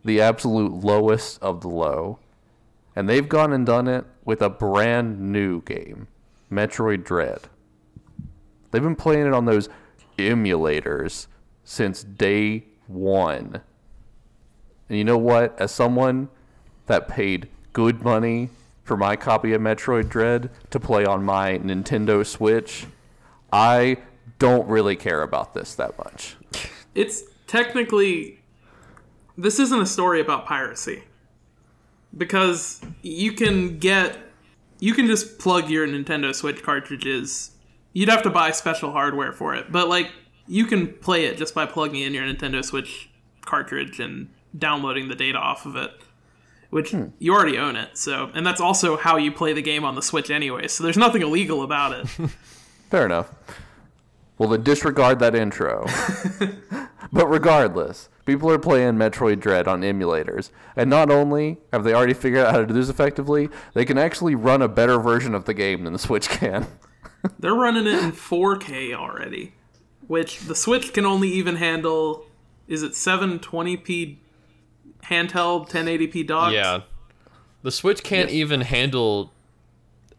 The 0.06 0.22
absolute 0.22 0.72
lowest 0.72 1.44
of 1.44 1.60
the 1.60 1.68
low. 1.68 2.20
And 2.96 3.10
they've 3.10 3.28
gone 3.28 3.52
and 3.52 3.66
done 3.66 3.90
it 3.90 4.06
with 4.24 4.42
a 4.42 4.50
brand 4.50 5.20
new 5.20 5.62
game, 5.64 6.08
Metroid 6.50 7.04
Dread. 7.04 7.50
They've 8.76 8.84
been 8.84 8.98
playing 8.98 9.26
it 9.26 9.34
on 9.34 9.46
those 9.46 9.70
emulators 10.18 11.28
since 11.64 12.04
day 12.04 12.66
one. 12.88 13.62
And 14.90 14.98
you 14.98 15.06
know 15.06 15.18
what? 15.18 15.58
As 15.58 15.72
someone 15.72 16.28
that 16.88 17.08
paid 17.08 17.48
good 17.72 18.04
money 18.04 18.50
for 18.84 18.98
my 18.98 19.16
copy 19.16 19.54
of 19.54 19.62
Metroid 19.62 20.10
Dread 20.10 20.50
to 20.72 20.80
play 20.82 21.06
on 21.06 21.24
my 21.24 21.58
Nintendo 21.60 22.26
Switch, 22.26 22.86
I 23.54 23.96
don't 24.40 24.68
really 24.68 24.98
care 24.98 25.22
about 25.22 25.54
this 25.54 25.74
that 25.76 25.98
much. 25.98 26.36
It's 26.94 27.24
technically. 27.48 28.42
This 29.38 29.58
isn't 29.58 29.82
a 29.82 29.86
story 29.86 30.20
about 30.20 30.46
piracy. 30.46 31.06
Because 32.18 32.82
you 33.02 33.32
can 33.32 33.80
get. 33.80 34.18
You 34.82 34.94
can 34.94 35.08
just 35.08 35.40
plug 35.40 35.70
your 35.70 35.88
Nintendo 35.88 36.36
Switch 36.36 36.62
cartridges. 36.62 37.52
You'd 37.96 38.10
have 38.10 38.24
to 38.24 38.30
buy 38.30 38.52
special 38.52 38.92
hardware 38.92 39.32
for 39.32 39.56
it. 39.56 39.72
But, 39.72 39.88
like, 39.88 40.12
you 40.48 40.66
can 40.66 40.94
play 40.96 41.26
it 41.28 41.38
just 41.38 41.56
by 41.56 41.66
plugging 41.66 42.02
in 42.02 42.14
your 42.14 42.26
Nintendo 42.26 42.64
Switch 42.64 43.10
cartridge 43.46 44.02
and 44.02 44.30
downloading 44.58 45.08
the 45.08 45.16
data 45.16 45.38
off 45.38 45.66
of 45.66 45.78
it. 45.78 45.92
Which 46.72 46.92
hmm. 46.92 47.06
you 47.20 47.34
already 47.34 47.58
own 47.58 47.78
it, 47.78 47.98
so. 47.98 48.32
And 48.34 48.46
that's 48.46 48.60
also 48.60 48.98
how 48.98 49.16
you 49.16 49.32
play 49.32 49.54
the 49.54 49.62
game 49.62 49.86
on 49.86 49.96
the 49.96 50.02
Switch 50.02 50.30
anyway, 50.30 50.68
so 50.68 50.84
there's 50.84 50.98
nothing 50.98 51.22
illegal 51.22 51.64
about 51.64 51.94
it. 51.94 52.08
Fair 52.90 53.06
enough. 53.06 53.34
Well, 54.38 54.50
then 54.50 54.64
disregard 54.64 55.20
that 55.20 55.34
intro. 55.34 55.86
but 57.14 57.28
regardless, 57.28 58.10
people 58.26 58.52
are 58.52 58.60
playing 58.60 58.96
Metroid 58.96 59.40
Dread 59.40 59.70
on 59.70 59.84
emulators. 59.84 60.50
And 60.76 60.90
not 60.90 61.10
only 61.10 61.60
have 61.72 61.86
they 61.86 61.94
already 61.94 62.14
figured 62.14 62.46
out 62.46 62.52
how 62.52 62.60
to 62.60 62.68
do 62.68 62.74
this 62.74 62.90
effectively, 62.90 63.48
they 63.74 63.86
can 63.86 63.98
actually 63.98 64.36
run 64.36 64.62
a 64.62 64.68
better 64.68 65.00
version 65.00 65.34
of 65.34 65.46
the 65.46 65.54
game 65.54 65.86
than 65.86 65.94
the 65.94 66.00
Switch 66.00 66.28
can. 66.28 66.68
They're 67.40 67.54
running 67.56 67.88
it 67.88 68.04
in 68.04 68.12
4K 68.12 68.94
already, 68.94 69.54
which 70.08 70.40
the 70.42 70.56
Switch 70.56 70.94
can 70.94 71.06
only 71.06 71.30
even 71.30 71.56
handle. 71.58 72.26
Is 72.68 72.84
it 72.84 72.94
720p 72.94 74.18
handheld 75.04 75.70
1080p 75.70 76.26
dock? 76.28 76.52
yeah. 76.54 76.82
The 77.64 77.72
Switch 77.72 78.04
can't 78.04 78.30
Yes. 78.30 78.36
even 78.36 78.62
handle 78.62 79.32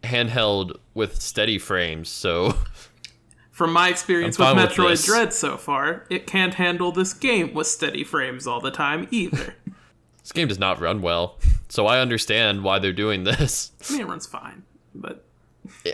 handheld 0.03 0.77
with 0.93 1.21
steady 1.21 1.57
frames, 1.57 2.09
so 2.09 2.55
from 3.51 3.71
my 3.73 3.89
experience 3.89 4.37
with 4.37 4.47
fine 4.49 4.57
with 4.57 4.71
Metroid. 4.71 5.05
Dread 5.05 5.33
so 5.33 5.55
far, 5.57 6.05
it 6.09 6.27
can't 6.27 6.55
handle 6.55 6.91
this 6.91 7.13
game 7.13 7.53
with 7.53 7.67
steady 7.67 8.03
frames 8.03 8.45
all 8.47 8.59
the 8.61 8.71
time 8.71 9.07
either. 9.11 9.55
This 10.21 10.33
game 10.33 10.49
does 10.49 10.59
not 10.59 10.81
run 10.81 11.01
well, 11.01 11.37
so 11.69 11.87
I 11.87 12.01
understand 12.01 12.61
why 12.61 12.79
they're 12.79 12.91
doing 12.91 13.23
this. 13.23 13.71
I 13.89 13.93
mean, 13.93 14.01
it 14.01 14.07
runs 14.07 14.27
fine, 14.27 14.63
but 14.93 15.23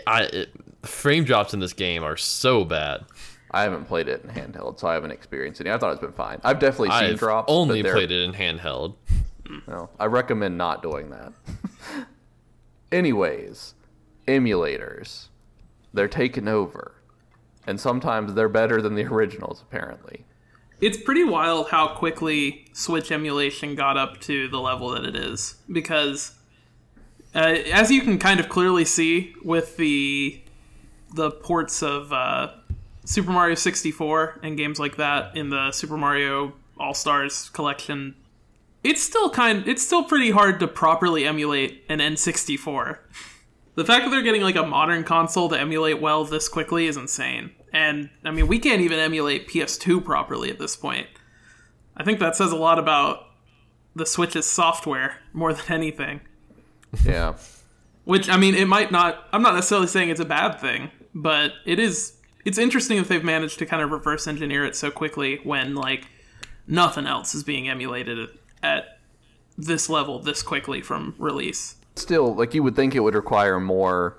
I 0.08 0.22
it, 0.22 0.50
frame 0.84 1.24
drops 1.24 1.54
in 1.54 1.60
this 1.60 1.72
game 1.72 2.02
are 2.04 2.16
so 2.16 2.64
bad. 2.64 3.04
I 3.50 3.62
haven't 3.62 3.84
played 3.86 4.08
it 4.08 4.24
in 4.24 4.30
handheld, 4.30 4.80
so 4.80 4.88
I 4.88 4.94
haven't 4.94 5.12
experienced 5.12 5.60
any. 5.60 5.70
I 5.70 5.78
thought 5.78 5.92
it's 5.92 6.00
been 6.00 6.12
fine. 6.12 6.40
I've 6.42 6.58
definitely 6.58 6.90
seen 6.90 7.10
I've 7.12 7.18
drops. 7.18 7.46
only 7.50 7.82
but 7.82 7.92
played 7.92 8.10
it 8.10 8.22
in 8.24 8.32
handheld. 8.32 8.94
No, 9.68 9.90
I 10.00 10.06
recommend 10.06 10.58
not 10.58 10.82
doing 10.82 11.10
that. 11.10 11.32
Anyways, 12.92 13.74
emulators. 14.26 15.28
They're 15.92 16.08
taken 16.08 16.48
over. 16.48 16.94
And 17.66 17.80
sometimes 17.80 18.34
they're 18.34 18.48
better 18.48 18.82
than 18.82 18.94
the 18.94 19.04
originals, 19.12 19.62
apparently. 19.62 20.24
it's 20.80 20.98
pretty 20.98 21.24
wild 21.24 21.68
how 21.70 21.88
quickly 21.94 22.66
Switch 22.72 23.10
emulation 23.12 23.74
got 23.74 23.96
up 23.96 24.20
to 24.22 24.48
the 24.48 24.58
level 24.60 24.90
that 24.90 25.04
it 25.04 25.14
is. 25.16 25.56
Because, 25.70 26.32
uh, 27.34 27.38
as 27.72 27.90
you 27.90 28.02
can 28.02 28.18
kind 28.18 28.40
of 28.40 28.48
clearly 28.48 28.84
see 28.84 29.34
with 29.44 29.76
the 29.76 30.42
the 31.14 31.30
ports 31.30 31.82
of 31.82 32.12
uh, 32.12 32.52
Super 33.04 33.30
Mario 33.30 33.54
64 33.54 34.40
and 34.42 34.56
games 34.56 34.78
like 34.78 34.96
that 34.96 35.36
in 35.36 35.50
the 35.50 35.72
Super 35.72 35.96
Mario 35.96 36.54
All 36.78 36.94
Stars 36.94 37.48
collection, 37.50 38.14
it's 38.82 39.02
still 39.02 39.30
kind 39.30 39.66
it's 39.66 39.82
still 39.82 40.04
pretty 40.04 40.30
hard 40.30 40.60
to 40.60 40.68
properly 40.68 41.26
emulate 41.26 41.84
an 41.88 41.98
N64. 41.98 42.98
The 43.76 43.84
fact 43.84 44.04
that 44.04 44.10
they're 44.10 44.22
getting 44.22 44.42
like 44.42 44.56
a 44.56 44.66
modern 44.66 45.04
console 45.04 45.48
to 45.48 45.58
emulate 45.58 46.00
well 46.00 46.24
this 46.24 46.48
quickly 46.48 46.86
is 46.86 46.96
insane. 46.96 47.50
And 47.72 48.10
I 48.24 48.30
mean, 48.30 48.46
we 48.46 48.58
can't 48.58 48.80
even 48.80 48.98
emulate 48.98 49.48
PS2 49.48 50.04
properly 50.04 50.50
at 50.50 50.58
this 50.58 50.76
point. 50.76 51.08
I 51.96 52.04
think 52.04 52.20
that 52.20 52.36
says 52.36 52.52
a 52.52 52.56
lot 52.56 52.78
about 52.78 53.26
the 53.96 54.06
Switch's 54.06 54.48
software 54.48 55.16
more 55.32 55.52
than 55.52 55.64
anything. 55.68 56.20
Yeah. 57.04 57.34
Which 58.04 58.28
I 58.28 58.36
mean, 58.36 58.54
it 58.54 58.66
might 58.68 58.92
not. 58.92 59.28
I'm 59.32 59.42
not 59.42 59.54
necessarily 59.54 59.86
saying 59.86 60.10
it's 60.10 60.20
a 60.20 60.24
bad 60.26 60.60
thing, 60.60 60.90
but 61.14 61.52
it 61.64 61.78
is. 61.78 62.14
It's 62.44 62.58
interesting 62.58 62.98
that 62.98 63.08
they've 63.08 63.24
managed 63.24 63.58
to 63.60 63.66
kind 63.66 63.82
of 63.82 63.90
reverse 63.90 64.26
engineer 64.26 64.64
it 64.66 64.76
so 64.76 64.90
quickly 64.90 65.40
when 65.44 65.74
like 65.74 66.08
nothing 66.66 67.06
else 67.06 67.34
is 67.34 67.42
being 67.42 67.68
emulated 67.68 68.28
at 68.62 68.98
this 69.56 69.88
level 69.88 70.18
this 70.18 70.42
quickly 70.42 70.82
from 70.82 71.14
release. 71.18 71.76
Still, 71.96 72.34
like 72.34 72.54
you 72.54 72.62
would 72.62 72.76
think 72.76 72.94
it 72.94 73.00
would 73.00 73.14
require 73.14 73.60
more 73.60 74.18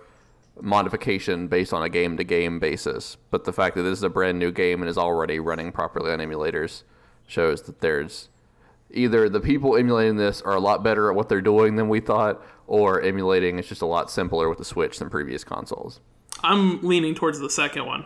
modification 0.62 1.48
based 1.48 1.74
on 1.74 1.84
a 1.84 1.90
game 1.90 2.18
to 2.18 2.24
game 2.24 2.60
basis. 2.60 3.18
But 3.30 3.44
the 3.44 3.54
fact 3.54 3.76
that 3.76 3.84
this 3.84 4.00
is 4.00 4.04
a 4.04 4.10
brand 4.10 4.40
new 4.40 4.52
game 4.52 4.82
and 4.82 4.90
is 4.90 4.98
already 4.98 5.40
running 5.40 5.72
properly 5.72 6.12
on 6.12 6.20
emulators 6.20 6.84
shows 7.28 7.64
that 7.64 7.82
there's 7.82 8.30
either 8.92 9.28
the 9.28 9.42
people 9.42 9.76
emulating 9.76 10.16
this 10.16 10.42
are 10.42 10.56
a 10.56 10.60
lot 10.60 10.84
better 10.84 11.10
at 11.10 11.16
what 11.16 11.28
they're 11.28 11.42
doing 11.42 11.76
than 11.76 11.90
we 11.90 12.00
thought, 12.00 12.42
or 12.68 13.02
emulating 13.02 13.60
is 13.60 13.68
just 13.68 13.82
a 13.82 13.86
lot 13.86 14.10
simpler 14.10 14.48
with 14.48 14.58
the 14.58 14.66
Switch 14.66 15.00
than 15.00 15.10
previous 15.10 15.44
consoles. 15.44 16.00
I'm 16.44 16.82
leaning 16.82 17.16
towards 17.16 17.40
the 17.40 17.50
second 17.50 17.86
one. 17.86 18.06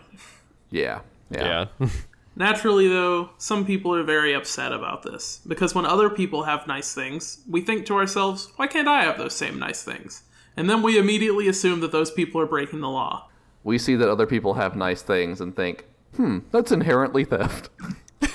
Yeah. 0.70 1.02
Yeah. 1.30 1.66
Yeah. 1.80 1.88
Naturally, 2.36 2.88
though, 2.88 3.32
some 3.38 3.66
people 3.66 3.94
are 3.94 4.04
very 4.04 4.34
upset 4.34 4.72
about 4.72 5.04
this 5.04 5.42
because 5.46 5.76
when 5.76 5.86
other 5.86 6.10
people 6.10 6.44
have 6.44 6.68
nice 6.68 6.94
things, 6.94 7.42
we 7.50 7.60
think 7.62 7.86
to 7.88 7.96
ourselves, 7.96 8.50
why 8.56 8.68
can't 8.68 8.88
I 8.88 9.04
have 9.04 9.18
those 9.18 9.36
same 9.36 9.60
nice 9.60 9.84
things? 9.84 10.24
And 10.56 10.70
then 10.70 10.82
we 10.82 10.98
immediately 10.98 11.48
assume 11.50 11.82
that 11.82 11.92
those 11.92 12.12
people 12.12 12.40
are 12.40 12.46
breaking 12.46 12.80
the 12.80 12.90
law. 12.90 13.30
We 13.64 13.78
see 13.78 13.96
that 13.98 14.10
other 14.10 14.26
people 14.26 14.54
have 14.54 14.76
nice 14.78 15.02
things 15.02 15.42
and 15.42 15.54
think, 15.56 15.86
hmm, 16.16 16.40
that's 16.52 16.72
inherently 16.72 17.26
theft. 17.26 17.70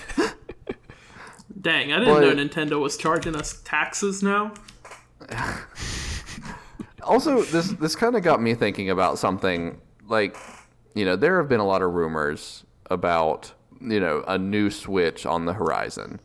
Dang, 1.61 1.93
I 1.93 1.99
didn't 2.01 2.15
But- 2.15 2.21
know 2.37 2.45
Nintendo 2.45 2.81
was 2.81 2.97
charging 2.99 3.35
us 3.35 3.62
taxes 3.65 4.23
now. 4.23 4.53
also 7.03 7.43
this 7.43 7.69
this 7.73 7.95
kind 7.97 8.16
of 8.16 8.23
got 8.23 8.41
me 8.43 8.55
thinking 8.55 8.91
about 8.91 9.19
something 9.19 9.81
like 10.09 10.36
you 10.94 11.05
know 11.05 11.16
there 11.16 11.39
have 11.39 11.48
been 11.48 11.60
a 11.60 11.66
lot 11.66 11.82
of 11.82 11.93
rumors 11.93 12.64
about 12.90 13.52
you 13.81 14.01
know 14.01 14.24
a 14.26 14.39
new 14.39 14.70
switch 14.70 15.26
on 15.26 15.44
the 15.47 15.52
horizon 15.55 16.20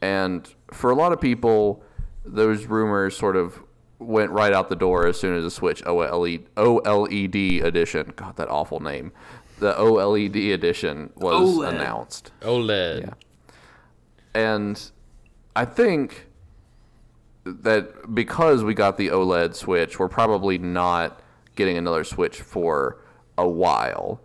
and 0.00 0.54
for 0.72 0.90
a 0.90 0.94
lot 0.94 1.12
of 1.12 1.20
people 1.20 1.82
those 2.24 2.66
rumors 2.66 3.16
sort 3.16 3.36
of 3.36 3.62
went 3.98 4.30
right 4.30 4.52
out 4.52 4.68
the 4.68 4.76
door 4.76 5.06
as 5.06 5.18
soon 5.18 5.36
as 5.36 5.42
the 5.44 5.50
switch 5.50 5.80
E, 5.82 5.84
OLED, 5.84 6.46
OLED 6.56 7.64
edition 7.64 8.12
god 8.16 8.36
that 8.36 8.48
awful 8.48 8.80
name 8.80 9.12
the 9.58 9.74
OLED 9.74 10.54
edition 10.54 11.10
was 11.16 11.56
OLED. 11.58 11.68
announced 11.68 12.32
OLED. 12.42 13.00
Yeah. 13.02 13.12
and 14.34 14.90
I 15.56 15.64
think 15.64 16.26
that 17.44 18.14
because 18.14 18.62
we 18.62 18.74
got 18.74 18.96
the 18.96 19.08
OLED 19.08 19.54
Switch, 19.54 19.98
we're 19.98 20.08
probably 20.08 20.58
not 20.58 21.20
getting 21.56 21.76
another 21.76 22.04
Switch 22.04 22.40
for 22.40 22.98
a 23.38 23.48
while. 23.48 24.20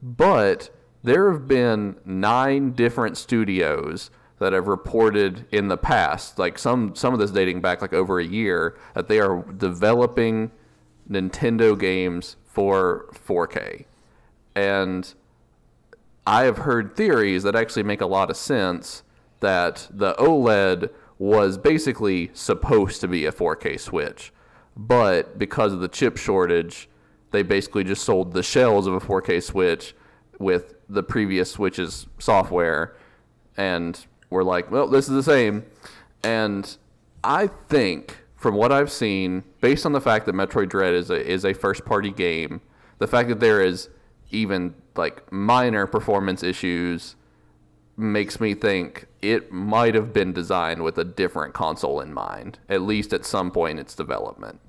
But 0.00 0.70
there 1.02 1.32
have 1.32 1.48
been 1.48 1.96
nine 2.04 2.72
different 2.72 3.16
studios 3.16 4.10
that 4.38 4.52
have 4.52 4.68
reported 4.68 5.46
in 5.50 5.66
the 5.66 5.76
past, 5.76 6.38
like 6.38 6.58
some 6.58 6.94
some 6.94 7.12
of 7.12 7.18
this 7.18 7.32
dating 7.32 7.60
back 7.60 7.82
like 7.82 7.92
over 7.92 8.20
a 8.20 8.24
year, 8.24 8.76
that 8.94 9.08
they 9.08 9.18
are 9.18 9.42
developing 9.42 10.52
Nintendo 11.10 11.76
games 11.76 12.36
for 12.44 13.06
4K. 13.12 13.86
And 14.54 15.12
I 16.26 16.44
have 16.44 16.58
heard 16.58 16.94
theories 16.94 17.42
that 17.42 17.56
actually 17.56 17.84
make 17.84 18.00
a 18.00 18.06
lot 18.06 18.30
of 18.30 18.36
sense 18.36 19.02
that 19.40 19.88
the 19.90 20.14
OLED 20.14 20.90
was 21.18 21.58
basically 21.58 22.30
supposed 22.34 23.00
to 23.00 23.08
be 23.08 23.24
a 23.24 23.32
4K 23.32 23.80
Switch, 23.80 24.32
but 24.76 25.38
because 25.38 25.72
of 25.72 25.80
the 25.80 25.88
chip 25.88 26.16
shortage, 26.16 26.88
they 27.30 27.42
basically 27.42 27.84
just 27.84 28.04
sold 28.04 28.32
the 28.32 28.42
shells 28.42 28.86
of 28.86 28.94
a 28.94 29.00
4K 29.00 29.42
Switch 29.42 29.94
with 30.38 30.74
the 30.88 31.02
previous 31.02 31.50
Switch's 31.50 32.06
software, 32.18 32.96
and 33.56 34.06
we're 34.30 34.44
like, 34.44 34.70
well, 34.70 34.86
this 34.86 35.08
is 35.08 35.14
the 35.14 35.22
same. 35.22 35.64
And 36.22 36.76
I 37.22 37.48
think, 37.68 38.16
from 38.36 38.54
what 38.54 38.72
I've 38.72 38.90
seen, 38.90 39.44
based 39.60 39.84
on 39.84 39.92
the 39.92 40.00
fact 40.00 40.26
that 40.26 40.34
Metroid 40.34 40.68
Dread 40.68 40.94
is 40.94 41.10
a 41.10 41.26
is 41.26 41.44
a 41.44 41.52
first 41.52 41.84
party 41.84 42.10
game, 42.10 42.60
the 42.98 43.06
fact 43.06 43.28
that 43.28 43.40
there 43.40 43.60
is 43.60 43.88
even 44.30 44.74
like 44.96 45.30
minor 45.32 45.86
performance 45.86 46.42
issues 46.42 47.16
makes 47.96 48.40
me 48.40 48.54
think 48.54 49.06
it 49.22 49.50
might 49.50 49.94
have 49.94 50.12
been 50.12 50.32
designed 50.32 50.82
with 50.82 50.96
a 50.98 51.04
different 51.04 51.52
console 51.52 52.00
in 52.00 52.14
mind, 52.14 52.58
at 52.68 52.82
least 52.82 53.12
at 53.12 53.24
some 53.24 53.50
point 53.50 53.72
in 53.72 53.78
its 53.78 53.94
development. 53.94 54.60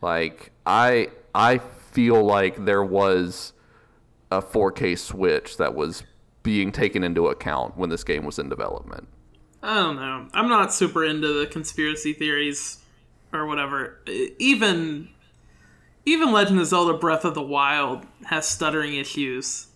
Like 0.00 0.50
I 0.66 1.10
I 1.34 1.58
feel 1.98 2.22
like 2.22 2.64
there 2.64 2.84
was 2.84 3.52
a 4.30 4.40
4K 4.40 4.96
Switch 4.96 5.56
that 5.56 5.74
was 5.74 6.04
being 6.44 6.70
taken 6.70 7.02
into 7.02 7.26
account 7.26 7.76
when 7.76 7.90
this 7.90 8.04
game 8.04 8.24
was 8.24 8.38
in 8.38 8.48
development. 8.48 9.08
I 9.64 9.74
don't 9.74 9.96
know. 9.96 10.28
I'm 10.32 10.48
not 10.48 10.72
super 10.72 11.04
into 11.04 11.40
the 11.40 11.48
conspiracy 11.48 12.12
theories 12.12 12.78
or 13.32 13.46
whatever. 13.46 13.98
Even 14.38 15.08
even 16.06 16.30
Legend 16.30 16.60
of 16.60 16.66
Zelda 16.68 16.96
Breath 16.96 17.24
of 17.24 17.34
the 17.34 17.42
Wild 17.42 18.06
has 18.26 18.46
stuttering 18.46 18.94
issues. 18.94 19.66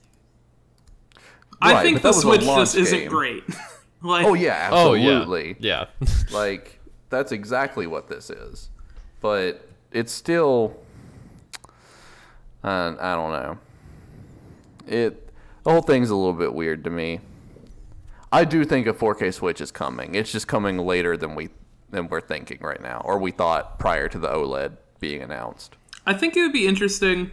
I 1.61 1.82
think 1.82 2.03
but 2.03 2.12
the 2.12 2.12
Switch 2.12 2.44
launch 2.44 2.61
just 2.61 2.77
isn't 2.77 3.09
great. 3.09 3.43
like 4.01 4.24
Oh 4.24 4.35
yeah, 4.35 4.69
Oh 4.70 4.94
yeah. 4.94 5.55
Yeah. 5.59 5.86
like 6.31 6.78
that's 7.11 7.32
exactly 7.32 7.89
what 7.89 8.07
this 8.07 8.31
is 8.31 8.70
but 9.20 9.66
it's 9.93 10.12
still 10.12 10.77
uh, 12.65 12.95
i 13.01 13.15
don't 13.15 13.33
know 13.33 13.59
it 14.87 15.31
the 15.65 15.71
whole 15.71 15.83
thing's 15.83 16.11
a 16.11 16.17
little 16.17 16.33
bit 16.33 16.55
weird 16.55 16.85
to 16.85 16.91
me 16.91 17.21
i 18.31 18.45
do 18.45 18.65
think 18.65 18.87
a 18.87 18.93
4k 18.93 19.33
switch 19.33 19.61
is 19.61 19.71
coming 19.71 20.15
it's 20.15 20.33
just 20.33 20.49
coming 20.49 20.79
later 20.79 21.17
than 21.17 21.35
we 21.35 21.51
than 21.91 22.09
we're 22.09 22.21
thinking 22.21 22.59
right 22.61 22.83
now 22.83 23.03
or 23.05 23.19
we 23.19 23.31
thought 23.31 23.79
prior 23.79 24.09
to 24.09 24.19
the 24.19 24.29
oled 24.29 24.77
being 25.01 25.23
announced 25.23 25.77
I 26.07 26.15
think 26.15 26.37
it 26.37 26.43
would 26.43 26.53
be 26.53 26.67
interesting. 26.67 27.31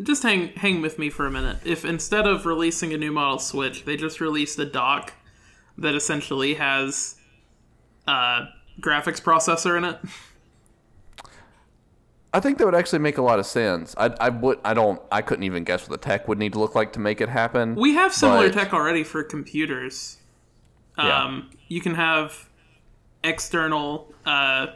Just 0.00 0.22
hang 0.22 0.48
hang 0.48 0.80
with 0.80 0.98
me 0.98 1.10
for 1.10 1.26
a 1.26 1.30
minute. 1.30 1.58
If 1.64 1.84
instead 1.84 2.26
of 2.26 2.46
releasing 2.46 2.92
a 2.92 2.96
new 2.96 3.12
model 3.12 3.38
Switch, 3.38 3.84
they 3.84 3.96
just 3.96 4.20
released 4.20 4.58
a 4.58 4.64
dock 4.64 5.12
that 5.76 5.94
essentially 5.94 6.54
has 6.54 7.16
a 8.06 8.48
graphics 8.80 9.20
processor 9.20 9.76
in 9.76 9.84
it. 9.84 9.98
I 12.32 12.40
think 12.40 12.58
that 12.58 12.64
would 12.64 12.74
actually 12.74 12.98
make 12.98 13.18
a 13.18 13.22
lot 13.22 13.38
of 13.38 13.46
sense 13.46 13.94
i, 13.98 14.06
I 14.20 14.28
would 14.28 14.58
i 14.64 14.72
don't 14.74 15.00
i 15.10 15.20
couldn't 15.22 15.44
even 15.44 15.64
guess 15.64 15.88
what 15.88 16.00
the 16.00 16.04
tech 16.08 16.28
would 16.28 16.38
need 16.38 16.52
to 16.54 16.58
look 16.60 16.74
like 16.74 16.92
to 16.94 17.00
make 17.00 17.20
it 17.20 17.28
happen 17.28 17.74
We 17.74 17.94
have 17.94 18.12
similar 18.14 18.48
But- 18.48 18.54
tech 18.58 18.72
already 18.72 19.04
for 19.04 19.22
computers. 19.22 20.18
Yeah. 20.98 21.24
Um, 21.24 21.50
You 21.68 21.80
can 21.80 21.94
have 21.94 22.48
external 23.24 24.12
uh, 24.26 24.66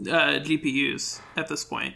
uh, 0.00 0.40
GPUs 0.46 1.20
at 1.36 1.48
this 1.48 1.64
point. 1.64 1.94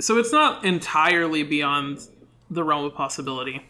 So 0.00 0.18
it's 0.18 0.32
not 0.32 0.64
entirely 0.64 1.42
beyond 1.44 2.06
the 2.50 2.62
realm 2.62 2.84
of 2.84 2.94
possibility. 2.94 3.64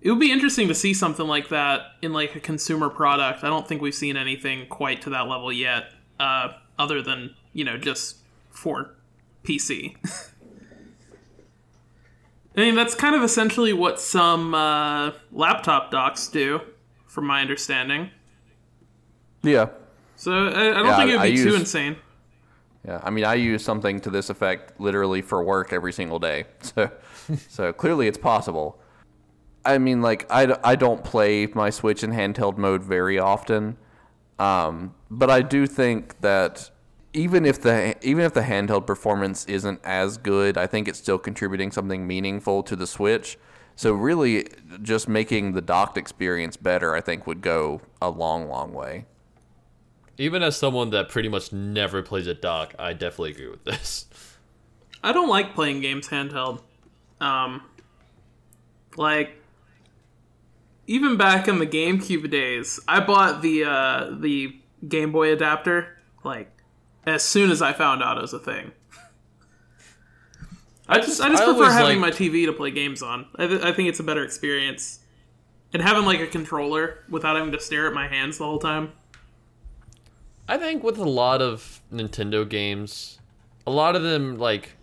It 0.00 0.10
would 0.10 0.20
be 0.20 0.30
interesting 0.30 0.68
to 0.68 0.74
see 0.74 0.94
something 0.94 1.26
like 1.26 1.48
that 1.48 1.80
in 2.02 2.12
like 2.12 2.36
a 2.36 2.40
consumer 2.40 2.88
product. 2.88 3.42
I 3.42 3.48
don't 3.48 3.66
think 3.66 3.82
we've 3.82 3.94
seen 3.94 4.16
anything 4.16 4.66
quite 4.68 5.02
to 5.02 5.10
that 5.10 5.26
level 5.26 5.52
yet, 5.52 5.92
uh, 6.20 6.48
other 6.78 7.02
than 7.02 7.34
you 7.52 7.64
know 7.64 7.76
just 7.78 8.18
for 8.50 8.94
PC. 9.44 9.96
I 12.56 12.60
mean, 12.60 12.74
that's 12.74 12.94
kind 12.94 13.14
of 13.14 13.22
essentially 13.22 13.72
what 13.72 14.00
some 14.00 14.54
uh, 14.54 15.12
laptop 15.30 15.90
docks 15.90 16.28
do, 16.28 16.60
from 17.06 17.26
my 17.26 17.40
understanding. 17.40 18.10
Yeah. 19.42 19.68
So 20.16 20.32
I, 20.32 20.78
I 20.78 20.82
don't 20.82 20.86
Yeah, 20.86 20.96
think 20.96 21.10
it 21.10 21.14
would 21.14 21.22
be 21.22 21.32
too 21.32 21.54
insane. 21.54 21.96
Yeah, 22.86 23.00
I 23.02 23.10
mean, 23.10 23.24
I 23.24 23.34
use 23.34 23.64
something 23.64 24.00
to 24.00 24.10
this 24.10 24.30
effect 24.30 24.80
literally 24.80 25.20
for 25.20 25.42
work 25.42 25.72
every 25.72 25.92
single 25.92 26.18
day. 26.18 26.44
So, 26.62 26.90
so 27.48 27.72
clearly 27.74 28.08
it's 28.08 28.16
possible. 28.18 28.80
I 29.64 29.78
mean, 29.78 30.02
like, 30.02 30.26
I, 30.30 30.56
I 30.64 30.76
don't 30.76 31.04
play 31.04 31.46
my 31.48 31.70
Switch 31.70 32.02
in 32.04 32.12
handheld 32.12 32.58
mode 32.58 32.82
very 32.82 33.18
often, 33.18 33.76
um, 34.38 34.94
but 35.10 35.30
I 35.30 35.42
do 35.42 35.66
think 35.66 36.20
that 36.22 36.70
even 37.12 37.44
if 37.46 37.60
the 37.60 37.96
even 38.06 38.24
if 38.24 38.34
the 38.34 38.42
handheld 38.42 38.86
performance 38.86 39.44
isn't 39.46 39.80
as 39.84 40.18
good, 40.18 40.56
I 40.58 40.66
think 40.66 40.88
it's 40.88 40.98
still 40.98 41.18
contributing 41.18 41.70
something 41.70 42.06
meaningful 42.06 42.62
to 42.64 42.76
the 42.76 42.86
Switch. 42.86 43.38
So 43.76 43.92
really, 43.92 44.48
just 44.82 45.08
making 45.08 45.52
the 45.52 45.60
docked 45.60 45.96
experience 45.96 46.56
better, 46.56 46.94
I 46.94 47.00
think, 47.00 47.26
would 47.26 47.40
go 47.40 47.80
a 48.02 48.10
long, 48.10 48.48
long 48.48 48.72
way. 48.72 49.06
Even 50.16 50.42
as 50.42 50.56
someone 50.56 50.90
that 50.90 51.08
pretty 51.08 51.28
much 51.28 51.52
never 51.52 52.02
plays 52.02 52.26
a 52.26 52.34
dock, 52.34 52.74
I 52.76 52.92
definitely 52.92 53.30
agree 53.30 53.48
with 53.48 53.64
this. 53.64 54.06
I 55.02 55.12
don't 55.12 55.28
like 55.28 55.54
playing 55.54 55.80
games 55.80 56.08
handheld. 56.08 56.60
Um, 57.20 57.62
like 58.96 59.36
even 60.88 61.16
back 61.16 61.46
in 61.46 61.58
the 61.58 61.66
GameCube 61.66 62.30
days, 62.30 62.80
I 62.88 63.00
bought 63.00 63.42
the 63.42 63.64
uh, 63.64 64.10
the 64.18 64.56
Game 64.86 65.12
Boy 65.12 65.32
adapter 65.32 65.98
like 66.24 66.50
as 67.08 67.22
soon 67.22 67.50
as 67.50 67.62
I 67.62 67.72
found 67.72 68.02
out 68.02 68.18
it 68.18 68.22
was 68.22 68.32
a 68.32 68.38
thing. 68.38 68.72
I 70.88 71.00
just 71.00 71.20
I 71.20 71.28
just 71.28 71.42
I 71.42 71.46
prefer 71.46 71.70
having 71.70 72.00
liked- 72.00 72.18
my 72.20 72.26
TV 72.26 72.46
to 72.46 72.52
play 72.52 72.70
games 72.70 73.02
on. 73.02 73.26
I, 73.36 73.46
th- 73.46 73.62
I 73.62 73.72
think 73.72 73.88
it's 73.88 74.00
a 74.00 74.04
better 74.04 74.24
experience. 74.24 75.00
And 75.74 75.82
having 75.82 76.06
like 76.06 76.20
a 76.20 76.26
controller 76.26 77.04
without 77.10 77.36
having 77.36 77.52
to 77.52 77.60
stare 77.60 77.86
at 77.86 77.92
my 77.92 78.08
hands 78.08 78.38
the 78.38 78.44
whole 78.44 78.58
time. 78.58 78.92
I 80.48 80.56
think 80.56 80.82
with 80.82 80.96
a 80.96 81.04
lot 81.04 81.42
of 81.42 81.82
Nintendo 81.92 82.48
games, 82.48 83.18
a 83.66 83.70
lot 83.70 83.94
of 83.94 84.02
them 84.02 84.38
like 84.38 84.76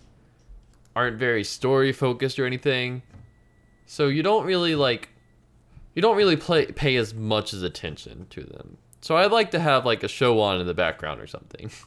aren't 0.95 1.17
very 1.17 1.43
story 1.43 1.91
focused 1.91 2.37
or 2.37 2.45
anything. 2.45 3.01
So 3.87 4.07
you 4.07 4.21
don't 4.21 4.45
really 4.45 4.75
like 4.75 5.09
you 5.95 6.03
don't 6.03 6.17
really 6.17 6.35
play 6.37 6.67
pay 6.67 6.97
as 6.97 7.15
much 7.15 7.51
as 7.51 7.63
attention 7.63 8.27
to 8.29 8.41
them. 8.43 8.77
So 9.01 9.17
I'd 9.17 9.31
like 9.31 9.49
to 9.51 9.59
have 9.59 9.87
like 9.87 10.03
a 10.03 10.07
show 10.07 10.39
on 10.39 10.61
in 10.61 10.67
the 10.67 10.73
background 10.75 11.19
or 11.19 11.27
something. 11.27 11.71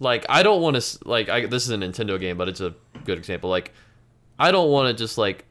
like 0.00 0.26
I 0.28 0.42
don't 0.42 0.60
want 0.60 0.80
to 0.80 0.98
like 1.08 1.28
I 1.28 1.46
this 1.46 1.64
is 1.64 1.70
a 1.70 1.76
Nintendo 1.76 2.18
game, 2.18 2.36
but 2.36 2.48
it's 2.48 2.60
a 2.60 2.74
good 3.04 3.18
example. 3.18 3.50
Like 3.50 3.72
I 4.38 4.50
don't 4.50 4.70
want 4.70 4.88
to 4.88 5.02
just 5.02 5.18
like 5.18 5.44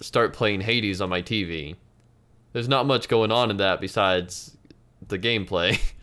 start 0.00 0.32
playing 0.32 0.62
Hades 0.62 1.00
on 1.00 1.08
my 1.08 1.22
TV. 1.22 1.76
There's 2.52 2.68
not 2.68 2.86
much 2.86 3.08
going 3.08 3.30
on 3.30 3.50
in 3.50 3.58
that 3.58 3.80
besides 3.80 4.56
the 5.06 5.18
gameplay. 5.18 5.80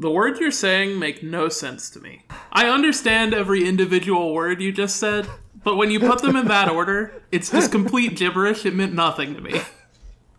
The 0.00 0.10
words 0.10 0.40
you're 0.40 0.50
saying 0.50 0.98
make 0.98 1.22
no 1.22 1.50
sense 1.50 1.90
to 1.90 2.00
me. 2.00 2.22
I 2.50 2.70
understand 2.70 3.34
every 3.34 3.68
individual 3.68 4.32
word 4.32 4.62
you 4.62 4.72
just 4.72 4.96
said, 4.96 5.28
but 5.62 5.76
when 5.76 5.90
you 5.90 6.00
put 6.00 6.22
them 6.22 6.36
in 6.36 6.48
that 6.48 6.70
order, 6.70 7.22
it's 7.30 7.50
just 7.50 7.70
complete 7.70 8.16
gibberish. 8.16 8.64
It 8.64 8.74
meant 8.74 8.94
nothing 8.94 9.34
to 9.34 9.42
me. 9.42 9.60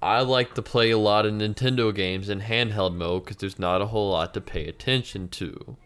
I 0.02 0.22
like 0.22 0.56
to 0.56 0.62
play 0.62 0.90
a 0.90 0.98
lot 0.98 1.26
of 1.26 1.34
Nintendo 1.34 1.94
games 1.94 2.28
in 2.28 2.42
handheld 2.42 2.96
mode 2.96 3.24
because 3.24 3.38
there's 3.38 3.60
not 3.60 3.82
a 3.82 3.88
whole 3.88 4.12
lot 4.12 4.34
to 4.34 4.42
pay 4.42 4.66
attention 4.66 5.28
to. 5.30 5.78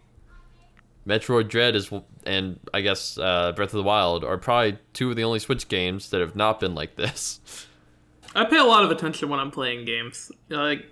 Metroid 1.05 1.49
Dread 1.49 1.75
is, 1.75 1.91
and 2.25 2.59
I 2.73 2.81
guess 2.81 3.17
uh, 3.17 3.51
Breath 3.51 3.69
of 3.69 3.77
the 3.77 3.83
Wild 3.83 4.23
are 4.23 4.37
probably 4.37 4.79
two 4.93 5.09
of 5.09 5.15
the 5.15 5.23
only 5.23 5.39
Switch 5.39 5.67
games 5.67 6.09
that 6.09 6.21
have 6.21 6.35
not 6.35 6.59
been 6.59 6.73
like 6.73 6.95
this. 6.95 7.67
I 8.33 8.45
pay 8.45 8.57
a 8.57 8.63
lot 8.63 8.83
of 8.83 8.91
attention 8.91 9.29
when 9.29 9.39
I'm 9.39 9.51
playing 9.51 9.85
games. 9.85 10.31
Like, 10.49 10.85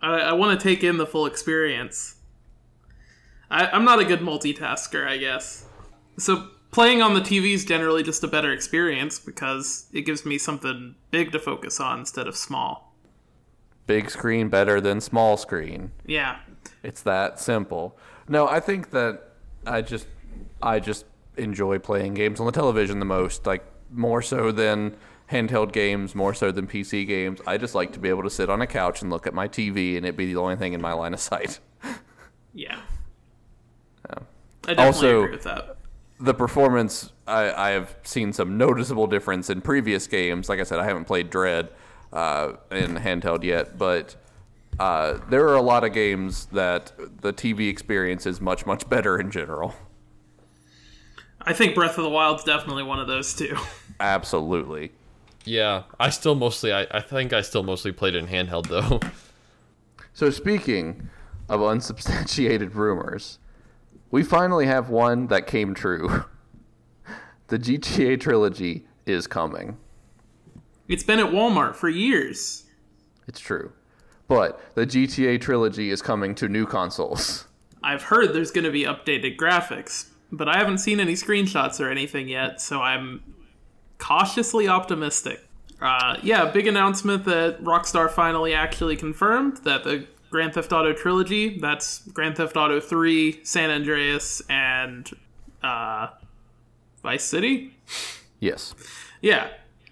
I, 0.00 0.18
I 0.20 0.32
want 0.34 0.58
to 0.58 0.62
take 0.62 0.84
in 0.84 0.98
the 0.98 1.06
full 1.06 1.26
experience. 1.26 2.16
I, 3.50 3.66
I'm 3.66 3.84
not 3.84 4.00
a 4.00 4.04
good 4.04 4.20
multitasker, 4.20 5.06
I 5.06 5.16
guess. 5.16 5.66
So 6.18 6.48
playing 6.76 7.00
on 7.00 7.14
the 7.14 7.22
TV 7.22 7.54
is 7.54 7.64
generally 7.64 8.02
just 8.02 8.22
a 8.22 8.28
better 8.28 8.52
experience 8.52 9.18
because 9.18 9.86
it 9.94 10.02
gives 10.02 10.26
me 10.26 10.36
something 10.36 10.94
big 11.10 11.32
to 11.32 11.38
focus 11.38 11.80
on 11.80 12.00
instead 12.00 12.26
of 12.28 12.36
small. 12.36 12.94
Big 13.86 14.10
screen 14.10 14.50
better 14.50 14.78
than 14.78 15.00
small 15.00 15.38
screen. 15.38 15.90
Yeah. 16.04 16.36
It's 16.82 17.00
that 17.00 17.40
simple. 17.40 17.96
No, 18.28 18.46
I 18.46 18.60
think 18.60 18.90
that 18.90 19.22
I 19.66 19.80
just 19.80 20.06
I 20.62 20.78
just 20.78 21.06
enjoy 21.38 21.78
playing 21.78 22.12
games 22.12 22.40
on 22.40 22.44
the 22.46 22.52
television 22.52 22.98
the 22.98 23.06
most, 23.06 23.46
like 23.46 23.64
more 23.90 24.20
so 24.20 24.52
than 24.52 24.96
handheld 25.32 25.72
games, 25.72 26.14
more 26.14 26.34
so 26.34 26.52
than 26.52 26.66
PC 26.66 27.06
games. 27.06 27.40
I 27.46 27.56
just 27.56 27.74
like 27.74 27.94
to 27.94 27.98
be 27.98 28.10
able 28.10 28.22
to 28.24 28.30
sit 28.30 28.50
on 28.50 28.60
a 28.60 28.66
couch 28.66 29.00
and 29.00 29.10
look 29.10 29.26
at 29.26 29.32
my 29.32 29.48
TV 29.48 29.96
and 29.96 30.04
it 30.04 30.14
be 30.14 30.26
the 30.26 30.36
only 30.38 30.56
thing 30.56 30.74
in 30.74 30.82
my 30.82 30.92
line 30.92 31.14
of 31.14 31.20
sight. 31.20 31.58
Yeah. 32.52 32.80
I 34.68 34.74
definitely 34.74 34.84
Also- 34.84 35.20
agree 35.22 35.30
with 35.32 35.42
that. 35.44 35.75
The 36.18 36.34
performance, 36.34 37.12
I, 37.26 37.52
I 37.52 37.70
have 37.70 37.94
seen 38.02 38.32
some 38.32 38.56
noticeable 38.56 39.06
difference 39.06 39.50
in 39.50 39.60
previous 39.60 40.06
games. 40.06 40.48
Like 40.48 40.60
I 40.60 40.62
said, 40.62 40.78
I 40.78 40.84
haven't 40.84 41.04
played 41.04 41.28
Dread 41.30 41.68
uh, 42.12 42.52
in 42.70 42.96
handheld 42.96 43.44
yet, 43.44 43.76
but 43.76 44.16
uh, 44.78 45.18
there 45.28 45.46
are 45.48 45.56
a 45.56 45.62
lot 45.62 45.84
of 45.84 45.92
games 45.92 46.46
that 46.46 46.92
the 47.20 47.32
TV 47.32 47.68
experience 47.68 48.24
is 48.26 48.40
much, 48.40 48.64
much 48.66 48.88
better 48.88 49.18
in 49.18 49.30
general. 49.30 49.74
I 51.40 51.52
think 51.52 51.74
Breath 51.74 51.96
of 51.98 52.04
the 52.04 52.10
Wild's 52.10 52.44
definitely 52.44 52.82
one 52.82 52.98
of 52.98 53.06
those 53.06 53.34
too. 53.34 53.56
Absolutely. 54.00 54.92
yeah, 55.44 55.84
I 56.00 56.10
still 56.10 56.34
mostly, 56.34 56.72
I, 56.72 56.86
I 56.90 57.00
think 57.00 57.32
I 57.32 57.40
still 57.42 57.62
mostly 57.62 57.92
played 57.92 58.14
it 58.14 58.18
in 58.18 58.26
handheld 58.26 58.68
though. 58.68 59.00
So 60.12 60.30
speaking 60.30 61.08
of 61.48 61.62
unsubstantiated 61.62 62.74
rumors, 62.74 63.38
we 64.10 64.22
finally 64.22 64.66
have 64.66 64.88
one 64.88 65.28
that 65.28 65.46
came 65.46 65.74
true. 65.74 66.24
The 67.48 67.60
GTA 67.60 68.18
trilogy 68.18 68.86
is 69.06 69.28
coming. 69.28 69.76
It's 70.88 71.04
been 71.04 71.20
at 71.20 71.26
Walmart 71.26 71.76
for 71.76 71.88
years. 71.88 72.64
It's 73.28 73.38
true. 73.38 73.72
But 74.26 74.60
the 74.74 74.84
GTA 74.84 75.40
trilogy 75.40 75.90
is 75.90 76.02
coming 76.02 76.34
to 76.36 76.48
new 76.48 76.66
consoles. 76.66 77.46
I've 77.84 78.02
heard 78.02 78.32
there's 78.32 78.50
going 78.50 78.64
to 78.64 78.72
be 78.72 78.82
updated 78.82 79.36
graphics, 79.36 80.08
but 80.32 80.48
I 80.48 80.58
haven't 80.58 80.78
seen 80.78 80.98
any 80.98 81.12
screenshots 81.12 81.78
or 81.78 81.88
anything 81.88 82.28
yet, 82.28 82.60
so 82.60 82.82
I'm 82.82 83.22
cautiously 83.98 84.66
optimistic. 84.66 85.40
Uh, 85.80 86.16
yeah, 86.22 86.46
big 86.46 86.66
announcement 86.66 87.24
that 87.26 87.62
Rockstar 87.62 88.10
finally 88.10 88.54
actually 88.54 88.96
confirmed 88.96 89.58
that 89.58 89.84
the 89.84 90.06
Grand 90.30 90.54
Theft 90.54 90.72
Auto 90.72 90.92
trilogy, 90.92 91.58
that's 91.58 92.00
Grand 92.08 92.36
Theft 92.36 92.56
Auto 92.56 92.80
3, 92.80 93.44
San 93.44 93.70
Andreas, 93.70 94.42
and 94.48 95.08
uh, 95.62 96.08
Vice 97.02 97.24
City? 97.24 97.76
Yes. 98.40 98.74
Yeah, 99.20 99.48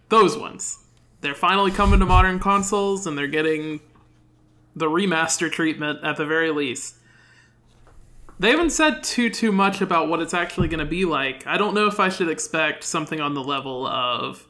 those 0.08 0.36
ones. 0.36 0.78
They're 1.20 1.34
finally 1.34 1.70
coming 1.70 2.00
to 2.00 2.06
modern 2.06 2.38
consoles 2.38 3.06
and 3.06 3.16
they're 3.16 3.26
getting 3.26 3.80
the 4.76 4.86
remaster 4.86 5.50
treatment 5.50 6.00
at 6.02 6.16
the 6.16 6.26
very 6.26 6.50
least. 6.50 6.96
They 8.38 8.50
haven't 8.50 8.70
said 8.70 9.02
too 9.04 9.30
too 9.30 9.52
much 9.52 9.80
about 9.80 10.08
what 10.08 10.20
it's 10.20 10.34
actually 10.34 10.68
going 10.68 10.80
to 10.80 10.84
be 10.84 11.04
like. 11.04 11.46
I 11.46 11.56
don't 11.56 11.74
know 11.74 11.86
if 11.86 12.00
I 12.00 12.08
should 12.08 12.28
expect 12.28 12.82
something 12.82 13.20
on 13.20 13.34
the 13.34 13.42
level 13.42 13.86
of 13.86 14.46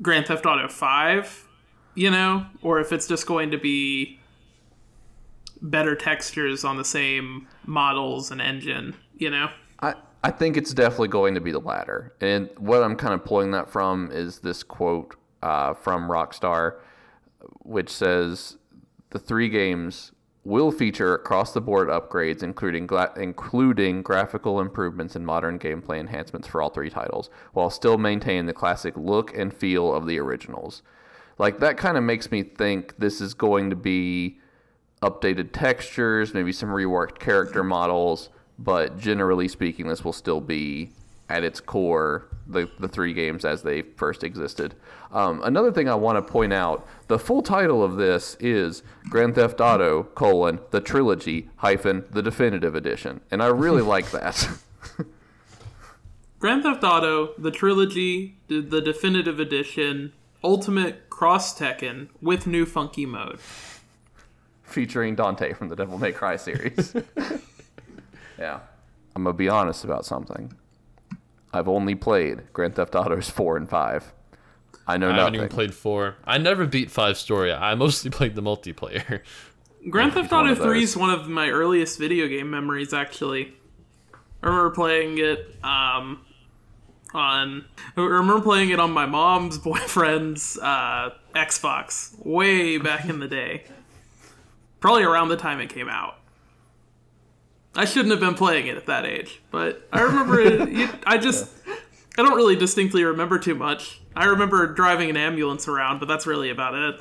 Grand 0.00 0.26
Theft 0.26 0.46
Auto 0.46 0.68
5, 0.68 1.48
you 1.94 2.10
know, 2.10 2.46
or 2.62 2.80
if 2.80 2.92
it's 2.92 3.08
just 3.08 3.26
going 3.26 3.50
to 3.50 3.58
be 3.58 4.17
better 5.60 5.94
textures 5.94 6.64
on 6.64 6.76
the 6.76 6.84
same 6.84 7.46
models 7.64 8.30
and 8.30 8.40
engine, 8.40 8.94
you 9.16 9.30
know. 9.30 9.48
I, 9.80 9.94
I 10.22 10.30
think 10.30 10.56
it's 10.56 10.74
definitely 10.74 11.08
going 11.08 11.34
to 11.34 11.40
be 11.40 11.52
the 11.52 11.60
latter. 11.60 12.14
And 12.20 12.50
what 12.58 12.82
I'm 12.82 12.96
kind 12.96 13.14
of 13.14 13.24
pulling 13.24 13.50
that 13.52 13.70
from 13.70 14.10
is 14.12 14.40
this 14.40 14.62
quote 14.62 15.16
uh, 15.42 15.74
from 15.74 16.08
Rockstar, 16.08 16.78
which 17.60 17.90
says 17.90 18.56
the 19.10 19.18
three 19.18 19.48
games 19.48 20.12
will 20.44 20.72
feature 20.72 21.14
across 21.14 21.52
the 21.52 21.60
board 21.60 21.88
upgrades, 21.88 22.42
including 22.42 22.86
gla- 22.86 23.12
including 23.16 24.02
graphical 24.02 24.60
improvements 24.60 25.14
and 25.14 25.26
modern 25.26 25.58
gameplay 25.58 26.00
enhancements 26.00 26.48
for 26.48 26.62
all 26.62 26.70
three 26.70 26.88
titles, 26.88 27.28
while 27.52 27.68
still 27.68 27.98
maintaining 27.98 28.46
the 28.46 28.52
classic 28.52 28.96
look 28.96 29.36
and 29.36 29.52
feel 29.52 29.94
of 29.94 30.06
the 30.06 30.18
originals. 30.18 30.82
Like 31.36 31.60
that 31.60 31.76
kind 31.76 31.96
of 31.96 32.02
makes 32.02 32.30
me 32.30 32.42
think 32.42 32.96
this 32.98 33.20
is 33.20 33.34
going 33.34 33.70
to 33.70 33.76
be 33.76 34.40
updated 35.02 35.52
textures, 35.52 36.34
maybe 36.34 36.52
some 36.52 36.68
reworked 36.68 37.18
character 37.18 37.62
models, 37.62 38.28
but 38.58 38.98
generally 38.98 39.48
speaking, 39.48 39.88
this 39.88 40.04
will 40.04 40.12
still 40.12 40.40
be 40.40 40.90
at 41.28 41.44
its 41.44 41.60
core 41.60 42.26
the, 42.46 42.70
the 42.78 42.88
three 42.88 43.12
games 43.12 43.44
as 43.44 43.62
they 43.62 43.82
first 43.82 44.24
existed. 44.24 44.74
Um, 45.12 45.42
another 45.44 45.70
thing 45.70 45.88
I 45.88 45.94
want 45.94 46.16
to 46.16 46.32
point 46.32 46.52
out: 46.52 46.86
the 47.06 47.18
full 47.18 47.42
title 47.42 47.82
of 47.82 47.96
this 47.96 48.36
is 48.40 48.82
Grand 49.08 49.34
Theft 49.34 49.60
Auto: 49.60 50.04
colon 50.14 50.60
the 50.70 50.80
trilogy 50.80 51.50
hyphen 51.56 52.04
the 52.10 52.22
definitive 52.22 52.74
edition, 52.74 53.20
and 53.30 53.42
I 53.42 53.46
really 53.46 53.82
like 53.94 54.10
that. 54.10 54.48
Grand 56.38 56.62
Theft 56.62 56.84
Auto, 56.84 57.34
the 57.36 57.50
trilogy, 57.50 58.36
the, 58.46 58.60
the 58.60 58.80
definitive 58.80 59.40
edition, 59.40 60.12
Ultimate 60.44 61.10
Cross 61.10 61.58
Tekken 61.58 62.08
with 62.22 62.46
new 62.46 62.64
funky 62.64 63.06
mode. 63.06 63.40
Featuring 64.68 65.14
Dante 65.14 65.52
from 65.52 65.68
the 65.68 65.76
Devil 65.76 65.98
May 65.98 66.12
Cry 66.12 66.36
series. 66.36 66.94
yeah. 68.38 68.60
I'm 69.16 69.24
going 69.24 69.34
to 69.34 69.38
be 69.38 69.48
honest 69.48 69.84
about 69.84 70.04
something. 70.04 70.52
I've 71.52 71.68
only 71.68 71.94
played 71.94 72.52
Grand 72.52 72.76
Theft 72.76 72.94
Autos 72.94 73.30
4 73.30 73.56
and 73.56 73.68
5. 73.68 74.12
I 74.88 74.96
know 74.96 75.08
I 75.08 75.10
haven't 75.10 75.24
nothing. 75.24 75.34
even 75.34 75.48
played 75.48 75.74
four. 75.74 76.16
I 76.24 76.38
never 76.38 76.66
beat 76.66 76.90
five 76.90 77.18
story. 77.18 77.52
I 77.52 77.74
mostly 77.74 78.10
played 78.18 78.34
the 78.34 78.42
multiplayer. 78.42 79.20
Grand 79.90 80.14
Theft 80.14 80.32
Auto 80.32 80.54
3 80.54 80.82
is 80.82 80.96
one 80.96 81.10
of 81.10 81.28
my 81.28 81.50
earliest 81.50 81.98
video 81.98 82.26
game 82.26 82.50
memories, 82.50 82.94
actually. 82.94 83.54
I 84.42 84.46
remember 84.46 84.70
playing 84.70 85.18
it 85.18 85.56
um, 85.62 86.24
on. 87.12 87.66
I 87.96 88.00
remember 88.00 88.40
playing 88.40 88.70
it 88.70 88.80
on 88.80 88.92
my 88.92 89.04
mom's 89.06 89.58
boyfriend's 89.58 90.58
uh, 90.58 91.10
Xbox 91.34 92.18
way 92.24 92.78
back 92.78 93.08
in 93.08 93.20
the 93.20 93.28
day. 93.28 93.64
Probably 94.80 95.02
around 95.02 95.28
the 95.28 95.36
time 95.36 95.60
it 95.60 95.68
came 95.68 95.88
out. 95.88 96.14
I 97.74 97.84
shouldn't 97.84 98.10
have 98.10 98.20
been 98.20 98.34
playing 98.34 98.66
it 98.66 98.76
at 98.76 98.86
that 98.86 99.04
age, 99.04 99.40
but 99.50 99.86
I 99.92 100.02
remember 100.02 100.40
it. 100.40 100.68
it 100.68 100.90
I 101.06 101.18
just. 101.18 101.52
I 102.18 102.22
don't 102.22 102.34
really 102.34 102.56
distinctly 102.56 103.04
remember 103.04 103.38
too 103.38 103.54
much. 103.54 104.00
I 104.16 104.24
remember 104.24 104.66
driving 104.66 105.08
an 105.10 105.16
ambulance 105.16 105.68
around, 105.68 106.00
but 106.00 106.08
that's 106.08 106.26
really 106.26 106.50
about 106.50 106.74
it. 106.74 107.00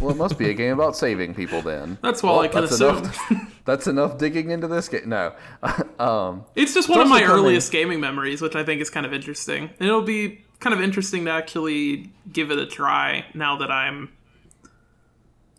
well, 0.00 0.12
it 0.12 0.16
must 0.16 0.38
be 0.38 0.48
a 0.50 0.54
game 0.54 0.72
about 0.74 0.96
saving 0.96 1.34
people 1.34 1.60
then. 1.62 1.98
That's 2.00 2.22
all 2.22 2.38
I 2.38 2.46
can 2.46 2.60
that's 2.60 2.74
assume. 2.74 2.98
Enough, 2.98 3.52
that's 3.64 3.86
enough 3.88 4.16
digging 4.18 4.50
into 4.50 4.68
this 4.68 4.88
game. 4.88 5.08
No. 5.08 5.34
um, 5.98 6.44
It's 6.54 6.72
just 6.72 6.88
one 6.88 7.00
of 7.00 7.08
my 7.08 7.22
coming- 7.22 7.36
earliest 7.36 7.72
gaming 7.72 7.98
memories, 7.98 8.40
which 8.40 8.54
I 8.54 8.62
think 8.62 8.80
is 8.80 8.90
kind 8.90 9.04
of 9.04 9.12
interesting. 9.12 9.70
And 9.80 9.88
it'll 9.88 10.02
be 10.02 10.44
kind 10.60 10.72
of 10.72 10.80
interesting 10.80 11.24
to 11.24 11.32
actually 11.32 12.12
give 12.32 12.52
it 12.52 12.58
a 12.58 12.66
try 12.66 13.24
now 13.34 13.58
that 13.58 13.72
I'm, 13.72 14.12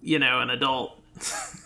you 0.02 0.20
know, 0.20 0.40
an 0.40 0.50
adult. 0.50 0.98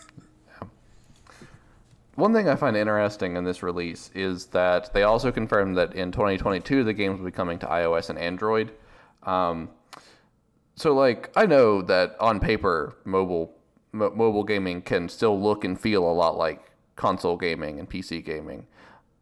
One 2.14 2.32
thing 2.34 2.48
I 2.48 2.56
find 2.56 2.76
interesting 2.76 3.36
in 3.36 3.44
this 3.44 3.62
release 3.62 4.10
is 4.14 4.46
that 4.46 4.92
they 4.92 5.04
also 5.04 5.32
confirmed 5.32 5.76
that 5.78 5.94
in 5.94 6.12
2022 6.12 6.84
the 6.84 6.92
games 6.92 7.18
will 7.18 7.26
be 7.26 7.32
coming 7.32 7.58
to 7.60 7.66
iOS 7.66 8.10
and 8.10 8.18
Android. 8.18 8.72
Um, 9.22 9.70
so, 10.74 10.94
like, 10.94 11.30
I 11.36 11.46
know 11.46 11.82
that 11.82 12.16
on 12.20 12.40
paper, 12.40 12.96
mobile 13.04 13.54
mo- 13.92 14.12
mobile 14.14 14.44
gaming 14.44 14.82
can 14.82 15.08
still 15.08 15.40
look 15.40 15.64
and 15.64 15.78
feel 15.80 16.04
a 16.04 16.12
lot 16.12 16.36
like 16.36 16.70
console 16.96 17.36
gaming 17.36 17.78
and 17.78 17.88
PC 17.88 18.24
gaming. 18.24 18.66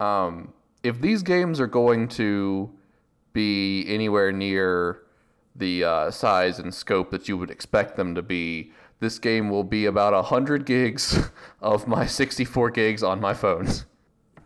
Um, 0.01 0.53
if 0.83 1.01
these 1.01 1.23
games 1.23 1.61
are 1.61 1.67
going 1.67 2.09
to 2.09 2.71
be 3.33 3.85
anywhere 3.89 4.33
near 4.33 5.03
the 5.55 5.85
uh, 5.85 6.11
size 6.11 6.59
and 6.59 6.73
scope 6.73 7.11
that 7.11 7.29
you 7.29 7.37
would 7.37 7.51
expect 7.51 7.97
them 7.97 8.15
to 8.15 8.23
be, 8.23 8.73
this 9.01 9.19
game 9.19 9.51
will 9.51 9.65
be 9.65 9.87
about 9.87 10.13
100 10.13 10.65
gigs 10.67 11.19
of 11.61 11.87
my 11.87 12.07
64 12.07 12.71
gigs 12.71 13.03
on 13.03 13.21
my 13.21 13.35
phones. 13.35 13.87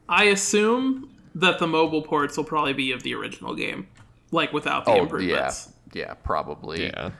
I 0.08 0.24
assume 0.24 1.10
that 1.34 1.58
the 1.58 1.66
mobile 1.66 2.02
ports 2.02 2.36
will 2.36 2.44
probably 2.44 2.74
be 2.74 2.92
of 2.92 3.02
the 3.02 3.14
original 3.14 3.54
game, 3.54 3.86
like 4.30 4.52
without 4.52 4.84
the 4.84 4.90
Oh, 4.90 4.96
yeah. 4.96 5.02
improvements. 5.02 5.72
Yeah, 5.94 6.14
probably. 6.14 6.84
Yeah. 6.86 7.10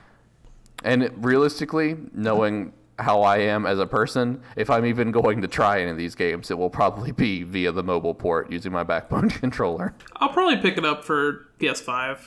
And 0.83 1.09
realistically, 1.23 1.97
knowing 2.13 2.73
how 2.99 3.21
I 3.23 3.37
am 3.37 3.65
as 3.65 3.79
a 3.79 3.87
person, 3.87 4.41
if 4.55 4.69
I'm 4.69 4.85
even 4.85 5.11
going 5.11 5.41
to 5.41 5.47
try 5.47 5.81
any 5.81 5.89
of 5.89 5.97
these 5.97 6.13
games, 6.13 6.51
it 6.51 6.57
will 6.57 6.69
probably 6.69 7.11
be 7.11 7.41
via 7.43 7.71
the 7.71 7.81
mobile 7.83 8.13
port 8.13 8.51
using 8.51 8.71
my 8.71 8.83
backbone 8.83 9.29
controller. 9.31 9.95
I'll 10.17 10.29
probably 10.29 10.57
pick 10.57 10.77
it 10.77 10.85
up 10.85 11.03
for 11.03 11.47
PS5, 11.59 12.19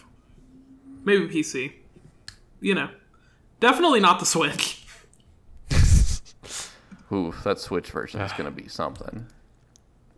maybe 1.05 1.29
PC. 1.29 1.73
You 2.61 2.75
know, 2.75 2.89
definitely 3.61 4.01
not 4.01 4.19
the 4.19 4.27
Switch. 4.27 4.76
Ooh, 7.13 7.35
that 7.45 7.59
Switch 7.59 7.91
version 7.91 8.21
is 8.21 8.33
going 8.37 8.45
to 8.45 8.51
be 8.51 8.69
something. 8.69 9.27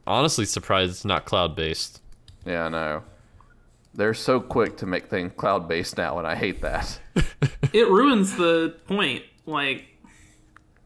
Honestly, 0.06 0.44
surprised 0.44 0.90
it's 0.90 1.04
not 1.04 1.24
cloud 1.24 1.54
based. 1.54 2.00
Yeah, 2.46 2.64
I 2.64 2.68
know. 2.68 3.02
They're 3.94 4.14
so 4.14 4.40
quick 4.40 4.76
to 4.78 4.86
make 4.86 5.08
things 5.08 5.32
cloud 5.36 5.68
based 5.68 5.96
now, 5.96 6.18
and 6.18 6.26
I 6.26 6.34
hate 6.34 6.62
that. 6.62 6.98
it 7.72 7.88
ruins 7.88 8.36
the 8.36 8.74
point. 8.86 9.24
Like, 9.44 9.86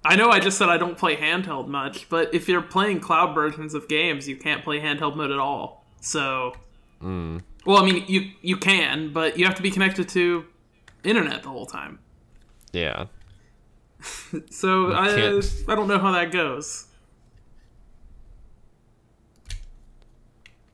I 0.05 0.17
know 0.17 0.31
I 0.31 0.41
just 0.41 0.59
said 0.59 0.69
I 0.69 0.79
don't 0.79 0.97
play 0.97 1.17
handheld 1.17 1.69
much, 1.69 2.09
but 2.09 2.35
if 2.35 2.49
you're 2.49 2.63
playing 2.63 3.01
cloud 3.01 3.35
versions 3.35 3.75
of 3.75 3.89
games, 3.89 4.29
you 4.29 4.37
can't 4.37 4.65
play 4.65 4.81
handheld 4.81 5.17
mode 5.17 5.31
at 5.31 5.39
all. 5.39 5.85
So, 6.01 6.55
hmm. 7.01 7.39
well, 7.65 7.79
I 7.79 7.85
mean, 7.85 8.05
you 8.09 8.31
you 8.41 8.57
can, 8.57 9.13
but 9.13 9.39
you 9.39 9.45
have 9.45 9.55
to 9.57 9.63
be 9.63 9.71
connected 9.71 10.09
to 10.11 10.47
internet 11.05 11.43
the 11.43 11.49
whole 11.49 11.67
time. 11.67 11.99
Yeah. 12.73 13.07
So 14.51 14.93
I 14.93 15.41
I 15.69 15.75
don't 15.75 15.89
know 15.89 15.99
how 15.99 16.13
that 16.13 16.33
goes. 16.33 16.87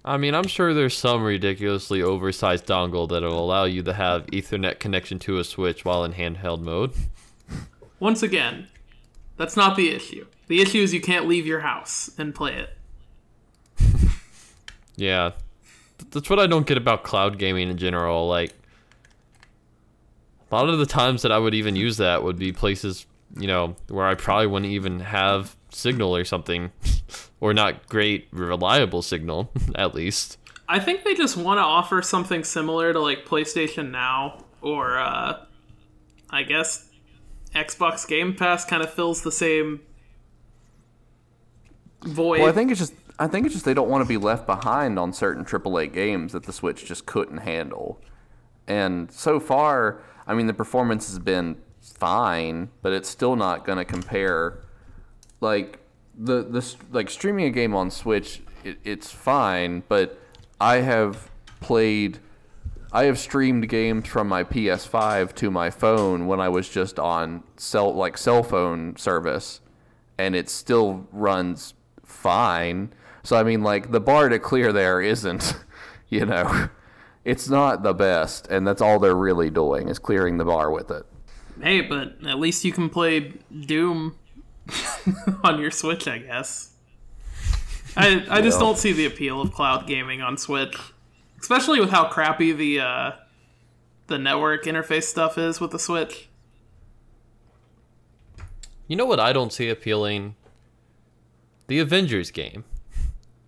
I 0.05 0.16
mean, 0.16 0.34
I'm 0.34 0.46
sure 0.46 0.72
there's 0.72 0.96
some 0.96 1.22
ridiculously 1.22 2.00
oversized 2.00 2.66
dongle 2.66 3.09
that'll 3.09 3.38
allow 3.38 3.64
you 3.64 3.82
to 3.82 3.92
have 3.92 4.26
Ethernet 4.28 4.78
connection 4.78 5.18
to 5.20 5.38
a 5.38 5.44
Switch 5.44 5.84
while 5.84 6.05
in 6.05 6.14
handheld 6.14 6.62
mode. 6.62 6.94
Once 8.00 8.22
again, 8.22 8.68
that's 9.36 9.56
not 9.56 9.76
the 9.76 9.90
issue. 9.90 10.24
The 10.46 10.62
issue 10.62 10.78
is 10.78 10.94
you 10.94 11.00
can't 11.00 11.26
leave 11.28 11.46
your 11.46 11.60
house 11.60 12.10
and 12.16 12.34
play 12.34 12.55
it. 12.55 12.70
Yeah. 14.96 15.30
That's 16.10 16.28
what 16.28 16.40
I 16.40 16.48
don't 16.48 16.66
get 16.66 16.76
about 16.76 17.05
cloud 17.05 17.38
gaming 17.38 17.70
in 17.70 17.78
general. 17.78 18.26
Like, 18.26 18.52
a 20.50 20.55
lot 20.56 20.68
of 20.68 20.80
the 20.80 20.86
times 20.86 21.22
that 21.22 21.30
I 21.30 21.38
would 21.38 21.55
even 21.55 21.76
use 21.76 21.98
that 21.98 22.24
would 22.24 22.36
be 22.36 22.50
places, 22.50 23.06
you 23.36 23.46
know, 23.46 23.76
where 23.88 24.06
I 24.06 24.14
probably 24.14 24.46
wouldn't 24.46 24.72
even 24.72 25.00
have 25.00 25.56
signal 25.70 26.14
or 26.14 26.24
something, 26.24 26.72
or 27.40 27.52
not 27.55 27.88
great, 27.88 28.28
reliable 28.32 29.02
signal, 29.02 29.50
at 29.74 29.94
least. 29.94 30.38
I 30.68 30.78
think 30.78 31.05
they 31.05 31.14
just 31.14 31.36
want 31.36 31.59
to 31.59 31.62
offer 31.62 32.02
something 32.02 32.44
similar 32.44 32.92
to 32.92 33.00
like 33.00 33.24
PlayStation 33.24 33.90
Now 33.90 34.44
or 34.60 34.98
uh 34.98 35.44
I 36.30 36.42
guess 36.42 36.90
Xbox 37.55 38.06
Game 38.06 38.34
Pass 38.34 38.64
kind 38.64 38.82
of 38.82 38.92
fills 38.92 39.22
the 39.22 39.32
same 39.32 39.80
void. 42.02 42.40
Well, 42.40 42.48
I 42.48 42.52
think 42.52 42.70
it's 42.70 42.80
just 42.80 42.94
I 43.18 43.26
think 43.26 43.46
it's 43.46 43.55
just 43.55 43.64
they 43.64 43.74
don't 43.74 43.88
want 43.88 44.05
to 44.05 44.09
be 44.09 44.16
left 44.16 44.46
behind 44.46 44.98
on 44.98 45.12
certain 45.12 45.44
AAA 45.44 45.92
games 45.92 46.32
that 46.32 46.44
the 46.44 46.52
Switch 46.52 46.84
just 46.84 47.06
couldn't 47.06 47.38
handle. 47.38 48.00
And 48.66 49.10
so 49.10 49.40
far, 49.40 50.02
I 50.26 50.34
mean, 50.34 50.46
the 50.46 50.55
performance 50.55 51.09
has 51.09 51.18
been 51.18 51.56
fine, 51.89 52.70
but 52.82 52.93
it's 52.93 53.09
still 53.09 53.36
not 53.36 53.65
going 53.65 53.78
to 53.78 53.85
compare. 53.85 54.60
Like 55.40 55.78
the 56.16 56.43
the 56.43 56.74
like 56.90 57.10
streaming 57.10 57.47
a 57.47 57.51
game 57.51 57.74
on 57.74 57.90
Switch, 57.90 58.43
it, 58.65 58.78
it's 58.85 59.10
fine, 59.10 59.82
but 59.89 60.19
I 60.60 60.77
have 60.77 61.31
played. 61.60 62.19
I 62.90 63.05
have 63.05 63.19
streamed 63.19 63.69
games 63.69 64.09
from 64.09 64.28
my 64.28 64.44
PS5 64.44 65.35
to 65.35 65.51
my 65.51 65.69
phone 65.69 66.27
when 66.27 66.40
I 66.40 66.48
was 66.48 66.70
just 66.70 66.98
on 66.98 67.43
cell 67.56 67.94
like 67.94 68.16
cell 68.16 68.43
phone 68.43 68.97
service, 68.97 69.60
and 70.16 70.35
it 70.35 70.48
still 70.48 71.06
runs 71.12 71.74
fine. 72.05 72.93
So 73.23 73.36
I 73.36 73.43
mean, 73.43 73.62
like 73.62 73.90
the 73.90 74.01
bar 74.01 74.28
to 74.28 74.39
clear 74.39 74.73
there 74.73 75.01
isn't, 75.01 75.55
you 76.09 76.24
know, 76.24 76.69
it's 77.24 77.48
not 77.48 77.82
the 77.82 77.93
best, 77.93 78.47
and 78.48 78.66
that's 78.66 78.81
all 78.81 78.98
they're 78.98 79.15
really 79.15 79.51
doing 79.51 79.89
is 79.89 79.98
clearing 79.98 80.39
the 80.39 80.47
bar 80.47 80.70
with 80.70 80.90
it. 80.90 81.05
Hey, 81.62 81.80
but 81.80 82.24
at 82.26 82.39
least 82.39 82.64
you 82.64 82.72
can 82.72 82.89
play 82.89 83.32
Doom 83.60 84.16
on 85.44 85.60
your 85.60 85.70
Switch, 85.70 86.06
I 86.09 86.18
guess. 86.18 86.72
I 87.97 88.24
I 88.30 88.40
just 88.40 88.60
don't 88.60 88.78
see 88.78 88.93
the 88.93 89.06
appeal 89.06 89.40
of 89.40 89.52
cloud 89.52 89.86
gaming 89.86 90.20
on 90.20 90.36
Switch, 90.36 90.76
especially 91.40 91.80
with 91.80 91.90
how 91.90 92.09
crappy 92.09 92.52
the 92.52 92.80
uh 92.80 93.12
the 94.06 94.18
network 94.18 94.64
interface 94.64 95.05
stuff 95.05 95.36
is 95.39 95.60
with 95.60 95.70
the 95.70 95.78
Switch. 95.78 96.28
You 98.86 98.97
know 98.97 99.06
what 99.06 99.20
I 99.20 99.32
don't 99.32 99.52
see 99.52 99.68
appealing? 99.68 100.35
The 101.66 101.78
Avengers 101.78 102.30
game. 102.30 102.64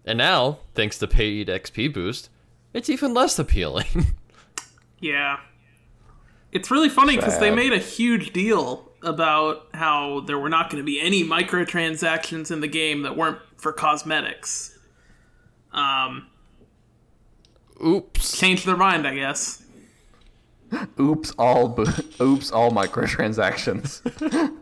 And 0.04 0.18
now, 0.18 0.58
thanks 0.74 0.98
to 0.98 1.06
paid 1.06 1.48
XP 1.48 1.92
boost, 1.94 2.28
it's 2.74 2.90
even 2.90 3.14
less 3.14 3.38
appealing. 3.38 4.14
Yeah. 5.00 5.40
It's 6.52 6.70
really 6.70 6.88
funny 6.88 7.16
because 7.16 7.38
they 7.38 7.50
made 7.50 7.72
a 7.72 7.78
huge 7.78 8.32
deal 8.32 8.90
about 9.02 9.68
how 9.72 10.20
there 10.20 10.38
were 10.38 10.48
not 10.48 10.70
going 10.70 10.82
to 10.82 10.86
be 10.86 11.00
any 11.00 11.24
microtransactions 11.24 12.50
in 12.50 12.60
the 12.60 12.68
game 12.68 13.02
that 13.02 13.16
weren't 13.16 13.38
for 13.56 13.72
cosmetics. 13.72 14.78
Um, 15.72 16.26
Oops. 17.84 18.38
changed 18.38 18.66
their 18.66 18.76
mind, 18.76 19.06
I 19.06 19.14
guess. 19.14 19.62
Oops, 21.00 21.30
all 21.32 21.68
bo- 21.68 21.84
oops, 22.20 22.52
all 22.52 22.70
microtransactions. 22.70 24.00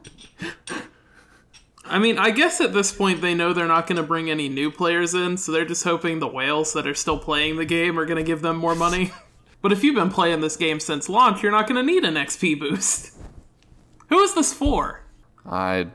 I 1.85 1.99
mean, 1.99 2.19
I 2.19 2.31
guess 2.31 2.61
at 2.61 2.75
this 2.75 2.93
point 2.93 3.21
they 3.23 3.35
know 3.35 3.53
they're 3.53 3.67
not 3.67 3.87
going 3.87 3.97
to 3.97 4.03
bring 4.03 4.31
any 4.31 4.49
new 4.49 4.71
players 4.71 5.15
in, 5.15 5.37
so 5.37 5.53
they're 5.53 5.65
just 5.65 5.85
hoping 5.85 6.19
the 6.19 6.29
whales 6.29 6.73
that 6.75 6.87
are 6.87 6.95
still 6.95 7.19
playing 7.19 7.57
the 7.57 7.65
game 7.65 7.99
are 7.99 8.05
going 8.05 8.19
to 8.19 8.23
give 8.23 8.43
them 8.43 8.57
more 8.57 8.75
money. 8.75 9.13
but 9.63 9.73
if 9.73 9.83
you've 9.85 9.95
been 9.95 10.11
playing 10.11 10.41
this 10.41 10.57
game 10.57 10.81
since 10.81 11.09
launch, 11.09 11.43
you're 11.43 11.53
not 11.53 11.67
going 11.67 11.85
to 11.85 11.93
need 11.93 12.05
an 12.05 12.15
XP 12.15 12.59
boost. 12.61 13.15
Who 14.09 14.19
is 14.21 14.35
this 14.35 14.53
for? 14.53 15.03
I 15.47 15.89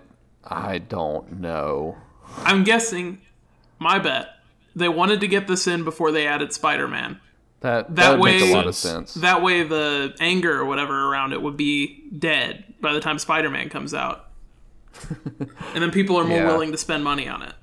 I 0.44 0.80
don't 0.80 1.40
know. 1.40 1.98
I'm 2.40 2.64
guessing, 2.64 3.22
my 3.80 3.98
bet, 4.00 4.28
they 4.76 4.90
wanted 4.90 5.22
to 5.22 5.28
get 5.28 5.48
this 5.48 5.68
in 5.68 5.84
before 5.84 6.12
they 6.12 6.28
added 6.28 6.52
Spider 6.54 6.88
Man. 6.88 7.20
That 7.62 7.96
That 7.96 8.12
that 8.14 8.20
way- 8.20 8.52
a 8.52 8.54
lot 8.54 8.68
of 8.68 8.76
sense. 8.76 9.14
That 9.16 9.42
way, 9.42 9.64
the 9.64 10.14
anger 10.20 10.60
or 10.60 10.66
whatever 10.66 11.08
around 11.10 11.32
it 11.34 11.42
would 11.42 11.56
be 11.58 12.04
dead 12.18 12.66
by 12.82 12.92
the 12.94 13.00
time 13.00 13.18
Spider 13.20 13.50
Man 13.50 13.70
comes 13.70 13.94
out. 13.94 14.30
and 15.40 15.82
then 15.82 15.90
people 15.92 16.18
are 16.18 16.24
more 16.26 16.40
Yeah. 16.40 16.48
willing 16.48 16.72
to 16.72 16.78
spend 16.78 17.04
money 17.04 17.28
on 17.28 17.42
it. 17.42 17.54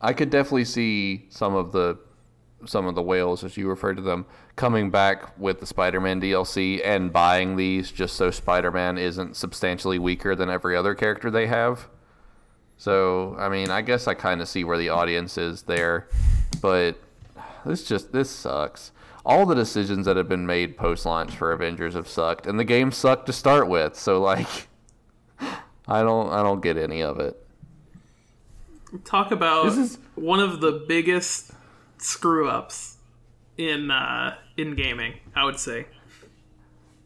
I 0.00 0.12
could 0.12 0.30
definitely 0.30 0.64
see 0.66 1.26
some 1.30 1.54
of 1.56 1.72
the 1.72 1.98
some 2.66 2.86
of 2.86 2.94
the 2.94 3.02
whales, 3.02 3.44
as 3.44 3.56
you 3.56 3.68
refer 3.68 3.94
to 3.94 4.02
them, 4.02 4.26
coming 4.56 4.90
back 4.90 5.38
with 5.38 5.60
the 5.60 5.66
Spider-Man 5.66 6.20
DLC 6.20 6.80
and 6.84 7.12
buying 7.12 7.56
these 7.56 7.90
just 7.92 8.16
so 8.16 8.30
Spider-Man 8.30 8.98
isn't 8.98 9.36
substantially 9.36 9.98
weaker 9.98 10.34
than 10.34 10.50
every 10.50 10.76
other 10.76 10.94
character 10.94 11.30
they 11.30 11.46
have. 11.46 11.88
So, 12.76 13.36
I 13.38 13.48
mean, 13.48 13.70
I 13.70 13.82
guess 13.82 14.06
I 14.08 14.14
kind 14.14 14.40
of 14.40 14.48
see 14.48 14.64
where 14.64 14.78
the 14.78 14.88
audience 14.88 15.36
is 15.38 15.62
there, 15.62 16.08
but 16.60 16.96
this 17.64 17.84
just 17.86 18.12
this 18.12 18.30
sucks. 18.30 18.92
All 19.24 19.44
the 19.46 19.54
decisions 19.54 20.06
that 20.06 20.16
have 20.16 20.28
been 20.28 20.46
made 20.46 20.76
post-launch 20.76 21.36
for 21.36 21.52
Avengers 21.52 21.94
have 21.94 22.08
sucked, 22.08 22.46
and 22.46 22.58
the 22.58 22.64
game 22.64 22.92
sucked 22.92 23.26
to 23.26 23.32
start 23.32 23.68
with. 23.68 23.96
So, 23.96 24.20
like, 24.20 24.46
I 25.40 26.02
don't 26.02 26.30
I 26.32 26.42
don't 26.42 26.62
get 26.62 26.76
any 26.76 27.02
of 27.02 27.18
it. 27.20 27.36
Talk 29.04 29.30
about 29.32 29.64
This 29.66 29.76
is- 29.76 29.98
one 30.14 30.40
of 30.40 30.60
the 30.60 30.84
biggest 30.88 31.52
screw 31.98 32.48
ups 32.48 32.96
in 33.56 33.90
uh, 33.90 34.36
in 34.56 34.74
gaming. 34.74 35.14
I 35.34 35.44
would 35.44 35.58
say. 35.58 35.86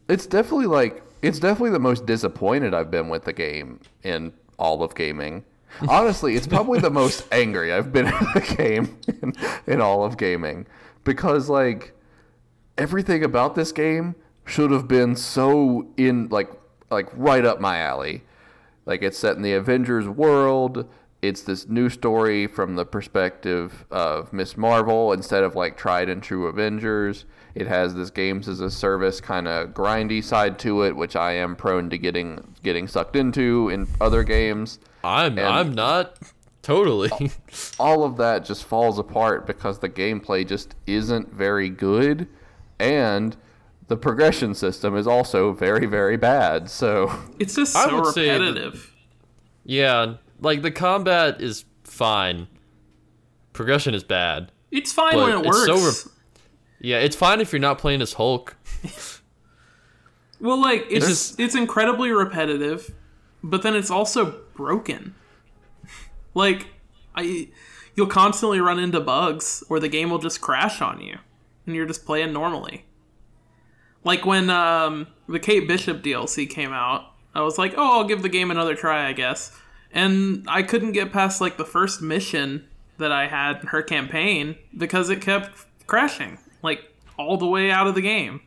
It's 0.07 0.25
definitely 0.25 0.67
like 0.67 1.03
it's 1.21 1.39
definitely 1.39 1.71
the 1.71 1.79
most 1.79 2.05
disappointed 2.05 2.73
I've 2.73 2.91
been 2.91 3.09
with 3.09 3.23
the 3.23 3.33
game 3.33 3.79
in 4.03 4.33
all 4.59 4.83
of 4.83 4.95
gaming. 4.95 5.45
Honestly, 5.87 6.35
it's 6.35 6.47
probably 6.47 6.79
the 6.79 6.91
most 6.91 7.25
angry 7.31 7.73
I've 7.73 7.91
been 7.91 8.07
in 8.07 8.13
the 8.33 8.55
game 8.57 8.97
in, 9.21 9.33
in 9.65 9.81
all 9.81 10.03
of 10.03 10.17
gaming 10.17 10.67
because 11.03 11.49
like 11.49 11.93
everything 12.77 13.23
about 13.23 13.55
this 13.55 13.71
game 13.71 14.15
should 14.45 14.71
have 14.71 14.87
been 14.87 15.15
so 15.15 15.87
in 15.97 16.27
like 16.29 16.49
like 16.91 17.07
right 17.13 17.45
up 17.45 17.59
my 17.59 17.79
alley. 17.79 18.23
Like 18.85 19.01
it's 19.01 19.17
set 19.17 19.35
in 19.35 19.41
the 19.41 19.53
Avengers 19.53 20.07
world. 20.07 20.87
It's 21.23 21.41
this 21.41 21.69
new 21.69 21.89
story 21.89 22.47
from 22.47 22.75
the 22.75 22.83
perspective 22.85 23.85
of 23.89 24.33
Miss 24.33 24.57
Marvel 24.57 25.13
instead 25.13 25.43
of 25.45 25.55
like 25.55 25.77
tried 25.77 26.09
and 26.09 26.21
true 26.21 26.47
Avengers. 26.47 27.23
It 27.55 27.65
has 27.67 27.95
this 27.95 28.09
games 28.09 28.49
as 28.49 28.59
a 28.59 28.69
service 28.69 29.21
kind 29.21 29.47
of 29.47 29.69
grindy 29.69 30.21
side 30.21 30.59
to 30.59 30.81
it, 30.83 30.97
which 30.97 31.15
I 31.15 31.31
am 31.33 31.55
prone 31.55 31.89
to 31.91 31.97
getting 31.97 32.55
getting 32.61 32.89
sucked 32.89 33.15
into 33.15 33.69
in 33.69 33.87
other 34.01 34.23
games. 34.23 34.79
I'm 35.01 35.37
And- 35.37 35.47
I'm 35.47 35.73
not 35.73 36.17
totally. 36.61 37.31
All 37.79 38.03
of 38.03 38.17
that 38.17 38.43
just 38.43 38.65
falls 38.65 38.99
apart 38.99 39.47
because 39.47 39.79
the 39.79 39.89
gameplay 39.89 40.45
just 40.45 40.75
isn't 40.87 41.31
very 41.33 41.69
good 41.69 42.27
and 42.79 43.37
the 43.87 43.95
progression 43.95 44.55
system 44.55 44.97
is 44.97 45.07
also 45.07 45.53
very 45.53 45.85
very 45.85 46.17
bad. 46.17 46.69
So 46.69 47.17
It's 47.39 47.55
just 47.55 47.71
so 47.71 48.01
would 48.01 48.13
say 48.13 48.27
that- 48.27 48.39
repetitive. 48.41 48.93
yeah, 49.63 50.15
like 50.43 50.61
the 50.61 50.71
combat 50.71 51.41
is 51.41 51.65
fine. 51.83 52.47
Progression 53.53 53.93
is 53.93 54.03
bad. 54.03 54.51
It's 54.71 54.91
fine 54.91 55.15
when 55.17 55.29
it 55.31 55.45
it's 55.45 55.67
works. 55.67 55.97
so 56.03 56.09
Yeah, 56.79 56.97
it's 56.99 57.15
fine 57.15 57.39
if 57.41 57.51
you're 57.51 57.59
not 57.59 57.77
playing 57.77 58.01
as 58.01 58.13
Hulk. 58.13 58.55
well, 60.39 60.61
like 60.61 60.85
it's 60.89 61.07
just- 61.07 61.39
it's 61.39 61.55
incredibly 61.55 62.11
repetitive, 62.11 62.93
but 63.43 63.61
then 63.61 63.75
it's 63.75 63.89
also 63.91 64.41
broken. 64.55 65.15
Like 66.35 66.65
I, 67.13 67.49
you'll 67.95 68.07
constantly 68.07 68.59
run 68.59 68.79
into 68.79 68.99
bugs, 68.99 69.63
or 69.69 69.79
the 69.79 69.87
game 69.87 70.09
will 70.09 70.17
just 70.17 70.41
crash 70.41 70.81
on 70.81 70.99
you, 70.99 71.19
and 71.67 71.75
you're 71.75 71.85
just 71.85 72.07
playing 72.07 72.33
normally. 72.33 72.85
Like 74.03 74.25
when 74.25 74.49
um, 74.49 75.05
the 75.29 75.37
Kate 75.37 75.67
Bishop 75.67 76.01
DLC 76.01 76.49
came 76.49 76.73
out, 76.73 77.03
I 77.35 77.41
was 77.41 77.59
like, 77.59 77.75
"Oh, 77.77 77.99
I'll 77.99 78.07
give 78.07 78.23
the 78.23 78.29
game 78.29 78.49
another 78.49 78.73
try, 78.73 79.07
I 79.07 79.13
guess." 79.13 79.55
And 79.93 80.43
I 80.47 80.63
couldn't 80.63 80.93
get 80.93 81.13
past 81.13 81.39
like 81.39 81.57
the 81.57 81.65
first 81.65 82.01
mission 82.01 82.67
that 82.97 83.11
I 83.11 83.27
had 83.27 83.61
in 83.61 83.67
her 83.67 83.81
campaign 83.81 84.55
because 84.75 85.09
it 85.09 85.21
kept 85.21 85.65
crashing, 85.87 86.39
like 86.61 86.83
all 87.17 87.37
the 87.37 87.47
way 87.47 87.71
out 87.71 87.87
of 87.87 87.95
the 87.95 88.01
game. 88.01 88.41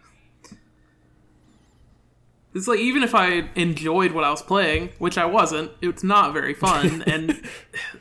It's 2.55 2.66
like 2.66 2.81
even 2.81 3.02
if 3.02 3.14
I 3.14 3.51
enjoyed 3.55 4.12
what 4.12 4.24
I 4.24 4.31
was 4.31 4.43
playing, 4.43 4.90
which 4.98 5.18
I 5.18 5.27
wasn't, 5.27 5.73
it's 5.82 6.02
not 6.02 6.32
very 6.32 6.55
fun, 6.55 7.02
and 7.06 7.43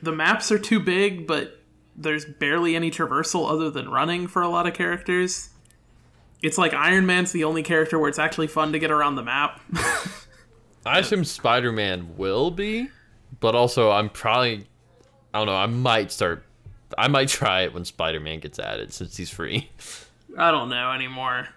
the 0.01 0.13
maps 0.13 0.51
are 0.51 0.59
too 0.59 0.79
big, 0.79 1.27
but 1.27 1.59
there's 1.95 2.25
barely 2.25 2.75
any 2.75 2.89
traversal 2.89 3.49
other 3.49 3.69
than 3.69 3.89
running 3.89 4.27
for 4.27 4.41
a 4.41 4.47
lot 4.47 4.65
of 4.65 4.73
characters. 4.73 5.49
It's 6.41 6.57
like 6.57 6.73
Iron 6.73 7.05
Man's 7.05 7.31
the 7.31 7.43
only 7.43 7.63
character 7.63 7.99
where 7.99 8.09
it's 8.09 8.19
actually 8.19 8.47
fun 8.47 8.71
to 8.71 8.79
get 8.79 8.91
around 8.91 9.15
the 9.15 9.23
map. 9.23 9.61
I 10.85 10.99
assume 10.99 11.25
Spider 11.25 11.71
Man 11.71 12.15
will 12.17 12.51
be, 12.51 12.89
but 13.45 13.53
also 13.53 13.91
I'm 13.91 14.09
probably 14.09 14.65
I 15.31 15.37
don't 15.37 15.45
know, 15.45 15.55
I 15.55 15.67
might 15.67 16.11
start 16.11 16.43
I 16.97 17.07
might 17.07 17.27
try 17.39 17.61
it 17.61 17.75
when 17.75 17.85
Spider 17.85 18.19
Man 18.19 18.39
gets 18.39 18.57
added 18.57 18.91
since 18.91 19.15
he's 19.15 19.29
free. 19.29 19.69
I 20.35 20.49
don't 20.49 20.67
know 20.67 20.91
anymore. 20.91 21.49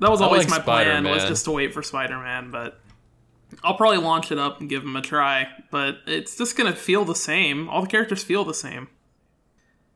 That 0.00 0.10
was 0.10 0.20
always 0.20 0.46
like 0.46 0.66
my 0.66 0.82
plan 0.82 1.04
was 1.04 1.24
just 1.24 1.46
to 1.46 1.52
wait 1.52 1.72
for 1.72 1.82
Spider-Man, 1.82 2.50
but 2.50 2.78
I'll 3.64 3.74
probably 3.74 3.98
launch 3.98 4.30
it 4.30 4.38
up 4.38 4.60
and 4.60 4.68
give 4.68 4.84
him 4.84 4.94
a 4.94 5.00
try, 5.00 5.48
but 5.70 6.00
it's 6.06 6.36
just 6.36 6.56
going 6.56 6.70
to 6.70 6.78
feel 6.78 7.04
the 7.04 7.16
same. 7.16 7.68
All 7.68 7.82
the 7.82 7.88
characters 7.88 8.22
feel 8.22 8.44
the 8.44 8.54
same. 8.54 8.88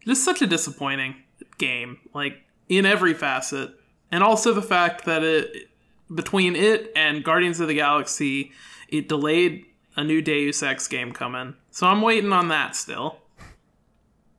Just 0.04 0.24
such 0.24 0.42
a 0.42 0.46
disappointing 0.48 1.16
game, 1.58 2.00
like 2.14 2.38
in 2.68 2.84
every 2.84 3.14
facet. 3.14 3.70
And 4.10 4.24
also 4.24 4.52
the 4.52 4.62
fact 4.62 5.04
that 5.04 5.22
it 5.22 5.68
between 6.12 6.56
it 6.56 6.90
and 6.96 7.22
Guardians 7.22 7.60
of 7.60 7.68
the 7.68 7.74
Galaxy, 7.74 8.50
it 8.88 9.08
delayed 9.08 9.66
a 9.96 10.04
new 10.04 10.22
Deus 10.22 10.62
Ex 10.62 10.88
game 10.88 11.12
coming. 11.12 11.54
So 11.70 11.86
I'm 11.86 12.02
waiting 12.02 12.32
on 12.32 12.48
that 12.48 12.76
still. 12.76 13.18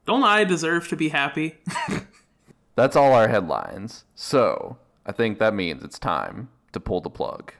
Don't 0.06 0.24
I 0.24 0.44
deserve 0.44 0.88
to 0.90 0.96
be 0.96 1.10
happy? 1.10 1.56
That's 2.76 2.96
all 2.96 3.14
our 3.14 3.28
headlines. 3.28 4.04
So, 4.16 4.78
I 5.06 5.12
think 5.12 5.40
that 5.40 5.54
means 5.54 5.84
it's 5.84 6.00
time 6.00 6.50
to 6.74 6.80
pull 6.80 7.02
the 7.02 7.10
plug. 7.10 7.54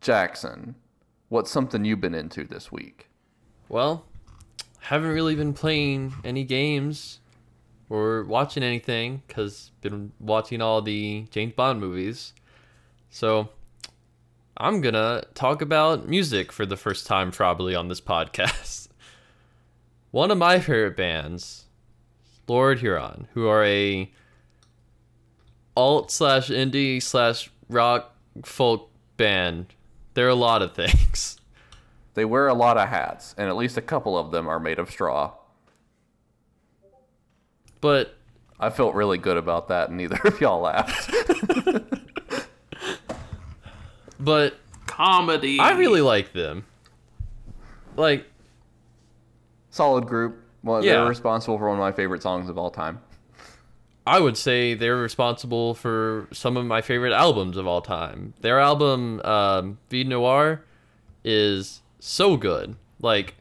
Jackson, 0.00 0.76
what's 1.28 1.50
something 1.50 1.84
you've 1.84 2.00
been 2.00 2.14
into 2.14 2.44
this 2.44 2.72
week? 2.72 3.08
Well, 3.68 4.06
haven't 4.80 5.10
really 5.10 5.34
been 5.34 5.52
playing 5.52 6.14
any 6.24 6.44
games 6.44 7.20
or 7.90 8.24
watching 8.24 8.62
anything 8.62 9.22
cuz 9.28 9.72
been 9.82 10.12
watching 10.18 10.62
all 10.62 10.80
the 10.80 11.26
James 11.30 11.52
Bond 11.54 11.80
movies. 11.80 12.32
So, 13.10 13.50
I'm 14.60 14.80
going 14.80 14.94
to 14.94 15.24
talk 15.34 15.62
about 15.62 16.08
music 16.08 16.50
for 16.50 16.66
the 16.66 16.76
first 16.76 17.06
time 17.06 17.30
probably 17.30 17.76
on 17.76 17.86
this 17.86 18.00
podcast. 18.02 18.88
One 20.10 20.30
of 20.30 20.38
my 20.38 20.58
favorite 20.58 20.96
bands, 20.96 21.66
Lord 22.48 22.80
Huron, 22.80 23.28
who 23.34 23.46
are 23.46 23.64
a 23.64 24.10
alt 25.76 26.10
slash 26.10 26.48
indie 26.48 27.00
slash 27.00 27.50
rock 27.68 28.16
folk 28.44 28.90
band. 29.16 29.74
They're 30.14 30.28
a 30.28 30.34
lot 30.34 30.60
of 30.62 30.72
things. 30.74 31.38
They 32.14 32.24
wear 32.24 32.48
a 32.48 32.54
lot 32.54 32.76
of 32.76 32.88
hats, 32.88 33.36
and 33.38 33.48
at 33.48 33.56
least 33.56 33.76
a 33.76 33.82
couple 33.82 34.18
of 34.18 34.32
them 34.32 34.48
are 34.48 34.58
made 34.58 34.80
of 34.80 34.90
straw. 34.90 35.34
But 37.80 38.16
I 38.58 38.70
felt 38.70 38.96
really 38.96 39.18
good 39.18 39.36
about 39.36 39.68
that, 39.68 39.90
and 39.90 39.98
neither 39.98 40.18
of 40.24 40.40
y'all 40.40 40.62
laughed. 40.62 41.14
But 44.20 44.54
Comedy. 44.86 45.58
I 45.60 45.72
really 45.72 46.00
like 46.00 46.32
them. 46.32 46.64
Like, 47.96 48.24
Solid 49.70 50.06
group. 50.06 50.42
Well, 50.62 50.84
Yeah. 50.84 50.94
they're 50.94 51.06
responsible 51.08 51.58
for 51.58 51.68
one 51.68 51.78
of 51.78 51.80
my 51.80 51.92
favorite 51.92 52.22
songs 52.22 52.48
of 52.48 52.58
all 52.58 52.70
time. 52.70 53.00
I 54.06 54.18
would 54.20 54.36
say 54.38 54.72
they're 54.74 54.96
responsible 54.96 55.74
for 55.74 56.26
some 56.32 56.56
of 56.56 56.64
my 56.64 56.80
favorite 56.80 57.12
albums 57.12 57.56
of 57.58 57.66
all 57.66 57.82
time. 57.82 58.32
Their 58.40 58.58
album, 58.58 59.20
um, 59.24 59.78
Vide 59.90 60.08
Noir, 60.08 60.64
is 61.22 61.82
so 62.00 62.36
good. 62.38 62.74
Like, 63.00 63.34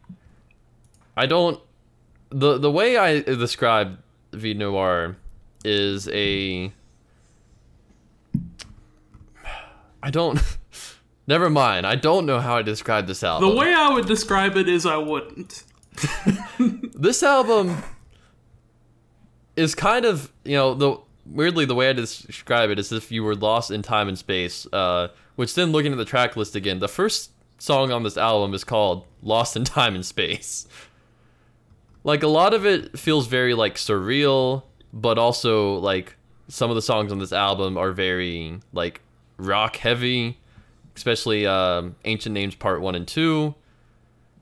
I 1.16 1.26
don't 1.26 1.60
the 2.30 2.58
the 2.58 2.70
way 2.70 2.98
I 2.98 3.22
describe 3.22 3.98
Vide 4.34 4.58
Noir 4.58 5.16
is 5.64 6.10
a 6.10 6.72
I 10.04 10.12
don't 10.12 10.40
never 11.28 11.50
mind. 11.50 11.86
I 11.86 11.96
don't 11.96 12.26
know 12.26 12.40
how 12.40 12.58
I 12.58 12.62
describe 12.62 13.08
this 13.08 13.24
album. 13.24 13.50
The 13.50 13.56
way 13.56 13.74
I 13.74 13.90
would 13.90 14.08
describe 14.08 14.58
it 14.58 14.68
is 14.68 14.86
I 14.86 14.98
wouldn't. 14.98 15.64
this 16.94 17.24
album 17.24 17.84
is 19.56 19.74
kind 19.74 20.06
of 20.06 20.32
you 20.44 20.56
know 20.56 20.74
the 20.74 20.98
weirdly 21.26 21.66
the 21.66 21.76
way 21.76 21.90
I 21.90 21.94
describe 21.94 22.70
it 22.70 22.80
is 22.80 22.92
if 22.92 23.12
you 23.12 23.24
were 23.24 23.36
lost 23.36 23.72
in 23.72 23.82
time 23.82 24.08
and 24.08 24.18
space. 24.18 24.66
Uh, 24.72 25.10
which 25.36 25.54
then 25.54 25.72
looking 25.72 25.92
at 25.92 25.98
the 25.98 26.06
track 26.06 26.36
list 26.36 26.56
again, 26.56 26.80
the 26.80 26.88
first 26.88 27.32
song 27.60 27.92
on 27.92 28.04
this 28.04 28.18
album 28.18 28.54
is 28.54 28.64
called 28.64 29.06
"Lost 29.22 29.56
in 29.56 29.64
Time 29.66 29.96
and 29.96 30.06
Space." 30.06 30.68
Like 32.04 32.24
a 32.24 32.28
lot 32.28 32.54
of 32.54 32.66
it 32.66 32.98
feels 32.98 33.28
very 33.28 33.54
like 33.54 33.76
surreal, 33.76 34.64
but 34.94 35.18
also 35.18 35.76
like 35.76 36.16
some 36.48 36.70
of 36.70 36.76
the 36.76 36.82
songs 36.82 37.12
on 37.12 37.20
this 37.20 37.34
album 37.34 37.78
are 37.78 37.92
very 37.92 38.60
like 38.72 39.02
rock 39.38 39.76
heavy, 39.78 40.40
especially 40.98 41.48
um, 41.48 41.96
"Ancient 42.06 42.34
Names" 42.34 42.56
Part 42.56 42.82
One 42.82 42.96
and 42.96 43.08
Two 43.08 43.56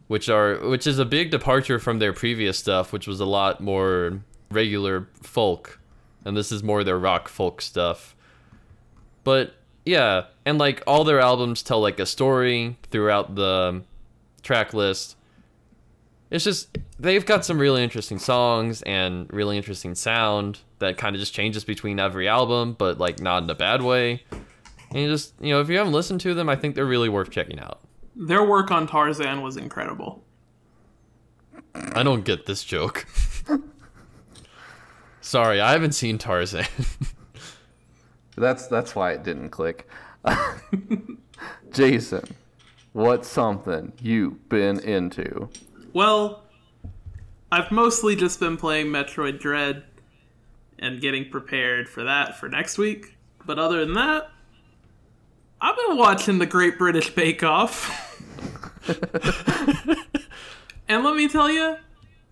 which 0.08 0.30
are 0.30 0.58
which 0.68 0.86
is 0.86 1.00
a 1.00 1.06
big 1.06 1.32
departure 1.32 1.80
from 1.80 2.00
their 2.00 2.14
previous 2.14 2.58
stuff, 2.58 2.94
which 2.94 3.08
was 3.08 3.20
a 3.20 3.26
lot 3.26 3.62
more 3.62 4.22
regular 4.52 5.08
folk, 5.22 5.80
and 6.24 6.38
this 6.38 6.52
is 6.52 6.64
more 6.64 6.84
their 6.84 7.00
rock 7.00 7.28
folk 7.28 7.62
stuff. 7.62 8.16
But 9.24 9.56
yeah, 9.86 10.26
and 10.46 10.58
like 10.58 10.84
all 10.86 11.04
their 11.04 11.20
albums 11.20 11.64
tell 11.64 11.82
like 11.82 12.00
a 12.00 12.06
story 12.06 12.78
throughout 12.92 13.36
the 13.36 13.84
track 14.44 14.74
list. 14.74 15.18
It's 16.30 16.44
just 16.44 16.78
they've 17.00 17.26
got 17.26 17.46
some 17.46 17.60
really 17.60 17.84
interesting 17.84 18.20
songs 18.20 18.82
and 18.84 19.32
really 19.32 19.58
interesting 19.58 19.96
sound 19.96 20.60
that 20.80 20.98
kind 20.98 21.16
of 21.16 21.20
just 21.20 21.34
changes 21.34 21.64
between 21.64 22.00
every 22.00 22.28
album, 22.28 22.76
but 22.78 23.00
like 23.00 23.20
not 23.20 23.44
in 23.44 23.50
a 23.50 23.56
bad 23.56 23.82
way. 23.82 24.24
And 24.96 25.04
you 25.04 25.10
just 25.10 25.34
you 25.42 25.50
know 25.50 25.60
if 25.60 25.68
you 25.68 25.78
haven't 25.78 25.92
listened 25.92 26.22
to 26.22 26.34
them, 26.34 26.48
I 26.48 26.56
think 26.56 26.74
they're 26.74 26.86
really 26.86 27.10
worth 27.10 27.30
checking 27.30 27.60
out. 27.60 27.82
Their 28.16 28.46
work 28.46 28.72
on 28.72 28.88
Tarzan 28.88 29.42
was 29.42 29.58
incredible. 29.58 30.24
I 31.74 32.02
don't 32.02 32.24
get 32.24 32.46
this 32.46 32.64
joke. 32.64 33.06
Sorry, 35.22 35.60
I 35.60 35.74
haven't 35.74 35.92
seen 35.92 36.18
Tarzan. 36.18 36.66
That's 38.38 38.68
that's 38.68 38.96
why 38.96 39.12
it 39.12 39.24
didn't 39.24 39.50
click. 39.50 39.86
Jason, 41.72 42.24
what's 42.94 43.28
something 43.28 43.92
you've 44.02 44.48
been 44.48 44.80
into? 44.80 45.50
Well, 45.92 46.44
I've 47.52 47.72
mostly 47.72 48.16
just 48.16 48.40
been 48.40 48.56
playing 48.56 48.88
Metroid 48.88 49.40
Dread 49.40 49.84
and 50.80 51.02
getting 51.02 51.30
prepared 51.30 51.88
for 51.90 52.04
that 52.04 52.38
for 52.38 52.48
next 52.50 52.78
week. 52.78 53.18
But 53.46 53.58
other 53.58 53.86
than 53.86 53.94
that, 53.94 54.32
I've 55.62 55.76
been 55.88 55.98
watching 55.98 56.40
the 56.40 56.46
Great 56.46 56.78
British 56.78 57.10
Bake 57.10 57.44
Off. 57.44 58.14
and 60.88 61.04
let 61.04 61.16
me 61.16 61.28
tell 61.28 61.50
you, 61.50 61.78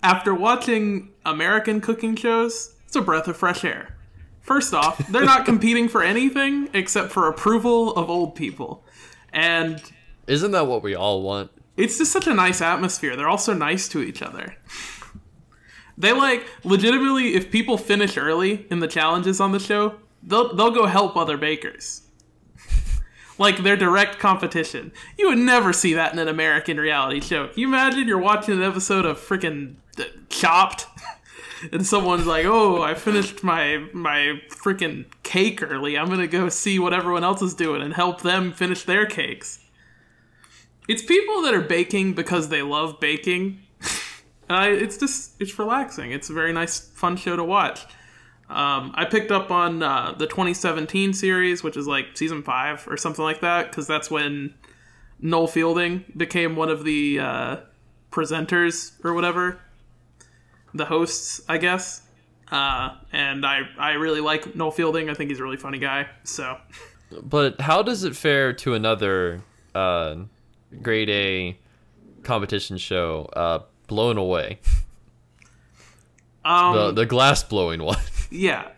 after 0.01 0.33
watching 0.33 1.11
American 1.25 1.81
cooking 1.81 2.15
shows, 2.15 2.75
it's 2.85 2.95
a 2.95 3.01
breath 3.01 3.27
of 3.27 3.37
fresh 3.37 3.63
air. 3.63 3.95
First 4.41 4.73
off, 4.73 4.97
they're 5.07 5.25
not 5.25 5.45
competing 5.51 5.87
for 5.87 6.03
anything 6.03 6.69
except 6.73 7.11
for 7.11 7.27
approval 7.27 7.95
of 7.95 8.09
old 8.09 8.35
people. 8.35 8.83
And 9.31 9.81
Isn't 10.27 10.51
that 10.51 10.67
what 10.67 10.83
we 10.83 10.95
all 10.95 11.21
want? 11.23 11.49
it's 11.75 11.97
just 11.97 12.11
such 12.11 12.27
a 12.27 12.33
nice 12.35 12.61
atmosphere. 12.61 13.15
They're 13.15 13.27
all 13.29 13.39
so 13.39 13.53
nice 13.53 13.87
to 13.89 14.03
each 14.03 14.21
other. 14.21 14.55
They 15.97 16.13
like 16.13 16.45
legitimately 16.63 17.33
if 17.33 17.49
people 17.49 17.79
finish 17.79 18.15
early 18.15 18.67
in 18.69 18.79
the 18.79 18.87
challenges 18.87 19.39
on 19.39 19.53
the 19.53 19.59
show, 19.59 19.95
they'll 20.21 20.55
they'll 20.55 20.69
go 20.71 20.85
help 20.85 21.15
other 21.17 21.35
bakers. 21.37 22.02
Like 23.43 23.61
their 23.61 23.75
direct 23.75 24.19
competition. 24.19 24.93
You 25.17 25.27
would 25.27 25.37
never 25.37 25.73
see 25.73 25.93
that 25.93 26.13
in 26.13 26.19
an 26.19 26.29
American 26.29 26.77
reality 26.77 27.19
show. 27.19 27.47
Can 27.49 27.59
you 27.59 27.67
imagine 27.67 28.07
you're 28.07 28.17
watching 28.17 28.55
an 28.55 28.63
episode 28.63 29.05
of 29.05 29.19
freaking 29.19 29.75
Chopped 30.29 30.87
and 31.71 31.85
someone's 31.85 32.25
like, 32.25 32.45
"Oh, 32.45 32.81
I 32.81 32.93
finished 32.95 33.43
my 33.43 33.85
my 33.93 34.41
freaking 34.49 35.05
cake 35.23 35.61
early. 35.61 35.97
I'm 35.97 36.07
gonna 36.07 36.25
go 36.25 36.49
see 36.49 36.79
what 36.79 36.93
everyone 36.93 37.23
else 37.23 37.41
is 37.41 37.53
doing 37.53 37.81
and 37.81 37.93
help 37.93 38.21
them 38.21 38.53
finish 38.53 38.83
their 38.83 39.05
cakes." 39.05 39.59
It's 40.87 41.03
people 41.03 41.41
that 41.43 41.53
are 41.53 41.61
baking 41.61 42.13
because 42.13 42.49
they 42.49 42.61
love 42.61 42.99
baking. 42.99 43.59
uh, 44.49 44.67
it's 44.69 44.97
just 44.97 45.39
it's 45.39 45.59
relaxing. 45.59 46.11
It's 46.11 46.29
a 46.29 46.33
very 46.33 46.53
nice, 46.53 46.79
fun 46.79 47.17
show 47.17 47.35
to 47.35 47.43
watch. 47.43 47.85
Um, 48.49 48.91
I 48.95 49.05
picked 49.05 49.31
up 49.31 49.51
on 49.51 49.81
uh, 49.81 50.13
the 50.17 50.27
2017 50.27 51.13
series, 51.13 51.63
which 51.63 51.77
is 51.77 51.87
like 51.87 52.15
season 52.15 52.43
five 52.43 52.87
or 52.87 52.97
something 52.97 53.23
like 53.23 53.41
that, 53.41 53.69
because 53.69 53.87
that's 53.87 54.11
when 54.11 54.53
Noel 55.19 55.47
Fielding 55.47 56.05
became 56.15 56.55
one 56.55 56.69
of 56.69 56.83
the 56.83 57.19
uh, 57.19 57.57
presenters 58.11 58.93
or 59.03 59.13
whatever, 59.13 59.59
the 60.73 60.85
hosts, 60.85 61.41
I 61.47 61.57
guess. 61.57 62.01
Uh, 62.51 62.95
and 63.11 63.45
I 63.45 63.61
I 63.79 63.93
really 63.93 64.21
like 64.21 64.55
Noel 64.55 64.69
Fielding. 64.71 65.09
I 65.09 65.13
think 65.15 65.29
he's 65.31 65.39
a 65.39 65.43
really 65.43 65.57
funny 65.57 65.79
guy. 65.79 66.07
So 66.23 66.57
But 67.23 67.61
how 67.61 67.81
does 67.81 68.03
it 68.03 68.15
fare 68.15 68.53
to 68.53 68.75
another 68.75 69.41
uh, 69.73 70.17
grade 70.81 71.09
A 71.09 71.57
competition 72.21 72.77
show, 72.77 73.29
uh, 73.33 73.59
Blown 73.87 74.17
Away? 74.17 74.59
um, 76.45 76.75
the 76.75 76.91
the 76.91 77.05
glass 77.05 77.43
blowing 77.43 77.81
one. 77.81 77.97
Yeah. 78.33 78.69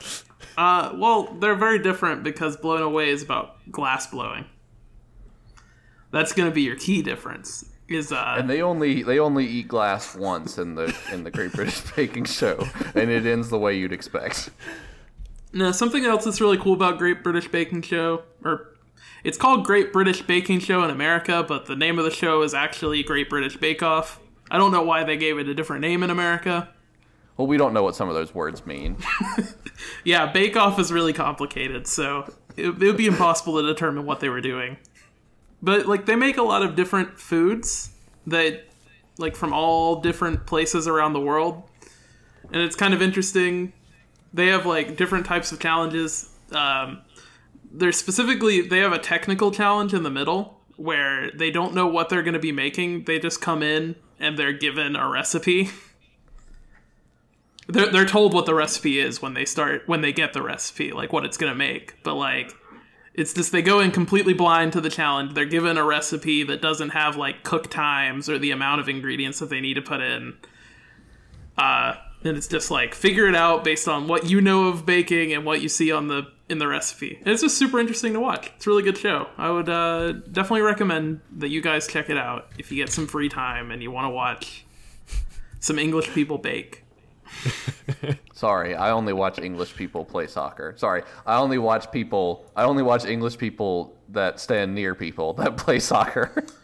Uh, 0.58 0.94
well, 0.96 1.34
they're 1.40 1.56
very 1.56 1.80
different 1.80 2.24
because 2.24 2.58
Blown 2.58 2.82
Away 2.82 3.10
is 3.10 3.24
about 3.24 3.56
glass 3.72 4.08
blowing. 4.08 4.46
That's 6.12 6.34
going 6.34 6.50
to 6.50 6.54
be 6.54 6.62
your 6.62 6.76
key 6.76 7.02
difference. 7.02 7.66
Is 7.88 8.12
uh, 8.12 8.36
And 8.38 8.50
they 8.50 8.64
only 8.64 9.04
they 9.04 9.20
only 9.20 9.46
eat 9.46 9.68
glass 9.68 10.16
once 10.16 10.58
in 10.58 10.74
the 10.74 10.96
in 11.12 11.24
the 11.24 11.30
Great 11.30 11.54
British 11.54 11.82
Baking 11.96 12.26
Show, 12.26 12.68
and 12.96 13.12
it 13.12 13.28
ends 13.28 13.50
the 13.50 13.60
way 13.60 13.78
you'd 13.78 13.94
expect. 13.94 14.50
Now, 15.54 15.72
something 15.72 16.04
else 16.04 16.26
that's 16.26 16.42
really 16.42 16.58
cool 16.58 16.74
about 16.74 16.98
Great 16.98 17.24
British 17.24 17.48
Baking 17.48 17.84
Show, 17.84 18.24
or 18.44 18.76
it's 19.24 19.38
called 19.38 19.66
Great 19.66 19.94
British 19.94 20.24
Baking 20.24 20.60
Show 20.60 20.84
in 20.84 20.90
America, 20.90 21.46
but 21.48 21.68
the 21.68 21.76
name 21.76 22.00
of 22.00 22.06
the 22.06 22.12
show 22.12 22.42
is 22.42 22.54
actually 22.56 23.04
Great 23.04 23.30
British 23.30 23.56
Bake 23.58 23.84
Off. 23.84 24.20
I 24.50 24.58
don't 24.58 24.72
know 24.72 24.84
why 24.84 25.04
they 25.04 25.18
gave 25.18 25.38
it 25.38 25.48
a 25.48 25.54
different 25.54 25.82
name 25.82 26.02
in 26.02 26.10
America. 26.10 26.70
Well, 27.38 27.48
we 27.48 27.58
don't 27.58 27.74
know 27.74 27.84
what 27.84 27.96
some 27.96 28.08
of 28.08 28.16
those 28.16 28.34
words 28.34 28.66
mean. 28.66 28.98
Yeah, 30.04 30.32
Bake 30.32 30.56
Off 30.56 30.80
is 30.80 30.92
really 30.92 31.14
complicated, 31.14 31.88
so 31.88 32.32
it, 32.56 32.68
it 32.68 32.80
would 32.80 32.98
be 32.98 33.08
impossible 33.08 33.60
to 33.60 33.68
determine 33.68 34.06
what 34.06 34.20
they 34.20 34.30
were 34.30 34.42
doing. 34.42 34.78
But 35.62 35.88
like 35.88 36.06
they 36.06 36.16
make 36.16 36.38
a 36.38 36.44
lot 36.44 36.62
of 36.62 36.76
different 36.76 37.20
foods 37.20 37.92
that 38.28 38.66
like 39.18 39.36
from 39.36 39.54
all 39.54 40.02
different 40.02 40.46
places 40.46 40.88
around 40.88 41.14
the 41.14 41.20
world. 41.20 41.64
And 42.52 42.62
it's 42.62 42.76
kind 42.76 42.94
of 42.94 43.02
interesting. 43.02 43.74
They 44.34 44.48
have 44.48 44.66
like 44.66 44.96
different 44.96 45.26
types 45.26 45.52
of 45.52 45.60
challenges. 45.60 46.30
Um, 46.52 47.02
there's 47.72 47.98
specifically 47.98 48.62
they 48.62 48.80
have 48.80 48.94
a 48.94 49.00
technical 49.00 49.52
challenge 49.52 49.94
in 49.94 50.04
the 50.04 50.12
middle 50.12 50.60
where 50.76 51.32
they 51.32 51.50
don't 51.50 51.74
know 51.74 51.88
what 51.88 52.10
they're 52.10 52.24
going 52.24 52.34
to 52.34 52.40
be 52.40 52.52
making. 52.52 53.06
They 53.06 53.18
just 53.18 53.42
come 53.42 53.64
in 53.64 53.96
and 54.20 54.38
they're 54.38 54.54
given 54.54 54.96
a 54.96 55.10
recipe. 55.10 55.70
they're 57.68 57.92
they're 57.92 58.06
told 58.06 58.34
what 58.34 58.46
the 58.46 58.54
recipe 58.54 59.00
is 59.00 59.22
when 59.22 59.34
they 59.34 59.46
start 59.46 59.84
when 59.88 60.02
they 60.02 60.14
get 60.14 60.34
the 60.34 60.42
recipe, 60.42 60.92
like 60.92 61.12
what 61.12 61.26
it's 61.26 61.38
gonna 61.38 61.56
make. 61.56 62.02
But 62.04 62.16
like 62.16 62.54
it's 63.14 63.34
just 63.34 63.52
they 63.52 63.62
go 63.62 63.80
in 63.80 63.92
completely 63.92 64.34
blind 64.34 64.74
to 64.74 64.82
the 64.82 64.90
challenge. 64.90 65.34
They're 65.34 65.46
given 65.46 65.78
a 65.78 65.84
recipe 65.84 66.44
that 66.44 66.62
doesn't 66.62 66.90
have 66.90 67.16
like 67.16 67.44
cook 67.44 67.70
times 67.70 68.30
or 68.30 68.38
the 68.38 68.52
amount 68.52 68.82
of 68.82 68.90
ingredients 68.90 69.40
that 69.40 69.50
they 69.50 69.62
need 69.62 69.76
to 69.76 69.82
put 69.82 70.02
in. 70.02 70.36
Uh 71.58 71.96
and 72.24 72.38
it's 72.38 72.48
just 72.48 72.72
like 72.72 72.94
figure 72.94 73.28
it 73.28 73.36
out 73.36 73.64
based 73.64 73.88
on 73.88 74.08
what 74.08 74.30
you 74.30 74.42
know 74.42 74.68
of 74.68 74.86
baking 74.86 75.34
and 75.34 75.46
what 75.46 75.62
you 75.62 75.70
see 75.70 75.92
on 75.92 76.08
the 76.08 76.28
in 76.50 76.60
the 76.60 76.68
recipe. 76.68 77.18
And 77.20 77.30
it's 77.30 77.42
just 77.42 77.58
super 77.58 77.80
interesting 77.80 78.14
to 78.14 78.20
watch. 78.20 78.52
It's 78.56 78.68
a 78.68 78.70
really 78.70 78.84
good 78.84 78.98
show. 78.98 79.28
I 79.38 79.50
would 79.50 79.70
uh, 79.70 80.12
definitely 80.12 80.62
recommend 80.62 81.22
that 81.38 81.50
you 81.50 81.62
guys 81.62 81.88
check 81.88 82.10
it 82.10 82.18
out 82.18 82.50
if 82.60 82.72
you 82.72 82.78
get 82.78 82.92
some 82.92 83.08
free 83.08 83.30
time 83.30 83.72
and 83.72 83.82
you 83.82 83.90
want 83.90 84.06
to 84.06 84.10
watch 84.10 84.66
some 85.60 85.80
English 85.80 86.14
people 86.14 86.38
bake. 86.38 86.85
Sorry, 88.34 88.76
I 88.76 88.92
only 88.92 89.14
watch 89.14 89.40
English 89.40 89.76
people 89.76 90.06
play 90.06 90.28
soccer. 90.28 90.74
Sorry, 90.78 91.04
I 91.26 91.38
only 91.38 91.58
watch 91.58 91.92
people. 91.92 92.46
I 92.56 92.64
only 92.64 92.84
watch 92.84 93.06
English 93.06 93.38
people 93.38 93.96
that 94.10 94.40
stand 94.40 94.76
near 94.76 94.96
people 94.96 95.34
that 95.34 95.58
play 95.66 95.80
soccer. 95.80 96.46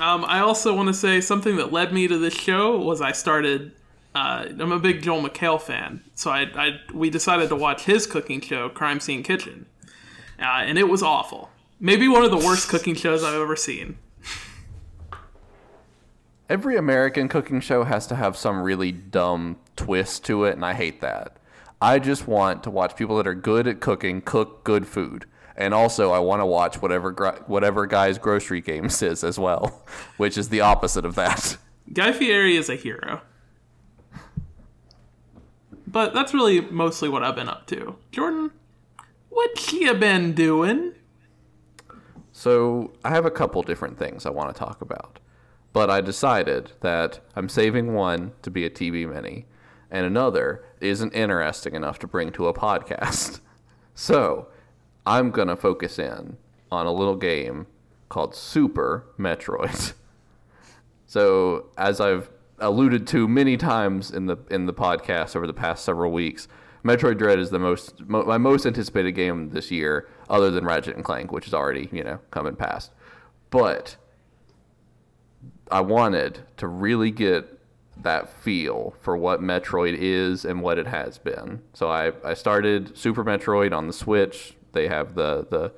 Um, 0.00 0.24
I 0.26 0.38
also 0.38 0.76
want 0.76 0.86
to 0.86 0.94
say 0.94 1.20
something 1.20 1.56
that 1.56 1.72
led 1.72 1.92
me 1.92 2.06
to 2.06 2.18
this 2.18 2.34
show 2.34 2.78
was 2.78 3.00
I 3.00 3.10
started. 3.10 3.72
Uh, 4.14 4.46
I'm 4.58 4.70
a 4.70 4.78
big 4.78 5.02
Joel 5.02 5.28
McHale 5.28 5.60
fan, 5.60 6.04
so 6.14 6.30
I, 6.30 6.42
I 6.54 6.80
we 6.94 7.10
decided 7.10 7.48
to 7.48 7.56
watch 7.56 7.84
his 7.84 8.06
cooking 8.06 8.40
show, 8.40 8.68
Crime 8.68 9.00
Scene 9.00 9.24
Kitchen, 9.24 9.66
uh, 10.38 10.62
and 10.62 10.78
it 10.78 10.88
was 10.88 11.02
awful. 11.02 11.50
Maybe 11.80 12.06
one 12.06 12.24
of 12.24 12.30
the 12.30 12.36
worst 12.36 12.68
cooking 12.68 12.94
shows 12.94 13.24
I've 13.24 13.40
ever 13.40 13.56
seen. 13.56 13.98
Every 16.48 16.76
American 16.76 17.28
cooking 17.28 17.60
show 17.60 17.84
has 17.84 18.06
to 18.08 18.16
have 18.16 18.36
some 18.36 18.62
really 18.62 18.92
dumb 18.92 19.56
twist 19.76 20.24
to 20.26 20.44
it, 20.44 20.54
and 20.54 20.64
I 20.64 20.74
hate 20.74 21.00
that. 21.00 21.36
I 21.80 21.98
just 21.98 22.26
want 22.26 22.64
to 22.64 22.70
watch 22.70 22.96
people 22.96 23.16
that 23.18 23.26
are 23.26 23.34
good 23.34 23.68
at 23.68 23.80
cooking 23.80 24.20
cook 24.20 24.64
good 24.64 24.86
food. 24.86 25.26
And 25.56 25.74
also, 25.74 26.12
I 26.12 26.20
want 26.20 26.40
to 26.40 26.46
watch 26.46 26.80
whatever 26.80 27.12
whatever 27.46 27.86
guy's 27.86 28.18
grocery 28.18 28.60
games 28.60 29.02
is 29.02 29.24
as 29.24 29.38
well, 29.38 29.82
which 30.16 30.38
is 30.38 30.48
the 30.48 30.60
opposite 30.60 31.04
of 31.04 31.14
that. 31.16 31.56
Guy 31.92 32.12
Fieri 32.12 32.56
is 32.56 32.68
a 32.68 32.76
hero. 32.76 33.22
But 35.86 36.12
that's 36.12 36.34
really 36.34 36.60
mostly 36.60 37.08
what 37.08 37.22
I've 37.22 37.34
been 37.34 37.48
up 37.48 37.66
to. 37.68 37.96
Jordan, 38.12 38.50
what 39.30 39.72
you 39.72 39.94
been 39.94 40.34
doing? 40.34 40.92
So 42.32 42.92
I 43.04 43.10
have 43.10 43.24
a 43.24 43.30
couple 43.30 43.62
different 43.62 43.98
things 43.98 44.26
I 44.26 44.30
want 44.30 44.54
to 44.54 44.58
talk 44.58 44.82
about, 44.82 45.17
but 45.78 45.90
I 45.90 46.00
decided 46.00 46.72
that 46.80 47.20
I'm 47.36 47.48
saving 47.48 47.94
one 47.94 48.32
to 48.42 48.50
be 48.50 48.64
a 48.64 48.68
TV 48.68 49.08
mini, 49.08 49.46
and 49.92 50.04
another 50.04 50.64
isn't 50.80 51.12
interesting 51.12 51.76
enough 51.76 52.00
to 52.00 52.08
bring 52.08 52.32
to 52.32 52.48
a 52.48 52.52
podcast. 52.52 53.38
So 53.94 54.48
I'm 55.06 55.30
gonna 55.30 55.54
focus 55.54 55.96
in 56.00 56.36
on 56.72 56.86
a 56.86 56.90
little 56.92 57.14
game 57.14 57.68
called 58.08 58.34
Super 58.34 59.06
Metroid. 59.16 59.92
So 61.06 61.66
as 61.78 62.00
I've 62.00 62.28
alluded 62.58 63.06
to 63.08 63.28
many 63.28 63.56
times 63.56 64.10
in 64.10 64.26
the 64.26 64.36
in 64.50 64.66
the 64.66 64.74
podcast 64.74 65.36
over 65.36 65.46
the 65.46 65.54
past 65.54 65.84
several 65.84 66.10
weeks, 66.10 66.48
Metroid 66.84 67.18
Dread 67.18 67.38
is 67.38 67.50
the 67.50 67.60
most 67.60 68.00
mo- 68.00 68.24
my 68.24 68.36
most 68.36 68.66
anticipated 68.66 69.12
game 69.12 69.50
this 69.50 69.70
year, 69.70 70.08
other 70.28 70.50
than 70.50 70.64
Ratchet 70.64 70.96
and 70.96 71.04
Clank, 71.04 71.30
which 71.30 71.46
is 71.46 71.54
already 71.54 71.88
you 71.92 72.02
know 72.02 72.18
coming 72.32 72.56
past. 72.56 72.90
But 73.50 73.96
I 75.70 75.80
wanted 75.80 76.40
to 76.58 76.66
really 76.66 77.10
get 77.10 77.58
that 78.02 78.28
feel 78.28 78.94
for 79.00 79.16
what 79.16 79.40
Metroid 79.40 79.96
is 79.98 80.44
and 80.44 80.62
what 80.62 80.78
it 80.78 80.86
has 80.86 81.18
been. 81.18 81.60
So 81.74 81.90
I, 81.90 82.12
I 82.24 82.34
started 82.34 82.96
Super 82.96 83.24
Metroid 83.24 83.76
on 83.76 83.86
the 83.86 83.92
Switch. 83.92 84.54
They 84.72 84.88
have 84.88 85.14
the 85.14 85.46
the 85.50 85.72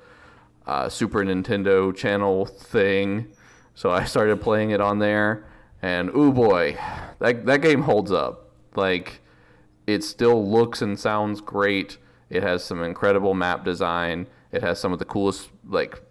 uh, 0.67 0.89
Super 0.89 1.25
Nintendo 1.25 1.95
channel 1.95 2.47
thing. 2.47 3.29
So 3.75 3.91
I 3.91 4.05
started 4.05 4.41
playing 4.41 4.71
it 4.71 4.81
on 4.81 4.99
there, 4.99 5.47
and 5.81 6.11
oh 6.13 6.33
boy, 6.33 6.77
that 7.19 7.47
that 7.47 7.63
game 7.63 7.83
holds 7.83 8.13
up. 8.13 8.51
Like 8.77 9.21
it 9.87 10.05
still 10.05 10.47
looks 10.49 10.83
and 10.83 10.99
sounds 10.99 11.41
great. 11.41 11.99
It 12.29 12.43
has 12.43 12.63
some 12.63 12.83
incredible 12.83 13.35
map 13.35 13.65
design. 13.65 14.27
It 14.53 14.63
has 14.63 14.79
some 14.79 14.93
of 14.93 14.99
the 14.99 15.05
coolest 15.05 15.51
like 15.67 16.03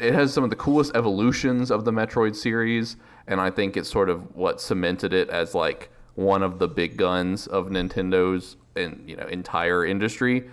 it 0.00 0.14
has 0.14 0.32
some 0.32 0.42
of 0.44 0.50
the 0.50 0.56
coolest 0.56 0.96
evolutions 0.96 1.70
of 1.70 1.84
the 1.84 1.92
Metroid 1.92 2.34
series, 2.34 2.96
and 3.26 3.40
I 3.40 3.50
think 3.50 3.76
it's 3.76 3.90
sort 3.90 4.08
of 4.08 4.34
what 4.34 4.60
cemented 4.60 5.12
it 5.12 5.28
as 5.30 5.54
like 5.54 5.90
one 6.14 6.42
of 6.42 6.58
the 6.58 6.68
big 6.68 6.96
guns 6.96 7.46
of 7.46 7.68
Nintendo's 7.68 8.56
and 8.76 9.02
you 9.06 9.16
know 9.16 9.26
entire 9.26 9.84
industry. 9.84 10.44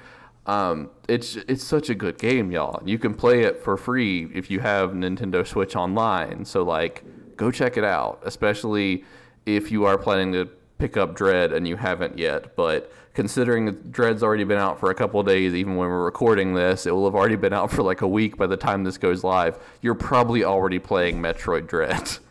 Um, 0.45 0.89
it's 1.07 1.35
it's 1.35 1.63
such 1.63 1.89
a 1.89 1.95
good 1.95 2.17
game, 2.17 2.51
y'all. 2.51 2.81
You 2.85 2.97
can 2.97 3.13
play 3.13 3.43
it 3.43 3.61
for 3.63 3.77
free 3.77 4.29
if 4.33 4.49
you 4.49 4.59
have 4.61 4.91
Nintendo 4.91 5.45
Switch 5.45 5.75
Online. 5.75 6.45
So 6.45 6.63
like, 6.63 7.03
go 7.35 7.51
check 7.51 7.77
it 7.77 7.83
out, 7.83 8.19
especially 8.23 9.03
if 9.45 9.71
you 9.71 9.85
are 9.85 9.97
planning 9.97 10.31
to 10.33 10.49
pick 10.79 10.97
up 10.97 11.13
Dread 11.15 11.53
and 11.53 11.67
you 11.67 11.75
haven't 11.75 12.17
yet. 12.17 12.55
But 12.55 12.91
considering 13.13 13.73
Dread's 13.91 14.23
already 14.23 14.45
been 14.45 14.57
out 14.57 14.79
for 14.79 14.89
a 14.89 14.95
couple 14.95 15.19
of 15.19 15.27
days, 15.27 15.53
even 15.53 15.75
when 15.75 15.89
we're 15.89 16.03
recording 16.03 16.53
this, 16.53 16.85
it 16.85 16.91
will 16.91 17.05
have 17.05 17.15
already 17.15 17.35
been 17.35 17.53
out 17.53 17.69
for 17.69 17.83
like 17.83 18.01
a 18.01 18.07
week 18.07 18.37
by 18.37 18.47
the 18.47 18.57
time 18.57 18.83
this 18.83 18.97
goes 18.97 19.23
live. 19.23 19.59
You're 19.81 19.95
probably 19.95 20.43
already 20.43 20.79
playing 20.79 21.21
Metroid 21.21 21.67
Dread, 21.67 22.09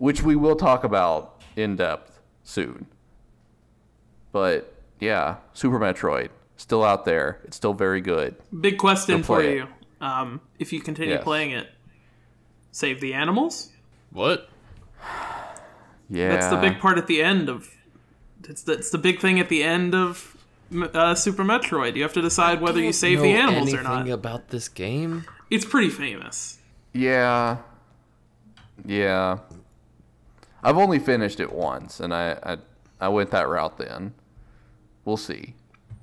which 0.00 0.22
we 0.22 0.34
will 0.34 0.56
talk 0.56 0.82
about 0.82 1.40
in 1.56 1.76
depth 1.76 2.18
soon. 2.42 2.86
But 4.32 4.74
yeah, 4.98 5.36
Super 5.52 5.78
Metroid 5.78 6.30
still 6.56 6.82
out 6.82 7.04
there. 7.04 7.38
It's 7.44 7.56
still 7.56 7.74
very 7.74 8.00
good. 8.00 8.34
Big 8.60 8.78
question 8.78 9.22
for 9.22 9.36
play 9.40 9.56
you. 9.56 9.66
Um, 10.00 10.40
if 10.58 10.72
you 10.72 10.80
continue 10.80 11.14
Yes. 11.14 11.22
playing 11.24 11.50
it, 11.50 11.68
save 12.72 13.00
the 13.00 13.14
animals. 13.14 13.70
What? 14.10 14.48
Yeah, 16.12 16.30
That's 16.30 16.48
the 16.48 16.56
big 16.56 16.80
part 16.80 16.98
at 16.98 17.06
the 17.06 17.22
end 17.22 17.48
of. 17.48 17.68
It's 18.48 18.64
the, 18.64 18.72
it's 18.72 18.90
the 18.90 18.98
big 18.98 19.20
thing 19.20 19.38
at 19.38 19.48
the 19.48 19.62
end 19.62 19.94
of 19.94 20.36
uh, 20.92 21.14
Super 21.14 21.44
Metroid. 21.44 21.94
You 21.94 22.02
have 22.02 22.14
to 22.14 22.20
decide 22.20 22.60
whether 22.60 22.80
you 22.80 22.92
save 22.92 23.20
the 23.20 23.30
animals 23.30 23.72
or 23.72 23.78
anything 23.78 24.06
not. 24.08 24.08
about 24.08 24.48
this 24.48 24.68
game? 24.68 25.24
It's 25.50 25.64
pretty 25.64 25.88
famous. 25.88 26.58
Yeah. 26.92 27.58
Yeah. 28.84 29.38
I've 30.62 30.76
only 30.76 30.98
finished 30.98 31.40
it 31.40 31.52
once, 31.52 32.00
and 32.00 32.12
I, 32.14 32.38
I 32.42 32.58
I 33.00 33.08
went 33.08 33.30
that 33.30 33.48
route 33.48 33.78
then. 33.78 34.14
We'll 35.04 35.16
see. 35.16 35.54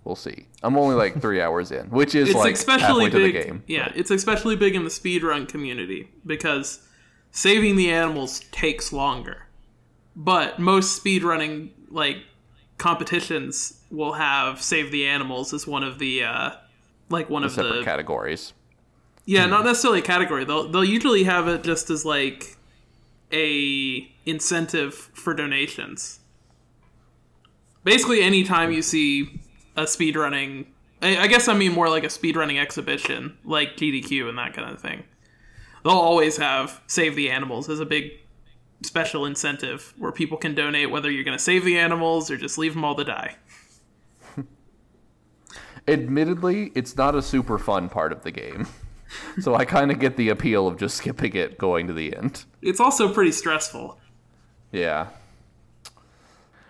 We'll 0.04 0.16
see. 0.16 0.48
I'm 0.64 0.78
only 0.78 0.96
like 0.96 1.22
three 1.22 1.42
hours 1.42 1.72
in, 1.72 1.90
which 1.90 2.16
is 2.16 2.30
It's 2.30 2.38
like 2.38 2.54
especially 2.56 3.06
halfway 3.06 3.10
to 3.10 3.20
the 3.20 3.32
big. 3.32 3.46
game. 3.48 3.64
Yeah, 3.68 3.92
it's 3.96 4.10
especially 4.12 4.56
big 4.56 4.76
in 4.76 4.84
the 4.84 4.90
speedrun 4.90 5.48
community 5.48 6.10
because 6.26 6.88
saving 7.32 7.76
the 7.76 7.92
animals 7.92 8.40
takes 8.52 8.92
longer. 8.94 9.44
But 10.16 10.58
most 10.60 11.04
speedrunning 11.04 11.70
like 11.92 12.18
competitions 12.78 13.82
will 13.92 14.14
have 14.14 14.62
save 14.62 14.92
the 14.92 15.06
animals 15.06 15.54
as 15.54 15.68
one 15.68 15.84
of 15.84 16.00
the 16.00 16.24
uh 16.24 16.52
like 17.10 17.30
one 17.30 17.44
of 17.44 17.54
the 17.56 17.82
categories. 17.84 18.54
Yeah, 19.26 19.46
not 19.46 19.66
necessarily 19.66 20.00
a 20.00 20.04
category. 20.04 20.46
They'll 20.46 20.68
they'll 20.70 20.84
usually 20.84 21.24
have 21.26 21.48
it 21.48 21.64
just 21.64 21.90
as 21.90 22.06
like 22.06 22.57
a 23.32 24.10
incentive 24.26 24.94
for 24.94 25.34
donations. 25.34 26.20
Basically, 27.84 28.22
anytime 28.22 28.72
you 28.72 28.82
see 28.82 29.40
a 29.76 29.84
speedrunning, 29.84 30.66
I, 31.02 31.18
I 31.18 31.28
guess 31.28 31.48
I 31.48 31.54
mean 31.54 31.74
more 31.74 31.90
like 31.90 32.04
a 32.04 32.08
speedrunning 32.08 32.60
exhibition, 32.60 33.38
like 33.46 33.78
GDQ 33.78 34.30
and 34.30 34.38
that 34.38 34.54
kind 34.54 34.72
of 34.72 34.80
thing. 34.80 35.04
They'll 35.84 35.94
always 35.94 36.38
have 36.38 36.82
save 36.88 37.16
the 37.16 37.30
animals 37.30 37.70
as 37.70 37.80
a 37.80 37.86
big 37.86 38.12
special 38.84 39.26
incentive 39.26 39.94
where 39.98 40.12
people 40.12 40.38
can 40.38 40.54
donate 40.54 40.92
whether 40.92 41.10
you're 41.10 41.24
going 41.24 41.38
to 41.38 41.44
save 41.44 41.66
the 41.66 41.78
animals 41.78 42.30
or 42.30 42.38
just 42.38 42.58
leave 42.58 42.74
them 42.74 42.84
all 42.84 42.96
to 42.96 43.04
die. 43.04 43.36
Admittedly, 45.88 46.72
it's 46.76 46.96
not 46.96 47.16
a 47.16 47.22
super 47.22 47.58
fun 47.58 47.90
part 47.90 48.12
of 48.12 48.24
the 48.24 48.32
game. 48.32 48.68
so 49.40 49.56
I 49.56 49.66
kind 49.66 49.92
of 49.92 50.00
get 50.00 50.18
the 50.18 50.30
appeal 50.30 50.68
of 50.68 50.78
just 50.78 50.98
skipping 50.98 51.36
it 51.36 51.58
going 51.58 51.88
to 51.88 51.94
the 51.94 52.16
end. 52.16 52.46
It's 52.68 52.82
also 52.82 53.14
pretty 53.14 53.32
stressful. 53.32 53.98
Yeah. 54.74 55.08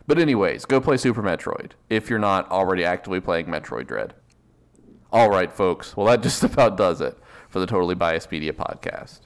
But 0.06 0.20
anyways, 0.20 0.66
go 0.66 0.80
play 0.80 0.96
Super 0.96 1.24
Metroid 1.24 1.72
if 1.90 2.08
you're 2.08 2.20
not 2.20 2.48
already 2.52 2.86
actively 2.86 3.20
playing 3.20 3.48
Metroid 3.48 3.88
Dread. 3.88 4.14
All 5.12 5.28
right, 5.32 5.52
folks. 5.52 5.98
Well, 5.98 6.06
that 6.06 6.22
just 6.28 6.44
about 6.44 6.78
does 6.78 7.02
it 7.02 7.18
for 7.50 7.60
the 7.60 7.66
Totally 7.66 7.96
Biased 7.96 8.32
Media 8.32 8.54
podcast. 8.54 9.22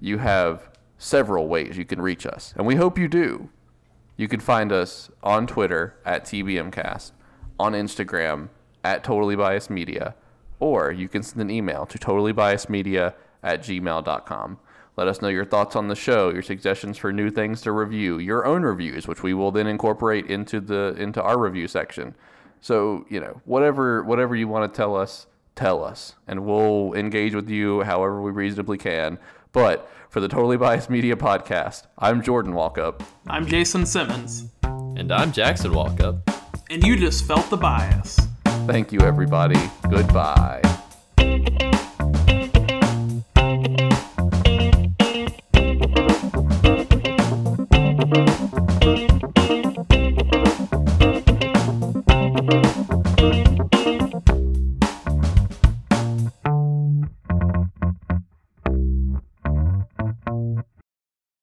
You 0.00 0.18
have 0.18 0.68
several 0.98 1.48
ways 1.48 1.78
you 1.78 1.86
can 1.86 2.02
reach 2.02 2.26
us, 2.26 2.52
and 2.58 2.66
we 2.66 2.76
hope 2.76 2.98
you 2.98 3.08
do. 3.08 3.48
You 4.18 4.28
can 4.28 4.40
find 4.40 4.72
us 4.72 5.10
on 5.22 5.46
Twitter 5.46 5.94
at 6.04 6.26
TBMcast, 6.26 7.12
on 7.58 7.72
Instagram 7.72 8.50
at 8.84 9.02
Totally 9.02 9.34
Biased 9.34 9.70
Media, 9.70 10.14
or 10.58 10.92
you 10.92 11.08
can 11.08 11.22
send 11.22 11.40
an 11.40 11.50
email 11.50 11.86
to 11.86 11.96
totallybiasedmedia 11.96 13.14
at 13.42 13.62
gmail.com. 13.62 14.58
Let 15.00 15.08
us 15.08 15.22
know 15.22 15.28
your 15.28 15.46
thoughts 15.46 15.76
on 15.76 15.88
the 15.88 15.94
show, 15.94 16.28
your 16.28 16.42
suggestions 16.42 16.98
for 16.98 17.10
new 17.10 17.30
things 17.30 17.62
to 17.62 17.72
review, 17.72 18.18
your 18.18 18.44
own 18.44 18.64
reviews, 18.64 19.08
which 19.08 19.22
we 19.22 19.32
will 19.32 19.50
then 19.50 19.66
incorporate 19.66 20.26
into 20.26 20.60
the 20.60 20.94
into 20.98 21.22
our 21.22 21.38
review 21.38 21.68
section. 21.68 22.14
So, 22.60 23.06
you 23.08 23.18
know, 23.18 23.40
whatever 23.46 24.02
whatever 24.02 24.36
you 24.36 24.46
want 24.46 24.70
to 24.70 24.76
tell 24.76 24.94
us, 24.94 25.26
tell 25.56 25.82
us, 25.82 26.16
and 26.28 26.44
we'll 26.44 26.92
engage 26.92 27.34
with 27.34 27.48
you 27.48 27.80
however 27.80 28.20
we 28.20 28.30
reasonably 28.30 28.76
can. 28.76 29.18
But 29.52 29.90
for 30.10 30.20
the 30.20 30.28
Totally 30.28 30.58
Biased 30.58 30.90
Media 30.90 31.16
podcast, 31.16 31.84
I'm 31.96 32.20
Jordan 32.22 32.52
Walkup. 32.52 33.00
I'm 33.26 33.46
Jason 33.46 33.86
Simmons, 33.86 34.50
And 34.64 35.10
I'm 35.10 35.32
Jackson 35.32 35.70
Walkup. 35.70 36.20
and 36.68 36.84
you 36.84 36.96
just 36.96 37.24
felt 37.26 37.48
the 37.48 37.56
bias. 37.56 38.20
Thank 38.66 38.92
you, 38.92 39.00
everybody. 39.00 39.58
Goodbye. 39.88 40.60